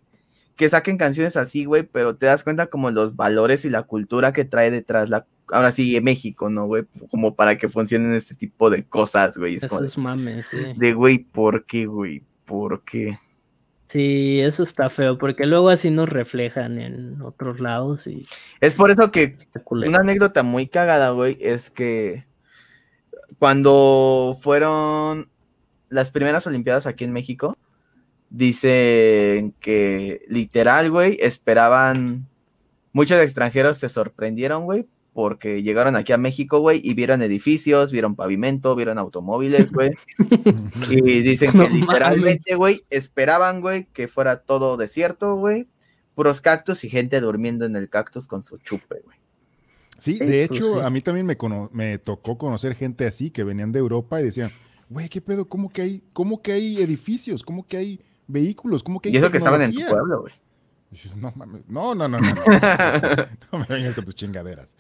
que 0.57 0.69
saquen 0.69 0.99
canciones 0.99 1.37
así, 1.37 1.65
güey, 1.65 1.83
pero 1.83 2.17
te 2.17 2.27
das 2.27 2.45
cuenta 2.45 2.67
como 2.67 2.91
los 2.91 3.17
valores 3.17 3.65
y 3.65 3.71
la 3.71 3.83
cultura 3.83 4.33
que 4.33 4.45
trae 4.45 4.71
detrás 4.71 5.09
la, 5.09 5.27
ahora 5.49 5.73
sí, 5.73 6.01
México, 6.01 6.49
¿no, 6.51 6.67
güey? 6.67 6.85
Como 7.11 7.35
para 7.35 7.57
que 7.57 7.69
funcionen 7.69 8.15
este 8.15 8.35
tipo 8.35 8.71
de 8.71 8.85
cosas, 8.85 9.37
güey. 9.37 9.57
Es 9.57 9.65
Esos 9.65 9.99
mames, 9.99 10.49
sí. 10.49 10.59
de, 10.77 10.93
güey, 10.93 11.19
¿por 11.19 11.67
qué, 11.67 11.87
güey? 11.87 12.23
¿Por 12.45 12.85
qué? 12.85 13.19
Sí, 13.89 14.41
eso 14.41 14.63
está 14.63 14.91
feo, 14.91 15.19
porque 15.19 15.47
luego 15.47 15.69
así 15.69 15.91
nos 15.91 16.09
reflejan 16.09 16.81
en 16.81 17.21
otros 17.23 17.61
lados 17.61 18.07
y 18.07 18.27
Es 18.61 18.75
por 18.75 18.91
eso 18.91 19.11
que. 19.11 19.37
Una 19.71 19.99
anécdota 19.99 20.43
muy 20.43 20.67
cagada, 20.69 21.11
güey, 21.11 21.37
es 21.41 21.71
que 21.71 22.25
cuando 23.39 24.37
fueron 24.41 25.29
las 25.91 26.11
primeras 26.11 26.47
Olimpiadas 26.47 26.87
aquí 26.87 27.05
en 27.05 27.13
México, 27.13 27.57
dicen 28.37 29.55
que 29.61 30.23
literal, 30.29 30.91
güey, 30.91 31.17
esperaban, 31.21 32.27
muchos 32.93 33.21
extranjeros 33.21 33.79
se 33.79 33.89
sorprendieron, 33.89 34.65
güey, 34.65 34.87
porque 35.13 35.63
llegaron 35.63 35.95
aquí 35.95 36.13
a 36.13 36.19
México, 36.19 36.59
güey, 36.59 36.81
y 36.83 36.95
vieron 36.95 37.23
edificios, 37.23 37.93
vieron 37.93 38.17
pavimento, 38.17 38.75
vieron 38.75 38.99
automóviles, 38.99 39.73
güey, 39.73 39.93
y 40.91 41.21
dicen 41.21 41.53
que 41.53 41.59
No 41.59 41.69
literalmente, 41.69 42.57
güey, 42.57 42.83
esperaban, 42.91 43.61
güey, 43.61 43.87
que 43.93 44.09
fuera 44.09 44.41
todo 44.43 44.77
desierto, 44.77 45.37
güey, 45.37 45.69
puros 46.17 46.41
cactus 46.41 46.83
y 46.85 46.89
gente 46.91 47.21
durmiendo 47.21 47.65
en 47.65 47.77
el 47.77 47.89
cactus 47.89 48.27
con 48.27 48.43
su 48.43 48.59
chupe, 48.59 49.01
güey. 49.05 49.17
Sí, 49.99 50.15
Sí, 50.15 50.25
de 50.27 50.49
pues 50.49 50.59
hecho, 50.61 50.75
sí. 50.75 50.81
a 50.85 50.91
mí 50.91 51.01
también 51.01 51.25
me, 51.25 51.37
cono- 51.37 51.71
me 51.73 51.99
tocó 51.99 52.37
conocer 52.37 52.75
gente 52.75 53.07
así 53.07 53.31
que 53.31 53.45
venían 53.45 53.71
de 53.71 53.79
Europa 53.79 54.21
y 54.21 54.25
decían, 54.25 54.51
güey, 54.91 55.09
¿qué 55.09 55.21
pedo? 55.21 55.49
¿Cómo 55.49 55.71
que 55.71 55.83
hay, 55.83 56.03
cómo 56.13 56.43
que 56.43 56.53
hay 56.53 56.79
edificios? 56.83 57.45
¿Cómo 57.45 57.65
que 57.67 57.77
hay 57.77 58.01
vehículos? 58.27 58.83
¿Cómo 58.83 59.01
que 59.01 59.09
hay 59.09 59.15
Y 59.15 59.19
eso 59.19 59.31
que 59.31 59.39
estaban 59.39 59.63
en 59.63 59.71
tu 59.73 59.77
tecnología?" 59.79 59.99
pueblo, 60.01 60.21
güey. 60.23 60.35
Dices, 60.91 61.17
no 61.17 61.33
mames, 61.35 61.63
no, 61.67 61.93
no, 61.95 62.07
no, 62.07 62.21
no, 62.21 62.29
no, 62.29 63.27
no 63.53 63.59
me 63.59 63.67
vengas 63.69 63.95
con 63.97 64.05
tus 64.05 64.15
chingaderas. 64.15 64.77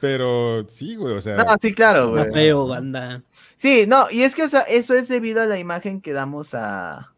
Pero 0.00 0.68
sí, 0.68 0.94
güey, 0.94 1.14
o 1.16 1.20
sea, 1.20 1.36
No, 1.36 1.56
sí, 1.60 1.74
claro, 1.74 2.16
Está 2.16 2.30
güey. 2.30 2.32
feo, 2.32 2.68
banda. 2.68 3.22
Sí, 3.56 3.86
no, 3.88 4.04
y 4.10 4.22
es 4.22 4.34
que, 4.34 4.44
o 4.44 4.48
sea, 4.48 4.60
eso 4.60 4.94
es 4.94 5.08
debido 5.08 5.42
a 5.42 5.46
la 5.46 5.58
imagen 5.58 6.00
que 6.00 6.12
damos 6.12 6.54
a. 6.54 7.12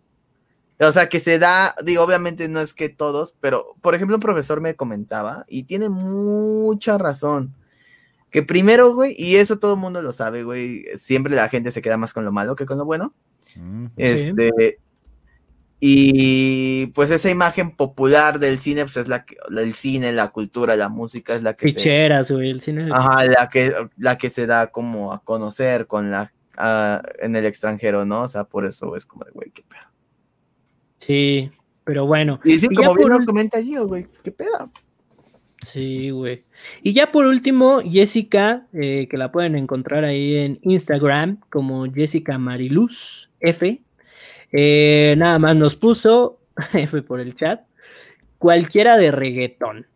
O 0.78 0.92
sea, 0.92 1.10
que 1.10 1.20
se 1.20 1.38
da, 1.38 1.74
digo, 1.84 2.02
obviamente 2.02 2.48
no 2.48 2.60
es 2.60 2.72
que 2.72 2.88
todos, 2.88 3.34
pero, 3.40 3.74
por 3.82 3.94
ejemplo, 3.94 4.16
un 4.16 4.22
profesor 4.22 4.62
me 4.62 4.76
comentaba, 4.76 5.44
y 5.46 5.64
tiene 5.64 5.90
mucha 5.90 6.96
razón, 6.96 7.54
que 8.30 8.42
primero, 8.42 8.94
güey, 8.94 9.14
y 9.18 9.36
eso 9.36 9.58
todo 9.58 9.74
el 9.74 9.80
mundo 9.80 10.02
lo 10.02 10.12
sabe, 10.12 10.42
güey, 10.44 10.84
siempre 10.96 11.34
la 11.34 11.48
gente 11.48 11.70
se 11.70 11.82
queda 11.82 11.96
más 11.96 12.12
con 12.12 12.24
lo 12.24 12.32
malo 12.32 12.56
que 12.56 12.66
con 12.66 12.78
lo 12.78 12.84
bueno. 12.84 13.14
mm, 13.56 13.86
Este. 13.96 14.78
Y 15.82 16.88
pues 16.88 17.10
esa 17.10 17.30
imagen 17.30 17.70
popular 17.74 18.38
del 18.38 18.58
cine, 18.58 18.82
pues 18.82 18.98
es 18.98 19.08
la 19.08 19.24
que, 19.24 19.36
el 19.48 19.72
cine, 19.72 20.12
la 20.12 20.28
cultura, 20.28 20.76
la 20.76 20.90
música, 20.90 21.34
es 21.34 21.42
la 21.42 21.54
que 21.54 21.72
se, 21.72 21.78
Ficheras, 21.78 22.30
güey, 22.30 22.50
el 22.50 22.60
cine. 22.60 22.90
Ajá, 22.92 23.24
la 23.24 23.48
que, 23.48 23.72
la 23.96 24.18
que 24.18 24.28
se 24.28 24.46
da 24.46 24.66
como 24.66 25.14
a 25.14 25.24
conocer 25.24 25.86
con 25.86 26.10
la 26.10 26.32
en 27.20 27.36
el 27.36 27.46
extranjero, 27.46 28.04
¿no? 28.04 28.22
O 28.22 28.28
sea, 28.28 28.44
por 28.44 28.66
eso 28.66 28.94
es 28.94 29.06
como 29.06 29.24
de, 29.24 29.30
güey, 29.30 29.50
qué 29.50 29.62
pedo. 29.62 29.80
Sí, 30.98 31.50
pero 31.84 32.06
bueno. 32.06 32.38
Y 32.44 32.58
sí, 32.58 32.68
Y 32.70 32.74
como 32.74 32.94
bien 32.94 33.08
por 33.08 33.20
lo 33.20 33.24
comenta 33.24 33.62
Gio, 33.62 33.86
güey, 33.86 34.06
qué 34.22 34.30
pedo. 34.30 34.70
Sí, 35.62 36.10
güey. 36.10 36.44
Y 36.82 36.92
ya 36.92 37.12
por 37.12 37.26
último, 37.26 37.80
Jessica, 37.88 38.66
eh, 38.72 39.06
que 39.10 39.16
la 39.16 39.30
pueden 39.32 39.56
encontrar 39.56 40.04
ahí 40.04 40.36
en 40.36 40.58
Instagram 40.62 41.38
como 41.50 41.90
Jessica 41.92 42.38
Mariluz 42.38 43.30
F. 43.40 43.80
eh, 44.52 45.14
nada 45.18 45.38
más 45.38 45.56
nos 45.56 45.76
puso, 45.76 46.38
F 46.72 47.02
por 47.02 47.20
el 47.20 47.34
chat, 47.34 47.60
cualquiera 48.38 48.96
de 48.96 49.10
reggaetón. 49.10 49.86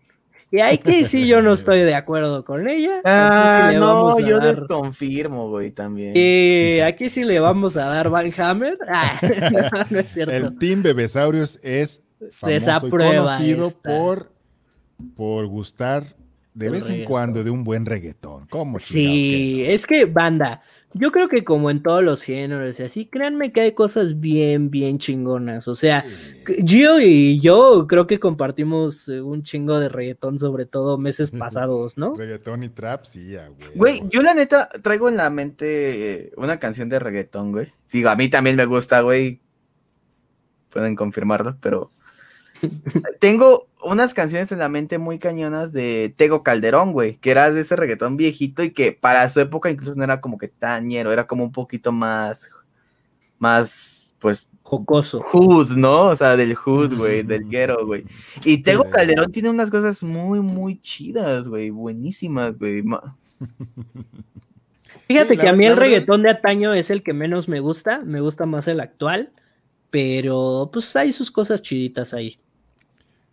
Y 0.50 0.60
aquí 0.60 1.04
sí 1.04 1.26
yo 1.26 1.42
no 1.42 1.54
estoy 1.54 1.80
de 1.80 1.96
acuerdo 1.96 2.44
con 2.44 2.68
ella. 2.68 3.00
Ah, 3.04 3.70
sí 3.72 3.76
no, 3.76 4.20
yo 4.20 4.38
dar- 4.38 4.54
desconfirmo, 4.54 5.48
güey, 5.50 5.72
también. 5.72 6.12
eh, 6.14 6.84
aquí 6.86 7.08
sí 7.08 7.24
le 7.24 7.40
vamos 7.40 7.76
a 7.76 7.86
dar 7.86 8.08
Van 8.08 8.30
Hammer. 8.38 8.78
Ah, 8.88 9.18
no, 9.50 9.60
no 9.90 9.98
es 9.98 10.12
cierto. 10.12 10.32
el 10.32 10.56
Team 10.58 10.82
Bebesaurios 10.84 11.58
es 11.64 12.04
famoso 12.30 12.86
y 12.86 12.90
conocido 12.90 13.66
esta. 13.66 13.90
por, 13.98 14.30
por 15.16 15.46
gustar 15.46 16.16
de 16.54 16.66
El 16.66 16.72
vez 16.72 16.88
en 16.88 17.04
cuando 17.04 17.42
de 17.42 17.50
un 17.50 17.64
buen 17.64 17.84
reggaetón. 17.84 18.46
¿Cómo 18.48 18.78
Sí, 18.78 19.64
que 19.64 19.74
es 19.74 19.86
que 19.86 20.04
banda, 20.04 20.62
yo 20.92 21.10
creo 21.10 21.28
que 21.28 21.42
como 21.42 21.68
en 21.68 21.82
todos 21.82 22.04
los 22.04 22.22
géneros 22.22 22.78
y 22.78 22.84
así, 22.84 23.06
créanme 23.06 23.52
que 23.52 23.60
hay 23.60 23.72
cosas 23.72 24.20
bien, 24.20 24.70
bien 24.70 24.98
chingonas. 24.98 25.66
O 25.66 25.74
sea? 25.74 26.04
Gio 26.64 27.00
y 27.00 27.40
yo 27.40 27.86
creo 27.88 28.06
que 28.06 28.20
compartimos 28.20 29.08
eh, 29.08 29.20
un 29.20 29.42
chingo 29.42 29.80
de 29.80 29.88
reggaetón, 29.88 30.38
sobre 30.38 30.64
todo 30.64 30.96
meses 30.96 31.30
pasados, 31.38 31.98
¿no? 31.98 32.14
Reggaetón 32.14 32.62
y 32.62 32.68
trap, 32.68 33.04
sí, 33.04 33.34
ah, 33.36 33.48
güey. 33.48 33.70
Güey, 33.74 34.02
yo 34.08 34.22
la 34.22 34.34
neta 34.34 34.68
traigo 34.80 35.08
en 35.08 35.16
la 35.16 35.30
mente 35.30 36.26
eh, 36.26 36.32
una 36.36 36.60
canción 36.60 36.88
de 36.88 37.00
reggaetón, 37.00 37.50
güey. 37.50 37.72
Digo, 37.90 38.10
a 38.10 38.16
mí 38.16 38.28
también 38.28 38.54
me 38.54 38.64
gusta, 38.64 39.00
güey. 39.00 39.40
Pueden 40.70 40.94
confirmarlo, 40.94 41.56
pero 41.60 41.90
tengo 43.20 43.68
unas 43.82 44.14
canciones 44.14 44.50
en 44.52 44.58
la 44.58 44.68
mente 44.68 44.98
muy 44.98 45.18
cañonas 45.18 45.72
de 45.72 46.14
Tego 46.16 46.42
Calderón, 46.42 46.92
güey, 46.92 47.16
que 47.16 47.30
era 47.30 47.50
de 47.50 47.60
ese 47.60 47.76
reggaetón 47.76 48.16
viejito 48.16 48.62
y 48.62 48.70
que 48.70 48.92
para 48.92 49.28
su 49.28 49.40
época 49.40 49.70
incluso 49.70 49.94
no 49.94 50.04
era 50.04 50.20
como 50.20 50.38
que 50.38 50.48
tan 50.48 50.86
ñero, 50.88 51.12
era 51.12 51.26
como 51.26 51.44
un 51.44 51.52
poquito 51.52 51.92
más, 51.92 52.48
más, 53.38 54.14
pues, 54.18 54.48
Jocoso. 54.62 55.20
hood, 55.20 55.72
¿no? 55.76 56.04
O 56.06 56.16
sea, 56.16 56.36
del 56.36 56.54
hood, 56.54 56.94
güey, 56.96 57.22
del 57.22 57.48
ghetto, 57.50 57.86
güey. 57.86 58.04
Y 58.44 58.62
Tego. 58.62 58.88
Calderón 58.88 59.30
tiene 59.30 59.50
unas 59.50 59.70
cosas 59.70 60.02
muy, 60.02 60.40
muy 60.40 60.80
chidas, 60.80 61.46
güey, 61.46 61.68
buenísimas, 61.70 62.58
güey. 62.58 62.82
Fíjate 65.06 65.30
Sí, 65.30 65.36
la- 65.36 65.42
que 65.42 65.48
a 65.48 65.52
mí 65.52 65.66
el 65.66 65.72
es- 65.72 65.78
reggaetón 65.78 66.22
de 66.22 66.30
antaño 66.30 66.72
es 66.72 66.88
el 66.90 67.02
que 67.02 67.12
menos 67.12 67.48
me 67.48 67.60
gusta, 67.60 68.00
me 68.04 68.20
gusta 68.20 68.46
más 68.46 68.66
el 68.68 68.80
actual, 68.80 69.32
pero 69.90 70.70
pues 70.72 70.96
hay 70.96 71.12
sus 71.12 71.30
cosas 71.30 71.60
chiditas 71.60 72.14
ahí. 72.14 72.38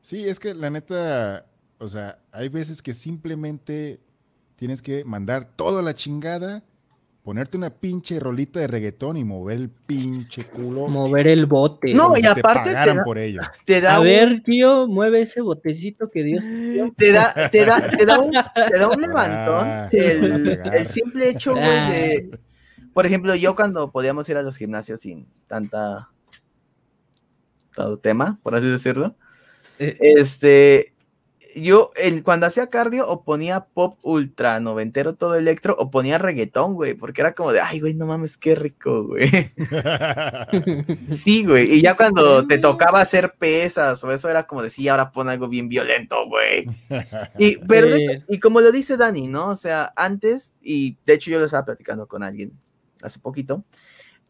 Sí, 0.02 0.28
es 0.28 0.40
que 0.40 0.54
la 0.54 0.70
neta, 0.70 1.46
o 1.78 1.88
sea, 1.88 2.20
hay 2.32 2.50
veces 2.50 2.82
que 2.82 2.94
simplemente 2.94 4.00
tienes 4.56 4.82
que 4.82 5.04
mandar 5.06 5.46
toda 5.46 5.82
la 5.82 5.94
chingada, 5.96 6.64
ponerte 7.24 7.56
una 7.56 7.70
pinche 7.70 8.20
rolita 8.20 8.60
de 8.60 8.66
reggaetón 8.68 9.16
y 9.18 9.24
mover 9.24 9.58
el 9.58 9.70
pinche 9.70 10.44
culo. 10.46 10.88
Mover 10.88 11.28
el 11.28 11.46
bote. 11.46 11.94
No, 11.94 12.18
y 12.18 12.22
te 12.22 12.28
aparte 12.28 12.70
te 12.70 12.74
pagaran 12.76 12.98
da- 12.98 13.04
por 13.04 13.20
ello. 13.20 13.42
Te 13.66 13.80
da 13.80 13.96
A 13.96 14.00
un- 14.00 14.06
ver, 14.06 14.42
tío, 14.44 14.88
mueve 14.88 15.22
ese 15.22 15.42
botecito 15.42 16.10
que 16.10 16.24
Dios 16.24 16.46
te 16.46 16.52
dio. 16.72 16.94
te 16.98 17.12
da, 17.12 17.50
te 17.52 17.66
da, 17.66 17.90
te 17.92 18.06
da 18.06 18.20
un, 18.20 18.32
te 18.32 18.80
da 18.80 18.88
un 18.90 19.02
levantón 19.02 19.68
Ah, 19.68 19.90
el, 19.92 20.62
te 20.64 20.86
simple 20.88 21.30
hecho, 21.30 21.54
güey, 21.54 21.66
de, 21.92 22.40
por 22.94 23.06
ejemplo, 23.06 23.36
yo 23.36 23.56
cuando 23.56 23.92
podíamos 23.92 24.28
ir 24.30 24.38
a 24.38 24.42
los 24.42 24.58
gimnasios 24.58 25.02
sin 25.02 25.28
tanta 25.48 26.10
todo 27.76 27.98
tema, 28.00 28.40
por 28.44 28.56
así 28.56 28.66
decirlo, 28.68 29.16
Eh, 29.80 29.98
este, 30.00 30.94
yo 31.56 31.92
el, 31.96 32.24
cuando 32.24 32.46
hacía 32.46 32.68
cardio 32.68 33.08
o 33.08 33.24
ponía 33.24 33.66
pop 33.66 33.98
ultra 34.04 34.60
noventero 34.60 35.16
todo 35.16 35.36
electro 35.36 35.76
o 35.78 35.92
ponía 35.92 36.18
reggaetón, 36.18 36.76
güey, 36.76 36.94
porque 36.94 37.22
era 37.22 37.34
como 37.34 37.52
de, 37.52 37.62
ay, 37.62 37.80
güey, 37.80 37.94
no 37.94 38.06
mames, 38.06 38.38
qué 38.38 38.56
rico, 38.56 39.04
güey. 39.06 39.30
Sí, 41.10 41.46
güey, 41.46 41.74
y 41.74 41.82
ya 41.82 41.92
Sí, 41.92 41.98
cuando 41.98 42.48
te 42.48 42.58
tocaba 42.58 43.02
hacer 43.02 43.34
pesas 43.38 44.04
o 44.04 44.12
eso 44.12 44.30
era 44.30 44.44
como 44.48 44.64
de, 44.64 44.70
sí, 44.70 44.88
ahora 44.88 45.12
pon 45.12 45.30
algo 45.30 45.48
bien 45.48 45.70
violento, 45.70 46.28
güey. 46.28 46.68
Y, 47.38 47.58
pero, 47.68 47.96
Sí. 47.96 48.06
y 48.30 48.40
como 48.40 48.62
lo 48.62 48.72
dice 48.72 48.98
Dani, 48.98 49.28
¿no? 49.28 49.50
O 49.50 49.56
sea, 49.56 49.92
antes, 49.96 50.54
y 50.62 50.98
de 51.06 51.14
hecho 51.14 51.32
yo 51.32 51.40
lo 51.40 51.46
estaba 51.46 51.66
platicando 51.66 52.08
con 52.08 52.24
alguien 52.24 52.54
hace 53.02 53.20
poquito, 53.20 53.64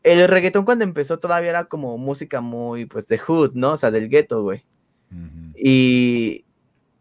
el 0.03 0.27
reggaetón 0.27 0.65
cuando 0.65 0.83
empezó 0.83 1.19
todavía 1.19 1.51
era 1.51 1.65
como 1.65 1.97
música 1.97 2.41
muy, 2.41 2.85
pues, 2.85 3.07
de 3.07 3.19
hood, 3.19 3.53
¿no? 3.53 3.73
O 3.73 3.77
sea, 3.77 3.91
del 3.91 4.09
gueto, 4.09 4.41
güey. 4.41 4.63
Y 5.55 6.45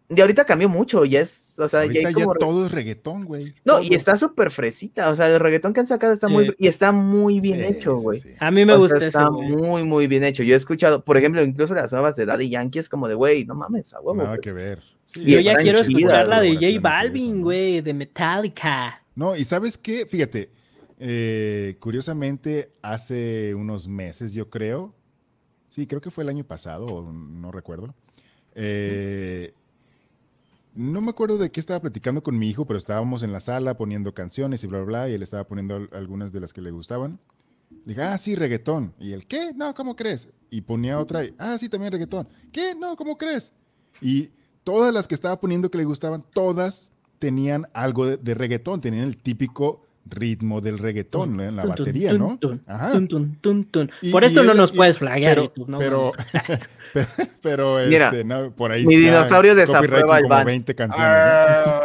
de 0.09 0.23
ahorita 0.23 0.45
cambió 0.45 0.69
mucho, 0.69 1.05
ya 1.05 1.20
es, 1.20 1.55
o 1.59 1.69
sea, 1.69 1.87
ya 1.87 2.11
ya 2.11 2.27
todo 2.39 2.66
es 2.66 2.73
reggaetón, 2.73 3.24
güey. 3.24 3.55
No, 3.65 3.74
Todo. 3.74 3.82
y 3.89 3.95
está 3.95 4.16
súper 4.16 4.51
fresita, 4.51 5.09
o 5.11 5.15
sea, 5.15 5.28
el 5.28 5.39
reggaetón 5.39 5.73
que 5.73 5.81
han 5.81 5.87
sacado 5.87 6.12
está 6.12 6.28
muy, 6.28 6.53
y 6.59 6.66
está 6.66 6.91
muy 6.91 7.39
bien 7.39 7.59
Sí, 7.61 7.65
hecho, 7.66 7.97
sí, 7.97 8.03
güey. 8.05 8.20
sí. 8.20 8.28
A 8.41 8.51
mí 8.51 8.65
me 8.65 8.73
O 8.73 8.77
sea, 8.77 8.82
gusta 8.82 8.97
eso. 8.97 9.07
está 9.07 9.28
güey. 9.28 9.49
muy, 9.51 9.85
muy 9.85 10.07
bien 10.09 10.24
hecho. 10.24 10.43
Yo 10.43 10.55
he 10.55 10.57
escuchado, 10.57 11.05
por 11.05 11.16
ejemplo, 11.16 11.43
incluso 11.43 11.74
las 11.74 11.93
nuevas 11.93 12.16
de 12.16 12.27
Daddy 12.27 12.49
Yankee 12.51 12.81
es 12.81 12.89
como 12.89 13.07
de, 13.09 13.15
güey, 13.15 13.45
no 13.45 13.55
mames, 13.55 13.95
a 13.95 14.01
huevo. 14.01 14.16
Nada 14.16 14.31
güey". 14.31 14.41
que 14.41 14.53
ver. 14.53 14.82
Sí, 15.07 15.23
Y 15.24 15.32
Yo 15.32 15.41
ya 15.41 15.57
quiero 15.57 15.78
chidas, 15.85 15.89
escuchar 15.89 16.28
la 16.28 16.41
de 16.41 16.55
J 16.55 16.81
Balvin, 16.81 17.43
güey, 17.43 17.81
de 17.81 17.95
Metallica. 17.95 19.03
No, 19.15 19.37
y 19.37 19.45
sabes 19.45 19.77
qué, 19.78 20.07
fíjate, 20.07 20.51
eh, 20.99 21.77
curiosamente 21.81 22.73
hace 22.82 23.55
unos 23.55 23.87
meses, 23.89 24.32
yo 24.35 24.51
creo, 24.51 24.95
sí, 25.69 25.87
creo 25.87 26.01
que 26.01 26.11
fue 26.11 26.24
el 26.24 26.31
año 26.31 26.45
pasado, 26.45 26.87
o 26.87 27.12
no 27.12 27.51
recuerdo, 27.53 27.95
eh, 28.55 29.52
no 30.74 31.01
me 31.01 31.10
acuerdo 31.10 31.36
de 31.39 31.51
qué 31.51 31.60
estaba 31.60 31.81
platicando 31.81 32.22
con 32.22 32.39
mi 32.39 32.48
hijo, 32.48 32.64
pero 32.64 32.78
estábamos 32.78 33.22
en 33.22 33.32
la 33.32 33.40
sala 33.40 33.77
poniendo 33.77 34.14
canciones 34.14 34.62
y 34.62 34.66
bla, 34.66 34.78
bla, 34.78 34.86
bla, 34.86 35.09
y 35.09 35.14
él 35.14 35.22
estaba 35.22 35.44
poniendo 35.44 35.77
al- 35.77 35.90
algunas 35.93 36.32
de 36.32 36.40
las 36.40 36.52
que 36.52 36.60
le 36.60 36.70
gustaban. 36.70 37.18
Le 37.85 37.94
dije, 37.94 38.02
ah, 38.02 38.18
sí, 38.18 38.35
reggaetón. 38.35 38.94
¿Y 38.98 39.12
él 39.12 39.27
qué? 39.27 39.52
No, 39.55 39.74
¿cómo 39.74 39.97
crees? 39.97 40.28
Y 40.51 40.60
ponía 40.62 40.98
otra, 40.98 41.24
y, 41.24 41.35
ah, 41.39 41.56
sí, 41.59 41.68
también 41.68 41.93
reggaetón. 41.93 42.28
¿Qué? 42.52 42.74
No, 42.74 42.97
¿cómo 42.97 43.16
crees? 43.18 43.52
Y 44.01 44.31
todas 44.64 44.93
las 44.94 45.06
que 45.09 45.14
estaba 45.14 45.39
poniendo 45.40 45.70
que 45.70 45.78
le 45.78 45.85
gustaban, 45.85 46.24
todas 46.32 46.90
tenían 47.18 47.66
algo 47.72 48.06
de, 48.06 48.16
de 48.16 48.35
reggaetón, 48.35 48.81
tenían 48.81 49.05
el 49.06 49.16
típico 49.16 49.82
ritmo 50.06 50.60
del 50.60 50.78
reggaetón 50.78 51.36
¿no? 51.36 51.43
en 51.44 51.56
la 51.56 51.62
Tun, 51.62 51.70
batería, 51.70 52.10
tun, 52.10 52.18
¿no? 52.18 52.39
tun, 52.39 52.62
Ajá. 52.66 52.90
tun, 52.93 53.06
tun, 53.09 53.36
tun, 53.40 53.64
tun. 53.64 53.90
Y- 54.02 54.10
Por 54.10 54.22
y 54.22 54.27
esto 54.27 54.43
no 54.43 54.52
él- 54.52 54.56
nos 54.59 54.72
y- 54.72 54.77
puedes 54.77 54.98
flaguear. 54.98 55.32
pero- 55.35 55.44
YouTube, 55.44 55.68
no 55.68 55.78
pero- 55.78 56.12
mames. 56.16 56.68
pero, 56.93 57.06
pero, 57.43 57.78
Mira, 57.89 58.06
este, 58.06 58.24
no, 58.24 58.51
por 58.51 58.72
ahí 58.72 58.86
mi 58.86 58.97
dinosaurio 58.97 59.55
desaprueba 59.55 60.16
el 60.18 60.22
como 60.24 60.35
ban. 60.35 60.47
20 60.47 60.74
canciones. 60.74 61.06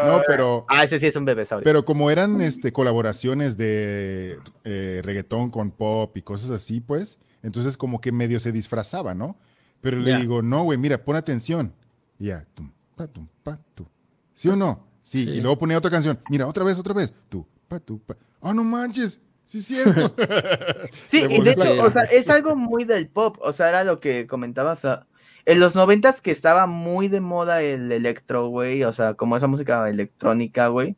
¿no? 0.06 0.18
No, 0.18 0.22
pero, 0.28 0.66
Ah, 0.70 0.84
ese 0.84 1.00
sí 1.00 1.06
es 1.08 1.16
un 1.16 1.26
bebesaurio. 1.26 1.64
pero 1.64 1.86
como 1.86 2.10
eran 2.10 2.42
este, 2.42 2.72
colaboraciones 2.72 3.58
de 3.58 4.40
eh, 4.64 5.02
reggaetón 5.04 5.52
con 5.52 5.72
pop 5.72 6.16
y 6.18 6.22
cosas 6.22 6.50
así, 6.52 6.80
pues, 6.82 7.20
entonces 7.44 7.78
como 7.78 8.02
que 8.02 8.12
medio 8.12 8.40
se 8.40 8.52
disfrazaba, 8.52 9.14
¿no? 9.14 9.38
Pero 9.82 9.98
le 10.00 10.18
digo, 10.18 10.42
no, 10.42 10.64
güey, 10.64 10.80
mira, 10.80 10.98
pon 11.04 11.16
atención. 11.16 11.72
Y 12.18 12.28
ya, 12.28 12.46
tum, 12.56 12.72
pa, 12.96 13.06
tum, 13.08 13.28
pa, 13.44 13.60
tu. 13.76 13.86
¿Sí 14.34 14.48
o 14.50 14.56
no? 14.56 14.84
Sí. 15.04 15.26
Sí. 15.26 15.30
Y 15.30 15.42
luego 15.42 15.60
ponía 15.60 15.78
otra 15.78 15.92
canción. 15.92 16.18
Mira, 16.30 16.48
otra 16.48 16.64
vez, 16.64 16.80
otra 16.80 16.94
vez. 16.96 17.14
Tú, 17.30 17.46
pa, 17.68 17.80
tu, 17.80 18.00
pa. 18.00 18.16
Oh, 18.40 18.54
no 18.54 18.64
manches. 18.64 19.22
Sí, 19.46 19.60
es 19.60 19.66
cierto. 19.66 20.16
Sí, 21.08 21.24
y 21.30 21.42
de 21.42 21.52
hecho, 21.52 21.84
o 21.84 21.92
sea, 21.92 22.04
es 22.04 22.30
algo 22.30 22.56
muy 22.56 22.84
del 22.84 23.08
pop, 23.08 23.38
o 23.42 23.54
sea, 23.54 23.70
era 23.70 23.84
lo 23.84 24.00
que 24.00 24.28
comentabas 24.28 24.86
ah, 24.86 25.06
en 25.46 25.60
los 25.60 25.76
noventas 25.76 26.22
que 26.22 26.32
estaba 26.32 26.66
muy 26.66 27.08
de 27.08 27.22
moda 27.22 27.62
el 27.62 27.92
electro, 27.92 28.48
güey, 28.48 28.84
o 28.84 28.92
sea, 28.92 29.14
como 29.14 29.38
esa 29.38 29.48
música 29.48 29.88
electrónica, 29.90 30.68
güey. 30.68 30.96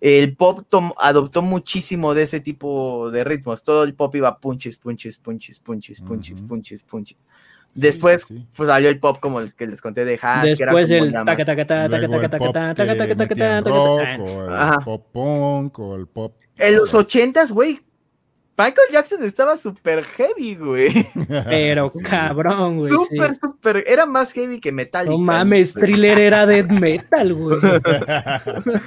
El 0.00 0.36
pop 0.36 0.64
adoptó 0.98 1.42
muchísimo 1.42 2.14
de 2.14 2.22
ese 2.22 2.40
tipo 2.40 3.10
de 3.10 3.24
ritmos. 3.24 3.64
Todo 3.64 3.82
el 3.82 3.94
pop 3.94 4.14
iba 4.14 4.38
punches, 4.38 4.78
punches, 4.78 5.18
punches, 5.18 5.58
punches, 5.58 6.00
punches, 6.00 6.40
punches, 6.40 6.84
punches. 6.84 7.18
Después 7.80 8.22
sí, 8.24 8.38
sí. 8.38 8.46
pues, 8.56 8.68
salió 8.68 8.88
el 8.88 8.98
pop 9.00 9.18
como 9.20 9.40
el 9.40 9.54
que 9.54 9.66
les 9.66 9.80
conté 9.80 10.04
de 10.04 10.18
Hash, 10.20 10.56
que 10.56 10.62
era 10.62 10.72
Después 10.72 10.88
como 10.90 11.04
el 11.04 11.12
taca 11.12 11.44
taca 11.44 11.46
taca 11.46 11.66
taca 11.66 11.88
Luego 12.06 12.14
el 12.22 12.30
taca 12.30 12.38
pop 12.38 12.52
taca 12.54 12.74
que 12.74 12.84
taca 12.84 12.96
taca 12.96 13.16
taca 13.16 13.34
metían 13.34 13.64
taca 13.64 13.76
rock, 13.76 14.00
taca. 14.02 14.22
o 14.22 14.44
el 14.46 14.52
Ajá. 14.54 14.78
pop 14.84 15.06
punk, 15.12 15.78
o 15.78 15.96
el 15.96 16.06
pop... 16.06 16.34
En 16.56 16.76
los 16.76 16.92
ochentas, 16.94 17.52
güey. 17.52 17.80
Michael 18.56 18.88
Jackson 18.92 19.22
estaba 19.22 19.56
súper 19.56 20.04
heavy, 20.04 20.56
güey. 20.56 21.06
Pero 21.48 21.88
Sí. 21.88 22.00
cabrón, 22.02 22.78
güey. 22.78 22.90
Súper, 22.90 23.32
súper. 23.34 23.84
Era 23.86 24.04
más 24.04 24.32
heavy 24.32 24.58
que 24.58 24.72
Metallica. 24.72 25.12
No 25.12 25.18
mames, 25.18 25.72
güey. 25.74 25.84
Thriller 25.86 26.18
era 26.18 26.44
death 26.44 26.66
metal, 26.68 27.34
güey. 27.34 27.58
Era 27.62 28.42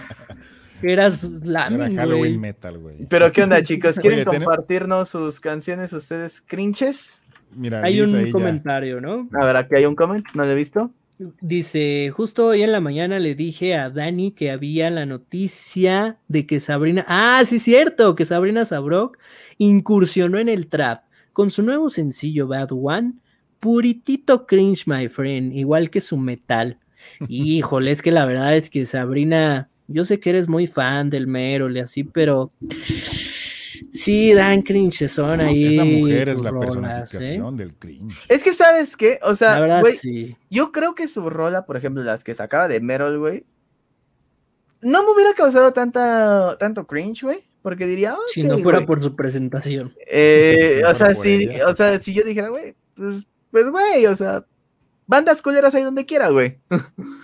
Era 0.83 1.11
slamming, 1.11 1.95
Halloween 1.95 2.19
güey. 2.33 2.37
metal, 2.37 2.77
güey. 2.79 3.05
Pero 3.07 3.31
qué 3.31 3.43
onda, 3.43 3.61
chicos, 3.63 3.95
¿quieren 4.01 4.27
Oye, 4.27 4.37
compartirnos 4.39 5.09
sus 5.09 5.39
canciones 5.39 5.93
ustedes 5.93 6.41
crinches? 6.41 7.20
Mira, 7.55 7.83
Hay 7.83 8.01
un 8.01 8.15
ahí 8.15 8.25
ya. 8.27 8.31
comentario, 8.31 9.01
¿no? 9.01 9.27
A 9.39 9.45
ver, 9.45 9.57
aquí 9.57 9.75
hay 9.75 9.85
un 9.85 9.95
comment, 9.95 10.25
¿no 10.33 10.43
lo 10.45 10.51
he 10.51 10.55
visto? 10.55 10.91
Dice, 11.39 12.09
justo 12.11 12.47
hoy 12.47 12.63
en 12.63 12.71
la 12.71 12.81
mañana 12.81 13.19
le 13.19 13.35
dije 13.35 13.75
a 13.75 13.91
Dani 13.91 14.31
que 14.31 14.49
había 14.49 14.89
la 14.89 15.05
noticia 15.05 16.17
de 16.27 16.47
que 16.47 16.59
Sabrina, 16.59 17.05
ah, 17.07 17.43
sí 17.45 17.59
cierto, 17.59 18.15
que 18.15 18.25
Sabrina 18.25 18.65
Sabrok 18.65 19.19
incursionó 19.59 20.39
en 20.39 20.49
el 20.49 20.67
trap 20.67 21.03
con 21.31 21.51
su 21.51 21.61
nuevo 21.61 21.89
sencillo 21.91 22.47
Bad 22.47 22.69
One, 22.71 23.13
puritito 23.59 24.47
cringe, 24.47 24.87
my 24.87 25.07
friend, 25.09 25.53
igual 25.53 25.91
que 25.91 26.01
su 26.01 26.17
metal. 26.17 26.79
Híjole, 27.27 27.91
es 27.91 28.01
que 28.01 28.11
la 28.11 28.25
verdad 28.25 28.55
es 28.55 28.71
que 28.71 28.85
Sabrina, 28.87 29.69
yo 29.87 30.05
sé 30.05 30.19
que 30.19 30.31
eres 30.31 30.47
muy 30.47 30.65
fan 30.65 31.11
del 31.11 31.27
Merol 31.27 31.77
y 31.77 31.81
así, 31.81 32.03
pero 32.03 32.51
sí 33.93 34.33
dan 34.33 34.61
cringe 34.61 35.07
son 35.07 35.41
ahí. 35.41 35.73
Esa 35.75 35.85
mujer 35.85 36.29
es 36.29 36.39
la 36.41 36.51
rolas, 36.51 36.75
¿eh? 36.75 36.79
personificación 36.79 37.57
del 37.57 37.75
cringe. 37.75 38.15
Es 38.27 38.43
que, 38.43 38.53
¿sabes 38.53 38.95
qué? 38.97 39.19
O 39.23 39.29
La 39.29 39.35
sea, 39.35 39.59
verdad, 39.59 39.83
sí. 39.99 40.35
yo 40.49 40.71
creo 40.71 40.95
que 40.95 41.07
su 41.07 41.29
rola, 41.29 41.65
por 41.65 41.77
ejemplo, 41.77 42.03
las 42.03 42.23
que 42.23 42.35
sacaba 42.35 42.67
de 42.67 42.79
Metal, 42.79 43.17
güey, 43.17 43.45
no 44.81 45.03
me 45.03 45.11
hubiera 45.11 45.33
causado 45.33 45.73
tanta, 45.73 46.57
tanto 46.57 46.87
cringe, 46.87 47.21
güey, 47.23 47.39
porque 47.61 47.85
diría, 47.85 48.13
"Ah, 48.13 48.17
Si 48.33 48.41
no 48.43 48.57
fuera 48.59 48.79
güey". 48.79 48.87
por 48.87 49.03
su 49.03 49.15
presentación. 49.15 49.93
Eh, 50.07 50.81
o 50.85 50.89
no 50.89 50.95
sea, 50.95 51.13
si, 51.13 51.43
ella. 51.43 51.67
o 51.67 51.75
sea, 51.75 51.99
si 51.99 52.13
yo 52.13 52.23
dijera, 52.23 52.49
güey, 52.49 52.75
pues, 52.95 53.25
pues, 53.51 53.69
güey, 53.69 54.05
o 54.07 54.15
sea, 54.15 54.45
bandas 55.05 55.41
culeras 55.41 55.75
ahí 55.75 55.83
donde 55.83 56.05
quiera, 56.05 56.29
güey. 56.29 56.57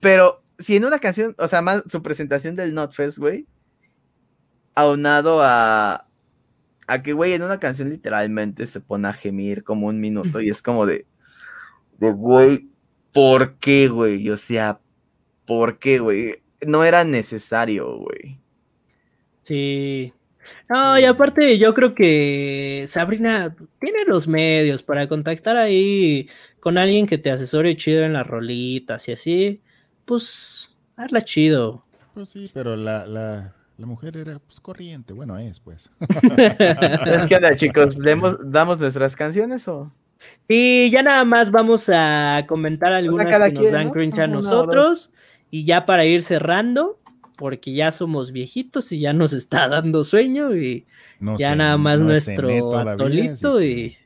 Pero 0.00 0.42
si 0.58 0.76
en 0.76 0.84
una 0.84 0.98
canción, 0.98 1.34
o 1.38 1.48
sea, 1.48 1.60
más 1.60 1.82
su 1.88 2.02
presentación 2.02 2.56
del 2.56 2.74
Notfest, 2.74 3.18
güey, 3.18 3.46
aunado 4.74 5.40
a, 5.42 6.06
a 6.86 7.02
que, 7.02 7.12
güey, 7.12 7.32
en 7.32 7.42
una 7.42 7.60
canción 7.60 7.90
literalmente 7.90 8.66
se 8.66 8.80
pone 8.80 9.08
a 9.08 9.12
gemir 9.12 9.64
como 9.64 9.86
un 9.86 10.00
minuto 10.00 10.40
y 10.40 10.50
es 10.50 10.62
como 10.62 10.86
de, 10.86 11.06
de, 11.98 12.12
güey, 12.12 12.68
¿por 13.12 13.56
qué, 13.58 13.88
güey? 13.88 14.28
O 14.30 14.36
sea, 14.36 14.80
¿por 15.46 15.78
qué, 15.78 15.98
güey? 15.98 16.42
No 16.66 16.84
era 16.84 17.04
necesario, 17.04 17.98
güey. 17.98 18.38
Sí. 19.44 20.12
No, 20.68 20.98
y 20.98 21.04
aparte 21.04 21.58
yo 21.58 21.74
creo 21.74 21.94
que 21.94 22.86
Sabrina 22.88 23.54
tiene 23.80 24.04
los 24.06 24.26
medios 24.26 24.82
para 24.82 25.08
contactar 25.08 25.56
ahí 25.56 26.28
con 26.60 26.78
alguien 26.78 27.06
que 27.06 27.18
te 27.18 27.30
asesore 27.30 27.76
chido 27.76 28.04
en 28.04 28.12
las 28.12 28.26
rolitas 28.26 29.08
y 29.08 29.12
así, 29.12 29.60
pues 30.04 30.70
hazla 30.96 31.20
chido. 31.22 31.84
Pues 32.14 32.30
sí, 32.30 32.50
pero 32.52 32.76
la, 32.76 33.06
la, 33.06 33.54
la 33.78 33.86
mujer 33.86 34.16
era 34.16 34.38
pues, 34.38 34.60
corriente. 34.60 35.12
Bueno, 35.12 35.36
es 35.38 35.60
pues. 35.60 35.90
¿Qué 37.28 37.34
onda, 37.36 37.54
chicos? 37.56 37.96
¿Demos- 37.98 38.38
¿Damos 38.42 38.78
nuestras 38.78 39.16
canciones 39.16 39.66
o...? 39.68 39.92
Y 40.46 40.88
ya 40.90 41.02
nada 41.02 41.24
más 41.24 41.50
vamos 41.50 41.88
a 41.92 42.44
comentar 42.46 42.92
algunas 42.92 43.26
cada 43.26 43.46
que 43.46 43.54
nos 43.54 43.60
quien, 43.62 43.72
dan 43.72 43.86
¿no? 43.88 43.92
cringe 43.92 44.20
a 44.20 44.26
nosotros 44.28 45.10
y 45.50 45.64
ya 45.64 45.84
para 45.84 46.04
ir 46.04 46.22
cerrando, 46.22 46.96
porque 47.36 47.72
ya 47.74 47.90
somos 47.90 48.30
viejitos 48.30 48.92
y 48.92 49.00
ya 49.00 49.12
nos 49.12 49.32
está 49.32 49.66
dando 49.68 50.04
sueño 50.04 50.54
y 50.54 50.86
No 51.18 51.36
ya 51.38 51.50
sé, 51.50 51.56
nada 51.56 51.76
más 51.76 52.00
no 52.00 52.06
nuestro 52.06 52.46
todavía, 52.48 52.92
atolito 52.92 53.58
que- 53.58 53.66
y, 53.66 53.98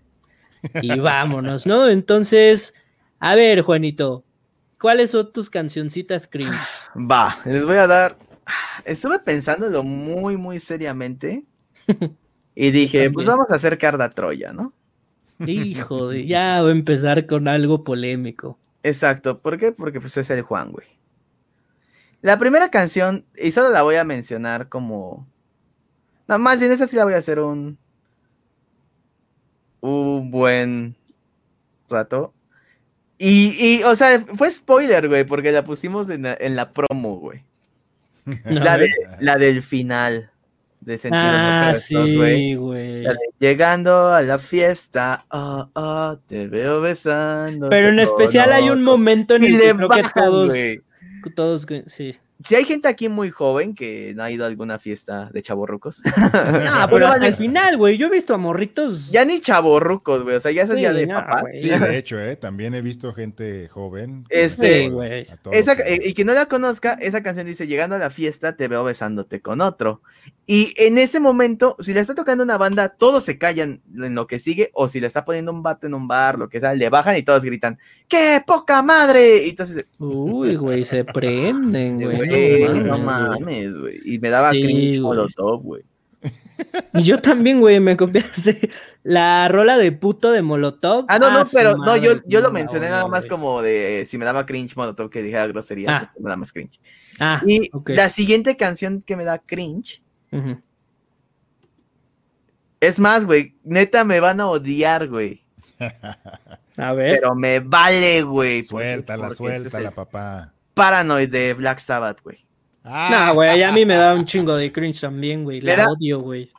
y 0.80 0.98
vámonos, 0.98 1.66
¿no? 1.66 1.86
Entonces, 1.86 2.72
a 3.20 3.34
ver, 3.34 3.60
Juanito, 3.60 4.24
¿cuáles 4.80 5.10
son 5.10 5.30
tus 5.34 5.50
cancioncitas 5.50 6.26
cringe? 6.28 6.56
Va, 6.96 7.38
les 7.44 7.66
voy 7.66 7.76
a 7.76 7.86
dar. 7.86 8.16
Estuve 8.84 9.18
pensándolo 9.18 9.82
muy, 9.82 10.36
muy 10.36 10.60
seriamente. 10.60 11.44
Y 12.58 12.70
dije, 12.70 13.10
pues 13.10 13.26
vamos 13.26 13.50
a 13.50 13.56
hacer 13.56 13.76
Carda 13.76 14.08
Troya, 14.08 14.54
¿no? 14.54 14.72
Hijo 15.46 16.08
de, 16.08 16.26
ya 16.26 16.62
voy 16.62 16.70
a 16.70 16.72
empezar 16.72 17.26
con 17.26 17.48
algo 17.48 17.84
polémico. 17.84 18.58
Exacto. 18.82 19.40
¿Por 19.40 19.58
qué? 19.58 19.72
Porque 19.72 20.00
pues 20.00 20.16
es 20.16 20.30
el 20.30 20.40
Juan, 20.40 20.72
güey. 20.72 20.86
La 22.22 22.38
primera 22.38 22.70
canción, 22.70 23.26
y 23.36 23.50
solo 23.50 23.68
la 23.68 23.82
voy 23.82 23.96
a 23.96 24.04
mencionar 24.04 24.70
como. 24.70 25.26
No, 26.26 26.38
más 26.38 26.58
bien 26.58 26.72
esa 26.72 26.86
sí 26.86 26.96
la 26.96 27.04
voy 27.04 27.12
a 27.12 27.18
hacer 27.18 27.40
un. 27.40 27.76
Un 29.82 30.30
buen 30.30 30.96
rato. 31.90 32.32
Y, 33.18 33.54
y, 33.58 33.82
o 33.82 33.94
sea, 33.94 34.20
fue 34.20 34.50
spoiler, 34.50 35.08
güey, 35.08 35.24
porque 35.24 35.52
la 35.52 35.62
pusimos 35.62 36.08
en 36.08 36.22
la, 36.22 36.36
en 36.40 36.56
la 36.56 36.72
promo, 36.72 37.18
güey. 37.18 37.42
La, 38.44 38.76
de, 38.76 38.88
la 39.20 39.36
del 39.36 39.62
final 39.62 40.30
de 40.80 40.98
Sentido 40.98 41.22
Ah, 41.24 41.74
sí, 41.78 42.54
güey. 42.54 43.04
Llegando 43.38 44.08
a 44.08 44.22
la 44.22 44.38
fiesta, 44.38 45.26
ah, 45.30 45.68
ah, 45.74 46.18
te 46.26 46.46
veo 46.48 46.80
besando. 46.80 47.68
Pero 47.68 47.88
en 47.88 48.00
especial 48.00 48.52
hay 48.52 48.70
un 48.70 48.82
momento 48.82 49.36
en 49.36 49.44
el 49.44 49.58
que 49.58 49.74
creo 49.74 49.88
que 49.88 50.02
todos, 50.14 50.48
güey. 50.48 50.80
todos, 51.34 51.66
sí. 51.86 52.16
Si 52.44 52.54
hay 52.54 52.64
gente 52.64 52.88
aquí 52.88 53.08
muy 53.08 53.30
joven 53.30 53.74
que 53.74 54.12
no 54.14 54.22
ha 54.22 54.30
ido 54.30 54.44
a 54.44 54.48
alguna 54.48 54.78
fiesta 54.78 55.30
de 55.32 55.42
chaborrucos, 55.42 56.02
Ah, 56.32 56.86
pero 56.90 57.06
hasta 57.06 57.26
el 57.26 57.36
final, 57.36 57.76
güey. 57.76 57.96
Yo 57.96 58.08
he 58.08 58.10
visto 58.10 58.34
a 58.34 58.38
morritos. 58.38 59.10
ya 59.10 59.24
ni 59.24 59.40
chaborrucos, 59.40 60.22
güey, 60.22 60.36
o 60.36 60.40
sea, 60.40 60.50
ya 60.52 60.62
esas 60.62 60.76
Sí, 60.76 60.82
ya 60.82 60.92
de 60.92 61.06
no, 61.06 61.14
papás. 61.14 61.44
Sí, 61.54 61.68
de 61.68 61.96
hecho, 61.96 62.20
¿eh? 62.20 62.36
también 62.36 62.74
he 62.74 62.82
visto 62.82 63.12
gente 63.14 63.68
joven. 63.68 64.24
Este, 64.28 64.88
güey. 64.90 65.26
y 66.04 66.14
que 66.14 66.24
no 66.24 66.34
la 66.34 66.46
conozca, 66.46 66.92
esa 66.94 67.22
canción 67.22 67.46
dice, 67.46 67.66
llegando 67.66 67.96
a 67.96 67.98
la 67.98 68.10
fiesta 68.10 68.56
te 68.56 68.68
veo 68.68 68.84
besándote 68.84 69.40
con 69.40 69.60
otro. 69.60 70.02
Y 70.46 70.74
en 70.76 70.98
ese 70.98 71.18
momento, 71.18 71.76
si 71.80 71.92
le 71.92 72.00
está 72.00 72.14
tocando 72.14 72.44
una 72.44 72.56
banda, 72.56 72.90
todos 72.90 73.24
se 73.24 73.36
callan 73.36 73.82
en 73.96 74.14
lo 74.14 74.26
que 74.26 74.38
sigue, 74.38 74.70
o 74.74 74.86
si 74.86 75.00
le 75.00 75.08
está 75.08 75.24
poniendo 75.24 75.50
un 75.52 75.62
vato 75.62 75.86
en 75.86 75.94
un 75.94 76.06
bar, 76.06 76.38
lo 76.38 76.48
que 76.48 76.60
sea, 76.60 76.74
le 76.74 76.88
bajan 76.88 77.16
y 77.16 77.22
todos 77.22 77.42
gritan, 77.42 77.78
¡qué 78.08 78.40
poca 78.46 78.80
madre! 78.82 79.44
Y 79.46 79.50
entonces, 79.50 79.86
Uy, 79.98 80.54
güey, 80.54 80.84
se 80.84 81.04
prenden, 81.04 82.00
güey. 82.00 82.25
Güey, 82.28 82.82
no 82.84 82.98
mames. 82.98 83.78
güey. 83.78 84.00
Y 84.04 84.18
me 84.18 84.30
daba 84.30 84.50
Sí, 84.52 84.62
cringe 84.62 85.00
molotov, 85.00 85.62
güey. 85.62 85.82
Y 86.94 87.02
yo 87.02 87.20
también, 87.20 87.60
güey, 87.60 87.78
me 87.80 87.96
copiaste 87.96 88.70
la 89.04 89.46
rola 89.48 89.76
de 89.76 89.92
puto 89.92 90.32
de 90.32 90.40
Molotov. 90.42 91.04
Ah, 91.08 91.18
no, 91.18 91.30
no, 91.30 91.44
su 91.44 91.54
pero 91.54 91.76
no, 91.76 91.96
yo, 91.96 92.14
yo 92.26 92.40
lo 92.40 92.50
mencioné 92.50 92.88
nada 92.88 93.06
más 93.06 93.26
como 93.26 93.60
de 93.62 94.04
si 94.08 94.16
me 94.18 94.24
daba 94.24 94.46
cringe 94.46 94.74
molotov 94.76 95.10
que 95.10 95.22
dijera 95.22 95.46
groserías, 95.46 96.04
Ah. 96.04 96.12
me 96.18 96.30
da 96.30 96.36
más 96.36 96.52
cringe. 96.52 96.80
Ah, 97.20 97.42
Y 97.46 97.70
la 97.86 98.08
siguiente 98.08 98.56
canción 98.56 99.02
que 99.02 99.16
me 99.16 99.24
da 99.24 99.38
cringe. 99.38 100.02
Es 102.80 102.98
más, 102.98 103.24
güey, 103.24 103.54
neta 103.64 104.04
me 104.04 104.20
van 104.20 104.40
a 104.40 104.48
odiar, 104.48 105.08
güey. 105.08 105.44
A 106.76 106.92
ver. 106.92 107.16
Pero 107.20 107.34
me 107.34 107.60
vale, 107.60 108.22
güey. 108.22 108.64
Suéltala, 108.64 109.30
suéltala, 109.30 109.88
este 109.88 109.94
papá. 109.94 110.52
Paranoid 110.76 111.30
de 111.30 111.54
Black 111.54 111.78
Sabbath, 111.78 112.20
güey. 112.22 112.44
Ah, 112.84 113.28
No, 113.28 113.34
güey, 113.34 113.62
a 113.62 113.72
mí 113.72 113.86
me 113.86 113.96
da 113.96 114.14
un 114.14 114.26
chingo 114.26 114.54
de 114.56 114.70
cringe 114.70 115.00
también, 115.00 115.42
güey. 115.42 115.62
Le 115.62 115.74
La 115.74 115.84
da- 115.86 115.90
odio, 115.90 116.20
güey. 116.20 116.52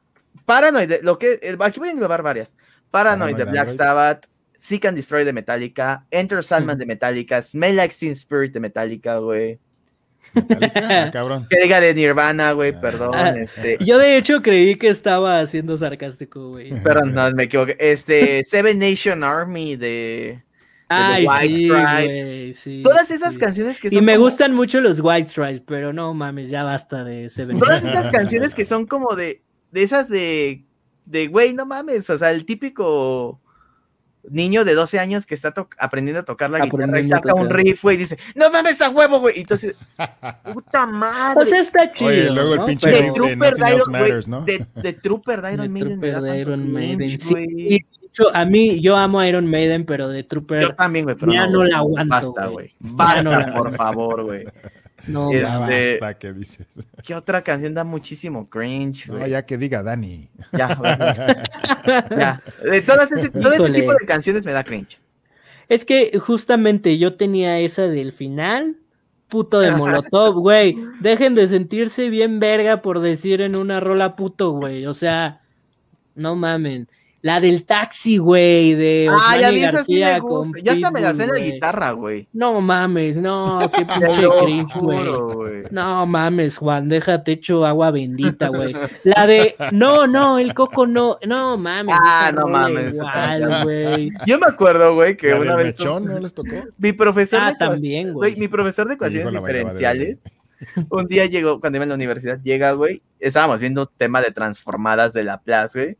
Paranoid, 0.44 0.90
de- 0.90 1.02
lo 1.04 1.20
que, 1.20 1.40
el- 1.44 1.62
aquí 1.62 1.80
voy 1.80 1.90
a 1.90 1.92
englobar 1.92 2.24
varias. 2.24 2.56
Paranoid 2.90 3.36
de 3.36 3.46
Paranoid 3.46 3.52
Black. 3.68 3.78
Sabbath, 3.78 4.26
Seek 4.60 4.86
and 4.86 4.98
Destroy 4.98 5.24
de 5.24 5.34
Metallica, 5.34 6.06
Enter 6.10 6.44
Sandman 6.44 6.80
de 6.80 6.88
Metallica, 6.88 7.42
Smell 7.44 7.76
Like 7.76 7.94
Teen 7.98 8.14
Spirit 8.14 8.52
de 8.54 8.60
Metallica, 8.60 9.18
güey. 9.20 9.60
Metallica, 10.34 10.72
ah, 11.06 11.12
cabrón. 11.12 11.46
Que 11.50 11.62
diga 11.62 11.80
de 11.80 11.94
Nirvana, 11.94 12.54
güey, 12.54 12.74
Ah. 12.76 12.82
perdón. 12.82 13.12
Ah, 13.14 13.30
este, 13.38 13.78
Yo 13.86 14.00
de 14.00 14.18
hecho 14.18 14.42
creí 14.42 14.78
que 14.78 14.88
estaba 14.90 15.46
siendo 15.46 15.78
sarcástico, 15.78 16.50
güey. 16.50 16.72
perdón, 16.82 17.14
no, 17.14 17.32
me 17.32 17.44
equivoqué. 17.44 17.78
Este, 17.80 18.44
Seven 18.46 18.80
Nation 18.80 19.24
Army 19.24 19.76
de... 19.76 20.44
Ay, 20.90 21.26
White 21.28 21.56
sí, 21.56 21.66
Stripes. 21.68 22.22
güey, 22.24 22.56
sí. 22.56 22.82
Todas 22.84 23.12
esas 23.12 23.34
sí. 23.34 23.40
canciones 23.40 23.80
que 23.80 23.88
Y 23.90 23.92
son 23.92 24.06
me 24.06 24.14
como- 24.16 24.26
gustan 24.26 24.54
mucho 24.56 24.80
los 24.82 25.00
White 25.02 25.30
Stripes, 25.30 25.62
pero 25.66 25.92
no 25.94 26.14
mames, 26.14 26.50
ya 26.50 26.64
basta 26.64 27.04
de 27.04 27.30
Seven. 27.30 27.60
Todas 27.60 27.84
estas 27.84 28.10
canciones 28.10 28.54
que 28.56 28.64
son 28.66 28.86
como 28.86 29.16
de, 29.16 29.42
de 29.72 29.84
esas 29.84 30.08
de, 30.10 30.64
de, 31.06 31.28
güey, 31.28 31.54
no 31.54 31.66
mames, 31.66 32.10
o 32.10 32.18
sea, 32.18 32.32
el 32.32 32.46
típico 32.46 33.42
niño 34.30 34.66
de 34.66 34.74
12 34.76 35.00
años 35.00 35.26
que 35.26 35.36
está 35.36 35.54
aprendiendo 35.78 36.20
a 36.20 36.26
tocar 36.26 36.50
la 36.50 36.60
guitarra 36.66 37.00
y 37.00 37.08
saca 37.08 37.34
un 37.34 37.50
riff, 37.50 37.82
güey, 37.84 37.96
y 37.96 38.00
dice, 38.00 38.18
no 38.36 38.50
mames 38.52 38.82
a 38.82 38.90
huevo, 38.90 39.20
güey. 39.22 39.38
Y 39.38 39.40
Entonces, 39.42 39.76
puta 40.54 40.86
madre. 40.86 41.44
O 41.44 41.46
sea, 41.46 41.62
está 41.62 41.92
chido. 41.94 42.10
Oye, 42.10 42.30
luego 42.30 42.54
el 42.54 42.60
¿no? 42.60 42.66
pinche 42.66 42.90
de 42.90 43.12
Trooper 43.14 43.56
de 43.56 43.76
Iron, 43.76 43.92
Matters, 43.92 44.28
¿no? 44.28 44.42
de, 44.42 44.66
de 44.76 44.94
Trooper 44.94 45.42
de 45.42 45.54
Iron 45.54 45.64
De 45.64 45.70
Maiden. 45.70 46.00
me 46.00 46.10
da 46.12 46.20
Trooper 46.20 46.22
de 46.22 46.38
tanto 46.38 46.42
Iron 46.52 46.74
Maiden, 46.74 46.98
cringe, 46.98 47.22
sí. 47.22 47.86
Hecho, 48.24 48.36
a 48.36 48.46
mí, 48.46 48.80
yo 48.82 48.96
amo 48.96 49.20
a 49.20 49.28
Iron 49.28 49.48
Maiden, 49.48 49.86
pero 49.86 50.10
de 50.10 50.24
Trooper, 50.24 50.62
Yo 50.62 50.76
también, 50.76 51.06
güey, 51.06 51.16
pero 51.16 51.32
ya 51.34 51.48
no, 51.48 51.64
la 51.64 51.78
aguanto, 51.78 52.10
Basta, 52.10 52.46
güey. 52.48 52.74
Basta, 52.80 53.24
no 53.24 53.32
la 53.32 53.54
por 53.54 53.76
favor, 53.76 54.24
güey. 54.24 54.44
no, 55.08 55.32
Ya 55.32 55.68
Este- 55.70 55.98
basta, 56.00 56.34
dices. 56.34 56.68
¿Qué 57.04 57.16
otra 57.16 57.42
canción 57.44 57.74
da 57.74 57.84
muchísimo 57.84 58.48
cringe, 58.48 59.08
No, 59.08 59.18
güey? 59.18 59.30
ya 59.32 59.46
que 59.46 59.58
diga 59.58 59.84
Dani. 59.84 60.30
Ya, 60.52 60.76
güey. 60.76 60.92
ya. 62.20 62.42
De 62.64 62.82
todas 62.82 63.12
ese, 63.12 63.30
todo 63.30 63.54
ese 63.54 63.72
tipo 63.72 63.92
de 63.92 64.06
canciones 64.06 64.46
me 64.46 64.52
da 64.52 64.64
cringe. 64.64 65.00
Es 65.70 65.84
que 65.86 66.18
justamente 66.20 66.98
yo 66.98 67.16
tenía 67.16 67.60
esa 67.60 67.88
del 67.88 68.14
final. 68.14 68.78
Puto 69.28 69.60
de 69.60 69.72
Molotov, 69.72 70.36
güey. 70.40 70.78
Dejen 71.02 71.36
de 71.36 71.48
sentirse 71.48 72.10
bien 72.10 72.40
verga 72.40 72.82
por 72.82 73.02
decir 73.02 73.42
en 73.42 73.58
una 73.58 73.82
rola 73.82 74.16
puto, 74.16 74.52
güey. 74.52 74.86
O 74.86 74.94
sea, 74.94 75.42
no 76.16 76.38
mamen. 76.38 76.88
La 77.22 77.40
del 77.42 77.66
taxi, 77.66 78.18
güey, 78.18 78.76
de 78.76 79.10
Ah, 79.12 79.38
ya 79.42 79.50
vi 79.50 79.64
esa 79.64 79.84
sí 79.84 80.00
me 80.00 80.20
gusta. 80.20 80.60
Ya 80.64 80.74
hasta 80.74 80.92
me 80.92 81.02
la 81.02 81.14
sé 81.16 81.26
la 81.28 81.40
guitarra, 81.40 81.92
güey. 81.92 82.28
No 82.32 82.62
mames, 82.62 83.18
no, 83.18 83.60
qué 83.74 83.86
pinche 83.86 84.28
cringe, 84.42 84.74
güey. 84.80 85.64
No 85.72 86.06
mames, 86.06 86.58
Juan, 86.58 86.88
déjate 86.90 87.34
hecho 87.34 87.66
agua 87.66 87.90
bendita, 87.92 88.50
güey. 88.50 88.74
La 89.04 89.26
de, 89.26 89.56
no, 89.72 90.06
no, 90.08 90.38
el 90.38 90.54
coco 90.54 90.86
no, 90.86 91.18
no 91.28 91.58
mames. 91.58 91.96
Ah, 92.00 92.32
no 92.34 92.48
mames. 92.48 92.94
Igual, 92.94 93.64
güey. 93.64 94.10
Yo 94.26 94.38
me 94.40 94.46
acuerdo, 94.48 94.94
güey, 94.94 95.18
que 95.18 95.32
¿La 95.32 95.40
una 95.40 95.56
vez 95.56 95.78
mechón 95.78 96.06
no 96.06 96.20
les 96.20 96.34
tocó? 96.34 96.52
mi 96.78 96.94
profesor 96.94 97.40
Ah, 97.42 97.50
de 97.52 97.56
también, 97.56 98.14
güey, 98.14 98.36
mi 98.36 98.48
profesor 98.48 98.88
de 98.88 98.94
ecuaciones 98.94 99.34
diferenciales 99.34 100.20
un 100.90 101.06
día 101.08 101.26
llegó 101.26 101.60
cuando 101.60 101.78
iba 101.78 101.84
en 101.84 101.90
la 101.90 101.96
universidad, 101.96 102.40
llega, 102.44 102.72
güey, 102.72 103.02
estábamos 103.20 103.60
viendo 103.60 103.82
un 103.84 103.90
tema 103.98 104.22
de 104.22 104.32
transformadas 104.32 105.14
de 105.14 105.24
la 105.24 105.40
plaza, 105.40 105.80
güey. 105.80 105.98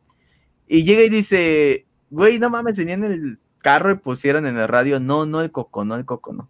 Y 0.68 0.84
llega 0.84 1.02
y 1.02 1.08
dice, 1.08 1.86
güey, 2.10 2.38
no 2.38 2.50
mames, 2.50 2.76
venían 2.76 3.04
en 3.04 3.12
el 3.12 3.38
carro 3.58 3.90
y 3.90 3.96
pusieron 3.96 4.46
en 4.46 4.56
el 4.56 4.68
radio, 4.68 5.00
no, 5.00 5.26
no 5.26 5.40
el 5.40 5.50
coco, 5.50 5.84
no 5.84 5.96
el 5.96 6.04
coco, 6.04 6.32
no. 6.32 6.48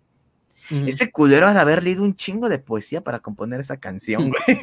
Ujú. 0.70 0.86
Ese 0.86 1.10
culero 1.10 1.46
ha 1.46 1.54
de 1.54 1.60
haber 1.60 1.82
leído 1.82 2.02
un 2.02 2.14
chingo 2.14 2.50
de 2.50 2.58
poesía 2.58 3.00
para 3.02 3.20
componer 3.20 3.60
esa 3.60 3.78
canción, 3.78 4.30
güey. 4.46 4.58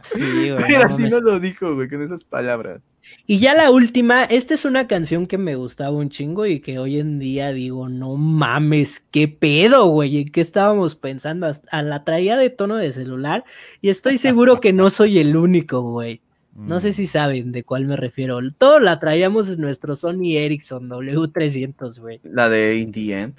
Sí, 0.00 0.50
güey. 0.50 0.64
Pero 0.66 0.78
no 0.78 0.86
así 0.86 1.02
no 1.02 1.20
lo 1.20 1.38
dijo, 1.40 1.74
güey, 1.74 1.88
con 1.88 2.02
esas 2.02 2.24
palabras. 2.24 2.80
Y 3.26 3.38
ya 3.38 3.54
la 3.54 3.70
última, 3.70 4.24
esta 4.24 4.54
es 4.54 4.64
una 4.64 4.86
canción 4.86 5.26
que 5.26 5.36
me 5.36 5.56
gustaba 5.56 5.90
un 5.90 6.08
chingo 6.08 6.46
y 6.46 6.60
que 6.60 6.78
hoy 6.78 6.98
en 6.98 7.18
día 7.18 7.52
digo, 7.52 7.88
no 7.88 8.16
mames, 8.16 9.00
qué 9.10 9.28
pedo, 9.28 9.88
güey, 9.88 10.22
¿en 10.22 10.32
qué 10.32 10.40
estábamos 10.40 10.94
pensando? 10.94 11.46
Hasta 11.46 11.82
la 11.82 12.04
traía 12.04 12.38
de 12.38 12.48
tono 12.48 12.76
de 12.76 12.92
celular 12.92 13.44
y 13.82 13.90
estoy 13.90 14.16
seguro 14.16 14.60
que 14.60 14.72
no 14.72 14.88
soy 14.88 15.18
el 15.18 15.36
único, 15.36 15.82
güey. 15.82 16.22
No 16.54 16.76
Mm. 16.76 16.80
sé 16.80 16.92
si 16.92 17.06
saben 17.06 17.50
de 17.52 17.62
cuál 17.64 17.86
me 17.86 17.96
refiero. 17.96 18.38
Todo 18.58 18.78
la 18.80 19.00
traíamos 19.00 19.48
en 19.50 19.60
nuestro 19.60 19.96
Sony 19.96 20.36
Ericsson 20.36 20.88
W300, 20.88 21.98
güey. 21.98 22.20
La 22.24 22.48
de 22.48 22.76
In 22.76 22.92
the 22.92 23.18
End. 23.20 23.34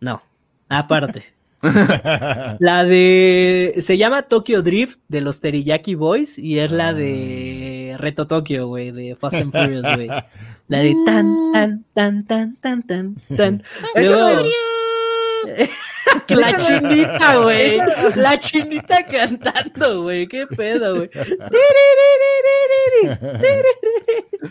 No, 0.00 0.22
aparte. 0.68 1.24
La 2.58 2.84
de. 2.84 3.74
Se 3.80 3.98
llama 3.98 4.22
Tokyo 4.22 4.62
Drift 4.62 4.98
de 5.08 5.20
los 5.20 5.40
Teriyaki 5.40 5.94
Boys 5.94 6.38
y 6.38 6.58
es 6.58 6.70
la 6.72 6.94
de 6.94 7.96
Reto 7.98 8.26
Tokyo, 8.26 8.66
güey, 8.66 8.92
de 8.92 9.14
Fast 9.16 9.36
and 9.36 9.52
Furious, 9.52 9.84
güey. 9.94 10.08
La 10.68 10.78
de 10.78 10.96
tan, 11.04 11.34
tan, 11.52 11.84
tan, 11.92 12.24
tan, 12.26 12.56
tan, 12.56 12.82
tan, 12.82 13.16
tan. 13.36 13.62
Luego- 13.94 14.48
La 16.28 16.56
chinita, 16.58 17.36
güey. 17.42 17.78
La 18.14 18.38
chinita 18.38 19.04
cantando, 19.06 20.02
güey. 20.02 20.26
Qué 20.28 20.46
pedo, 20.46 20.96
güey. 20.96 21.10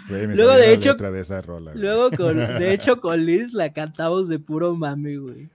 Güey, 0.08 0.28
me 0.28 0.36
Luego, 0.36 0.54
de 0.54 0.74
hecho- 0.74 0.92
letra 0.92 1.12
de 1.12 1.22
esa 1.22 1.42
rola, 1.42 1.72
güey. 1.72 1.82
Luego, 1.84 2.12
con, 2.12 2.38
de 2.38 2.74
hecho, 2.74 3.00
con 3.02 3.26
Liz 3.26 3.54
la 3.54 3.72
cantamos 3.74 4.28
de 4.30 4.38
puro 4.40 4.76
mami, 4.76 5.16
güey. 5.18 5.50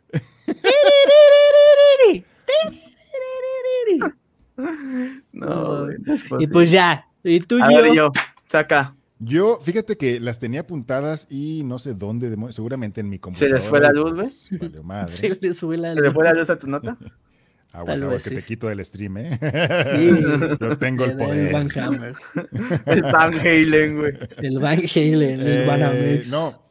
No, 5.32 5.86
no 5.86 6.40
Y 6.40 6.46
pues 6.46 6.70
ya. 6.70 7.06
Y 7.22 7.40
tú, 7.40 7.56
Gio? 7.58 7.82
ver, 7.82 7.92
yo, 7.94 8.12
saca. 8.48 8.94
Yo, 9.24 9.60
fíjate 9.62 9.96
que 9.96 10.20
las 10.20 10.38
tenía 10.38 10.60
apuntadas 10.60 11.26
y 11.30 11.62
no 11.64 11.78
sé 11.78 11.94
dónde, 11.94 12.34
seguramente 12.50 13.00
en 13.00 13.08
mi 13.08 13.16
¿Se 13.16 13.20
computadora. 13.20 13.56
les 13.58 13.68
fue 13.68 13.80
la 13.80 13.90
luz, 13.92 14.12
pues, 14.48 14.48
valió 14.60 14.82
madre. 14.82 15.08
Se 15.12 15.38
le 15.40 15.52
sube 15.54 15.76
la 15.78 15.94
¿Se 15.94 16.00
le 16.00 16.10
fue 16.12 16.24
la 16.24 16.32
luz 16.34 16.50
a 16.50 16.58
tu 16.58 16.66
nota? 16.66 16.96
Aguas, 17.72 18.02
aguas, 18.02 18.22
que 18.22 18.28
sí. 18.30 18.36
te 18.36 18.42
quito 18.44 18.68
del 18.68 18.84
stream, 18.84 19.16
¿eh? 19.16 19.30
Sí. 19.98 20.10
Yo 20.60 20.78
tengo 20.78 21.04
el 21.06 21.10
El 21.12 21.16
poder. 21.16 21.52
Van 21.52 21.68
Hammer. 21.76 22.14
El 22.86 23.02
Van 23.02 23.34
Halen, 23.34 23.98
güey. 23.98 24.12
El 24.36 24.58
Van 24.60 24.78
Halen, 24.78 25.40
el 25.40 25.46
Eh, 25.62 25.66
Banamex. 25.66 26.28
no. 26.30 26.62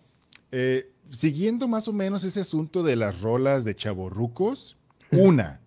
Eh, 0.53 0.89
siguiendo 1.09 1.67
más 1.67 1.89
o 1.89 1.93
menos 1.93 2.23
ese 2.23 2.39
asunto 2.39 2.83
de 2.83 2.95
las 2.95 3.19
rolas 3.19 3.65
de 3.65 3.75
chavorrucos, 3.75 4.77
una. 5.11 5.59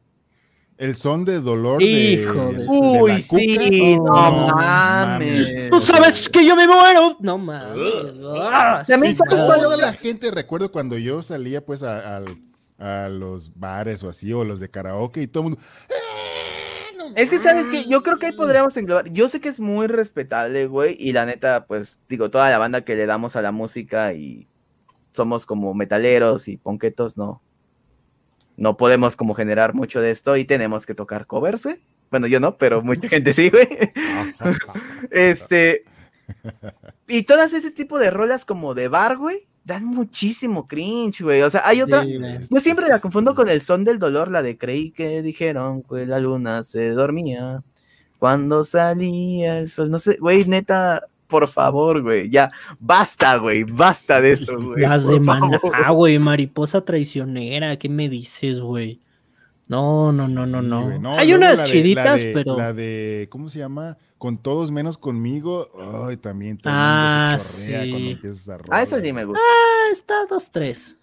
El 0.78 0.94
son 0.94 1.24
de 1.24 1.40
dolor 1.40 1.82
Hijo 1.82 2.32
de, 2.34 2.52
de- 2.52 2.58
de 2.64 2.66
Uy, 2.68 3.10
la 3.12 3.20
sí, 3.22 3.96
cuca. 3.96 4.10
no 4.10 4.46
mames. 4.48 5.70
Tú 5.70 5.80
sabes 5.80 6.28
que 6.28 6.44
yo 6.44 6.54
me 6.54 6.66
muero. 6.68 7.16
No 7.20 7.38
mames. 7.38 8.86
También 8.86 9.14
sí, 9.16 9.18
sabes 9.18 9.40
madre. 9.42 9.46
cuál 9.46 9.60
Toda 9.62 9.76
la 9.78 9.92
gente, 9.94 10.30
recuerdo 10.30 10.70
cuando 10.70 10.98
yo 10.98 11.22
salía 11.22 11.64
pues 11.64 11.82
a, 11.82 12.16
al- 12.16 12.36
a 12.78 13.08
los 13.08 13.58
bares 13.58 14.02
o 14.02 14.10
así, 14.10 14.32
o 14.34 14.44
los 14.44 14.60
de 14.60 14.68
karaoke 14.68 15.22
y 15.22 15.26
todo 15.28 15.44
el 15.44 15.48
mundo... 15.50 15.64
"Ah, 15.90 16.92
no 16.98 17.04
Es 17.16 17.30
que, 17.30 17.38
¿sabes 17.38 17.64
qué? 17.70 17.88
Yo 17.88 18.02
creo 18.02 18.18
que 18.18 18.26
ahí 18.26 18.32
mames". 18.32 18.44
podríamos 18.46 18.76
englobar. 18.76 19.10
Yo 19.10 19.30
sé 19.30 19.40
que 19.40 19.48
es 19.48 19.58
muy 19.60 19.86
respetable, 19.86 20.66
güey. 20.66 20.94
Y 20.98 21.12
la 21.12 21.24
neta, 21.24 21.64
pues, 21.66 21.98
digo, 22.08 22.28
toda 22.30 22.50
la 22.50 22.58
banda 22.58 22.82
que 22.82 22.96
le 22.96 23.06
damos 23.06 23.34
a 23.34 23.40
la 23.40 23.50
música 23.50 24.12
y 24.12 24.46
somos 25.12 25.46
como 25.46 25.72
metaleros 25.72 26.48
y 26.48 26.58
ponquetos, 26.58 27.16
no. 27.16 27.40
No 28.56 28.76
podemos 28.76 29.16
como 29.16 29.34
generar 29.34 29.74
mucho 29.74 30.00
de 30.00 30.10
esto 30.10 30.36
y 30.36 30.44
tenemos 30.44 30.86
que 30.86 30.94
tocar 30.94 31.26
covers, 31.26 31.64
güey. 31.64 31.76
Bueno, 32.10 32.26
yo 32.26 32.40
no, 32.40 32.56
pero 32.56 32.82
mucha 32.82 33.08
gente 33.08 33.32
sí, 33.32 33.50
güey. 33.50 33.68
Este. 35.10 35.84
Y 37.06 37.22
todas 37.22 37.52
ese 37.52 37.70
tipo 37.70 37.98
de 37.98 38.10
rolas 38.10 38.44
como 38.44 38.74
de 38.74 38.88
bar, 38.88 39.16
güey, 39.16 39.46
dan 39.64 39.84
muchísimo 39.84 40.66
cringe, 40.66 41.22
güey. 41.22 41.42
O 41.42 41.50
sea, 41.50 41.62
hay 41.64 41.82
otra. 41.82 42.04
Sí. 42.04 42.18
Yo 42.50 42.60
siempre 42.60 42.88
la 42.88 43.00
confundo 43.00 43.34
con 43.34 43.48
el 43.48 43.60
son 43.60 43.84
del 43.84 43.98
dolor, 43.98 44.30
la 44.30 44.42
de 44.42 44.56
creí 44.56 44.90
que 44.90 45.22
dijeron 45.22 45.82
que 45.82 46.06
la 46.06 46.20
luna 46.20 46.62
se 46.62 46.90
dormía 46.90 47.62
cuando 48.18 48.64
salía 48.64 49.58
el 49.58 49.68
sol. 49.68 49.90
No 49.90 49.98
sé, 49.98 50.16
güey, 50.18 50.44
neta, 50.46 51.06
por 51.26 51.48
favor, 51.48 52.02
güey, 52.02 52.30
ya, 52.30 52.50
basta, 52.78 53.36
güey, 53.36 53.64
basta 53.64 54.20
de 54.20 54.32
eso, 54.32 54.58
güey. 54.60 54.80
Las 54.82 55.02
por 55.02 55.14
de 55.14 55.20
Maná, 55.20 55.58
favor. 55.60 55.92
güey, 55.92 56.18
mariposa 56.18 56.84
traicionera, 56.84 57.76
¿qué 57.78 57.88
me 57.88 58.08
dices, 58.08 58.60
güey? 58.60 59.00
No, 59.68 60.12
no, 60.12 60.28
no, 60.28 60.46
no, 60.46 60.62
no. 60.62 61.16
Hay 61.18 61.34
unas 61.34 61.58
la 61.58 61.64
de- 61.64 61.70
chiditas, 61.70 62.04
la 62.04 62.16
de- 62.16 62.32
pero. 62.32 62.56
La 62.56 62.72
de, 62.72 63.26
¿cómo 63.30 63.48
se 63.48 63.58
llama? 63.58 63.96
Con 64.16 64.38
todos 64.38 64.70
menos 64.70 64.96
conmigo. 64.96 65.68
Ay, 66.08 66.16
también 66.16 66.56
todo 66.56 66.72
Ah, 66.74 67.32
el 67.32 67.38
mundo 67.38 67.44
se 67.44 67.64
sí. 67.84 67.90
cuando 67.90 68.10
empiezas 68.10 68.48
a 68.48 68.58
Ah, 68.70 68.82
esa 68.82 69.00
sí 69.00 69.12
me 69.12 69.24
gusta. 69.24 69.42
Ah, 69.42 69.92
está 69.92 70.14
dos, 70.30 70.50
tres. 70.52 70.96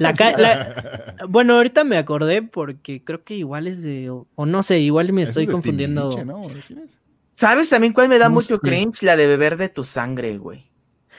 La 0.00 0.14
sí 0.14 0.22
la- 0.38 1.14
Bueno, 1.28 1.54
ahorita 1.56 1.84
me 1.84 1.96
acordé 1.96 2.42
porque 2.42 3.02
creo 3.04 3.24
que 3.24 3.34
igual 3.34 3.66
es 3.66 3.82
de. 3.82 4.08
O, 4.10 4.26
o 4.36 4.46
no 4.46 4.62
sé, 4.62 4.78
igual 4.78 5.12
me 5.12 5.22
estoy 5.24 5.44
es 5.44 5.50
confundiendo. 5.50 6.10
¿no? 6.24 6.42
¿De 6.48 6.60
quién 6.66 6.78
es? 6.80 6.98
¿Sabes 7.36 7.68
también 7.68 7.92
cuál 7.92 8.08
me 8.08 8.18
da 8.18 8.28
No 8.28 8.34
mucho 8.34 8.54
sé. 8.56 8.60
cringe? 8.60 9.02
La 9.02 9.16
de 9.16 9.26
beber 9.26 9.56
de 9.56 9.68
tu 9.68 9.84
sangre, 9.84 10.38
güey. 10.38 10.64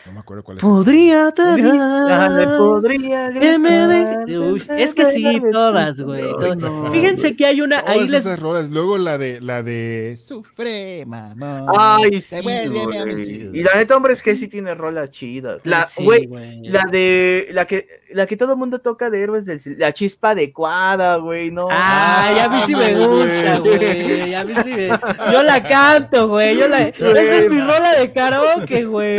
No 0.05 0.11
me 0.13 0.19
acuerdo 0.19 0.43
cuál 0.43 0.57
es. 0.57 0.63
Podría 0.63 1.31
tener. 1.31 2.47
podría 2.57 3.29
que 3.29 3.57
me 3.59 3.69
gritar, 3.87 4.25
deje- 4.25 4.39
Uy, 4.51 4.63
es 4.77 4.93
que 4.93 5.05
sí, 5.07 5.41
todas, 5.51 5.99
güey, 5.99 6.23
no, 6.55 6.91
Fíjense 6.91 7.35
que 7.35 7.45
hay 7.45 7.61
una. 7.61 7.79
Ahí 7.85 7.97
Todas 7.97 8.09
les. 8.09 8.25
esas 8.25 8.39
rolas. 8.39 8.69
Luego 8.69 8.97
la 8.97 9.17
de 9.17 9.41
la 9.41 9.63
de 9.63 10.17
Sufre, 10.21 11.05
mamá. 11.05 11.65
Ay, 11.77 12.21
sí, 12.21 12.35
güey. 12.41 13.49
Y 13.53 13.63
la 13.63 13.75
neta, 13.75 13.95
hombre, 13.97 14.13
es 14.13 14.21
que 14.23 14.35
sí 14.35 14.47
tiene 14.47 14.73
rolas 14.75 15.09
chidas. 15.11 15.65
La, 15.65 15.87
Sí, 15.87 16.03
güey, 16.03 16.25
güey. 16.27 16.61
la 16.69 16.83
de, 16.91 17.47
la 17.51 17.65
que, 17.65 17.87
la 18.11 18.25
que 18.25 18.37
todo 18.37 18.53
el 18.53 18.57
mundo 18.57 18.79
toca 18.79 19.09
de 19.09 19.21
Héroes 19.21 19.45
del 19.45 19.59
la 19.77 19.91
chispa 19.91 20.29
adecuada, 20.31 21.17
güey, 21.17 21.51
no. 21.51 21.67
Ah, 21.71 22.31
ya 22.35 22.45
a 22.45 22.49
mí 22.49 22.57
sí 22.65 22.75
me 22.75 22.93
gusta, 23.07 23.59
güey. 23.59 24.33
A 24.33 24.43
mí 24.43 24.53
sí 24.63 24.73
me. 24.73 24.87
Yo 25.31 25.43
la 25.43 25.63
canto, 25.63 26.27
güey. 26.29 26.57
Yo 26.57 26.67
la. 26.67 26.87
Esa 26.87 27.35
es 27.37 27.49
mi 27.49 27.59
rola 27.59 27.93
de 27.99 28.11
karaoke, 28.11 28.85
güey. 28.85 29.17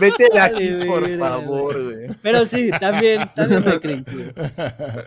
Vete 0.00 0.15
de 0.32 0.40
aquí, 0.40 0.70
Vale, 0.70 0.86
por 0.86 1.18
favor, 1.18 1.84
güey. 1.84 2.06
Pero 2.22 2.46
sí, 2.46 2.70
también, 2.80 3.28
también 3.34 3.64
me 3.64 3.80
cringe. 3.80 4.04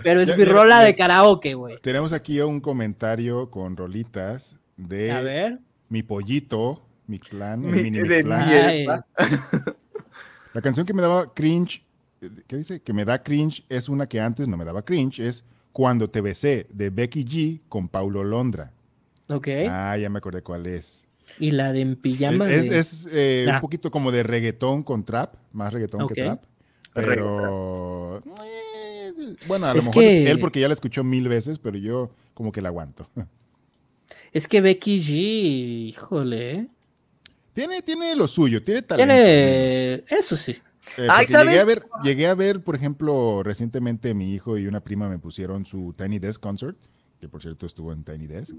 Pero 0.03 0.21
es 0.21 0.29
Ya, 0.29 0.37
mi 0.37 0.45
ya, 0.45 0.51
rola 0.51 0.79
ya. 0.81 0.85
de 0.87 0.95
karaoke, 0.95 1.53
güey. 1.53 1.77
Tenemos 1.81 2.13
aquí 2.13 2.39
un 2.41 2.59
comentario 2.59 3.49
con 3.49 3.75
rolitas 3.77 4.55
de 4.77 5.11
A 5.11 5.21
ver. 5.21 5.59
mi 5.89 6.03
pollito, 6.03 6.81
mi 7.07 7.19
clan, 7.19 7.61
Mi- 7.61 7.83
mini 7.83 7.99
de 7.99 8.23
clan. 8.23 8.47
mi- 8.49 8.85
La 10.53 10.61
canción 10.61 10.85
que 10.85 10.93
me 10.93 11.01
daba 11.01 11.33
cringe, 11.33 11.83
¿qué 12.47 12.55
dice? 12.57 12.81
Que 12.81 12.93
me 12.93 13.05
da 13.05 13.21
cringe 13.21 13.63
es 13.69 13.87
una 13.89 14.07
que 14.07 14.19
antes 14.19 14.47
no 14.47 14.57
me 14.57 14.65
daba 14.65 14.81
cringe, 14.83 15.19
es 15.19 15.43
Cuando 15.71 16.09
te 16.09 16.21
besé, 16.21 16.65
de 16.71 16.89
Becky 16.89 17.23
G 17.23 17.61
con 17.69 17.87
Paulo 17.87 18.23
Londra. 18.23 18.71
ok. 19.27 19.47
Ah, 19.69 19.95
ya 19.97 20.09
me 20.09 20.17
acordé 20.17 20.41
cuál 20.41 20.65
es. 20.65 21.05
Y 21.39 21.51
la 21.51 21.71
de 21.71 21.81
en 21.81 21.91
Es, 21.91 21.97
pijama. 21.97 22.51
es- 22.51 22.69
de- 22.69 22.79
es, 22.79 23.09
eh, 23.11 23.47
Ah. 23.49 23.55
un 23.55 23.61
poquito 23.61 23.89
como 23.91 24.11
de 24.11 24.23
reggaetón 24.23 24.83
con 24.83 25.03
trap, 25.05 25.35
más 25.53 25.73
reggaetón 25.73 26.07
que 26.07 26.15
trap. 26.23 26.43
Pero. 26.93 28.17
eh, 28.45 29.13
bueno, 29.47 29.67
a 29.67 29.73
lo 29.73 29.79
Es 29.79 29.85
mejor 29.85 30.03
que- 30.03 30.29
él 30.31 30.39
porque 30.39 30.59
ya 30.59 30.67
la 30.67 30.73
escuchó 30.73 31.03
mil 31.03 31.27
veces, 31.29 31.59
pero 31.59 31.77
yo 31.77 32.11
como 32.33 32.51
que 32.51 32.61
la 32.61 32.69
aguanto. 32.69 33.09
Es 34.31 34.47
que 34.47 34.61
Becky 34.61 34.99
G, 34.99 35.87
híjole. 35.89 36.67
Tiene, 37.53 37.81
tiene 37.81 38.15
lo 38.15 38.27
suyo, 38.27 38.61
tiene 38.61 38.83
talento. 38.83 39.11
Tiene. 39.11 40.03
Eso 40.07 40.37
sí. 40.37 40.51
Eh, 40.97 41.07
Ay, 41.09 41.25
llegué 41.25 41.59
a 41.59 41.65
ver, 41.65 41.83
llegué 42.03 42.27
a 42.27 42.35
ver, 42.35 42.61
por 42.63 42.75
ejemplo, 42.75 43.41
recientemente 43.43 44.13
mi 44.13 44.31
hijo 44.33 44.57
y 44.59 44.67
una 44.67 44.81
prima 44.83 45.09
me 45.09 45.17
pusieron 45.17 45.65
su 45.65 45.93
Tiny 45.97 46.19
Desk 46.19 46.39
Concert, 46.41 46.77
que 47.19 47.27
por 47.27 47.41
cierto 47.41 47.65
estuvo 47.65 47.91
en 47.91 48.03
Tiny 48.03 48.27
Desk. 48.27 48.55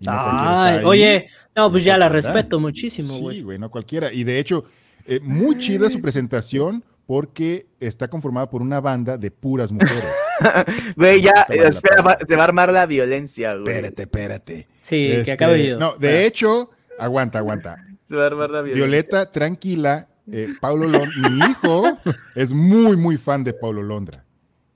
No 0.00 0.60
ahí. 0.62 0.84
oye, 0.84 1.28
no, 1.56 1.70
pues 1.70 1.82
No 1.84 1.86
ya 1.86 1.98
la 1.98 2.08
respeto 2.08 2.58
muchísimo, 2.60 3.14
Sí, 3.14 3.20
güey. 3.20 3.42
güey, 3.42 3.58
no 3.58 3.70
cualquiera. 3.70 4.12
Y 4.12 4.24
de 4.24 4.38
hecho, 4.38 4.64
eh, 5.06 5.20
muy 5.22 5.58
chida 5.58 5.90
su 5.90 6.00
presentación 6.00 6.84
porque 7.06 7.66
está 7.80 8.08
conformada 8.08 8.50
por 8.50 8.60
una 8.62 8.80
banda 8.80 9.16
de 9.16 9.30
puras 9.30 9.72
mujeres. 9.72 10.04
Güey, 10.96 11.22
ya, 11.22 11.46
espera, 11.48 12.02
va- 12.02 12.18
se 12.26 12.36
va 12.36 12.42
a 12.42 12.44
armar 12.44 12.72
la 12.72 12.86
violencia, 12.86 13.54
güey. 13.56 13.68
espérate, 13.74 14.02
espérate. 14.02 14.68
Sí, 14.82 15.06
Este, 15.10 15.24
que 15.24 15.32
acabe 15.32 15.66
yo. 15.66 15.78
No, 15.78 15.96
de 15.96 16.26
hecho, 16.26 16.70
aguanta, 16.98 17.38
aguanta. 17.38 17.76
Se 18.06 18.14
va 18.14 18.24
a 18.24 18.26
armar 18.26 18.50
la 18.50 18.62
violencia. 18.62 18.86
Violeta, 18.86 19.30
tranquila. 19.32 20.08
eh, 20.30 20.48
Paulo 20.60 20.86
Londra, 20.86 21.10
mi 21.30 21.38
hijo 21.50 21.98
es 22.34 22.52
muy, 22.52 22.96
muy 22.96 23.16
fan 23.16 23.42
de 23.42 23.54
Paulo 23.54 23.82
Londra. 23.82 24.24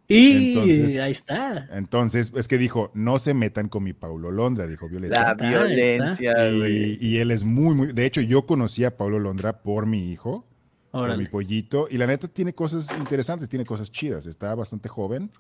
Y 0.09 0.53
entonces- 0.53 0.99
ahí 0.99 1.13
está. 1.13 1.69
Entonces, 1.73 2.33
es 2.37 2.49
que 2.49 2.59
dijo, 2.59 2.91
no 2.95 3.19
se 3.19 3.35
metan 3.35 3.69
con 3.69 3.83
mi 3.85 3.93
Paulo 3.93 4.31
Londra, 4.31 4.67
dijo 4.67 4.89
Violeta. 4.89 5.23
La 5.23 5.31
está, 5.33 5.49
violencia, 5.49 6.35
güey. 6.53 6.99
Y, 7.01 7.09
y 7.09 7.19
él 7.19 7.31
es 7.31 7.45
muy, 7.45 7.75
muy. 7.75 7.93
De 7.93 8.05
hecho, 8.05 8.21
yo 8.21 8.45
conocí 8.47 8.85
a 8.85 8.97
Paulo 8.97 9.19
Londra 9.19 9.63
por 9.63 9.87
mi 9.87 10.11
hijo, 10.11 10.45
por 10.91 11.17
mi 11.17 11.27
pollito. 11.27 11.89
Y 11.91 11.97
la 11.99 12.07
neta 12.07 12.29
tiene 12.29 12.53
cosas 12.53 12.89
interesantes, 12.99 13.49
tiene 13.49 13.65
cosas 13.65 13.91
chidas. 13.91 14.27
Está 14.27 14.55
bastante 14.55 14.89
joven, 14.89 15.31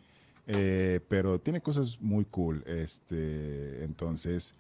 eh, 0.47 1.01
pero 1.09 1.39
tiene 1.39 1.61
cosas 1.61 1.99
muy 2.01 2.25
cool. 2.25 2.63
Este, 2.67 3.85
entonces, 3.85 4.55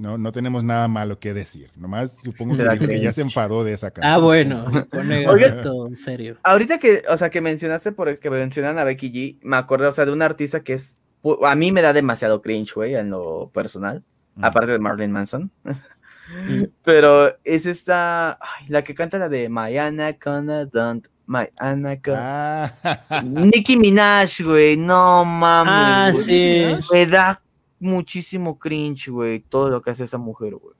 no, 0.00 0.16
no 0.18 0.32
tenemos 0.32 0.64
nada 0.64 0.88
malo 0.88 1.18
que 1.18 1.34
decir. 1.34 1.70
Nomás 1.76 2.16
supongo 2.22 2.56
que, 2.56 2.64
La 2.64 2.72
dijo 2.72 2.86
que 2.86 3.00
ya 3.00 3.12
se 3.12 3.22
enfadó 3.22 3.62
de 3.64 3.74
esa 3.74 3.90
canción. 3.90 4.12
Ah, 4.12 4.18
bueno. 4.18 4.64
Pone 4.90 5.28
Oye. 5.28 5.46
esto 5.46 5.86
en 5.86 5.96
serio. 5.96 6.38
Ahorita 6.42 6.78
que, 6.78 7.02
o 7.08 7.16
sea, 7.16 7.30
que 7.30 7.40
mencionaste 7.40 7.92
por 7.92 8.18
que 8.18 8.30
mencionan 8.30 8.78
a 8.78 8.84
Becky 8.84 9.12
G, 9.12 9.38
me 9.42 9.56
acordé, 9.56 9.86
o 9.86 9.92
sea, 9.92 10.06
de 10.06 10.12
un 10.12 10.22
artista 10.22 10.60
que 10.64 10.72
es, 10.72 10.96
a 11.44 11.54
mí 11.54 11.70
me 11.70 11.82
da 11.82 11.92
demasiado 11.92 12.40
cringe, 12.42 12.72
güey, 12.74 12.94
en 12.94 13.10
lo 13.10 13.50
personal, 13.52 14.02
Mm. 14.36 14.44
aparte 14.44 14.72
de 14.72 14.78
Marilyn 14.78 15.12
Manson. 15.12 15.50
Pero 16.84 17.36
es 17.44 17.66
esta, 17.66 18.32
ay, 18.40 18.66
la 18.68 18.82
que 18.84 18.94
canta 18.94 19.18
la 19.18 19.28
de 19.28 19.48
My 19.48 19.76
Anaconda 19.76 20.64
Don't, 20.66 21.06
My 21.26 21.48
Anaconda. 21.58 22.72
Ah, 22.82 23.22
Nicki 23.24 23.76
Minaj, 23.76 24.40
güey, 24.44 24.76
no 24.76 25.24
mames. 25.24 26.16
Ah, 26.16 26.22
sí. 26.24 26.64
Me 26.92 27.06
da 27.06 27.42
muchísimo 27.80 28.58
cringe, 28.58 29.08
güey, 29.08 29.40
todo 29.40 29.70
lo 29.70 29.82
que 29.82 29.90
hace 29.90 30.04
esa 30.04 30.18
mujer, 30.18 30.54
güey. 30.54 30.74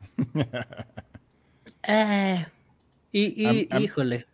Eh, 1.82 2.46
y, 3.12 3.42
y 3.42 3.46
Am- 3.70 3.76
am- 3.78 3.82
híjole. 3.82 4.26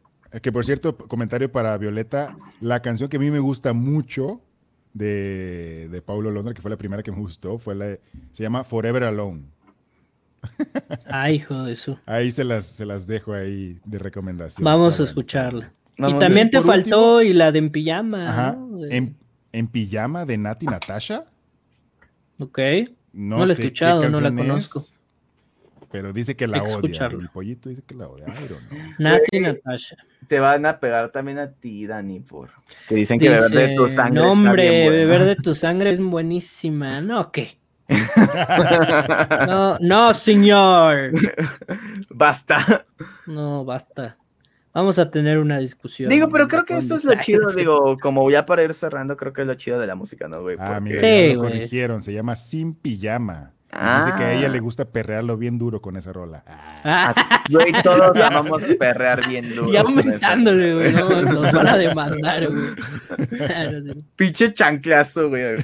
que 0.42 0.52
por 0.52 0.64
cierto, 0.64 0.96
comentario 0.96 1.50
para 1.50 1.76
Violeta, 1.78 2.36
la 2.60 2.80
canción 2.82 3.08
que 3.08 3.16
a 3.16 3.20
mí 3.20 3.30
me 3.30 3.38
gusta 3.38 3.72
mucho 3.72 4.40
de, 4.92 5.88
de 5.90 6.02
Paulo 6.02 6.30
Londra, 6.30 6.54
que 6.54 6.60
fue 6.62 6.70
la 6.70 6.76
primera 6.76 7.02
que 7.02 7.12
me 7.12 7.18
gustó, 7.18 7.58
fue 7.58 7.74
la 7.74 7.84
de- 7.86 8.00
se 8.32 8.42
llama 8.42 8.64
Forever 8.64 9.04
Alone. 9.04 9.42
Ay, 11.06 11.36
hijo 11.36 11.62
de 11.64 11.76
su. 11.76 11.96
Ahí 12.06 12.30
se 12.30 12.44
las, 12.44 12.66
se 12.66 12.84
las 12.86 13.06
dejo 13.06 13.32
ahí 13.32 13.78
de 13.84 13.98
recomendación. 13.98 14.64
Vamos 14.64 15.00
a 15.00 15.04
escucharla. 15.04 15.72
Vamos, 15.98 16.16
y 16.16 16.18
también 16.20 16.50
te 16.50 16.60
faltó 16.60 17.22
y 17.22 17.32
la 17.32 17.50
de 17.52 17.58
en 17.58 17.70
pijama. 17.70 18.28
Ajá. 18.30 18.52
¿no? 18.52 18.84
En, 18.86 19.16
en 19.52 19.66
pijama 19.68 20.24
de 20.26 20.36
Nati 20.36 20.66
Natasha. 20.66 21.24
Ok. 22.38 22.58
No, 23.12 23.38
No 23.38 23.46
la 23.46 23.52
he 23.52 23.54
escuchado, 23.54 24.08
no 24.08 24.20
la 24.20 24.30
conozco. 24.34 24.78
es, 24.80 24.92
pero 25.90 26.12
dice 26.12 26.36
que 26.36 26.46
la 26.46 26.62
odia. 26.62 27.06
El 27.06 27.28
pollito 27.30 27.68
dice 27.68 27.82
que 27.86 27.94
la 27.94 28.08
odia. 28.08 28.26
Nati 28.98 29.24
Güey. 29.32 29.42
Natasha. 29.42 29.96
Te 30.28 30.40
van 30.40 30.66
a 30.66 30.78
pegar 30.80 31.10
también 31.10 31.38
a 31.38 31.50
ti, 31.52 31.86
Dani, 31.86 32.20
por 32.20 32.50
que 32.88 32.94
dicen 32.96 33.18
que 33.18 33.28
beber 33.30 33.50
de 33.50 33.74
tu 33.76 33.86
sangre. 33.86 34.10
no, 34.10 34.20
está 34.24 34.28
hombre, 34.32 34.68
bien 34.70 34.84
bueno". 34.84 34.98
beber 34.98 35.24
de 35.24 35.36
tu 35.36 35.54
sangre 35.54 35.90
es 35.90 36.00
buenísima. 36.00 37.00
No, 37.00 37.30
¿qué? 37.32 37.58
No, 39.46 39.78
no, 39.80 40.12
señor. 40.14 41.12
Basta. 42.10 42.84
No, 43.26 43.64
basta. 43.64 44.16
Vamos 44.76 44.98
a 44.98 45.10
tener 45.10 45.38
una 45.38 45.56
discusión. 45.56 46.10
Digo, 46.10 46.28
pero 46.28 46.46
creo 46.46 46.66
que 46.66 46.76
esto 46.76 46.96
es 46.96 47.04
lo 47.04 47.14
chido, 47.22 47.50
digo, 47.50 47.96
como 47.98 48.30
ya 48.30 48.44
para 48.44 48.62
ir 48.62 48.74
cerrando, 48.74 49.16
creo 49.16 49.32
que 49.32 49.40
es 49.40 49.46
lo 49.46 49.54
chido 49.54 49.80
de 49.80 49.86
la 49.86 49.94
música, 49.94 50.28
¿no, 50.28 50.42
güey? 50.42 50.58
Ah, 50.60 50.80
mira, 50.82 51.00
Sí, 51.00 51.32
lo 51.32 51.40
corrigieron. 51.40 52.02
Se 52.02 52.12
llama 52.12 52.36
Sin 52.36 52.74
Pijama. 52.74 53.54
Dice 53.76 54.16
que 54.18 54.24
a 54.24 54.32
ella 54.32 54.46
Ah. 54.46 54.50
le 54.50 54.60
gusta 54.60 54.84
perrearlo 54.86 55.36
bien 55.36 55.58
duro 55.58 55.80
con 55.80 55.96
esa 55.96 56.12
rola. 56.12 56.42
Ah, 56.46 57.12
Ah, 57.16 57.44
Güey, 57.50 57.72
todos 57.82 58.16
amamos 58.16 58.62
perrear 58.78 59.20
bien 59.28 59.54
duro. 59.54 59.70
eso. 59.70 59.80
aumentándole, 59.80 60.74
güey. 60.74 60.92
No, 60.92 61.22
nos 61.22 61.52
van 61.52 61.68
a 61.68 61.76
demandar, 61.76 62.48
güey. 62.48 63.82
Sí. 63.82 64.04
Pinche 64.16 64.52
chanclazo, 64.52 65.28
güey. 65.28 65.56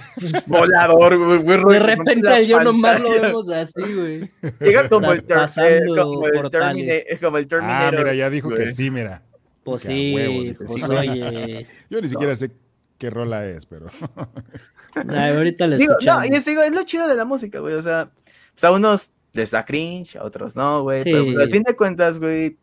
Volador, 0.46 1.16
güey. 1.18 1.38
güey, 1.60 1.78
De 1.78 1.84
repente 1.84 2.46
yo 2.46 2.62
nomás 2.62 3.00
lo 3.00 3.10
vemos 3.20 3.48
así, 3.50 3.72
güey. 3.94 4.30
Llega 4.60 4.88
como 4.88 5.12
el, 5.12 5.22
ter- 5.24 5.38
eh, 5.58 5.80
como 5.96 6.26
el, 6.26 6.32
portales. 6.34 7.04
Termina- 7.06 7.20
como 7.20 7.38
el 7.38 7.44
Ah, 7.44 7.48
Terminator. 7.48 7.98
mira, 7.98 8.14
ya 8.14 8.30
dijo 8.30 8.48
que 8.50 8.62
güey. 8.62 8.74
sí, 8.74 8.90
mira. 8.90 9.22
Pues 9.64 9.82
sí, 9.82 10.12
huevo, 10.14 10.56
pues 10.66 10.82
sí. 10.84 10.92
oye. 10.92 11.66
Yo 11.90 12.00
ni 12.00 12.08
siquiera 12.08 12.34
sé 12.36 12.50
qué 12.98 13.10
rola 13.10 13.46
es, 13.46 13.64
pero. 13.66 13.86
Ay, 14.94 15.32
ahorita 15.32 15.66
le 15.66 15.76
Digo, 15.76 15.94
no, 16.04 16.24
y 16.24 16.28
es, 16.28 16.44
digo, 16.44 16.62
es 16.62 16.74
lo 16.74 16.82
chido 16.84 17.08
de 17.08 17.14
la 17.14 17.24
música, 17.24 17.58
güey. 17.60 17.74
O 17.74 17.82
sea, 17.82 18.10
pues, 18.54 18.64
a 18.64 18.70
unos 18.72 19.10
les 19.32 19.50
da 19.50 19.64
cringe, 19.64 20.16
a 20.16 20.24
otros 20.24 20.56
no, 20.56 20.82
güey. 20.82 21.02
Pero 21.02 21.24
Sí. 21.24 21.32
pues, 21.32 21.46
al 21.46 21.52
fin 21.52 21.62
de 21.62 21.76
cuentas, 21.76 22.18
güey, 22.18 22.56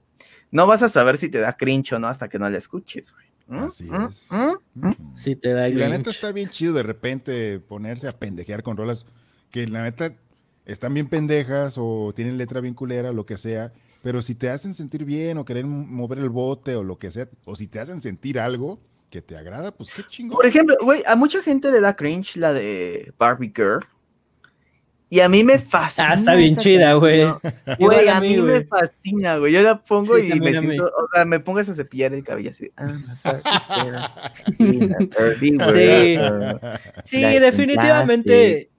no 0.51 0.67
vas 0.67 0.83
a 0.83 0.89
saber 0.89 1.17
si 1.17 1.29
te 1.29 1.39
da 1.39 1.53
cringe 1.57 1.93
o 1.93 1.99
no 1.99 2.07
hasta 2.07 2.27
que 2.29 2.39
no 2.39 2.49
la 2.49 2.57
escuches, 2.57 3.11
güey. 3.13 3.25
¿Mm? 3.47 3.63
Así 3.65 3.85
¿Mm? 3.85 4.05
es. 4.09 4.29
¿Mm? 4.31 4.87
Ujú. 4.87 4.95
Sí 5.15 5.35
te 5.35 5.53
da 5.53 5.67
Y 5.67 5.73
la 5.73 5.89
neta 5.89 6.11
está 6.11 6.31
bien 6.31 6.49
chido 6.49 6.73
de 6.73 6.83
repente 6.83 7.59
ponerse 7.59 8.07
a 8.07 8.17
pendejear 8.17 8.61
con 8.61 8.77
rolas 8.77 9.05
que 9.51 9.67
la 9.67 9.81
neta 9.81 10.13
están 10.65 10.93
bien 10.93 11.07
pendejas 11.07 11.75
o 11.77 12.13
tienen 12.15 12.37
letra 12.37 12.61
bien 12.61 12.75
culera, 12.75 13.11
lo 13.11 13.25
que 13.25 13.37
sea, 13.37 13.73
pero 14.03 14.21
si 14.21 14.35
te 14.35 14.51
hacen 14.51 14.75
sentir 14.75 15.03
bien 15.03 15.39
o 15.39 15.45
querer 15.45 15.65
mover 15.65 16.19
el 16.19 16.29
bote 16.29 16.75
o 16.75 16.83
lo 16.83 16.99
que 16.99 17.09
sea, 17.09 17.27
o 17.45 17.55
si 17.55 17.65
te 17.67 17.79
hacen 17.79 18.01
sentir 18.01 18.39
algo 18.39 18.79
que 19.09 19.21
te 19.21 19.35
agrada, 19.35 19.71
pues 19.71 19.89
qué 19.91 20.03
chingón. 20.03 20.37
Por 20.37 20.45
ejemplo, 20.45 20.75
güey, 20.81 21.03
a 21.07 21.15
mucha 21.15 21.41
gente 21.41 21.71
le 21.71 21.81
da 21.81 21.95
cringe 21.95 22.37
la 22.37 22.53
de 22.53 23.13
Barbie 23.17 23.53
Girl. 23.55 23.85
Y 25.11 25.21
a 25.21 25.29
mí 25.29 25.43
me 25.43 25.57
fascina. 25.57 26.11
Ah, 26.11 26.13
está 26.13 26.35
bien 26.35 26.55
chida, 26.55 26.93
güey. 26.93 27.25
Güey, 27.79 28.07
a 28.09 28.17
a 28.17 28.21
mí, 28.21 28.37
me 28.37 28.63
fascina, 28.63 29.37
güey. 29.37 29.53
Yo 29.53 29.63
la 29.63 29.81
pongo 29.81 30.17
Sí, 30.17 30.31
y 30.31 30.39
me 30.39 30.51
siento, 30.51 30.85
o 30.85 31.07
sea, 31.11 31.25
me 31.25 31.39
pongo 31.39 31.57
a 31.57 31.63
cepillar 31.63 32.13
el 32.13 32.23
cabello 32.23 32.51
así. 32.51 32.71
Ah. 32.77 34.31
Sí. 34.59 36.17
Sí, 37.05 37.21
definitivamente. 37.39 38.69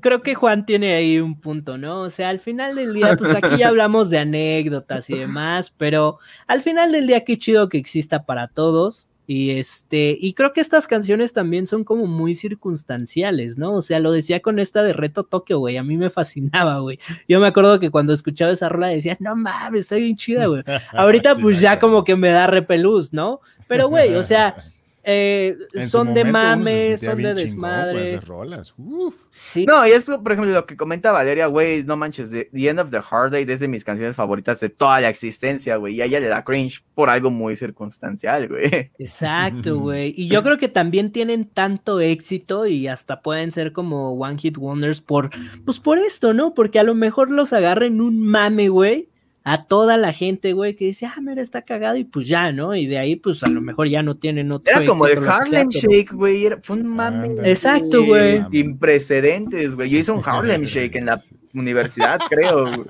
Creo 0.00 0.22
que 0.22 0.34
Juan 0.34 0.66
tiene 0.66 0.94
ahí 0.94 1.18
un 1.18 1.40
punto, 1.40 1.78
¿no? 1.78 2.02
O 2.02 2.10
sea, 2.10 2.28
al 2.28 2.40
final 2.40 2.74
del 2.74 2.94
día, 2.94 3.16
pues 3.16 3.34
aquí 3.34 3.58
ya 3.58 3.68
hablamos 3.68 4.10
de 4.10 4.18
anécdotas 4.18 5.10
y 5.10 5.18
demás, 5.18 5.72
pero 5.76 6.18
al 6.46 6.62
final 6.62 6.92
del 6.92 7.06
día, 7.06 7.24
qué 7.24 7.38
chido 7.38 7.68
que 7.68 7.78
exista 7.78 8.24
para 8.24 8.48
todos. 8.48 9.10
Y 9.26 9.52
este, 9.52 10.18
y 10.20 10.34
creo 10.34 10.52
que 10.52 10.60
estas 10.60 10.88
canciones 10.88 11.32
también 11.32 11.68
son 11.68 11.84
como 11.84 12.06
muy 12.06 12.34
circunstanciales, 12.34 13.58
¿no? 13.58 13.74
O 13.74 13.80
sea, 13.80 14.00
lo 14.00 14.10
decía 14.10 14.40
con 14.40 14.58
esta 14.58 14.82
de 14.82 14.92
Reto 14.92 15.22
Tokio, 15.22 15.60
güey, 15.60 15.76
a 15.76 15.84
mí 15.84 15.96
me 15.96 16.10
fascinaba, 16.10 16.80
güey. 16.80 16.98
Yo 17.28 17.38
me 17.38 17.46
acuerdo 17.46 17.78
que 17.78 17.92
cuando 17.92 18.12
escuchaba 18.12 18.50
esa 18.50 18.68
rola 18.68 18.88
decía, 18.88 19.16
no 19.20 19.36
mames, 19.36 19.82
está 19.82 19.94
bien 19.94 20.16
chida, 20.16 20.46
güey. 20.46 20.64
Ahorita 20.92 21.34
Sí, 21.36 21.42
pues 21.42 21.60
ya 21.60 21.78
como 21.78 22.02
que 22.02 22.16
me 22.16 22.30
da 22.30 22.48
repelús, 22.48 23.12
¿no? 23.12 23.40
Pero 23.68 23.88
güey, 23.88 24.16
o 24.16 24.24
sea, 24.24 24.56
eh, 25.02 25.56
son 25.86 26.12
de 26.12 26.24
mame, 26.24 26.96
son 26.96 27.16
de 27.16 27.22
chingón 27.22 27.36
desmadre. 27.36 28.02
esas 28.02 28.24
rolas. 28.26 28.74
Uf. 28.76 29.14
Sí, 29.32 29.64
No, 29.64 29.86
y 29.86 29.90
es 29.90 30.04
por 30.04 30.32
ejemplo 30.32 30.52
lo 30.52 30.66
que 30.66 30.76
comenta 30.76 31.12
Valeria, 31.12 31.46
güey, 31.46 31.84
no 31.84 31.96
manches, 31.96 32.30
The, 32.30 32.50
The 32.52 32.68
End 32.68 32.80
of 32.80 32.90
the 32.90 33.00
Hard 33.08 33.30
Day 33.30 33.46
es 33.48 33.60
de 33.60 33.68
mis 33.68 33.84
canciones 33.84 34.16
favoritas 34.16 34.60
de 34.60 34.68
toda 34.68 35.00
la 35.00 35.08
existencia, 35.08 35.76
güey, 35.76 35.94
y 35.94 36.02
a 36.02 36.04
ella 36.04 36.20
le 36.20 36.28
da 36.28 36.44
cringe 36.44 36.84
por 36.94 37.08
algo 37.08 37.30
muy 37.30 37.56
circunstancial, 37.56 38.48
güey. 38.48 38.90
exacto, 38.98 39.78
güey. 39.78 40.12
Y 40.16 40.28
yo 40.28 40.42
creo 40.42 40.58
que 40.58 40.68
también 40.68 41.12
tienen 41.12 41.46
tanto 41.46 42.00
éxito 42.00 42.66
y 42.66 42.88
hasta 42.88 43.22
pueden 43.22 43.52
ser 43.52 43.72
como 43.72 44.12
One 44.12 44.38
Hit 44.38 44.58
Wonders 44.58 45.00
por, 45.00 45.30
pues 45.64 45.80
por 45.80 45.98
esto, 45.98 46.34
¿no? 46.34 46.54
Porque 46.54 46.78
a 46.78 46.82
lo 46.82 46.94
mejor 46.94 47.30
los 47.30 47.52
agarren 47.52 48.00
un 48.00 48.20
mame, 48.20 48.68
güey. 48.68 49.08
A 49.52 49.64
toda 49.64 49.96
la 49.96 50.12
gente, 50.12 50.52
güey, 50.52 50.76
que 50.76 50.84
dice, 50.86 51.06
ah, 51.06 51.16
mira, 51.20 51.42
está 51.42 51.62
cagado 51.62 51.96
y 51.96 52.04
pues 52.04 52.26
ya, 52.28 52.52
¿no? 52.52 52.76
Y 52.76 52.86
de 52.86 52.98
ahí, 52.98 53.16
pues 53.16 53.42
a 53.42 53.50
lo 53.50 53.60
mejor 53.60 53.88
ya 53.88 54.02
no 54.02 54.16
tienen 54.16 54.52
otro 54.52 54.70
Era 54.70 54.84
como 54.86 55.06
de 55.06 55.14
Harlem 55.14 55.68
pero- 55.72 55.90
Shake, 55.90 56.12
güey, 56.14 56.46
era- 56.46 56.60
fue 56.62 56.76
un 56.76 56.86
mame. 56.86 57.34
Exacto, 57.50 58.04
güey. 58.04 58.44
Sin 58.52 58.78
precedentes, 58.78 59.74
güey. 59.74 59.90
Yo 59.90 59.98
hice 59.98 60.12
un 60.12 60.22
Harlem 60.24 60.62
Shake 60.64 60.96
en 60.96 61.06
la 61.06 61.20
universidad, 61.52 62.20
creo. 62.28 62.86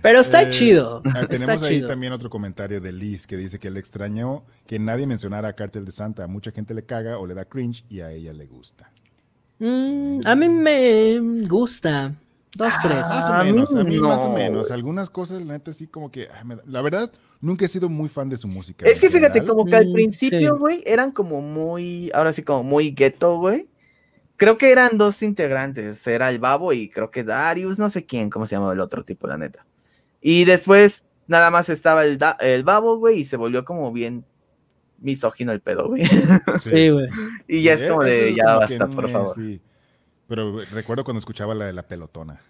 Pero 0.00 0.20
está 0.20 0.42
Eh, 0.42 0.50
chido. 0.50 1.02
ah, 1.04 1.08
está 1.20 1.26
tenemos 1.28 1.62
ahí 1.62 1.76
chido. 1.76 1.88
también 1.88 2.12
otro 2.12 2.28
comentario 2.30 2.80
de 2.80 2.90
Liz 2.92 3.26
que 3.26 3.36
dice 3.36 3.58
que 3.58 3.70
le 3.70 3.78
extrañó 3.78 4.44
que 4.66 4.78
nadie 4.78 5.06
mencionara 5.06 5.48
a 5.48 5.52
Cártel 5.52 5.84
de 5.84 5.92
Santa. 5.92 6.24
A 6.24 6.28
mucha 6.28 6.50
gente 6.50 6.74
le 6.74 6.84
caga 6.84 7.18
o 7.18 7.26
le 7.26 7.34
da 7.34 7.44
cringe 7.44 7.84
y 7.88 8.00
a 8.00 8.10
ella 8.10 8.32
le 8.32 8.46
gusta. 8.46 8.90
Mm, 9.58 10.20
a 10.24 10.34
mí 10.34 10.48
me 10.48 11.20
gusta. 11.46 12.14
Dos, 12.54 12.74
tres. 12.82 12.98
Más 13.00 13.28
o 13.30 13.32
A 13.32 13.44
mí 13.44 13.52
menos, 13.52 13.74
a 13.74 13.84
mí 13.84 13.98
más 13.98 14.20
o 14.20 14.28
no, 14.28 14.34
menos. 14.34 14.70
Algunas 14.70 15.08
cosas, 15.10 15.40
la 15.42 15.54
neta, 15.54 15.72
sí 15.72 15.86
como 15.86 16.10
que... 16.10 16.28
ay, 16.32 16.44
me 16.44 16.56
da- 16.56 16.62
La 16.66 16.82
verdad, 16.82 17.10
nunca 17.40 17.64
he 17.64 17.68
sido 17.68 17.88
muy 17.88 18.08
fan 18.10 18.28
de 18.28 18.36
su 18.36 18.46
música. 18.46 18.86
Es 18.86 19.00
que 19.00 19.08
fíjate, 19.10 19.42
como 19.44 19.64
que 19.64 19.74
al 19.76 19.90
principio, 19.92 20.50
sí. 20.52 20.58
güey, 20.58 20.82
eran 20.86 21.12
como 21.12 21.40
muy, 21.40 22.10
ahora 22.14 22.32
sí, 22.32 22.42
como 22.42 22.62
muy 22.62 22.90
ghetto, 22.90 23.38
güey. 23.38 23.68
Creo 24.36 24.58
que 24.58 24.70
eran 24.72 24.98
dos 24.98 25.22
integrantes, 25.22 26.06
era 26.06 26.28
el 26.28 26.38
Babo 26.40 26.72
y 26.72 26.90
creo 26.90 27.10
que 27.10 27.22
Darius, 27.24 27.78
no 27.78 27.88
sé 27.90 28.04
quién, 28.04 28.28
cómo 28.28 28.44
se 28.44 28.56
llama 28.56 28.72
el 28.72 28.80
otro 28.80 29.04
tipo, 29.04 29.26
la 29.26 29.38
neta. 29.38 29.64
Y 30.20 30.44
después 30.44 31.04
nada 31.28 31.50
más 31.50 31.68
estaba 31.70 32.04
el, 32.04 32.18
Da- 32.18 32.36
el 32.40 32.64
Babo, 32.64 32.96
güey, 32.98 33.20
y 33.20 33.24
se 33.24 33.36
volvió 33.36 33.64
como 33.64 33.92
bien 33.92 34.24
misógino 34.98 35.52
el 35.52 35.60
pedo, 35.60 35.88
güey. 35.88 36.02
Sí, 36.58 36.90
güey. 36.90 37.08
y 37.48 37.62
ya 37.62 37.74
es 37.74 37.80
Sí, 37.80 37.86
como 37.88 38.02
de, 38.02 38.34
ya 38.34 38.44
como 38.44 38.58
basta, 38.58 38.86
por 38.88 39.08
eh, 39.08 39.12
favor. 39.12 39.34
sí. 39.34 39.60
Pero 40.32 40.60
recuerdo 40.72 41.04
cuando 41.04 41.18
escuchaba 41.18 41.54
la 41.54 41.66
de 41.66 41.74
la 41.74 41.82
pelotona. 41.82 42.40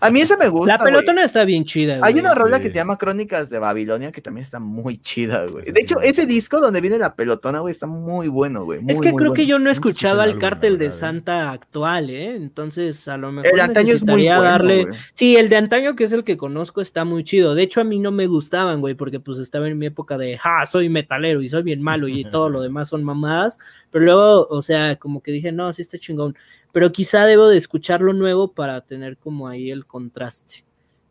A 0.00 0.10
mí 0.10 0.20
esa 0.20 0.36
me 0.36 0.48
gusta, 0.48 0.76
La 0.76 0.82
pelotona 0.82 1.22
está 1.22 1.44
bien 1.44 1.64
chida, 1.64 2.00
Hay 2.02 2.18
una 2.18 2.34
rola 2.34 2.56
sí. 2.56 2.64
que 2.64 2.68
se 2.70 2.74
llama 2.74 2.98
Crónicas 2.98 3.48
de 3.48 3.60
Babilonia 3.60 4.10
que 4.10 4.20
también 4.20 4.42
está 4.42 4.58
muy 4.58 4.98
chida, 4.98 5.46
güey. 5.46 5.70
De 5.70 5.80
sí 5.80 5.80
hecho, 5.80 6.00
ese 6.00 6.26
disco 6.26 6.60
donde 6.60 6.80
viene 6.80 6.98
la 6.98 7.14
pelotona, 7.14 7.60
güey, 7.60 7.70
está 7.70 7.86
muy 7.86 8.26
bueno, 8.26 8.64
güey. 8.64 8.80
Es 8.88 9.00
que 9.00 9.12
muy 9.12 9.22
creo 9.22 9.34
que 9.34 9.46
yo 9.46 9.60
no 9.60 9.70
el 10.16 10.20
álbum, 10.30 10.40
la 10.40 10.48
cártel 10.48 10.78
de 10.78 10.86
verdad. 10.86 10.98
Santa 10.98 11.52
actual, 11.52 12.10
¿eh? 12.10 12.34
Entonces, 12.34 13.06
a 13.06 13.16
lo 13.16 13.30
mejor 13.30 13.54
El 13.54 13.60
antaño 13.60 13.94
es 13.94 14.02
muy 14.02 14.24
necesitaría 14.24 14.36
bueno, 14.38 14.50
darle... 14.50 14.88
Sí, 15.12 15.36
el 15.36 15.48
de 15.48 15.56
antaño, 15.58 15.94
que 15.94 16.02
es 16.02 16.12
el 16.12 16.24
que 16.24 16.36
conozco, 16.36 16.80
está 16.80 17.04
muy 17.04 17.22
chido. 17.22 17.54
De 17.54 17.62
hecho, 17.62 17.80
a 17.80 17.84
mí 17.84 18.00
no 18.00 18.10
me 18.10 18.26
gustaban, 18.26 18.80
güey, 18.80 18.94
porque 18.96 19.20
pues 19.20 19.38
estaba 19.38 19.68
en 19.68 19.78
mi 19.78 19.86
época 19.86 20.18
de, 20.18 20.38
ja, 20.38 20.66
soy 20.66 20.88
metalero 20.88 21.40
y 21.40 21.48
soy 21.48 21.62
bien 21.62 21.82
malo 21.82 22.08
y 22.08 22.24
todo 22.24 22.48
lo 22.48 22.62
demás 22.62 22.88
son 22.88 23.04
mamadas. 23.04 23.60
Pero 23.92 24.04
luego, 24.04 24.48
o 24.50 24.60
sea, 24.60 24.96
como 24.96 25.22
que 25.22 25.30
dije, 25.30 25.52
no, 25.52 25.72
sí 25.72 25.82
está 25.82 25.98
chingón. 25.98 26.36
Pero 26.72 26.92
quizá 26.92 27.24
debo 27.26 27.48
de 27.48 27.56
escucharlo 27.56 28.12
nuevo 28.12 28.52
para 28.52 28.80
tener 28.82 29.16
como 29.16 29.48
ahí 29.48 29.70
el 29.70 29.86
contraste. 29.86 30.64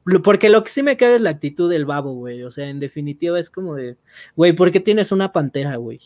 Lo- 0.05 0.21
Porque 0.21 0.49
lo 0.49 0.63
que 0.63 0.69
sí 0.69 0.83
me 0.83 0.95
cae 0.97 1.15
es 1.15 1.21
la 1.21 1.31
actitud 1.31 1.69
del 1.69 1.85
babo, 1.85 2.13
güey. 2.13 2.43
O 2.43 2.51
sea, 2.51 2.69
en 2.69 2.79
definitiva 2.79 3.39
es 3.39 3.49
como 3.49 3.75
de, 3.75 3.97
güey, 4.35 4.53
¿por 4.53 4.71
qué 4.71 4.79
tienes 4.79 5.11
una 5.11 5.33
pantera, 5.33 5.75
güey? 5.77 5.99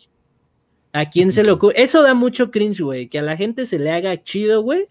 ¿A 0.94 1.06
quién 1.10 1.32
se 1.32 1.44
le 1.44 1.52
ocurre? 1.52 1.82
Eso 1.82 2.02
da 2.02 2.14
mucho 2.14 2.50
cringe, 2.52 2.82
güey. 2.82 3.08
Que 3.10 3.20
a 3.20 3.24
la 3.24 3.38
gente 3.38 3.66
se 3.66 3.78
le 3.80 3.92
haga 3.92 4.22
chido, 4.24 4.62
güey, 4.64 4.88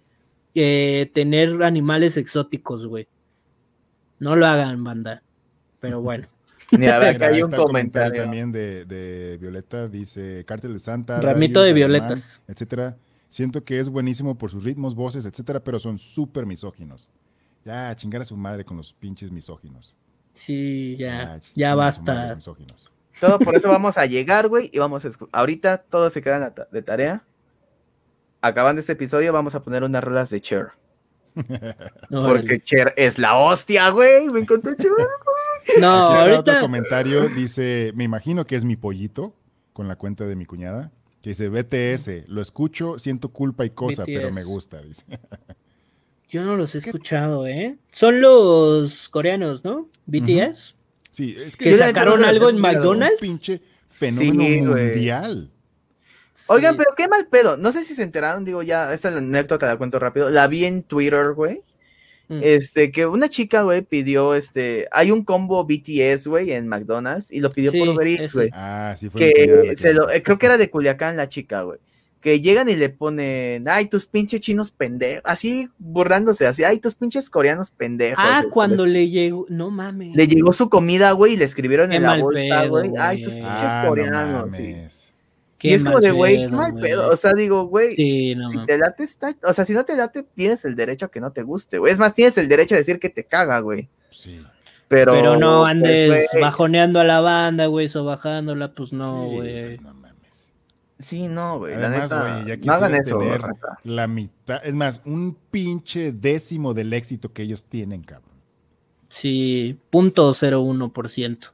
que 0.55 1.11
tener 1.15 1.63
animales 1.63 2.17
exóticos, 2.17 2.87
güey. 2.87 3.09
No 4.19 4.37
lo 4.37 4.47
hagan, 4.47 4.83
banda. 4.85 5.23
Pero 5.81 6.01
bueno. 6.03 6.27
Mira, 6.73 6.97
a 6.97 6.99
ver, 7.01 7.15
Mira, 7.15 7.27
acá 7.27 7.35
hay 7.35 7.43
un 7.43 7.51
comentario. 7.51 8.23
también 8.23 8.53
de, 8.53 8.85
de 8.85 9.39
Violeta, 9.41 9.89
dice 9.89 10.45
Cártel 10.47 10.75
de 10.75 10.79
Santa. 10.79 11.21
Ramito 11.21 11.59
Darius, 11.61 11.75
de 11.79 11.85
Alemán, 11.85 12.09
violetas. 12.09 12.41
etcétera. 12.47 12.97
Siento 13.31 13.65
que 13.65 13.79
es 13.81 13.89
buenísimo 13.89 14.37
por 14.37 14.51
sus 14.51 14.65
ritmos, 14.65 14.95
voces, 14.95 15.25
etcétera, 15.25 15.61
pero 15.65 15.79
son 15.79 15.99
súper 15.99 16.45
misóginos. 16.45 17.09
Ya, 17.65 17.95
chingar 17.97 18.21
a 18.21 18.25
su 18.27 18.37
madre 18.37 18.65
con 18.65 18.77
los 18.77 18.93
pinches 18.93 19.31
misóginos. 19.31 19.95
Sí, 20.33 20.97
ya, 20.99 21.41
ya 21.55 21.71
a 21.71 21.93
su 21.93 22.03
madre 22.03 22.19
basta. 22.21 22.35
misóginos. 22.35 22.91
Todo 23.21 23.39
por 23.39 23.55
eso 23.57 23.69
vamos 23.69 23.97
a 23.99 24.07
llegar, 24.07 24.49
güey, 24.49 24.71
y 24.73 24.79
vamos 24.79 25.05
a 25.05 25.09
Ahorita 25.33 25.79
todo 25.79 26.11
se 26.11 26.21
queda 26.23 26.35
en 26.37 26.41
la 26.43 26.55
ta- 26.55 26.69
de 26.71 26.83
tarea. 26.83 27.23
Acabando 28.43 28.81
este 28.81 28.93
episodio, 28.93 29.33
vamos 29.33 29.55
a 29.55 29.63
poner 29.63 29.85
unas 29.85 30.03
rolas 30.03 30.31
de 30.31 30.41
Cher. 30.41 30.69
Porque 32.11 32.61
Cher 32.61 32.95
es 32.97 33.19
la 33.19 33.37
hostia, 33.37 33.91
güey. 33.91 34.29
Me 34.29 34.41
encantó 34.41 34.75
Cher. 34.75 34.91
No, 35.81 36.07
Aquí 36.09 36.13
está 36.15 36.23
otro 36.23 36.53
ahorita. 36.53 36.61
comentario, 36.61 37.29
dice, 37.29 37.93
me 37.95 38.05
imagino 38.05 38.47
que 38.47 38.57
es 38.57 38.65
mi 38.65 38.77
pollito, 38.77 39.35
con 39.75 39.89
la 39.89 39.97
cuenta 39.97 40.25
de 40.27 40.35
mi 40.37 40.47
cuñada, 40.47 40.91
que 41.23 41.31
dice, 41.31 41.49
BTS, 41.49 42.29
lo 42.29 42.41
escucho, 42.41 42.99
siento 42.99 43.29
culpa 43.31 43.65
y 43.65 43.71
cosa, 43.71 44.05
pero 44.07 44.33
me 44.33 44.43
gusta, 44.45 44.81
dice. 44.81 45.05
Yo 46.29 46.43
no 46.45 46.57
los 46.57 46.75
he 46.75 46.79
Es 46.79 46.85
que- 46.85 46.91
escuchado, 46.91 47.47
¿eh? 47.47 47.77
Son 47.91 48.21
los 48.21 49.09
coreanos, 49.09 49.65
¿no? 49.65 49.89
BTS. 50.07 50.75
Sí, 51.11 51.37
es 51.39 51.57
¿Que 51.57 51.77
sacaron 51.77 52.25
algo 52.25 52.47
es 52.49 52.51
en 52.51 52.57
un 52.57 52.63
McDonald's? 52.63 53.21
pinche 53.21 53.61
fenómeno 53.89 54.43
Sí, 54.45 54.63
mundial. 54.63 55.51
Oigan, 56.47 56.77
pero 56.77 56.93
qué 56.97 57.09
mal 57.09 57.27
pedo. 57.27 57.57
No 57.57 57.71
sé 57.73 57.85
si 57.85 57.95
se 57.95 58.03
enteraron, 58.05 58.45
digo 58.45 58.63
ya, 58.63 58.95
esta 58.95 59.09
anécdota 59.09 59.67
la 59.67 59.77
cuento 59.77 59.99
rápido. 59.99 60.31
La 60.31 60.47
vi 60.47 60.65
en 60.65 60.83
Twitter, 60.85 61.33
güey. 61.35 61.63
Mm. 62.31 62.41
Este, 62.45 62.93
que 62.93 63.07
una 63.07 63.29
chica, 63.29 63.63
güey, 63.63 63.83
pidió, 63.83 64.37
este, 64.37 64.87
hay 64.93 65.11
un 65.11 65.25
combo 65.25 65.65
BTS, 65.65 66.29
güey, 66.29 66.53
en 66.53 66.69
McDonald's, 66.69 67.33
y 67.33 67.41
lo 67.41 67.51
pidió 67.51 67.73
por 67.73 67.89
Uber 67.89 68.07
Eats, 68.07 68.35
güey. 68.35 68.51
Ah, 68.53 68.95
sí 68.97 69.11
fue 69.11 69.21
Que 69.21 69.75
se 69.77 69.93
lo, 69.93 70.09
eh, 70.09 70.23
creo 70.23 70.39
que 70.39 70.47
era 70.47 70.57
de 70.57 70.71
Culiacán 70.71 71.17
la 71.17 71.29
chica, 71.29 71.63
güey. 71.63 71.81
Que 72.21 72.41
llegan 72.41 72.69
y 72.69 72.77
le 72.77 72.89
ponen, 72.91 73.67
ay, 73.69 73.87
tus 73.89 74.07
pinches 74.07 74.41
chinos 74.43 74.71
pendejos, 74.71 75.23
así 75.25 75.71
burlándose, 75.79 76.47
así, 76.47 76.63
ay, 76.63 76.79
tus 76.79 76.95
pinches 76.95 77.31
coreanos 77.31 77.71
pendejos. 77.73 78.23
Ah, 78.25 78.43
güey. 78.43 78.51
cuando 78.53 78.87
Les- 78.87 78.93
le 78.93 79.09
llegó, 79.09 79.47
no 79.49 79.71
mames. 79.71 80.15
le 80.15 80.27
llegó 80.29 80.53
su 80.53 80.69
comida, 80.69 81.11
güey, 81.13 81.33
y 81.33 81.37
le 81.37 81.47
escribieron 81.47 81.91
Qué 81.91 81.97
en 81.97 82.03
la 82.05 82.17
bolsa, 82.19 82.61
pedo, 82.61 82.69
güey, 82.71 82.91
ay, 82.97 83.23
tus 83.23 83.33
pinches 83.33 83.51
Ah, 83.63 83.83
no 83.83 83.89
coreanos, 83.89 84.57
sí. 84.57 84.77
Qué 85.61 85.69
Y 85.69 85.75
es 85.75 85.85
como 85.85 86.01
de, 86.01 86.11
güey, 86.11 86.47
qué 86.47 86.49
mal 86.49 86.75
pedo. 86.75 87.07
O 87.11 87.17
sea, 87.17 87.35
digo, 87.35 87.65
güey, 87.67 87.95
Sí, 87.95 88.35
no 88.35 88.49
si 88.49 88.57
mames. 88.57 88.67
te 88.67 88.79
late, 88.79 89.05
está, 89.05 89.37
o 89.45 89.53
sea, 89.53 89.65
si 89.67 89.75
no 89.75 89.85
te 89.85 89.95
late, 89.95 90.23
tienes 90.35 90.65
el 90.65 90.75
derecho 90.75 91.07
a 91.07 91.11
que 91.11 91.21
no 91.21 91.33
te 91.33 91.43
guste, 91.43 91.77
güey. 91.79 91.93
Es 91.93 91.99
más, 91.99 92.15
tienes 92.15 92.37
el 92.39 92.49
derecho 92.49 92.75
a 92.75 92.79
decir 92.79 92.99
que 92.99 93.11
te 93.11 93.25
caga, 93.25 93.61
güey. 93.61 93.91
Sí. 94.11 94.41
Pero, 94.89 95.13
Pero 95.13 95.37
no 95.37 95.61
pues, 95.61 95.71
andes 95.71 96.09
güey, 96.33 96.43
bajoneando 96.43 96.99
a 96.99 97.05
la 97.05 97.21
banda, 97.21 97.67
güey, 97.67 97.89
o 97.95 98.05
bajándola, 98.05 98.73
pues 98.75 98.93
no, 98.95 99.29
Sí, 99.29 99.37
güey. 99.37 99.65
pues 99.67 99.83
no 99.83 99.93
mames. 99.95 100.53
Sí, 100.99 101.29
no, 101.29 101.59
güey. 101.59 101.77
La 101.77 101.89
Además, 101.89 102.11
güey, 102.11 102.47
ya 102.47 102.57
no 102.57 102.61
quisieras 102.89 103.07
eso, 103.07 103.19
tener 103.19 103.41
raza. 103.43 103.79
la 103.85 104.07
mitad, 104.07 104.65
es 104.65 104.75
más, 104.75 105.03
un 105.05 105.37
pinche 105.51 106.11
décimo 106.13 106.73
del 106.73 106.93
éxito 106.95 107.33
que 107.35 107.43
ellos 107.43 107.65
tienen, 107.65 108.03
cabrón. 108.03 108.31
Sí, 109.11 109.79
punto 109.91 110.33
cero 110.33 110.63
uno 110.63 110.91
por 110.93 111.11
ciento. 111.11 111.49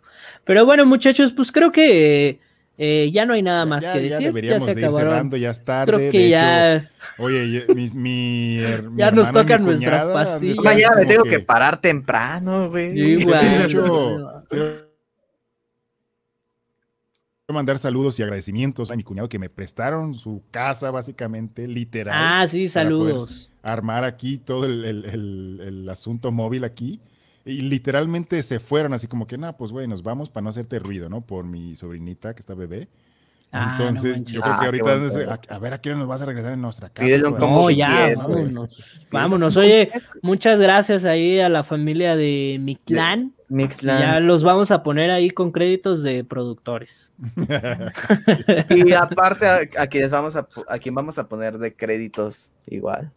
Pero 0.44 0.64
bueno, 0.64 0.86
muchachos, 0.86 1.32
pues 1.32 1.50
creo 1.50 1.72
que 1.72 2.38
eh, 2.78 3.11
ya 3.12 3.24
no 3.24 3.35
hay 3.35 3.43
nada 3.43 3.65
más 3.66 3.82
ya, 3.85 3.93
que 3.94 3.98
ya 3.98 4.03
decir. 4.03 4.20
Ya, 4.20 4.27
deberíamos 4.27 4.65
se 4.69 4.74
de 4.74 4.81
ir 4.81 4.85
acabaron. 4.86 5.11
cerrando, 5.12 5.36
ya 5.36 5.51
es 5.51 5.65
tarde. 5.65 5.93
Creo 5.97 6.12
que 6.12 6.19
de 6.19 6.28
ya. 6.28 6.77
hecho, 6.77 6.89
oye, 7.19 7.51
ya- 7.66 7.74
mi, 7.74 7.89
mi 7.89 7.90
mi 8.90 8.98
Ya 8.98 9.11
nos 9.11 9.28
y 9.28 9.32
mi 9.32 9.35
tocan 9.35 9.62
nuestras 9.65 10.05
pastillas. 10.05 10.59
Mañana 10.59 10.97
me 10.97 11.07
tengo 11.07 11.24
que 11.24 11.40
parar 11.40 11.81
temprano, 11.81 12.70
güey. 12.70 12.93
De 12.94 13.65
hecho, 13.65 14.43
quiero 14.51 14.86
mandar 17.55 17.78
saludos 17.78 18.19
y 18.19 18.23
agradecimientos 18.23 18.90
a 18.90 18.97
mi 18.97 19.03
cuñado 19.05 19.28
que 19.28 19.39
me 19.39 19.48
prestaron 19.48 20.15
su 20.15 20.43
casa, 20.51 20.90
básicamente, 20.90 21.69
literal. 21.69 22.15
Ah, 22.16 22.47
sí, 22.47 22.69
para 22.69 22.89
poder 22.90 23.12
saludos. 23.12 23.51
armar 23.62 24.05
aquí 24.05 24.39
todo 24.39 24.66
el, 24.66 24.85
el- 24.85 25.05
el- 25.05 25.61
el 25.65 25.89
asunto 25.89 26.32
móvil 26.32 26.65
aquí. 26.65 27.01
Y 27.47 27.62
literalmente 27.62 28.43
se 28.43 28.59
fueron 28.60 28.93
así 28.93 29.06
como 29.06 29.27
que, 29.27 29.39
no, 29.39 29.56
pues 29.56 29.73
güey, 29.73 29.86
nos 29.86 30.02
vamos 30.02 30.28
para 30.28 30.43
no 30.44 30.51
hacerte 30.51 30.78
ruido, 30.81 31.09
¿no? 31.09 31.20
Por 31.23 31.44
mi 31.44 31.77
sobrinita 31.77 32.35
que 32.35 32.40
está 32.40 32.55
bebé. 32.55 32.89
Ah, 33.52 33.77
Entonces, 33.78 34.24
yo 34.24 34.43
creo 34.43 34.52
Ah, 34.55 34.56
que 34.68 34.78
qué 34.78 34.81
ahorita 34.90 35.32
a, 35.52 35.55
a 35.55 35.59
ver 35.60 35.73
a 35.73 35.81
qué 35.81 35.90
hora 35.90 35.98
nos 36.01 36.09
vas 36.09 36.20
a 36.20 36.27
regresar 36.27 36.52
en 36.52 36.60
nuestra 36.60 36.90
casa. 36.90 37.06
Combo 37.23 37.39
No, 37.39 37.70
ya, 37.70 38.12
güey. 38.14 38.16
vámonos. 38.16 38.82
Vámonos. 39.10 39.56
Oye, 39.56 39.93
muchas 40.20 40.59
gracias 40.59 41.05
ahí 41.05 41.39
a 41.39 41.48
la 41.48 41.62
familia 41.62 42.16
de 42.16 42.59
mi 42.60 42.74
clan. 42.77 43.32
Mixlan. 43.48 44.01
Ya 44.01 44.20
los 44.20 44.43
vamos 44.43 44.73
a 44.73 44.82
poner 44.82 45.12
ahí 45.12 45.31
con 45.31 45.52
créditos 45.52 46.02
de 46.02 46.24
productores. 46.24 47.12
Y 48.70 48.93
aparte, 48.93 49.47
a, 49.47 49.60
a 49.82 49.86
quienes 49.86 50.10
vamos 50.10 50.35
a, 50.35 50.48
a 50.68 50.78
quien 50.81 50.94
vamos 50.97 51.16
a 51.18 51.28
poner 51.28 51.59
de 51.59 51.74
créditos 51.74 52.51
igual. 52.66 53.12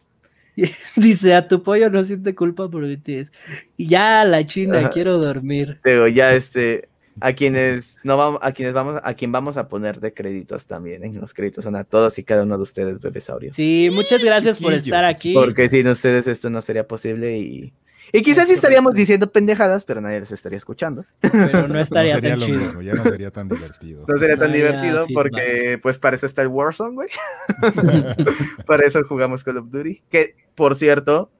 Dice, 0.96 1.34
a 1.34 1.48
tu 1.48 1.62
pollo 1.62 1.90
no 1.90 2.02
siente 2.04 2.34
culpa 2.34 2.68
por 2.68 2.86
BTS. 2.86 3.32
Y 3.76 3.86
ya 3.86 4.24
la 4.24 4.44
China, 4.46 4.78
Ajá. 4.78 4.90
quiero 4.90 5.18
dormir. 5.18 5.78
Pero 5.82 6.08
ya 6.08 6.32
este, 6.32 6.88
a 7.20 7.32
quienes 7.32 7.96
no 8.02 8.16
vamos, 8.16 8.40
a 8.42 8.52
quienes 8.52 8.74
vamos, 8.74 9.00
a 9.02 9.14
quien 9.14 9.32
vamos 9.32 9.56
a 9.56 9.68
poner 9.68 10.00
de 10.00 10.12
créditos 10.12 10.66
también, 10.66 11.04
en 11.04 11.20
los 11.20 11.34
créditos 11.34 11.64
son 11.64 11.76
a 11.76 11.84
todos 11.84 12.18
y 12.18 12.24
cada 12.24 12.42
uno 12.42 12.56
de 12.56 12.62
ustedes, 12.62 13.00
bebesaurios. 13.00 13.56
Sí, 13.56 13.90
muchas 13.92 14.22
gracias 14.22 14.58
por 14.58 14.72
estar 14.72 15.04
aquí. 15.04 15.34
Porque 15.34 15.68
sin 15.68 15.86
ustedes 15.88 16.26
esto 16.26 16.50
no 16.50 16.60
sería 16.60 16.86
posible 16.86 17.38
y, 17.38 17.72
y 18.12 18.22
quizás 18.22 18.46
sí 18.46 18.52
Es 18.52 18.58
estaríamos 18.58 18.90
correcto. 18.90 19.00
diciendo 19.00 19.30
pendejadas, 19.32 19.84
pero 19.84 20.00
nadie 20.00 20.20
les 20.20 20.32
estaría 20.32 20.56
escuchando. 20.56 21.04
Pero 21.20 21.62
no 21.68 21.74
No 21.74 21.80
estaría 21.80 22.14
sería 22.14 22.30
tan 22.30 22.40
lo 22.40 22.46
chido. 22.46 22.60
mismo, 22.60 22.82
ya 22.82 22.94
no 22.94 23.02
sería 23.04 23.30
tan 23.30 23.48
divertido. 23.48 24.04
No 24.08 24.18
sería 24.18 24.36
tan 24.36 24.50
No 24.50 24.56
divertido 24.56 25.06
porque 25.14 25.78
pues 25.82 25.98
para 25.98 26.16
eso 26.16 26.26
está 26.26 26.42
el 26.42 26.48
Warzone, 26.48 26.94
güey. 26.94 27.08
para 28.66 28.86
eso 28.86 29.00
jugamos 29.04 29.44
Call 29.44 29.58
of 29.58 29.70
Duty. 29.70 30.02
Que, 30.10 30.34
por 30.54 30.74
cierto, 30.76 31.30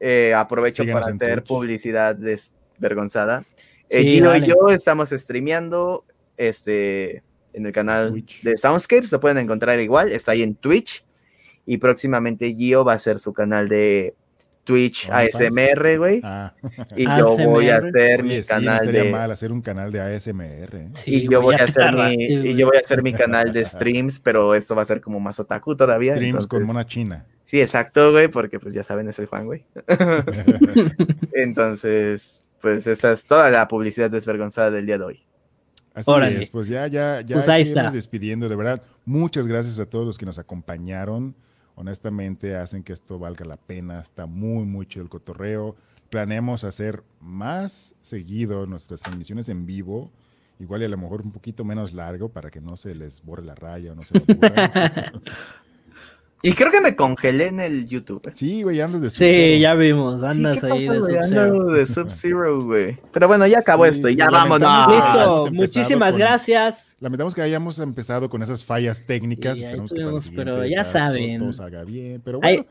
eh, 0.00 0.34
aprovecho 0.34 0.84
para 0.84 1.00
hacer 1.00 1.44
publicidad 1.44 2.14
desvergonzada. 2.16 3.44
Eh, 3.88 4.02
Sí, 4.02 4.10
Gio 4.12 4.30
dale. 4.30 4.46
y 4.46 4.48
yo 4.48 4.68
estamos 4.70 5.10
streameando 5.10 6.04
este, 6.36 7.22
en 7.52 7.66
el 7.66 7.72
canal 7.72 8.10
Twitch. 8.10 8.42
de 8.42 8.56
Soundscapes, 8.56 9.12
lo 9.12 9.20
pueden 9.20 9.38
encontrar 9.38 9.78
igual, 9.80 10.10
está 10.10 10.32
ahí 10.32 10.42
en 10.42 10.54
Twitch. 10.54 11.04
Y 11.66 11.76
próximamente 11.76 12.54
Gio 12.56 12.84
va 12.84 12.92
a 12.94 12.96
hacer 12.96 13.18
su 13.18 13.32
canal 13.32 13.68
de 13.68 14.14
Twitch. 14.64 15.08
ASMR, 15.10 15.98
güey. 15.98 16.20
Ah, 16.22 16.54
Y 16.96 17.04
yo 17.04 17.34
voy 17.48 17.68
a 17.68 17.78
hacer 17.78 18.20
oye, 18.20 18.22
mi 18.22 18.42
sí, 18.42 18.48
no 18.50 18.56
canal 18.56 18.76
estaría 18.76 19.02
de... 19.04 19.10
mal 19.10 19.30
hacer 19.32 19.50
un 19.52 19.60
canal 19.60 19.90
de 19.90 20.00
ASMR. 20.00 20.76
¿eh? 20.76 20.88
Sí, 20.94 21.24
y 21.24 21.28
yo 21.28 21.42
voy 21.42 21.56
a 21.56 21.64
hacer 21.64 21.92
mi 21.94 22.14
y 22.14 22.54
yo 22.54 22.66
voy 22.66 22.76
a 22.76 22.80
hacer 22.80 23.02
mi 23.02 23.12
canal 23.12 23.52
de 23.52 23.64
streams, 23.64 24.20
pero 24.20 24.54
esto 24.54 24.74
va 24.76 24.82
a 24.82 24.84
ser 24.86 25.00
como 25.00 25.18
más 25.20 25.40
otaku 25.40 25.74
todavía. 25.76 26.14
Streams 26.14 26.46
con 26.46 26.62
mona 26.64 26.86
china. 26.86 27.26
Sí, 27.44 27.60
exacto, 27.60 28.12
güey, 28.12 28.28
porque 28.28 28.58
pues 28.60 28.72
ya 28.72 28.82
saben, 28.84 29.08
es 29.08 29.18
el 29.18 29.26
Juan, 29.26 29.46
güey. 29.46 29.64
Entonces, 31.32 32.44
pues 32.60 32.86
esa 32.86 33.12
es 33.12 33.24
toda 33.24 33.50
la 33.50 33.68
publicidad 33.68 34.10
desvergonzada 34.10 34.70
del 34.70 34.86
día 34.86 34.98
de 34.98 35.04
hoy. 35.04 35.24
Así 35.94 36.10
Órale. 36.10 36.40
es, 36.40 36.48
pues 36.50 36.68
ya, 36.68 36.86
ya, 36.86 37.20
ya 37.20 37.36
Pues 37.36 37.48
ahí 37.48 37.62
está. 37.62 37.90
despidiendo, 37.90 38.48
de 38.48 38.56
verdad. 38.56 38.82
Muchas 39.04 39.46
gracias 39.46 39.78
a 39.78 39.84
todos 39.86 40.06
los 40.06 40.16
que 40.16 40.24
nos 40.24 40.38
acompañaron. 40.38 41.34
Honestamente, 41.74 42.56
hacen 42.56 42.82
que 42.82 42.92
esto 42.92 43.18
valga 43.18 43.44
la 43.44 43.56
pena. 43.56 44.00
Está 44.00 44.26
muy, 44.26 44.64
muy 44.64 44.86
chido 44.86 45.02
el 45.02 45.08
cotorreo. 45.08 45.76
Planeamos 46.10 46.64
hacer 46.64 47.02
más 47.20 47.94
seguido 48.00 48.66
nuestras 48.66 49.00
transmisiones 49.00 49.48
en 49.48 49.66
vivo. 49.66 50.10
Igual 50.58 50.82
y 50.82 50.84
a 50.84 50.88
lo 50.88 50.98
mejor 50.98 51.22
un 51.22 51.32
poquito 51.32 51.64
menos 51.64 51.92
largo 51.92 52.28
para 52.28 52.50
que 52.50 52.60
no 52.60 52.76
se 52.76 52.94
les 52.94 53.22
borre 53.24 53.44
la 53.44 53.54
raya 53.54 53.92
o 53.92 53.94
no 53.94 54.04
se 54.04 54.18
lo. 54.18 54.24
Y 56.44 56.54
creo 56.54 56.72
que 56.72 56.80
me 56.80 56.96
congelé 56.96 57.46
en 57.46 57.60
el 57.60 57.86
YouTube. 57.86 58.26
¿eh? 58.26 58.32
Sí, 58.34 58.62
güey, 58.64 58.80
andas 58.80 59.00
de 59.00 59.10
Sí, 59.10 59.16
Sub-Zero. 59.16 59.60
ya 59.60 59.74
vimos, 59.74 60.20
Sí, 60.20 60.26
andas 60.26 60.58
¿qué 60.60 60.66
ahí 60.66 60.86
pasa, 60.86 60.92
de? 60.92 60.98
Sub-Zero. 61.00 61.40
Ando 61.42 61.64
de 61.72 61.86
Sub-Zero, 61.86 62.64
güey. 62.64 62.98
Pero 63.12 63.28
bueno, 63.28 63.46
ya 63.46 63.58
acabó 63.60 63.84
Sí, 63.84 63.90
esto 63.90 64.08
y 64.08 64.12
sí, 64.12 64.18
ya 64.18 64.28
vámonos. 64.28 64.88
Listo, 64.88 65.52
muchísimas 65.52 66.10
con- 66.12 66.18
gracias. 66.20 66.96
Lamentamos 67.00 67.34
que 67.34 67.42
hayamos 67.42 67.78
empezado 67.78 68.28
con 68.28 68.42
esas 68.42 68.64
fallas 68.64 69.04
técnicas. 69.06 69.54
Sí, 69.56 69.62
Esperamos 69.62 69.92
que 69.92 69.96
para 70.00 70.10
el 70.16 70.16
tuvimos, 70.22 70.36
pero 70.36 70.66
ya 70.66 70.82
saben. 70.84 71.38
todo 71.38 71.52
salga 71.52 71.84
bien. 71.84 72.20
Pero 72.24 72.40
Ahí- 72.42 72.56
bueno, 72.56 72.70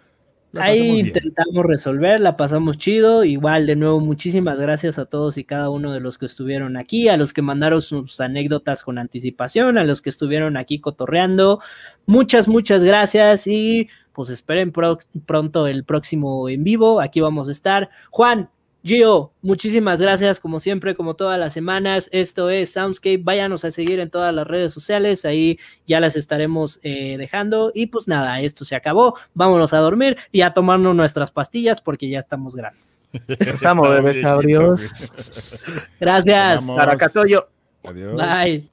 la 0.53 0.65
Ahí 0.65 0.81
bien. 0.93 1.07
intentamos 1.07 1.65
resolver, 1.65 2.19
la 2.19 2.35
pasamos 2.37 2.77
chido. 2.77 3.23
Igual, 3.23 3.65
de 3.67 3.75
nuevo, 3.75 3.99
muchísimas 3.99 4.59
gracias 4.59 4.99
a 4.99 5.05
todos 5.05 5.37
y 5.37 5.43
cada 5.45 5.69
uno 5.69 5.93
de 5.93 5.99
los 6.01 6.17
que 6.17 6.25
estuvieron 6.25 6.75
aquí, 6.77 7.07
a 7.07 7.17
los 7.17 7.31
que 7.33 7.41
mandaron 7.41 7.81
sus 7.81 8.19
anécdotas 8.19 8.83
con 8.83 8.97
anticipación, 8.97 9.77
a 9.77 9.83
los 9.85 10.01
que 10.01 10.09
estuvieron 10.09 10.57
aquí 10.57 10.79
cotorreando. 10.79 11.61
Muchas, 12.05 12.47
muchas 12.47 12.83
gracias 12.83 13.47
y 13.47 13.87
pues 14.13 14.29
esperen 14.29 14.71
pro- 14.71 14.99
pronto 15.25 15.67
el 15.67 15.85
próximo 15.85 16.49
en 16.49 16.63
vivo. 16.65 16.99
Aquí 16.99 17.21
vamos 17.21 17.47
a 17.47 17.51
estar. 17.53 17.89
Juan, 18.09 18.49
Gio, 18.83 19.31
muchísimas 19.43 20.01
gracias 20.01 20.39
como 20.39 20.59
siempre, 20.59 20.95
como 20.95 21.15
todas 21.15 21.39
las 21.39 21.53
semanas. 21.53 22.09
Esto 22.11 22.49
es 22.49 22.73
Soundscape. 22.73 23.21
Váyanos 23.21 23.63
a 23.63 23.69
seguir 23.69 23.99
en 23.99 24.09
todas 24.09 24.33
las 24.33 24.47
redes 24.47 24.73
sociales. 24.73 25.23
Ahí 25.23 25.59
ya 25.85 25.99
las 25.99 26.15
estaremos 26.15 26.79
eh, 26.81 27.15
dejando. 27.17 27.71
Y 27.75 27.87
pues 27.87 28.07
nada, 28.07 28.41
esto 28.41 28.65
se 28.65 28.75
acabó. 28.75 29.15
Vámonos 29.35 29.73
a 29.73 29.77
dormir 29.77 30.17
y 30.31 30.41
a 30.41 30.53
tomarnos 30.53 30.95
nuestras 30.95 31.29
pastillas 31.29 31.79
porque 31.79 32.09
ya 32.09 32.19
estamos 32.19 32.55
grandes. 32.55 33.03
Estamos, 33.27 33.87
bebesaurios. 33.89 34.79
viejitos, 34.79 35.65
Gracias. 35.99 36.55
Vamos. 36.61 36.75
Saracatoyo. 36.75 37.47
Adiós. 37.83 38.15
Bye. 38.15 38.69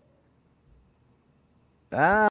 Ah. 1.90 2.26